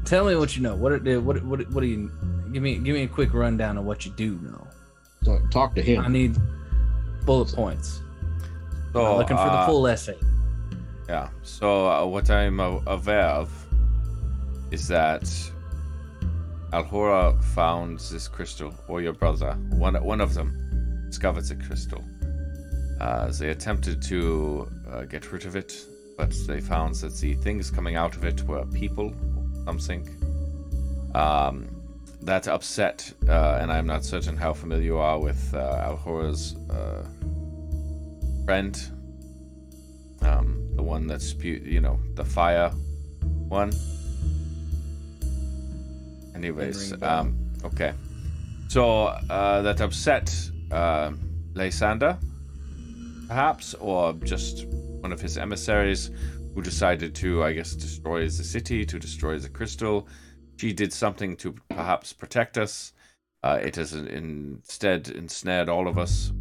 [0.05, 0.75] Tell me what you know.
[0.75, 2.11] What are- what what what do you
[2.51, 2.75] give me?
[2.75, 4.64] Give me a quick rundown of what you do know.
[5.25, 6.01] Talk, talk to him.
[6.01, 6.37] I need
[7.25, 8.01] bullet points.
[8.93, 10.17] So, I'm looking for the uh, full essay.
[11.09, 11.29] Yeah.
[11.43, 13.51] So uh, what I'm uh, aware of
[14.71, 15.23] is that
[16.71, 22.03] Alhora found this crystal, or your brother, one one of them, discovered the crystal.
[23.01, 25.85] Uh, they attempted to uh, get rid of it,
[26.17, 29.13] but they found that the things coming out of it were people,
[29.55, 30.07] or something.
[31.13, 31.74] Um,
[32.25, 37.05] that upset, uh, and I'm not certain how familiar you are with uh, Alhora's uh,
[38.45, 38.75] friend,
[40.21, 42.69] um, the one that you know, the fire
[43.47, 43.71] one.
[46.33, 47.93] Anyways, um, okay.
[48.69, 50.35] So uh, that upset
[50.71, 51.11] uh,
[51.53, 52.17] Lathander,
[53.27, 56.09] perhaps, or just one of his emissaries
[56.55, 60.07] who decided to, I guess, destroy the city, to destroy the crystal.
[60.57, 62.93] She did something to perhaps protect us.
[63.43, 66.31] Uh, it has instead ensnared all of us.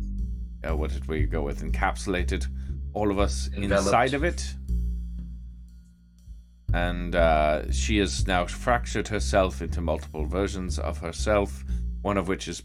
[0.66, 1.62] Uh, what did we go with?
[1.62, 2.46] Encapsulated
[2.94, 3.86] all of us Enveloped.
[3.86, 4.54] inside of it.
[6.72, 11.64] And uh, she has now fractured herself into multiple versions of herself,
[12.02, 12.62] one of which is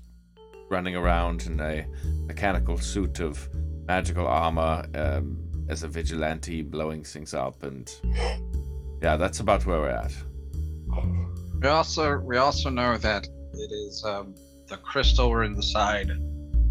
[0.69, 1.85] running around in a
[2.25, 3.49] mechanical suit of
[3.87, 5.37] magical armor um,
[5.67, 7.63] as a vigilante, blowing things up.
[7.63, 7.91] And
[9.01, 10.13] yeah, that's about where we're at.
[11.61, 14.33] We also we also know that it is um,
[14.67, 16.09] the crystal we're in the side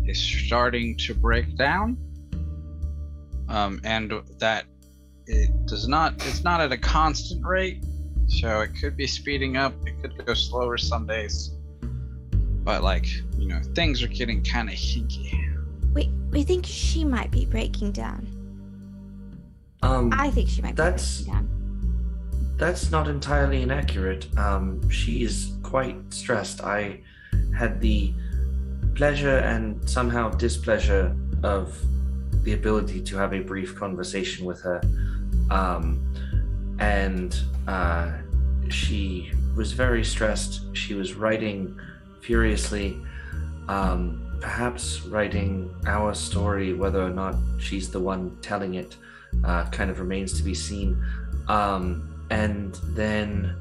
[0.06, 1.98] is starting to break down,
[3.48, 4.64] um, and that
[5.26, 7.84] it does not it's not at a constant rate,
[8.28, 9.74] so it could be speeding up.
[9.84, 11.50] It could go slower some days,
[12.64, 15.34] but like you know things are getting kind of hinky.
[15.92, 18.26] Wait, we think she might be breaking down.
[19.82, 21.57] Um, I think she might be that's- breaking down.
[22.58, 24.26] That's not entirely inaccurate.
[24.36, 26.60] Um, she is quite stressed.
[26.60, 27.00] I
[27.56, 28.12] had the
[28.96, 31.80] pleasure and somehow displeasure of
[32.42, 34.80] the ability to have a brief conversation with her.
[35.50, 36.04] Um,
[36.80, 38.10] and uh,
[38.70, 40.74] she was very stressed.
[40.76, 41.78] She was writing
[42.22, 43.00] furiously,
[43.68, 48.96] um, perhaps writing our story, whether or not she's the one telling it,
[49.44, 51.00] uh, kind of remains to be seen.
[51.46, 53.54] Um, and then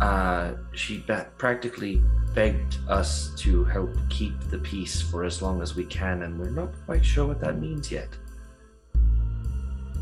[0.00, 2.00] uh, she ba- practically
[2.34, 6.50] begged us to help keep the peace for as long as we can, and we're
[6.50, 8.08] not quite sure what that means yet.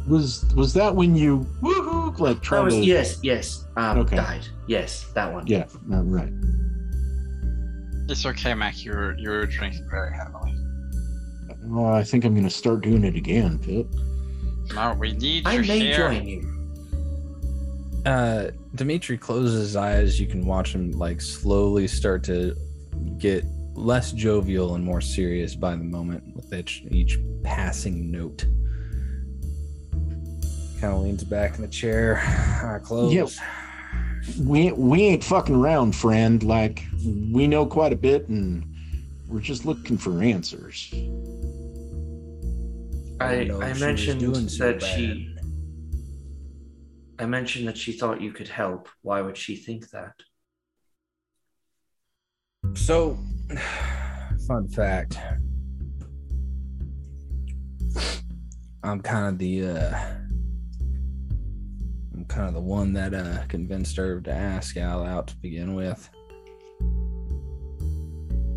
[0.06, 2.84] Was was that when you woohoo like That tried was to?
[2.84, 3.66] yes, yes.
[3.76, 4.16] Um, Okay.
[4.16, 4.46] died.
[4.66, 5.46] Yes, that one.
[5.46, 6.32] Yeah, uh, right.
[8.10, 8.82] It's okay, Mac.
[8.84, 10.54] You were you were drinking very heavily.
[11.64, 13.86] Well, I think I'm gonna start doing it again, Pip.
[14.74, 15.96] No, we need I you may here.
[15.96, 16.57] join you.
[18.08, 20.18] Uh, Dimitri closes his eyes.
[20.18, 22.56] You can watch him like slowly start to
[23.18, 28.46] get less jovial and more serious by the moment with each, each passing note.
[30.80, 32.16] Kind of leans back in the chair.
[32.64, 33.12] I close.
[33.12, 33.28] Yep.
[34.40, 36.42] We we ain't fucking around, friend.
[36.42, 38.64] Like we know quite a bit, and
[39.26, 40.88] we're just looking for answers.
[43.20, 45.34] I, didn't know I she mentioned doing so that she.
[47.18, 48.88] I mentioned that she thought you could help.
[49.02, 50.14] Why would she think that?
[52.74, 53.18] So,
[54.46, 55.18] fun fact.
[58.84, 59.98] I'm kind of the uh
[62.14, 65.74] I'm kind of the one that uh convinced her to ask Al out to begin
[65.74, 66.08] with.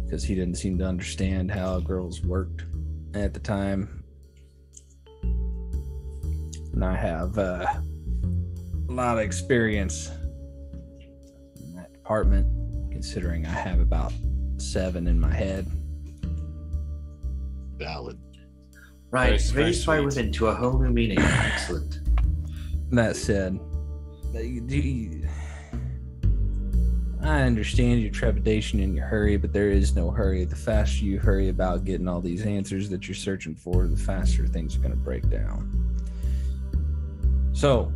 [0.05, 2.65] Because he didn't seem to understand how girls worked
[3.15, 4.03] at the time.
[6.73, 7.65] And I have uh,
[8.91, 10.11] a lot of experience
[11.61, 12.45] in that department
[12.91, 14.11] considering I have about
[14.57, 15.65] seven in my head.
[17.77, 18.19] Valid.
[19.09, 21.19] Right, Very- very raised by women to a whole new meaning.
[21.19, 22.01] Excellent.
[22.91, 23.57] That said,
[24.33, 25.27] you- you-
[27.21, 30.43] I understand your trepidation and your hurry, but there is no hurry.
[30.43, 34.45] The faster you hurry about getting all these answers that you're searching for, the faster
[34.47, 35.77] things are going to break down.
[37.53, 37.93] So,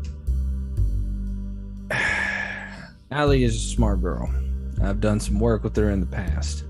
[3.11, 4.33] Allie is a smart girl.
[4.81, 6.65] I've done some work with her in the past.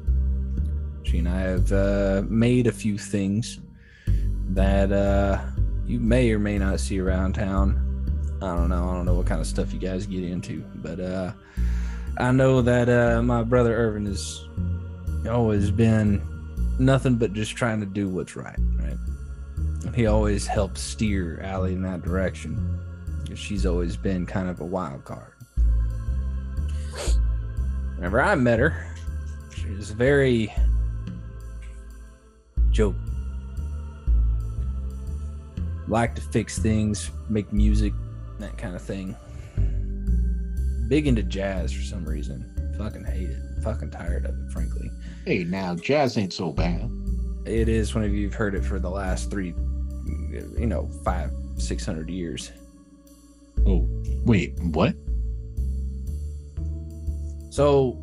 [1.03, 3.59] She and I have uh, made a few things
[4.49, 5.39] that uh,
[5.85, 7.81] you may or may not see around town.
[8.41, 8.89] I don't know.
[8.89, 11.31] I don't know what kind of stuff you guys get into, but uh,
[12.17, 14.45] I know that uh, my brother Irvin has
[15.29, 16.21] always been
[16.77, 18.59] nothing but just trying to do what's right.
[18.75, 19.95] Right.
[19.95, 22.77] He always helps steer Allie in that direction.
[23.35, 25.34] She's always been kind of a wild card.
[27.95, 28.93] Whenever I met her,
[29.55, 30.53] she was very
[32.71, 32.95] joke.
[35.87, 37.93] Like to fix things, make music,
[38.39, 39.15] that kind of thing.
[40.87, 42.51] Big into jazz for some reason.
[42.77, 43.39] Fucking hate it.
[43.63, 44.91] Fucking tired of it, frankly.
[45.25, 46.91] Hey, now jazz ain't so bad.
[47.45, 49.53] It is whenever you've heard it for the last three,
[50.57, 52.51] you know, five, six hundred years.
[53.65, 53.87] Oh,
[54.25, 54.95] wait, what?
[57.55, 57.97] So,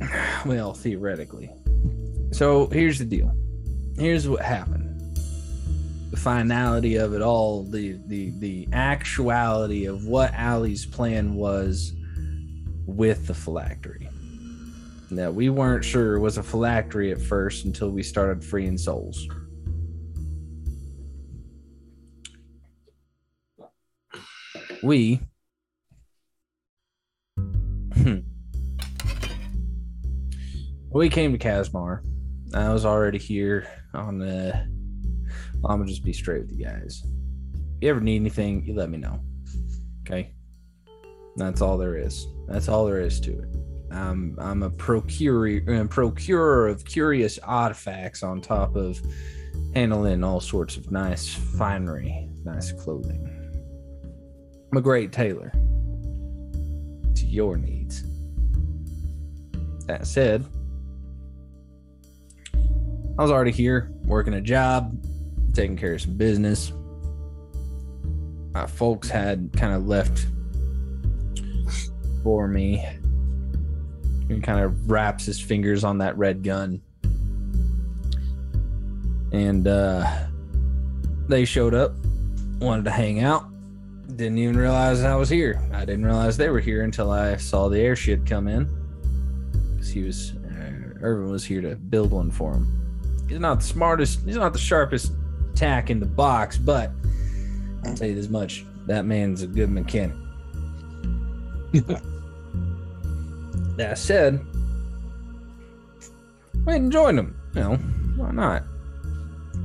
[0.46, 1.52] well, theoretically.
[2.32, 3.30] So here's the deal.
[3.98, 5.18] Here's what happened.
[6.10, 11.92] The finality of it all, the the the actuality of what Allie's plan was
[12.86, 14.08] with the phylactery.
[15.10, 19.28] Now we weren't sure it was a phylactery at first until we started freeing souls.
[24.82, 25.20] We
[28.04, 28.33] Hmm.
[30.94, 32.00] We came to Casmar.
[32.54, 34.54] I was already here on the.
[35.64, 37.04] I'm gonna just be straight with you guys.
[37.54, 39.20] If you ever need anything, you let me know.
[40.02, 40.32] Okay.
[41.36, 42.26] That's all there is.
[42.46, 43.48] That's all there is to it.
[43.90, 49.00] I'm I'm a procurer, procurer of curious artifacts on top of
[49.74, 53.30] handling all sorts of nice finery, nice clothing.
[54.70, 55.50] I'm a great tailor
[57.14, 58.04] to your needs.
[59.86, 60.44] That said,
[63.16, 64.98] I was already here working a job,
[65.52, 66.72] taking care of some business.
[68.52, 70.26] My folks had kind of left
[72.24, 72.84] for me.
[74.26, 76.80] He kind of wraps his fingers on that red gun.
[79.32, 80.26] And uh,
[81.28, 81.92] they showed up,
[82.58, 83.46] wanted to hang out.
[84.16, 85.62] Didn't even realize I was here.
[85.72, 88.68] I didn't realize they were here until I saw the airship come in.
[89.72, 92.83] Because he was, uh, Irvin was here to build one for him.
[93.28, 95.12] He's not the smartest, he's not the sharpest
[95.54, 96.90] tack in the box, but
[97.84, 100.16] I'll tell you this much that man's a good mechanic.
[103.76, 104.44] that said,
[106.66, 107.36] and joined him.
[107.54, 107.76] You know,
[108.16, 108.64] why not?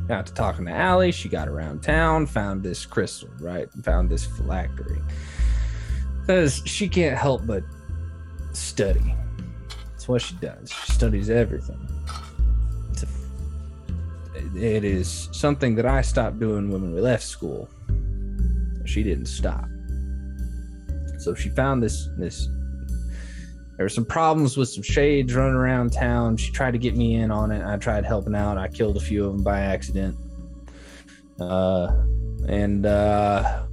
[0.07, 1.11] Got to talking to Allie.
[1.11, 3.71] She got around town, found this crystal, right?
[3.83, 5.01] Found this phylactery.
[6.21, 7.63] Because she can't help but
[8.53, 9.15] study.
[9.91, 10.71] That's what she does.
[10.71, 11.88] She studies everything.
[14.55, 17.69] It is something that I stopped doing when we left school.
[18.85, 19.65] She didn't stop.
[21.19, 22.47] So she found this this
[23.79, 26.35] there were some problems with some shades running around town.
[26.35, 27.65] She tried to get me in on it.
[27.65, 28.57] I tried helping out.
[28.57, 30.17] I killed a few of them by accident.
[31.39, 32.03] Uh,
[32.49, 33.63] and uh,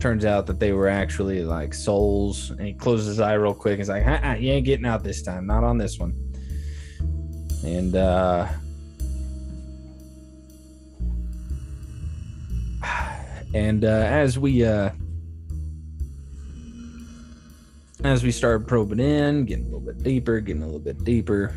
[0.00, 2.50] turns out that they were actually like souls.
[2.50, 3.78] And he closes his eye real quick.
[3.78, 5.46] He's like, uh-uh, "You ain't getting out this time.
[5.46, 6.12] Not on this one."
[7.64, 8.48] And uh,
[13.54, 14.90] and uh, as we uh,
[18.04, 21.54] as we started probing in, getting a little bit deeper, getting a little bit deeper,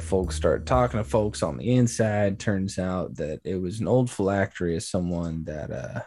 [0.00, 2.38] folks started talking to folks on the inside.
[2.38, 6.00] Turns out that it was an old phylactery of someone that uh,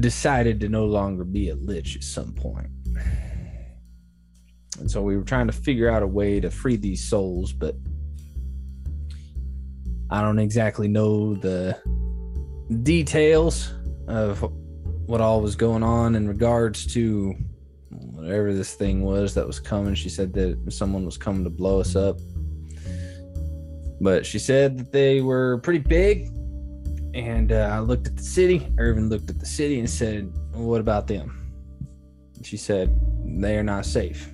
[0.00, 2.70] decided to no longer be a lich at some point.
[4.78, 7.74] And so we were trying to figure out a way to free these souls, but
[10.10, 11.78] I don't exactly know the
[12.82, 13.74] details
[14.06, 14.42] of
[15.06, 17.34] what all was going on in regards to
[17.90, 19.94] whatever this thing was that was coming.
[19.94, 22.18] She said that someone was coming to blow us up.
[24.00, 26.28] But she said that they were pretty big.
[27.14, 28.66] And uh, I looked at the city.
[28.78, 31.52] Irvin looked at the city and said, What about them?
[32.42, 34.30] She said, They are not safe.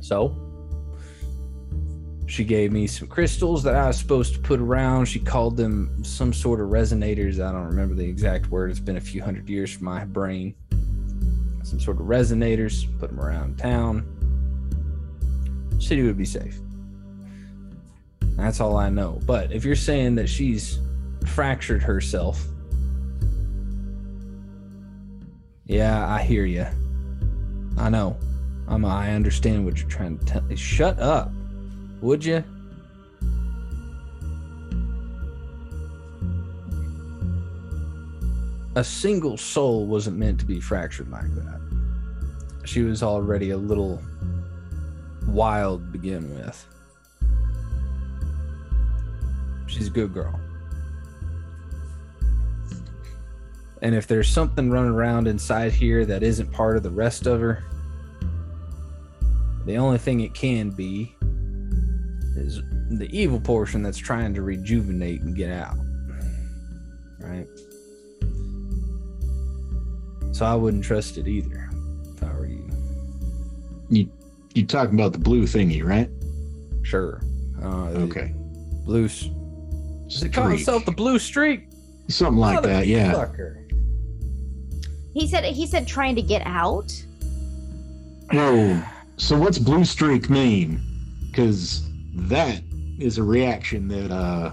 [0.00, 0.43] So
[2.34, 5.04] she gave me some crystals that I was supposed to put around.
[5.04, 7.34] She called them some sort of resonators.
[7.34, 8.72] I don't remember the exact word.
[8.72, 10.56] It's been a few hundred years from my brain.
[11.62, 14.04] Some sort of resonators, put them around town.
[15.78, 16.58] City would be safe.
[18.36, 19.20] That's all I know.
[19.26, 20.80] But if you're saying that she's
[21.26, 22.44] fractured herself,
[25.66, 26.66] yeah, I hear you.
[27.78, 28.16] I know.
[28.66, 30.42] I'm, I understand what you're trying to tell.
[30.42, 30.56] me.
[30.56, 31.30] Shut up.
[32.04, 32.44] Would you?
[38.76, 41.60] A single soul wasn't meant to be fractured like that.
[42.66, 44.02] She was already a little
[45.26, 46.66] wild to begin with.
[49.66, 50.38] She's a good girl.
[53.80, 57.40] And if there's something running around inside here that isn't part of the rest of
[57.40, 57.64] her,
[59.64, 61.13] the only thing it can be
[62.36, 62.60] is
[62.98, 65.76] the evil portion that's trying to rejuvenate and get out.
[67.20, 67.46] Right?
[70.32, 71.70] So I wouldn't trust it either
[72.16, 72.68] if I were you.
[73.88, 74.10] You
[74.54, 76.08] you talking about the blue thingy, right?
[76.82, 77.20] Sure.
[77.62, 78.32] Uh, Okay.
[78.84, 79.06] Blue.
[79.06, 79.28] s-
[80.08, 80.60] Does it call Streak.
[80.60, 81.68] itself the blue streak?
[82.08, 83.12] Something like that, yeah.
[83.14, 83.60] Motherfucker.
[85.14, 86.92] He said he said trying to get out.
[88.32, 88.84] Oh,
[89.16, 90.80] so what's blue streak mean?
[91.30, 92.62] Because that
[92.98, 94.52] is a reaction that uh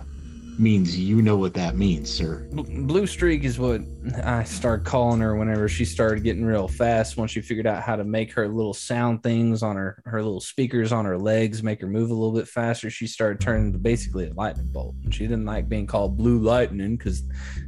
[0.62, 2.48] means you know what that means, sir.
[2.52, 3.82] Bl- Blue streak is what
[4.24, 7.18] I started calling her whenever she started getting real fast.
[7.18, 10.40] Once she figured out how to make her little sound things on her her little
[10.40, 13.80] speakers on her legs, make her move a little bit faster, she started turning into
[13.80, 14.96] basically a lightning bolt.
[15.04, 17.24] And she didn't like being called Blue Lightning because,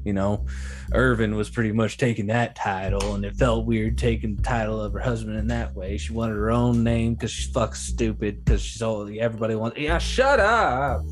[0.05, 0.45] you know,
[0.93, 4.93] Irvin was pretty much taking that title, and it felt weird taking the title of
[4.93, 5.97] her husband in that way.
[5.97, 8.45] She wanted her own name because she's fucking stupid.
[8.45, 9.77] Because she's all everybody wants.
[9.77, 11.03] Yeah, shut up.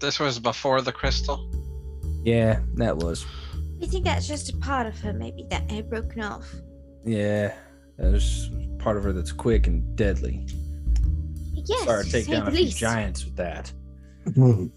[0.00, 1.50] This was before the crystal.
[2.24, 3.24] Yeah, that was.
[3.82, 6.52] I think that's just a part of her, maybe that had broken off.
[7.04, 7.54] Yeah,
[7.96, 10.46] there's part of her that's quick and deadly.
[11.54, 12.78] Yes, Sorry to to take down the a few least.
[12.78, 13.72] giants with that.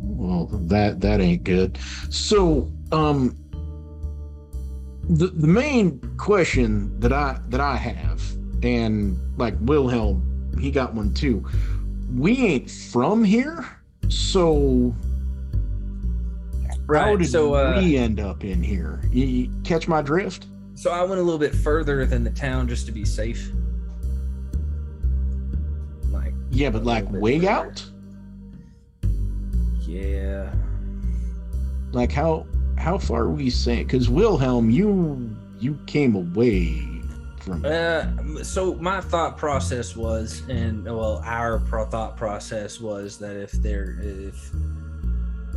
[0.00, 1.78] Well, that that ain't good.
[2.08, 3.36] So, um,
[5.08, 8.22] the the main question that I that I have,
[8.62, 11.44] and like Wilhelm, he got one too.
[12.14, 13.66] We ain't from here,
[14.08, 14.94] so
[16.92, 19.00] how did so, uh, we end up in here?
[19.12, 20.46] You, you catch my drift?
[20.74, 23.50] So I went a little bit further than the town just to be safe.
[26.10, 27.84] Like, Yeah, but like way out.
[29.86, 30.52] yeah.
[31.92, 32.46] Like how
[32.76, 33.86] how far are we saying?
[33.86, 36.97] Because Wilhelm, you you came away
[37.48, 37.64] from.
[37.64, 43.52] Uh, so my thought process was, and well, our pro- thought process was that if
[43.52, 44.50] there, if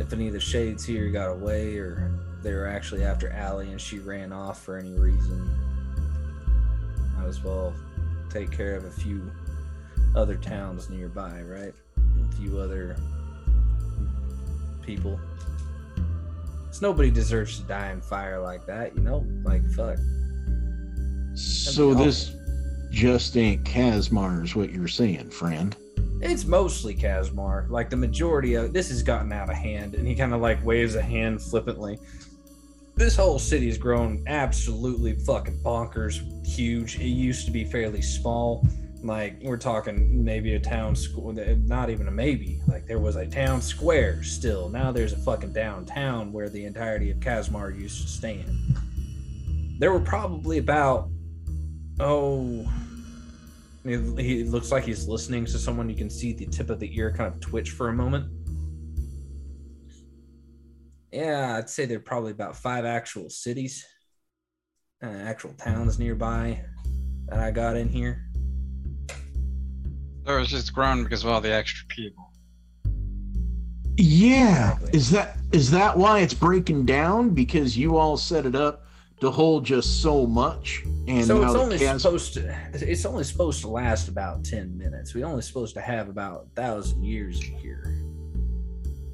[0.00, 2.10] if any of the shades here got away, or
[2.42, 5.48] they were actually after Allie and she ran off for any reason,
[7.16, 7.72] might as well
[8.30, 9.30] take care of a few
[10.16, 11.74] other towns nearby, right?
[11.98, 12.96] A few other
[14.82, 15.20] people.
[16.66, 19.26] 'Cause nobody deserves to die in fire like that, you know?
[19.44, 19.98] Like fuck.
[21.34, 22.36] So this
[22.90, 25.74] just ain't Casmar, is what you're saying, friend.
[26.20, 27.68] It's mostly Casmar.
[27.68, 30.64] Like the majority of this has gotten out of hand, and he kind of like
[30.64, 31.98] waves a hand flippantly.
[32.94, 36.96] This whole city's grown absolutely fucking bonkers huge.
[36.96, 38.66] It used to be fairly small.
[39.02, 42.60] Like we're talking maybe a town school, not even a maybe.
[42.68, 44.68] Like there was a town square still.
[44.68, 48.50] Now there's a fucking downtown where the entirety of Casmar used to stand.
[49.80, 51.08] There were probably about
[52.00, 52.66] oh
[53.84, 55.88] he, he looks like he's listening to someone.
[55.88, 58.26] You can see the tip of the ear kind of twitch for a moment.
[61.10, 63.84] Yeah, I'd say there are probably about five actual cities,
[65.02, 66.64] uh, actual towns nearby
[67.28, 68.24] that I got in here.
[70.26, 72.30] Or it was just grown because of all the extra people.
[73.96, 74.78] Yeah.
[74.92, 77.30] Is that is that why it's breaking down?
[77.30, 78.86] Because you all set it up
[79.22, 83.60] to hold just so much, and so it's only Cas- supposed to it's only supposed
[83.60, 85.14] to last about 10 minutes.
[85.14, 87.84] We're only supposed to have about a thousand years in here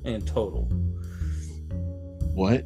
[0.05, 0.63] in total.
[2.35, 2.65] What?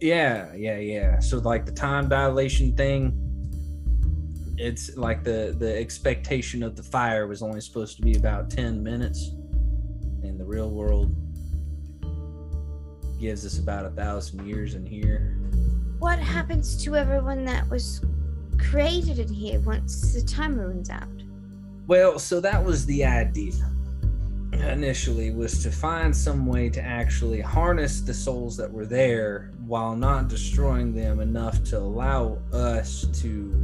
[0.00, 1.18] yeah yeah yeah.
[1.18, 3.12] So like the time dilation thing
[4.56, 8.82] it's like the the expectation of the fire was only supposed to be about 10
[8.82, 9.32] minutes
[10.22, 11.14] in the real world.
[13.20, 15.36] Gives us about a thousand years in here
[16.00, 18.00] What happens to everyone that was
[18.58, 21.06] created in here once the timer runs out?
[21.86, 23.52] Well, so that was the idea
[24.52, 29.94] initially was to find some way to actually harness the souls that were there while
[29.94, 33.54] not destroying them enough to allow us to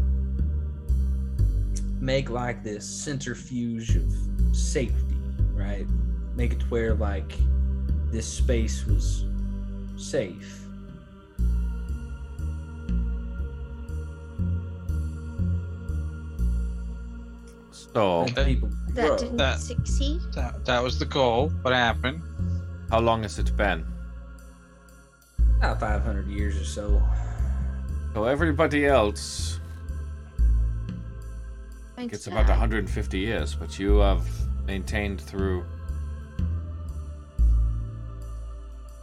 [2.01, 4.13] make like this centrifuge of
[4.53, 5.17] safety,
[5.55, 5.87] right?
[6.35, 7.33] Make it to where like
[8.11, 9.25] this space was
[9.97, 10.66] safe.
[17.97, 18.61] So, That
[18.93, 20.21] Bro, didn't that- succeed.
[20.35, 21.49] That, that was the goal.
[21.63, 22.21] What happened?
[22.91, 23.85] how long has it been?
[25.59, 27.03] About 500 years or so.
[28.13, 29.59] So everybody else
[31.97, 32.51] Thanks, gets about Dad.
[32.61, 34.25] 150 years, but you have
[34.67, 35.65] maintained through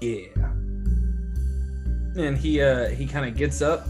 [0.02, 0.28] Yeah.
[2.16, 3.88] And he uh he kind of gets up,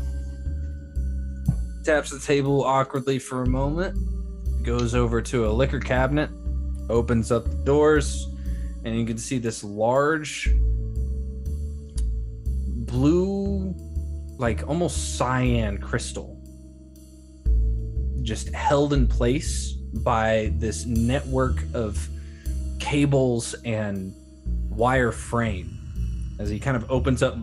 [1.84, 3.98] taps the table awkwardly for a moment,
[4.64, 6.30] goes over to a liquor cabinet,
[6.90, 8.28] opens up the doors,
[8.86, 10.50] and you can see this large
[12.86, 13.74] blue
[14.38, 16.40] like almost cyan crystal
[18.22, 22.08] just held in place by this network of
[22.80, 24.14] cables and
[24.70, 25.78] wire frame.
[26.40, 27.36] As he kind of opens up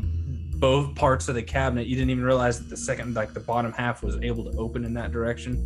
[0.60, 3.72] both parts of the cabinet you didn't even realize that the second like the bottom
[3.72, 5.56] half was able to open in that direction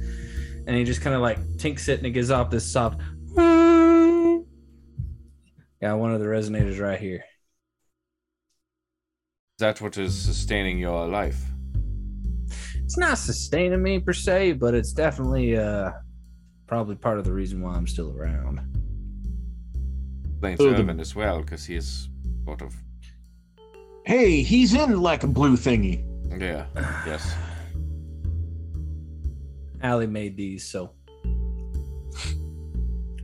[0.66, 3.00] and he just kind of like tinks it and it gives off this soft
[5.80, 7.22] got one of the resonators right here
[9.58, 11.40] That's what is sustaining your life.
[12.76, 15.90] it's not sustaining me per se but it's definitely uh
[16.66, 18.60] probably part of the reason why i'm still around
[20.40, 22.08] Blaine Oh, the- as well, because he's
[22.44, 22.74] sort of
[24.04, 26.04] Hey, he's in like a blue thingy.
[26.38, 26.66] yeah,
[27.06, 27.34] yes.
[29.84, 30.90] Allie made these, so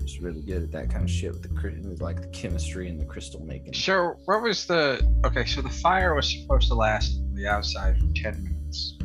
[0.05, 3.05] she's really good at that kind of shit with the like the chemistry and the
[3.07, 3.73] crystal making.
[3.73, 5.47] So, what was the okay?
[5.47, 8.99] So the fire was supposed to last on the outside for ten minutes,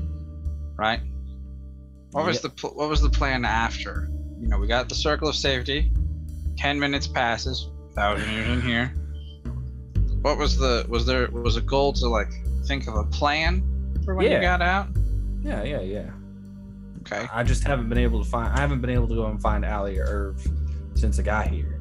[0.77, 1.00] right?
[2.11, 2.43] What was Yep.
[2.43, 4.09] the pl- what was the plan after?
[4.42, 5.93] You know, we got the circle of safety.
[6.58, 8.88] Ten minutes passes without anyone here.
[10.24, 12.32] What was the was there was a goal to like
[12.67, 13.64] think of a plan
[14.03, 14.35] for when Yeah.
[14.35, 14.88] you got out?
[15.42, 16.09] Yeah, yeah, yeah.
[17.06, 17.27] Okay.
[17.32, 18.51] I just haven't been able to find.
[18.53, 20.48] I haven't been able to go and find Allie or Irv
[20.95, 21.80] since I got here.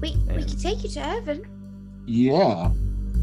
[0.00, 1.46] We we can take you to Evan.
[2.06, 2.70] Yeah.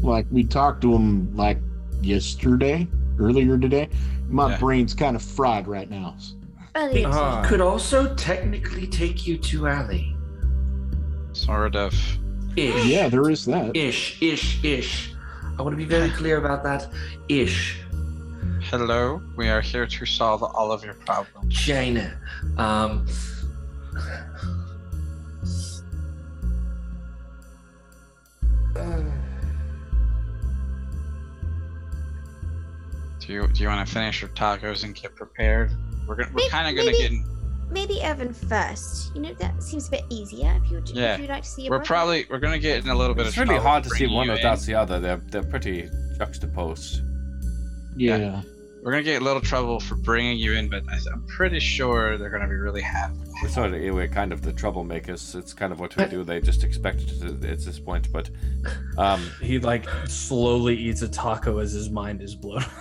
[0.02, 1.58] Like we talked to him like
[2.00, 3.88] yesterday, earlier today.
[4.28, 4.58] My Yeah.
[4.58, 6.16] brain's kind of fried right now.
[6.74, 7.42] Earlier It Ah.
[7.44, 10.16] could also technically take you to Allie.
[11.32, 11.92] Sort of.
[12.56, 12.86] Ish.
[12.86, 13.76] Yeah, there is that.
[13.76, 15.14] Ish, ish, ish.
[15.58, 16.88] I want to be very clear about that.
[17.28, 17.78] Ish.
[18.62, 21.54] Hello, we are here to solve all of your problems.
[21.54, 22.18] China.
[22.56, 23.06] Um.
[33.20, 35.70] Do you do you want to finish your tacos and get prepared?
[36.06, 37.26] We're gonna, we're Maybe- kind of gonna maybe- get.
[37.70, 39.14] Maybe Evan first.
[39.14, 40.60] You know that seems a bit easier.
[40.62, 41.14] If you would, Yeah.
[41.14, 41.86] if you'd like to see your We're brother.
[41.86, 43.98] probably we're gonna get in a little bit It's of really trouble hard to see
[44.00, 45.00] bringing one you without the other.
[45.00, 45.88] They're they're pretty
[46.18, 47.00] juxtaposed.
[47.96, 48.42] Yeah.
[48.82, 52.18] We're gonna get a little trouble for bringing you in, but I- I'm pretty sure
[52.18, 53.14] they're gonna be really happy.
[53.40, 55.36] We're sort of we're kind of the troublemakers.
[55.36, 56.24] It's kind of what we do.
[56.24, 58.28] They just expect it at at this point, but
[58.98, 62.64] um, He like slowly eats a taco as his mind is blown.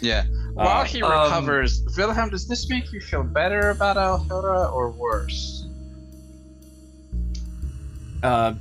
[0.00, 0.24] Yeah.
[0.54, 4.90] While Uh, he um, recovers, Wilhelm, does this make you feel better about Alhura or
[4.90, 5.68] worse?
[8.24, 8.54] uh,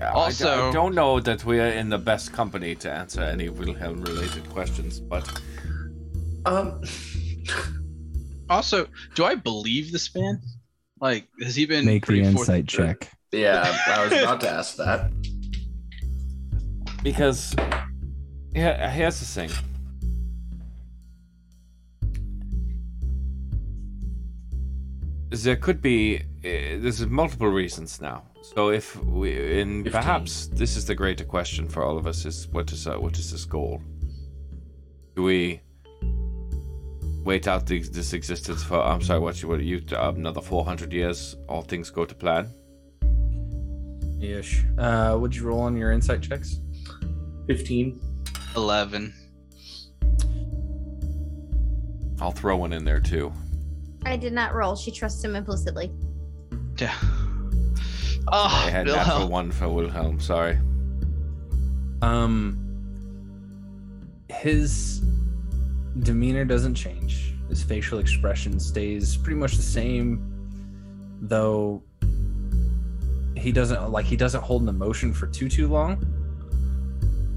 [0.00, 3.48] I- Also- I don't know that we are in the best company to answer any
[3.48, 5.24] Wilhelm-related questions, but
[6.46, 6.80] Um.
[8.50, 10.40] Also, do I believe this man?
[11.00, 13.10] Like, has he been Make the insight forth- check.
[13.32, 15.10] Yeah, I was about to ask that.
[17.02, 17.54] because
[18.54, 19.50] yeah, here's the thing.
[25.30, 26.22] There could be uh,
[26.82, 28.22] there's multiple reasons now.
[28.44, 29.90] So if we, and 15.
[29.90, 33.18] perhaps this is the greater question for all of us: is what is uh, what
[33.18, 33.80] is this goal?
[35.16, 35.62] Do we
[37.24, 38.82] wait out the, this existence for?
[38.82, 41.36] I'm sorry, what you what you uh, another 400 years?
[41.48, 42.52] All things go to plan.
[44.20, 44.62] Ish.
[44.76, 46.60] Uh, would you roll on your insight checks?
[47.46, 47.98] 15.
[48.56, 49.14] Eleven.
[52.20, 53.32] I'll throw one in there too.
[54.04, 54.76] I did not roll.
[54.76, 55.90] She trusts him implicitly.
[56.76, 56.94] Yeah.
[58.28, 59.30] I Oh, had natural Wilhelm.
[59.30, 60.20] one for Wilhelm.
[60.20, 60.58] Sorry.
[62.02, 62.58] Um,
[64.28, 65.00] his
[66.00, 67.34] demeanor doesn't change.
[67.48, 70.30] His facial expression stays pretty much the same,
[71.20, 71.82] though
[73.36, 76.02] he doesn't like he doesn't hold an emotion for too too long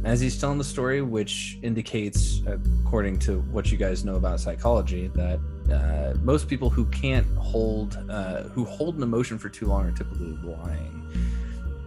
[0.05, 2.41] as he's telling the story, which indicates,
[2.85, 5.39] according to what you guys know about psychology, that
[5.71, 9.91] uh, most people who can't hold uh, who hold an emotion for too long are
[9.91, 11.03] typically lying.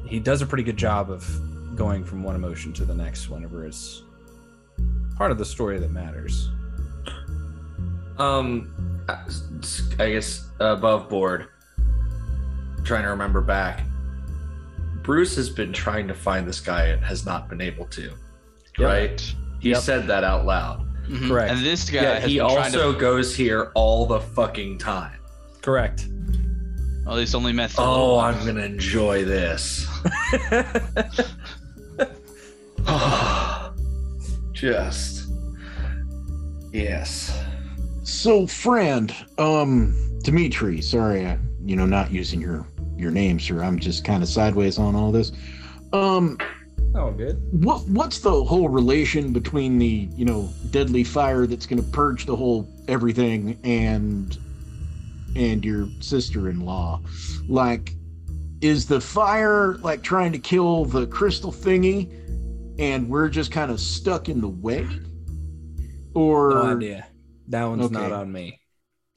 [0.06, 1.24] He does a pretty good job of
[1.76, 4.02] going from one emotion to the next whenever it's
[5.16, 6.50] part of the story that matters.
[8.18, 8.70] Um,
[9.98, 11.46] I guess above board.
[12.84, 13.82] Trying to remember back.
[15.02, 18.02] Bruce has been trying to find this guy and has not been able to.
[18.02, 18.14] Yep.
[18.78, 19.34] Right?
[19.60, 19.78] He Yep.
[19.82, 20.86] said that out loud.
[21.10, 21.28] Mm-hmm.
[21.28, 21.52] Correct.
[21.52, 22.98] And this guy, yeah, he also to...
[22.98, 25.18] goes here all the fucking time.
[25.60, 26.06] Correct.
[27.04, 27.74] Well, he's only met.
[27.78, 29.88] Oh, I'm gonna enjoy this.
[34.52, 35.28] Just
[36.72, 37.42] yes.
[38.04, 40.80] So, friend, um, Dimitri.
[40.80, 42.66] Sorry, I, you know, not using your
[42.96, 43.62] your name, sir.
[43.62, 45.32] I'm just kind of sideways on all this.
[45.92, 46.38] Um,
[46.94, 47.40] Oh, good.
[47.64, 52.26] what what's the whole relation between the you know deadly fire that's going to purge
[52.26, 54.36] the whole everything and
[55.36, 57.00] and your sister-in-law?
[57.48, 57.92] Like,
[58.60, 62.10] is the fire like trying to kill the crystal thingy,
[62.80, 64.86] and we're just kind of stuck in the way?
[66.14, 67.06] Or No idea.
[67.48, 68.58] That one's not on me.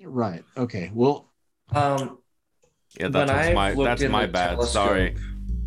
[0.03, 0.43] Right.
[0.57, 0.91] Okay.
[0.93, 1.31] Well,
[1.71, 2.19] Um,
[2.99, 4.55] Yeah, that's my that's my bad.
[4.57, 5.15] telescope- Sorry.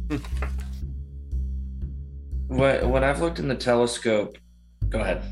[2.49, 4.39] when, when I've looked in the telescope,
[4.89, 5.23] go ahead.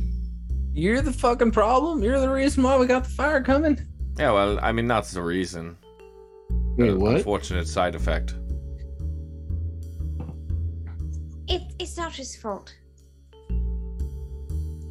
[0.73, 2.02] You're the fucking problem.
[2.02, 3.81] You're the reason why we got the fire coming.
[4.18, 5.76] Yeah, well, I mean that's the reason.
[6.76, 7.17] Wait, what?
[7.17, 8.34] Unfortunate side effect.
[11.47, 12.75] It, it's not his fault.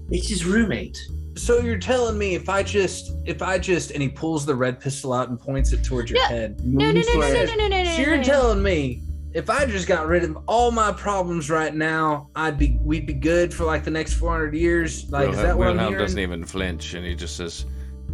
[0.10, 0.98] It's his roommate.
[1.35, 4.80] So you're telling me if I just if I just and he pulls the red
[4.80, 6.61] pistol out and points it towards your No, head.
[6.64, 7.95] No, no, no, no, no, no, no, no, no.
[7.95, 8.24] So you're no.
[8.24, 9.02] telling me
[9.34, 13.14] if I just got rid of all my problems right now, I'd be we'd be
[13.14, 15.10] good for like the next 400 years.
[15.10, 16.03] Like is that what I'm Wilhelm hearing?
[16.06, 17.66] doesn't even flinch, and he just says,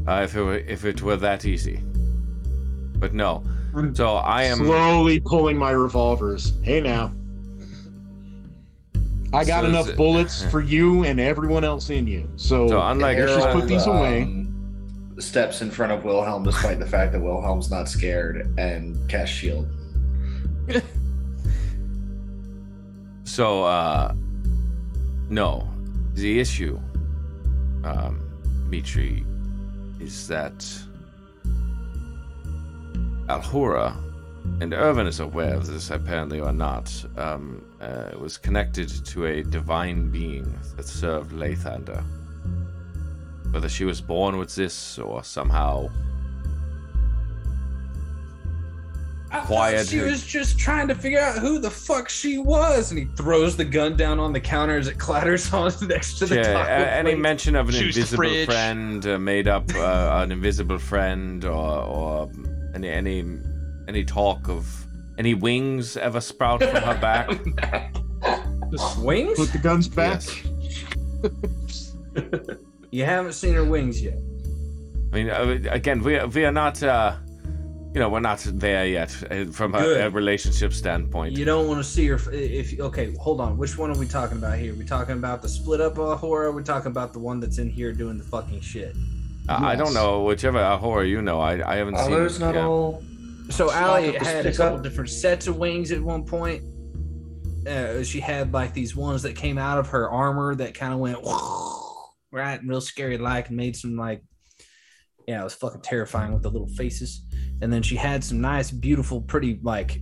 [0.08, 1.82] uh, "If it were, if it were that easy."
[2.96, 3.44] But no.
[3.94, 4.58] So I am.
[4.58, 6.54] slowly pulling my revolvers.
[6.64, 7.12] Hey now.
[9.32, 12.28] I got So enough it- bullets for you and everyone else in you.
[12.36, 14.24] So, So unlike let's just put these away.
[14.24, 19.32] um, steps in front of Wilhelm, despite the fact that Wilhelm's not scared, and cast
[19.32, 19.68] shield.
[23.30, 24.16] So, uh,
[25.30, 25.70] no.
[26.16, 26.80] The issue,
[27.84, 28.20] um,
[28.68, 29.24] Mitri,
[30.00, 30.68] is that
[33.28, 33.96] Alhura,
[34.62, 39.44] and Irvin is aware of this apparently or not, um, uh, was connected to a
[39.44, 42.04] divine being that served Lathander.
[43.52, 45.90] Whether she was born with this or somehow
[49.32, 52.92] I Quiet she her- was just trying to figure out who the fuck she was,
[52.92, 56.26] and he throws the gun down on the counter as it clatters on next to
[56.26, 56.66] the Yeah, top.
[56.68, 61.46] a- any mention of an Choose invisible friend uh, made up uh, an invisible friend,
[61.46, 62.32] or, or
[62.74, 63.24] any any
[63.88, 64.66] any talk of
[65.18, 67.28] any wings ever sprout from her back?
[68.72, 69.38] the swings?
[69.38, 70.22] Put the guns back.
[70.60, 71.96] Yes.
[72.92, 74.18] You haven't seen her wings yet.
[75.12, 77.16] I mean, uh, again, we we are not, uh,
[77.94, 81.36] you know, we're not there yet uh, from a, a relationship standpoint.
[81.36, 82.16] You don't want to see her.
[82.16, 83.58] f- If okay, hold on.
[83.58, 84.74] Which one are we talking about here?
[84.76, 86.52] we talking about the split up uh, horror?
[86.52, 88.96] we talking about the one that's in here doing the fucking shit?
[89.48, 91.40] Uh, I don't know whichever uh, horror you know.
[91.40, 92.12] I I haven't Are seen.
[92.12, 92.66] those not yeah.
[92.68, 93.04] all?
[93.50, 94.84] So Spot Allie had a couple up?
[94.84, 96.64] different sets of wings at one point.
[97.68, 101.00] Uh, she had like these ones that came out of her armor that kind of
[101.00, 101.18] went
[102.32, 104.24] right and real scary like and made some like
[105.28, 107.22] yeah it was fucking terrifying with the little faces
[107.62, 110.02] and then she had some nice beautiful pretty like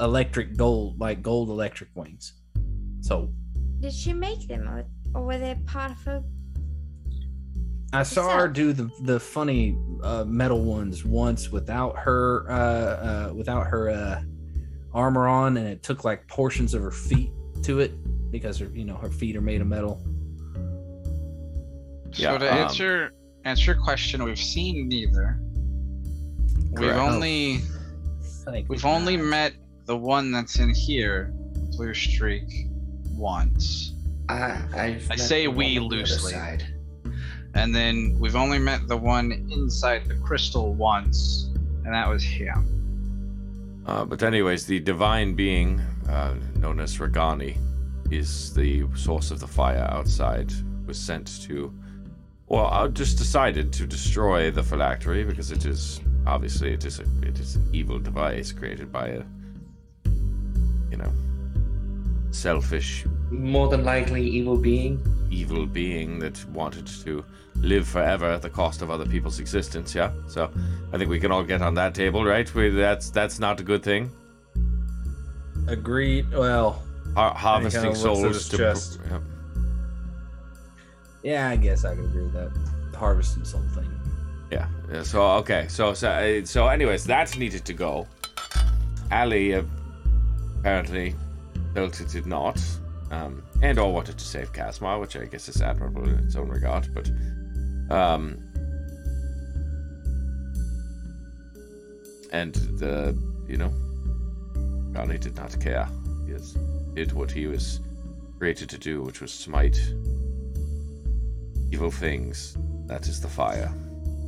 [0.00, 2.34] electric gold like gold electric wings
[3.02, 3.28] so
[3.80, 6.22] Did she make them, or, or were they part of her?
[7.92, 13.32] I saw her do the the funny uh, metal ones once without her uh, uh,
[13.34, 14.22] without her uh,
[14.94, 17.30] armor on, and it took like portions of her feet
[17.64, 17.92] to it
[18.30, 20.00] because her you know her feet are made of metal.
[22.12, 23.12] Yeah, so to um, answer
[23.44, 25.38] answer your question, we've seen neither.
[26.70, 26.98] We've Correct.
[26.98, 27.60] only
[28.44, 28.88] Thank we've you.
[28.88, 29.54] only met
[29.86, 31.32] the one that's in here,
[31.76, 32.66] Blue Streak,
[33.10, 33.94] once.
[34.28, 36.34] I, I've I say we one the loosely.
[37.54, 41.50] And then we've only met the one inside the crystal once,
[41.84, 43.82] and that was him.
[43.86, 47.58] Uh, but anyways, the divine being uh, known as Regani
[48.10, 50.52] is the source of the fire outside.
[50.86, 51.72] Was sent to,
[52.48, 57.04] well, I just decided to destroy the phylactery because it is obviously it is a,
[57.22, 59.22] it is an evil device created by a,
[60.90, 61.12] you know,
[62.30, 65.00] selfish More than likely, evil being.
[65.30, 67.24] evil being that wanted to
[67.56, 69.94] live forever at the cost of other people's existence.
[69.94, 70.50] Yeah, so
[70.92, 72.52] I think we can all get on that table, right?
[72.54, 74.10] We, that's that's not a good thing.
[75.68, 76.30] Agreed.
[76.32, 76.82] Well,
[77.14, 78.56] Har- harvesting looks at souls to.
[78.56, 78.98] chest.
[79.10, 79.20] yeah.
[81.22, 82.50] yeah, I guess I can agree with that.
[82.96, 83.88] Harvesting soul thing.
[84.52, 84.68] Yeah.
[84.92, 85.66] yeah, So okay.
[85.68, 88.06] So so uh, so anyways, that needed to go.
[89.10, 91.14] Ali apparently
[91.74, 92.60] felt it did not,
[93.10, 96.50] um, and or wanted to save Casmar, which I guess is admirable in its own
[96.50, 96.88] regard.
[96.94, 97.10] But
[97.90, 98.38] um,
[102.30, 103.16] and the
[103.48, 103.72] you know,
[105.00, 105.88] Ali did not care.
[106.26, 106.34] He
[106.94, 107.80] did what he was
[108.38, 109.80] created to do, which was smite
[111.70, 112.58] evil things.
[112.86, 113.72] That is the fire.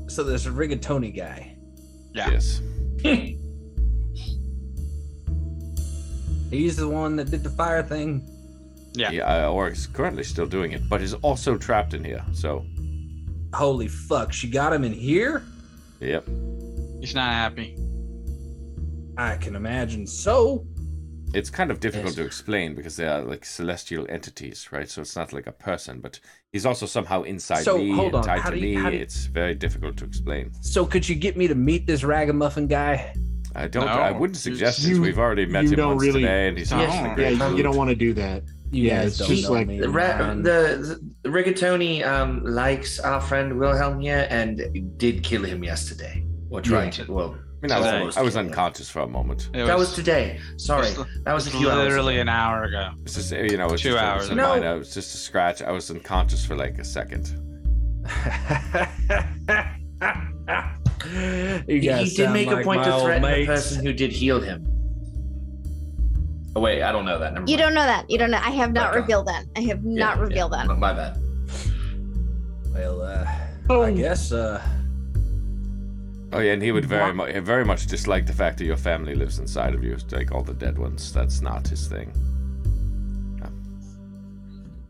[0.06, 1.56] So there's a rigatoni guy.
[2.12, 2.30] Yeah.
[2.30, 2.60] Yes.
[6.50, 8.28] He's the one that did the fire thing.
[8.94, 9.10] Yeah.
[9.10, 12.24] Yeah, uh, or is currently still doing it, but is also trapped in here.
[12.32, 12.64] So,
[13.52, 15.42] Holy fuck, she got him in here?
[16.00, 16.26] yep.
[17.00, 17.76] He's not happy.
[19.16, 20.66] I can imagine so.
[21.34, 22.14] It's kind of difficult Yes.
[22.16, 24.88] to explain because they are like celestial entities, right?
[24.88, 26.20] So it's not like a person, but
[26.52, 28.82] he's also somehow inside So, me hold on, tied how to do you- me.
[28.82, 30.50] how do you- It's very difficult to explain.
[30.60, 33.14] So could you get me to meet this ragamuffin guy?
[33.56, 33.86] I don't.
[33.86, 34.88] No, I wouldn't suggest it.
[34.88, 37.14] you- We've already met him don't once really- today, and he's Yes, just a yeah,
[37.14, 38.42] great yeah, you don't want to do that.
[38.72, 40.42] You Yeah, it's just like- The, ra- man.
[40.42, 44.60] the, the rigatoni um, likes our friend Wilhelm here and
[44.96, 46.24] did kill him yesterday.
[46.50, 47.04] Or tried Yeah.
[47.06, 47.12] to.
[47.12, 49.48] Well, I mean, I was, almost I was unconscious for a moment.
[49.54, 50.38] It That was today.
[50.58, 51.78] Sorry, It's that was a it's few hours.
[51.88, 52.22] literally ago.
[52.22, 52.90] an hour ago.
[53.04, 54.48] It's just, you know, it's Two just hours it's a ago.
[54.48, 55.62] minor- It was just a scratch.
[55.62, 57.40] I was unconscious for like a second.
[61.66, 64.12] you He, he did make like a point to old threaten the person who did
[64.12, 64.66] heal him.
[66.56, 67.34] Oh wait, I don't know that.
[67.34, 67.66] Never You mind.
[67.66, 68.08] don't know that.
[68.10, 68.38] You don't know.
[68.42, 69.00] I have not Okay.
[69.00, 69.44] revealed that.
[69.56, 70.78] I have Yeah, not revealed yeah, that.
[70.78, 71.18] My bad.
[72.72, 73.26] Well, uh,
[73.70, 73.82] Oh.
[73.82, 74.60] I guess uh,
[76.34, 79.14] Oh yeah, and he would very much, very much dislike the fact that your family
[79.14, 81.12] lives inside of you, like all the dead ones.
[81.12, 82.12] That's not his thing.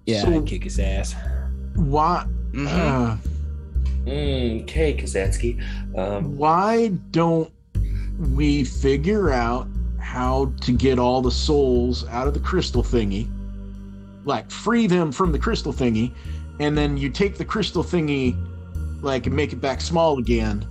[0.07, 1.15] yeah, So- I'd kick his ass.
[1.77, 2.27] Why?
[2.53, 2.67] Mhm.
[2.69, 3.17] Uh,
[4.07, 5.63] Mm, okay, Kazatsky.
[5.97, 7.51] Um, why don't
[8.35, 9.67] we figure out
[9.99, 13.29] how to get all the souls out of the crystal thingy?
[14.27, 16.13] Like free them from the crystal thingy,
[16.61, 18.37] and then you take the crystal thingy,
[19.03, 20.67] like and make it back small again,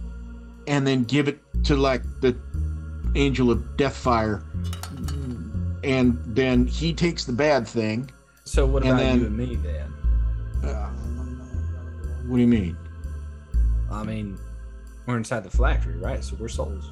[0.68, 2.36] and then give it to like the
[3.16, 4.44] angel of deathfire,
[5.84, 8.10] and then he takes the bad thing.
[8.46, 9.94] So what about then- you and me then?
[10.64, 10.90] Uh,
[12.28, 12.78] what do you mean?
[13.92, 14.40] I mean,
[15.06, 16.24] we're inside the factory, right?
[16.24, 16.90] So we're souls.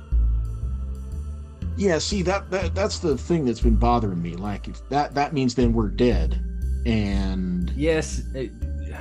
[1.78, 4.36] Yeah, see that, that that's the thing that's been bothering me.
[4.36, 6.44] Like if that that means then we're dead,
[6.86, 8.52] and Yes, it,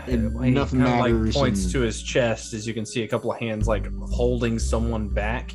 [0.07, 3.33] he nothing kinda, Like points and- to his chest as you can see a couple
[3.33, 5.55] of hands like holding someone back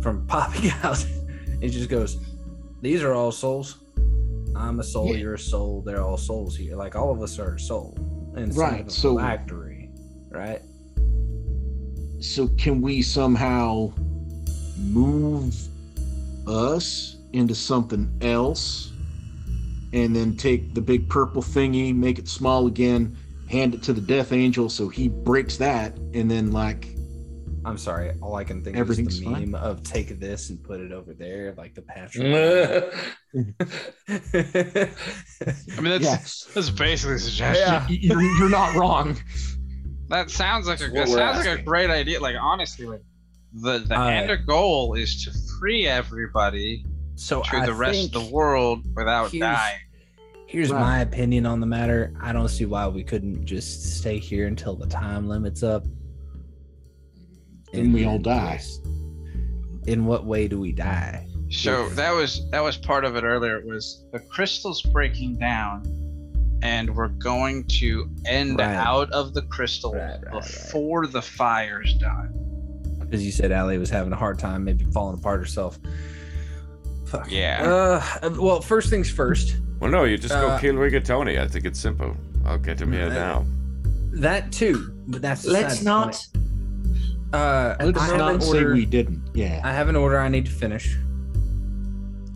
[0.00, 1.04] from popping out.
[1.60, 2.18] he just goes,
[2.82, 3.78] "These are all souls.
[4.54, 5.08] I'm a soul.
[5.12, 5.16] Yeah.
[5.18, 5.82] You're a soul.
[5.82, 6.76] They're all souls here.
[6.76, 7.96] Like all of us are a soul
[8.36, 9.90] inside Right, of so- factory,
[10.30, 10.60] right?
[12.18, 13.92] so can we somehow
[14.78, 15.54] move
[16.46, 18.92] us into something else,
[19.92, 23.16] and then take the big purple thingy, make it small again,
[23.48, 26.88] hand it to the Death Angel so he breaks that, and then like
[27.64, 28.12] I'm sorry.
[28.22, 29.50] All I can think Everything's is the fine?
[29.50, 32.24] meme of take this and put it over there, like the Patrick.
[34.08, 37.66] I mean, that's yes, that's basically a suggestion.
[37.66, 37.86] Yeah.
[37.88, 39.18] You're, you're not wrong.
[40.08, 42.20] That sounds like a That's that what we're sounds like a great idea.
[42.20, 43.02] Like honestly, like
[43.52, 46.84] the the Uh, end goal is to free everybody
[47.16, 49.78] so to I the rest of the world without here's- dying.
[50.46, 50.80] Here's Right.
[50.80, 52.12] my opinion on the matter.
[52.20, 55.84] I don't see why we couldn't just stay here until the time limit's up.
[57.74, 58.58] and we all die.
[59.86, 61.26] In what way do we die?
[61.50, 63.58] So that was that was part of it earlier.
[63.58, 65.82] It was the crystal's breaking down,
[66.62, 68.74] and we're going to end Right.
[68.74, 70.42] out of the crystal Right, right, right.
[70.42, 72.32] before the fire's done.
[73.00, 75.78] Because you said Allie was having a hard time, maybe falling apart herself.
[77.06, 77.30] Fuck.
[77.30, 78.00] Yeah.
[78.22, 79.56] Uh, well, first things first.
[79.80, 81.38] Well, no, you just go Uh, kill Rigatoni.
[81.40, 82.16] I think it's simple.
[82.44, 83.46] I'll get him here Uh, now.
[84.12, 86.04] That too, but that's let's the not.
[86.04, 86.28] point.
[87.32, 88.72] Uh, Let's I not an say order.
[88.72, 89.20] we didn't.
[89.34, 89.60] Yeah.
[89.64, 90.96] I have an order I need to finish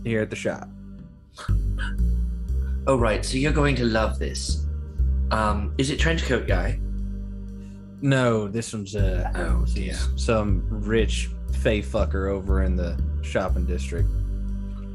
[0.05, 0.69] here at the shop.
[2.86, 4.67] Oh right, so you're going to love this.
[5.31, 6.78] Um, is it trenchcoat guy?
[8.02, 9.94] No, this one's uh, Oh yeah.
[10.17, 14.09] some rich fey fucker over in the shopping district.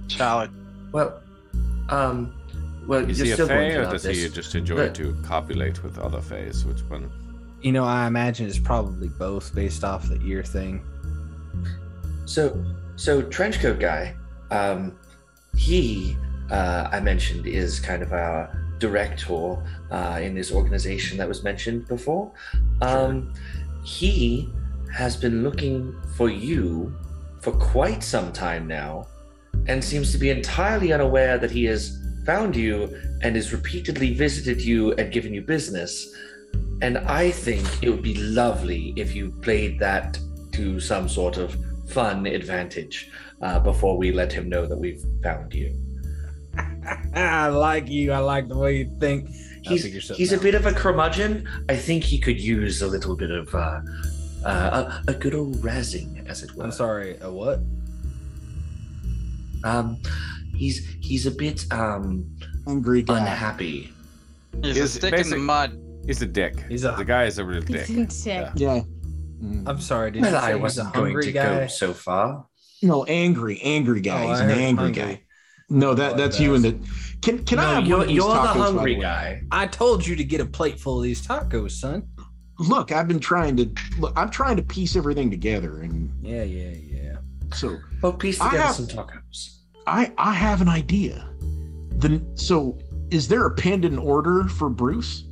[0.08, 0.52] Solid.
[0.92, 1.22] Well,
[1.90, 2.34] um,
[2.88, 4.24] well, Is you're he a still going fae, or does this.
[4.24, 6.66] he just enjoy But- to copulate with other fays?
[6.66, 7.10] Which one?
[7.62, 10.84] You know, I imagine it's probably both based off the ear thing.
[12.26, 12.64] So,
[12.96, 14.16] so trenchcoat guy,
[14.52, 14.98] um,
[15.56, 16.16] he
[16.52, 19.58] uh, I mentioned is kind of our director
[19.90, 22.32] uh, in this organization that was mentioned before.
[22.82, 23.34] Um,
[23.84, 24.52] he
[24.94, 26.96] has been looking for you
[27.42, 29.08] for quite some time now,
[29.68, 34.62] and seems to be entirely unaware that he has found you and has repeatedly visited
[34.62, 36.14] you and given you business.
[36.82, 40.20] And I think it would be lovely if you played that
[40.54, 41.56] to some sort of
[41.88, 43.10] fun advantage
[43.42, 45.76] uh, before we let him know that we've found you.
[47.16, 48.12] I like you.
[48.12, 49.30] I like the way you think.
[49.62, 51.48] He's he's a bit of a curmudgeon.
[51.70, 53.82] I think he could use a little bit of uh,
[54.46, 56.64] uh, a, a good old razzing, as it were.
[56.64, 57.18] I'm sorry.
[57.22, 57.62] A what?
[59.66, 59.98] Um,
[60.56, 62.26] he's he's a bit um
[62.68, 63.20] Angry guy.
[63.20, 63.92] unhappy.
[64.64, 65.78] He's a He's stick in the mud.
[66.06, 66.64] He's a dick.
[66.70, 67.88] He's a- the guy is a real dick.
[67.88, 68.10] Dick.
[68.56, 68.82] Yeah.
[69.44, 69.64] Mm.
[69.68, 70.12] I'm sorry.
[70.12, 71.60] Did Well, you say I he's a wasn't going hungry to guy?
[71.62, 72.46] go so far.
[72.82, 74.24] No, angry, angry guy.
[74.24, 75.02] Oh, He's I an angry hungry.
[75.04, 75.22] guy.
[75.70, 76.78] No, that Oh, that's you and the.
[77.22, 79.02] Can can I have you're, of these you're the tacos, by hungry way?
[79.02, 79.42] guy.
[79.52, 82.08] I told you to get a plate full of these tacos, son.
[82.60, 83.70] Look, I've been trying to
[84.00, 84.14] look.
[84.16, 87.16] I'm trying to piece everything together, and Yeah, yeah, yeah.
[87.54, 89.55] so Well, piece I together have- some tacos.
[89.88, 91.28] I I have an idea.
[91.98, 92.78] The so
[93.12, 95.26] is there a pending order for Bruce?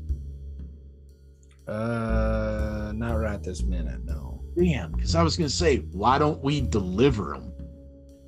[1.67, 4.41] Uh, not right this minute, no.
[4.57, 7.53] Damn, because I was gonna say, why don't we deliver him?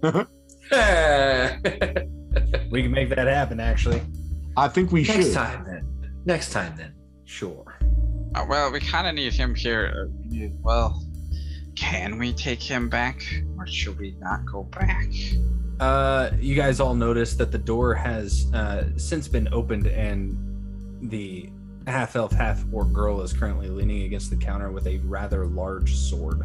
[2.69, 4.01] We can make that happen, actually.
[4.57, 5.19] I think we Next should.
[5.21, 6.11] Next time then.
[6.25, 6.93] Next time then.
[7.25, 7.77] Sure.
[8.35, 10.09] Uh, well, we kind of need him here.
[10.09, 11.01] Uh, well,
[11.75, 13.21] can we take him back,
[13.57, 15.07] or should we not go back?
[15.79, 20.37] Uh, you guys all noticed that the door has uh, since been opened, and
[21.09, 21.49] the
[21.87, 25.95] half elf, half orc girl is currently leaning against the counter with a rather large
[25.95, 26.41] sword.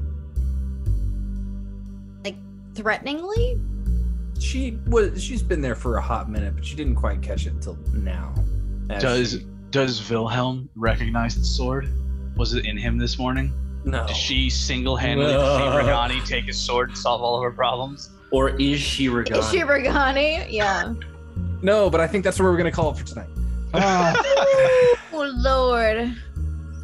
[2.25, 2.37] Like
[2.75, 3.59] threateningly?
[4.39, 7.53] She was she's been there for a hot minute, but she didn't quite catch it
[7.53, 8.35] until now.
[8.89, 11.89] Does she- does Wilhelm recognize the sword?
[12.37, 13.53] Was it in him this morning?
[13.85, 14.07] no?
[14.09, 16.09] Did she single-handedly No.
[16.09, 18.11] defeat take his sword, and solve all of her problems?
[18.31, 19.39] Or is she Regani?
[19.39, 20.47] Is she Regani?
[20.51, 20.95] Yeah.
[21.63, 23.29] No, but I think that's where we're gonna call it for tonight.
[25.13, 26.15] Oh Lord.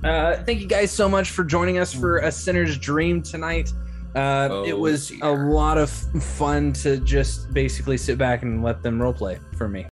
[0.04, 3.72] Uh, thank you guys so much for joining us for a sinner's dream tonight.
[4.14, 8.82] Uh, Oh, it was a lot of fun to just basically sit back and let
[8.82, 9.86] them roleplay for me.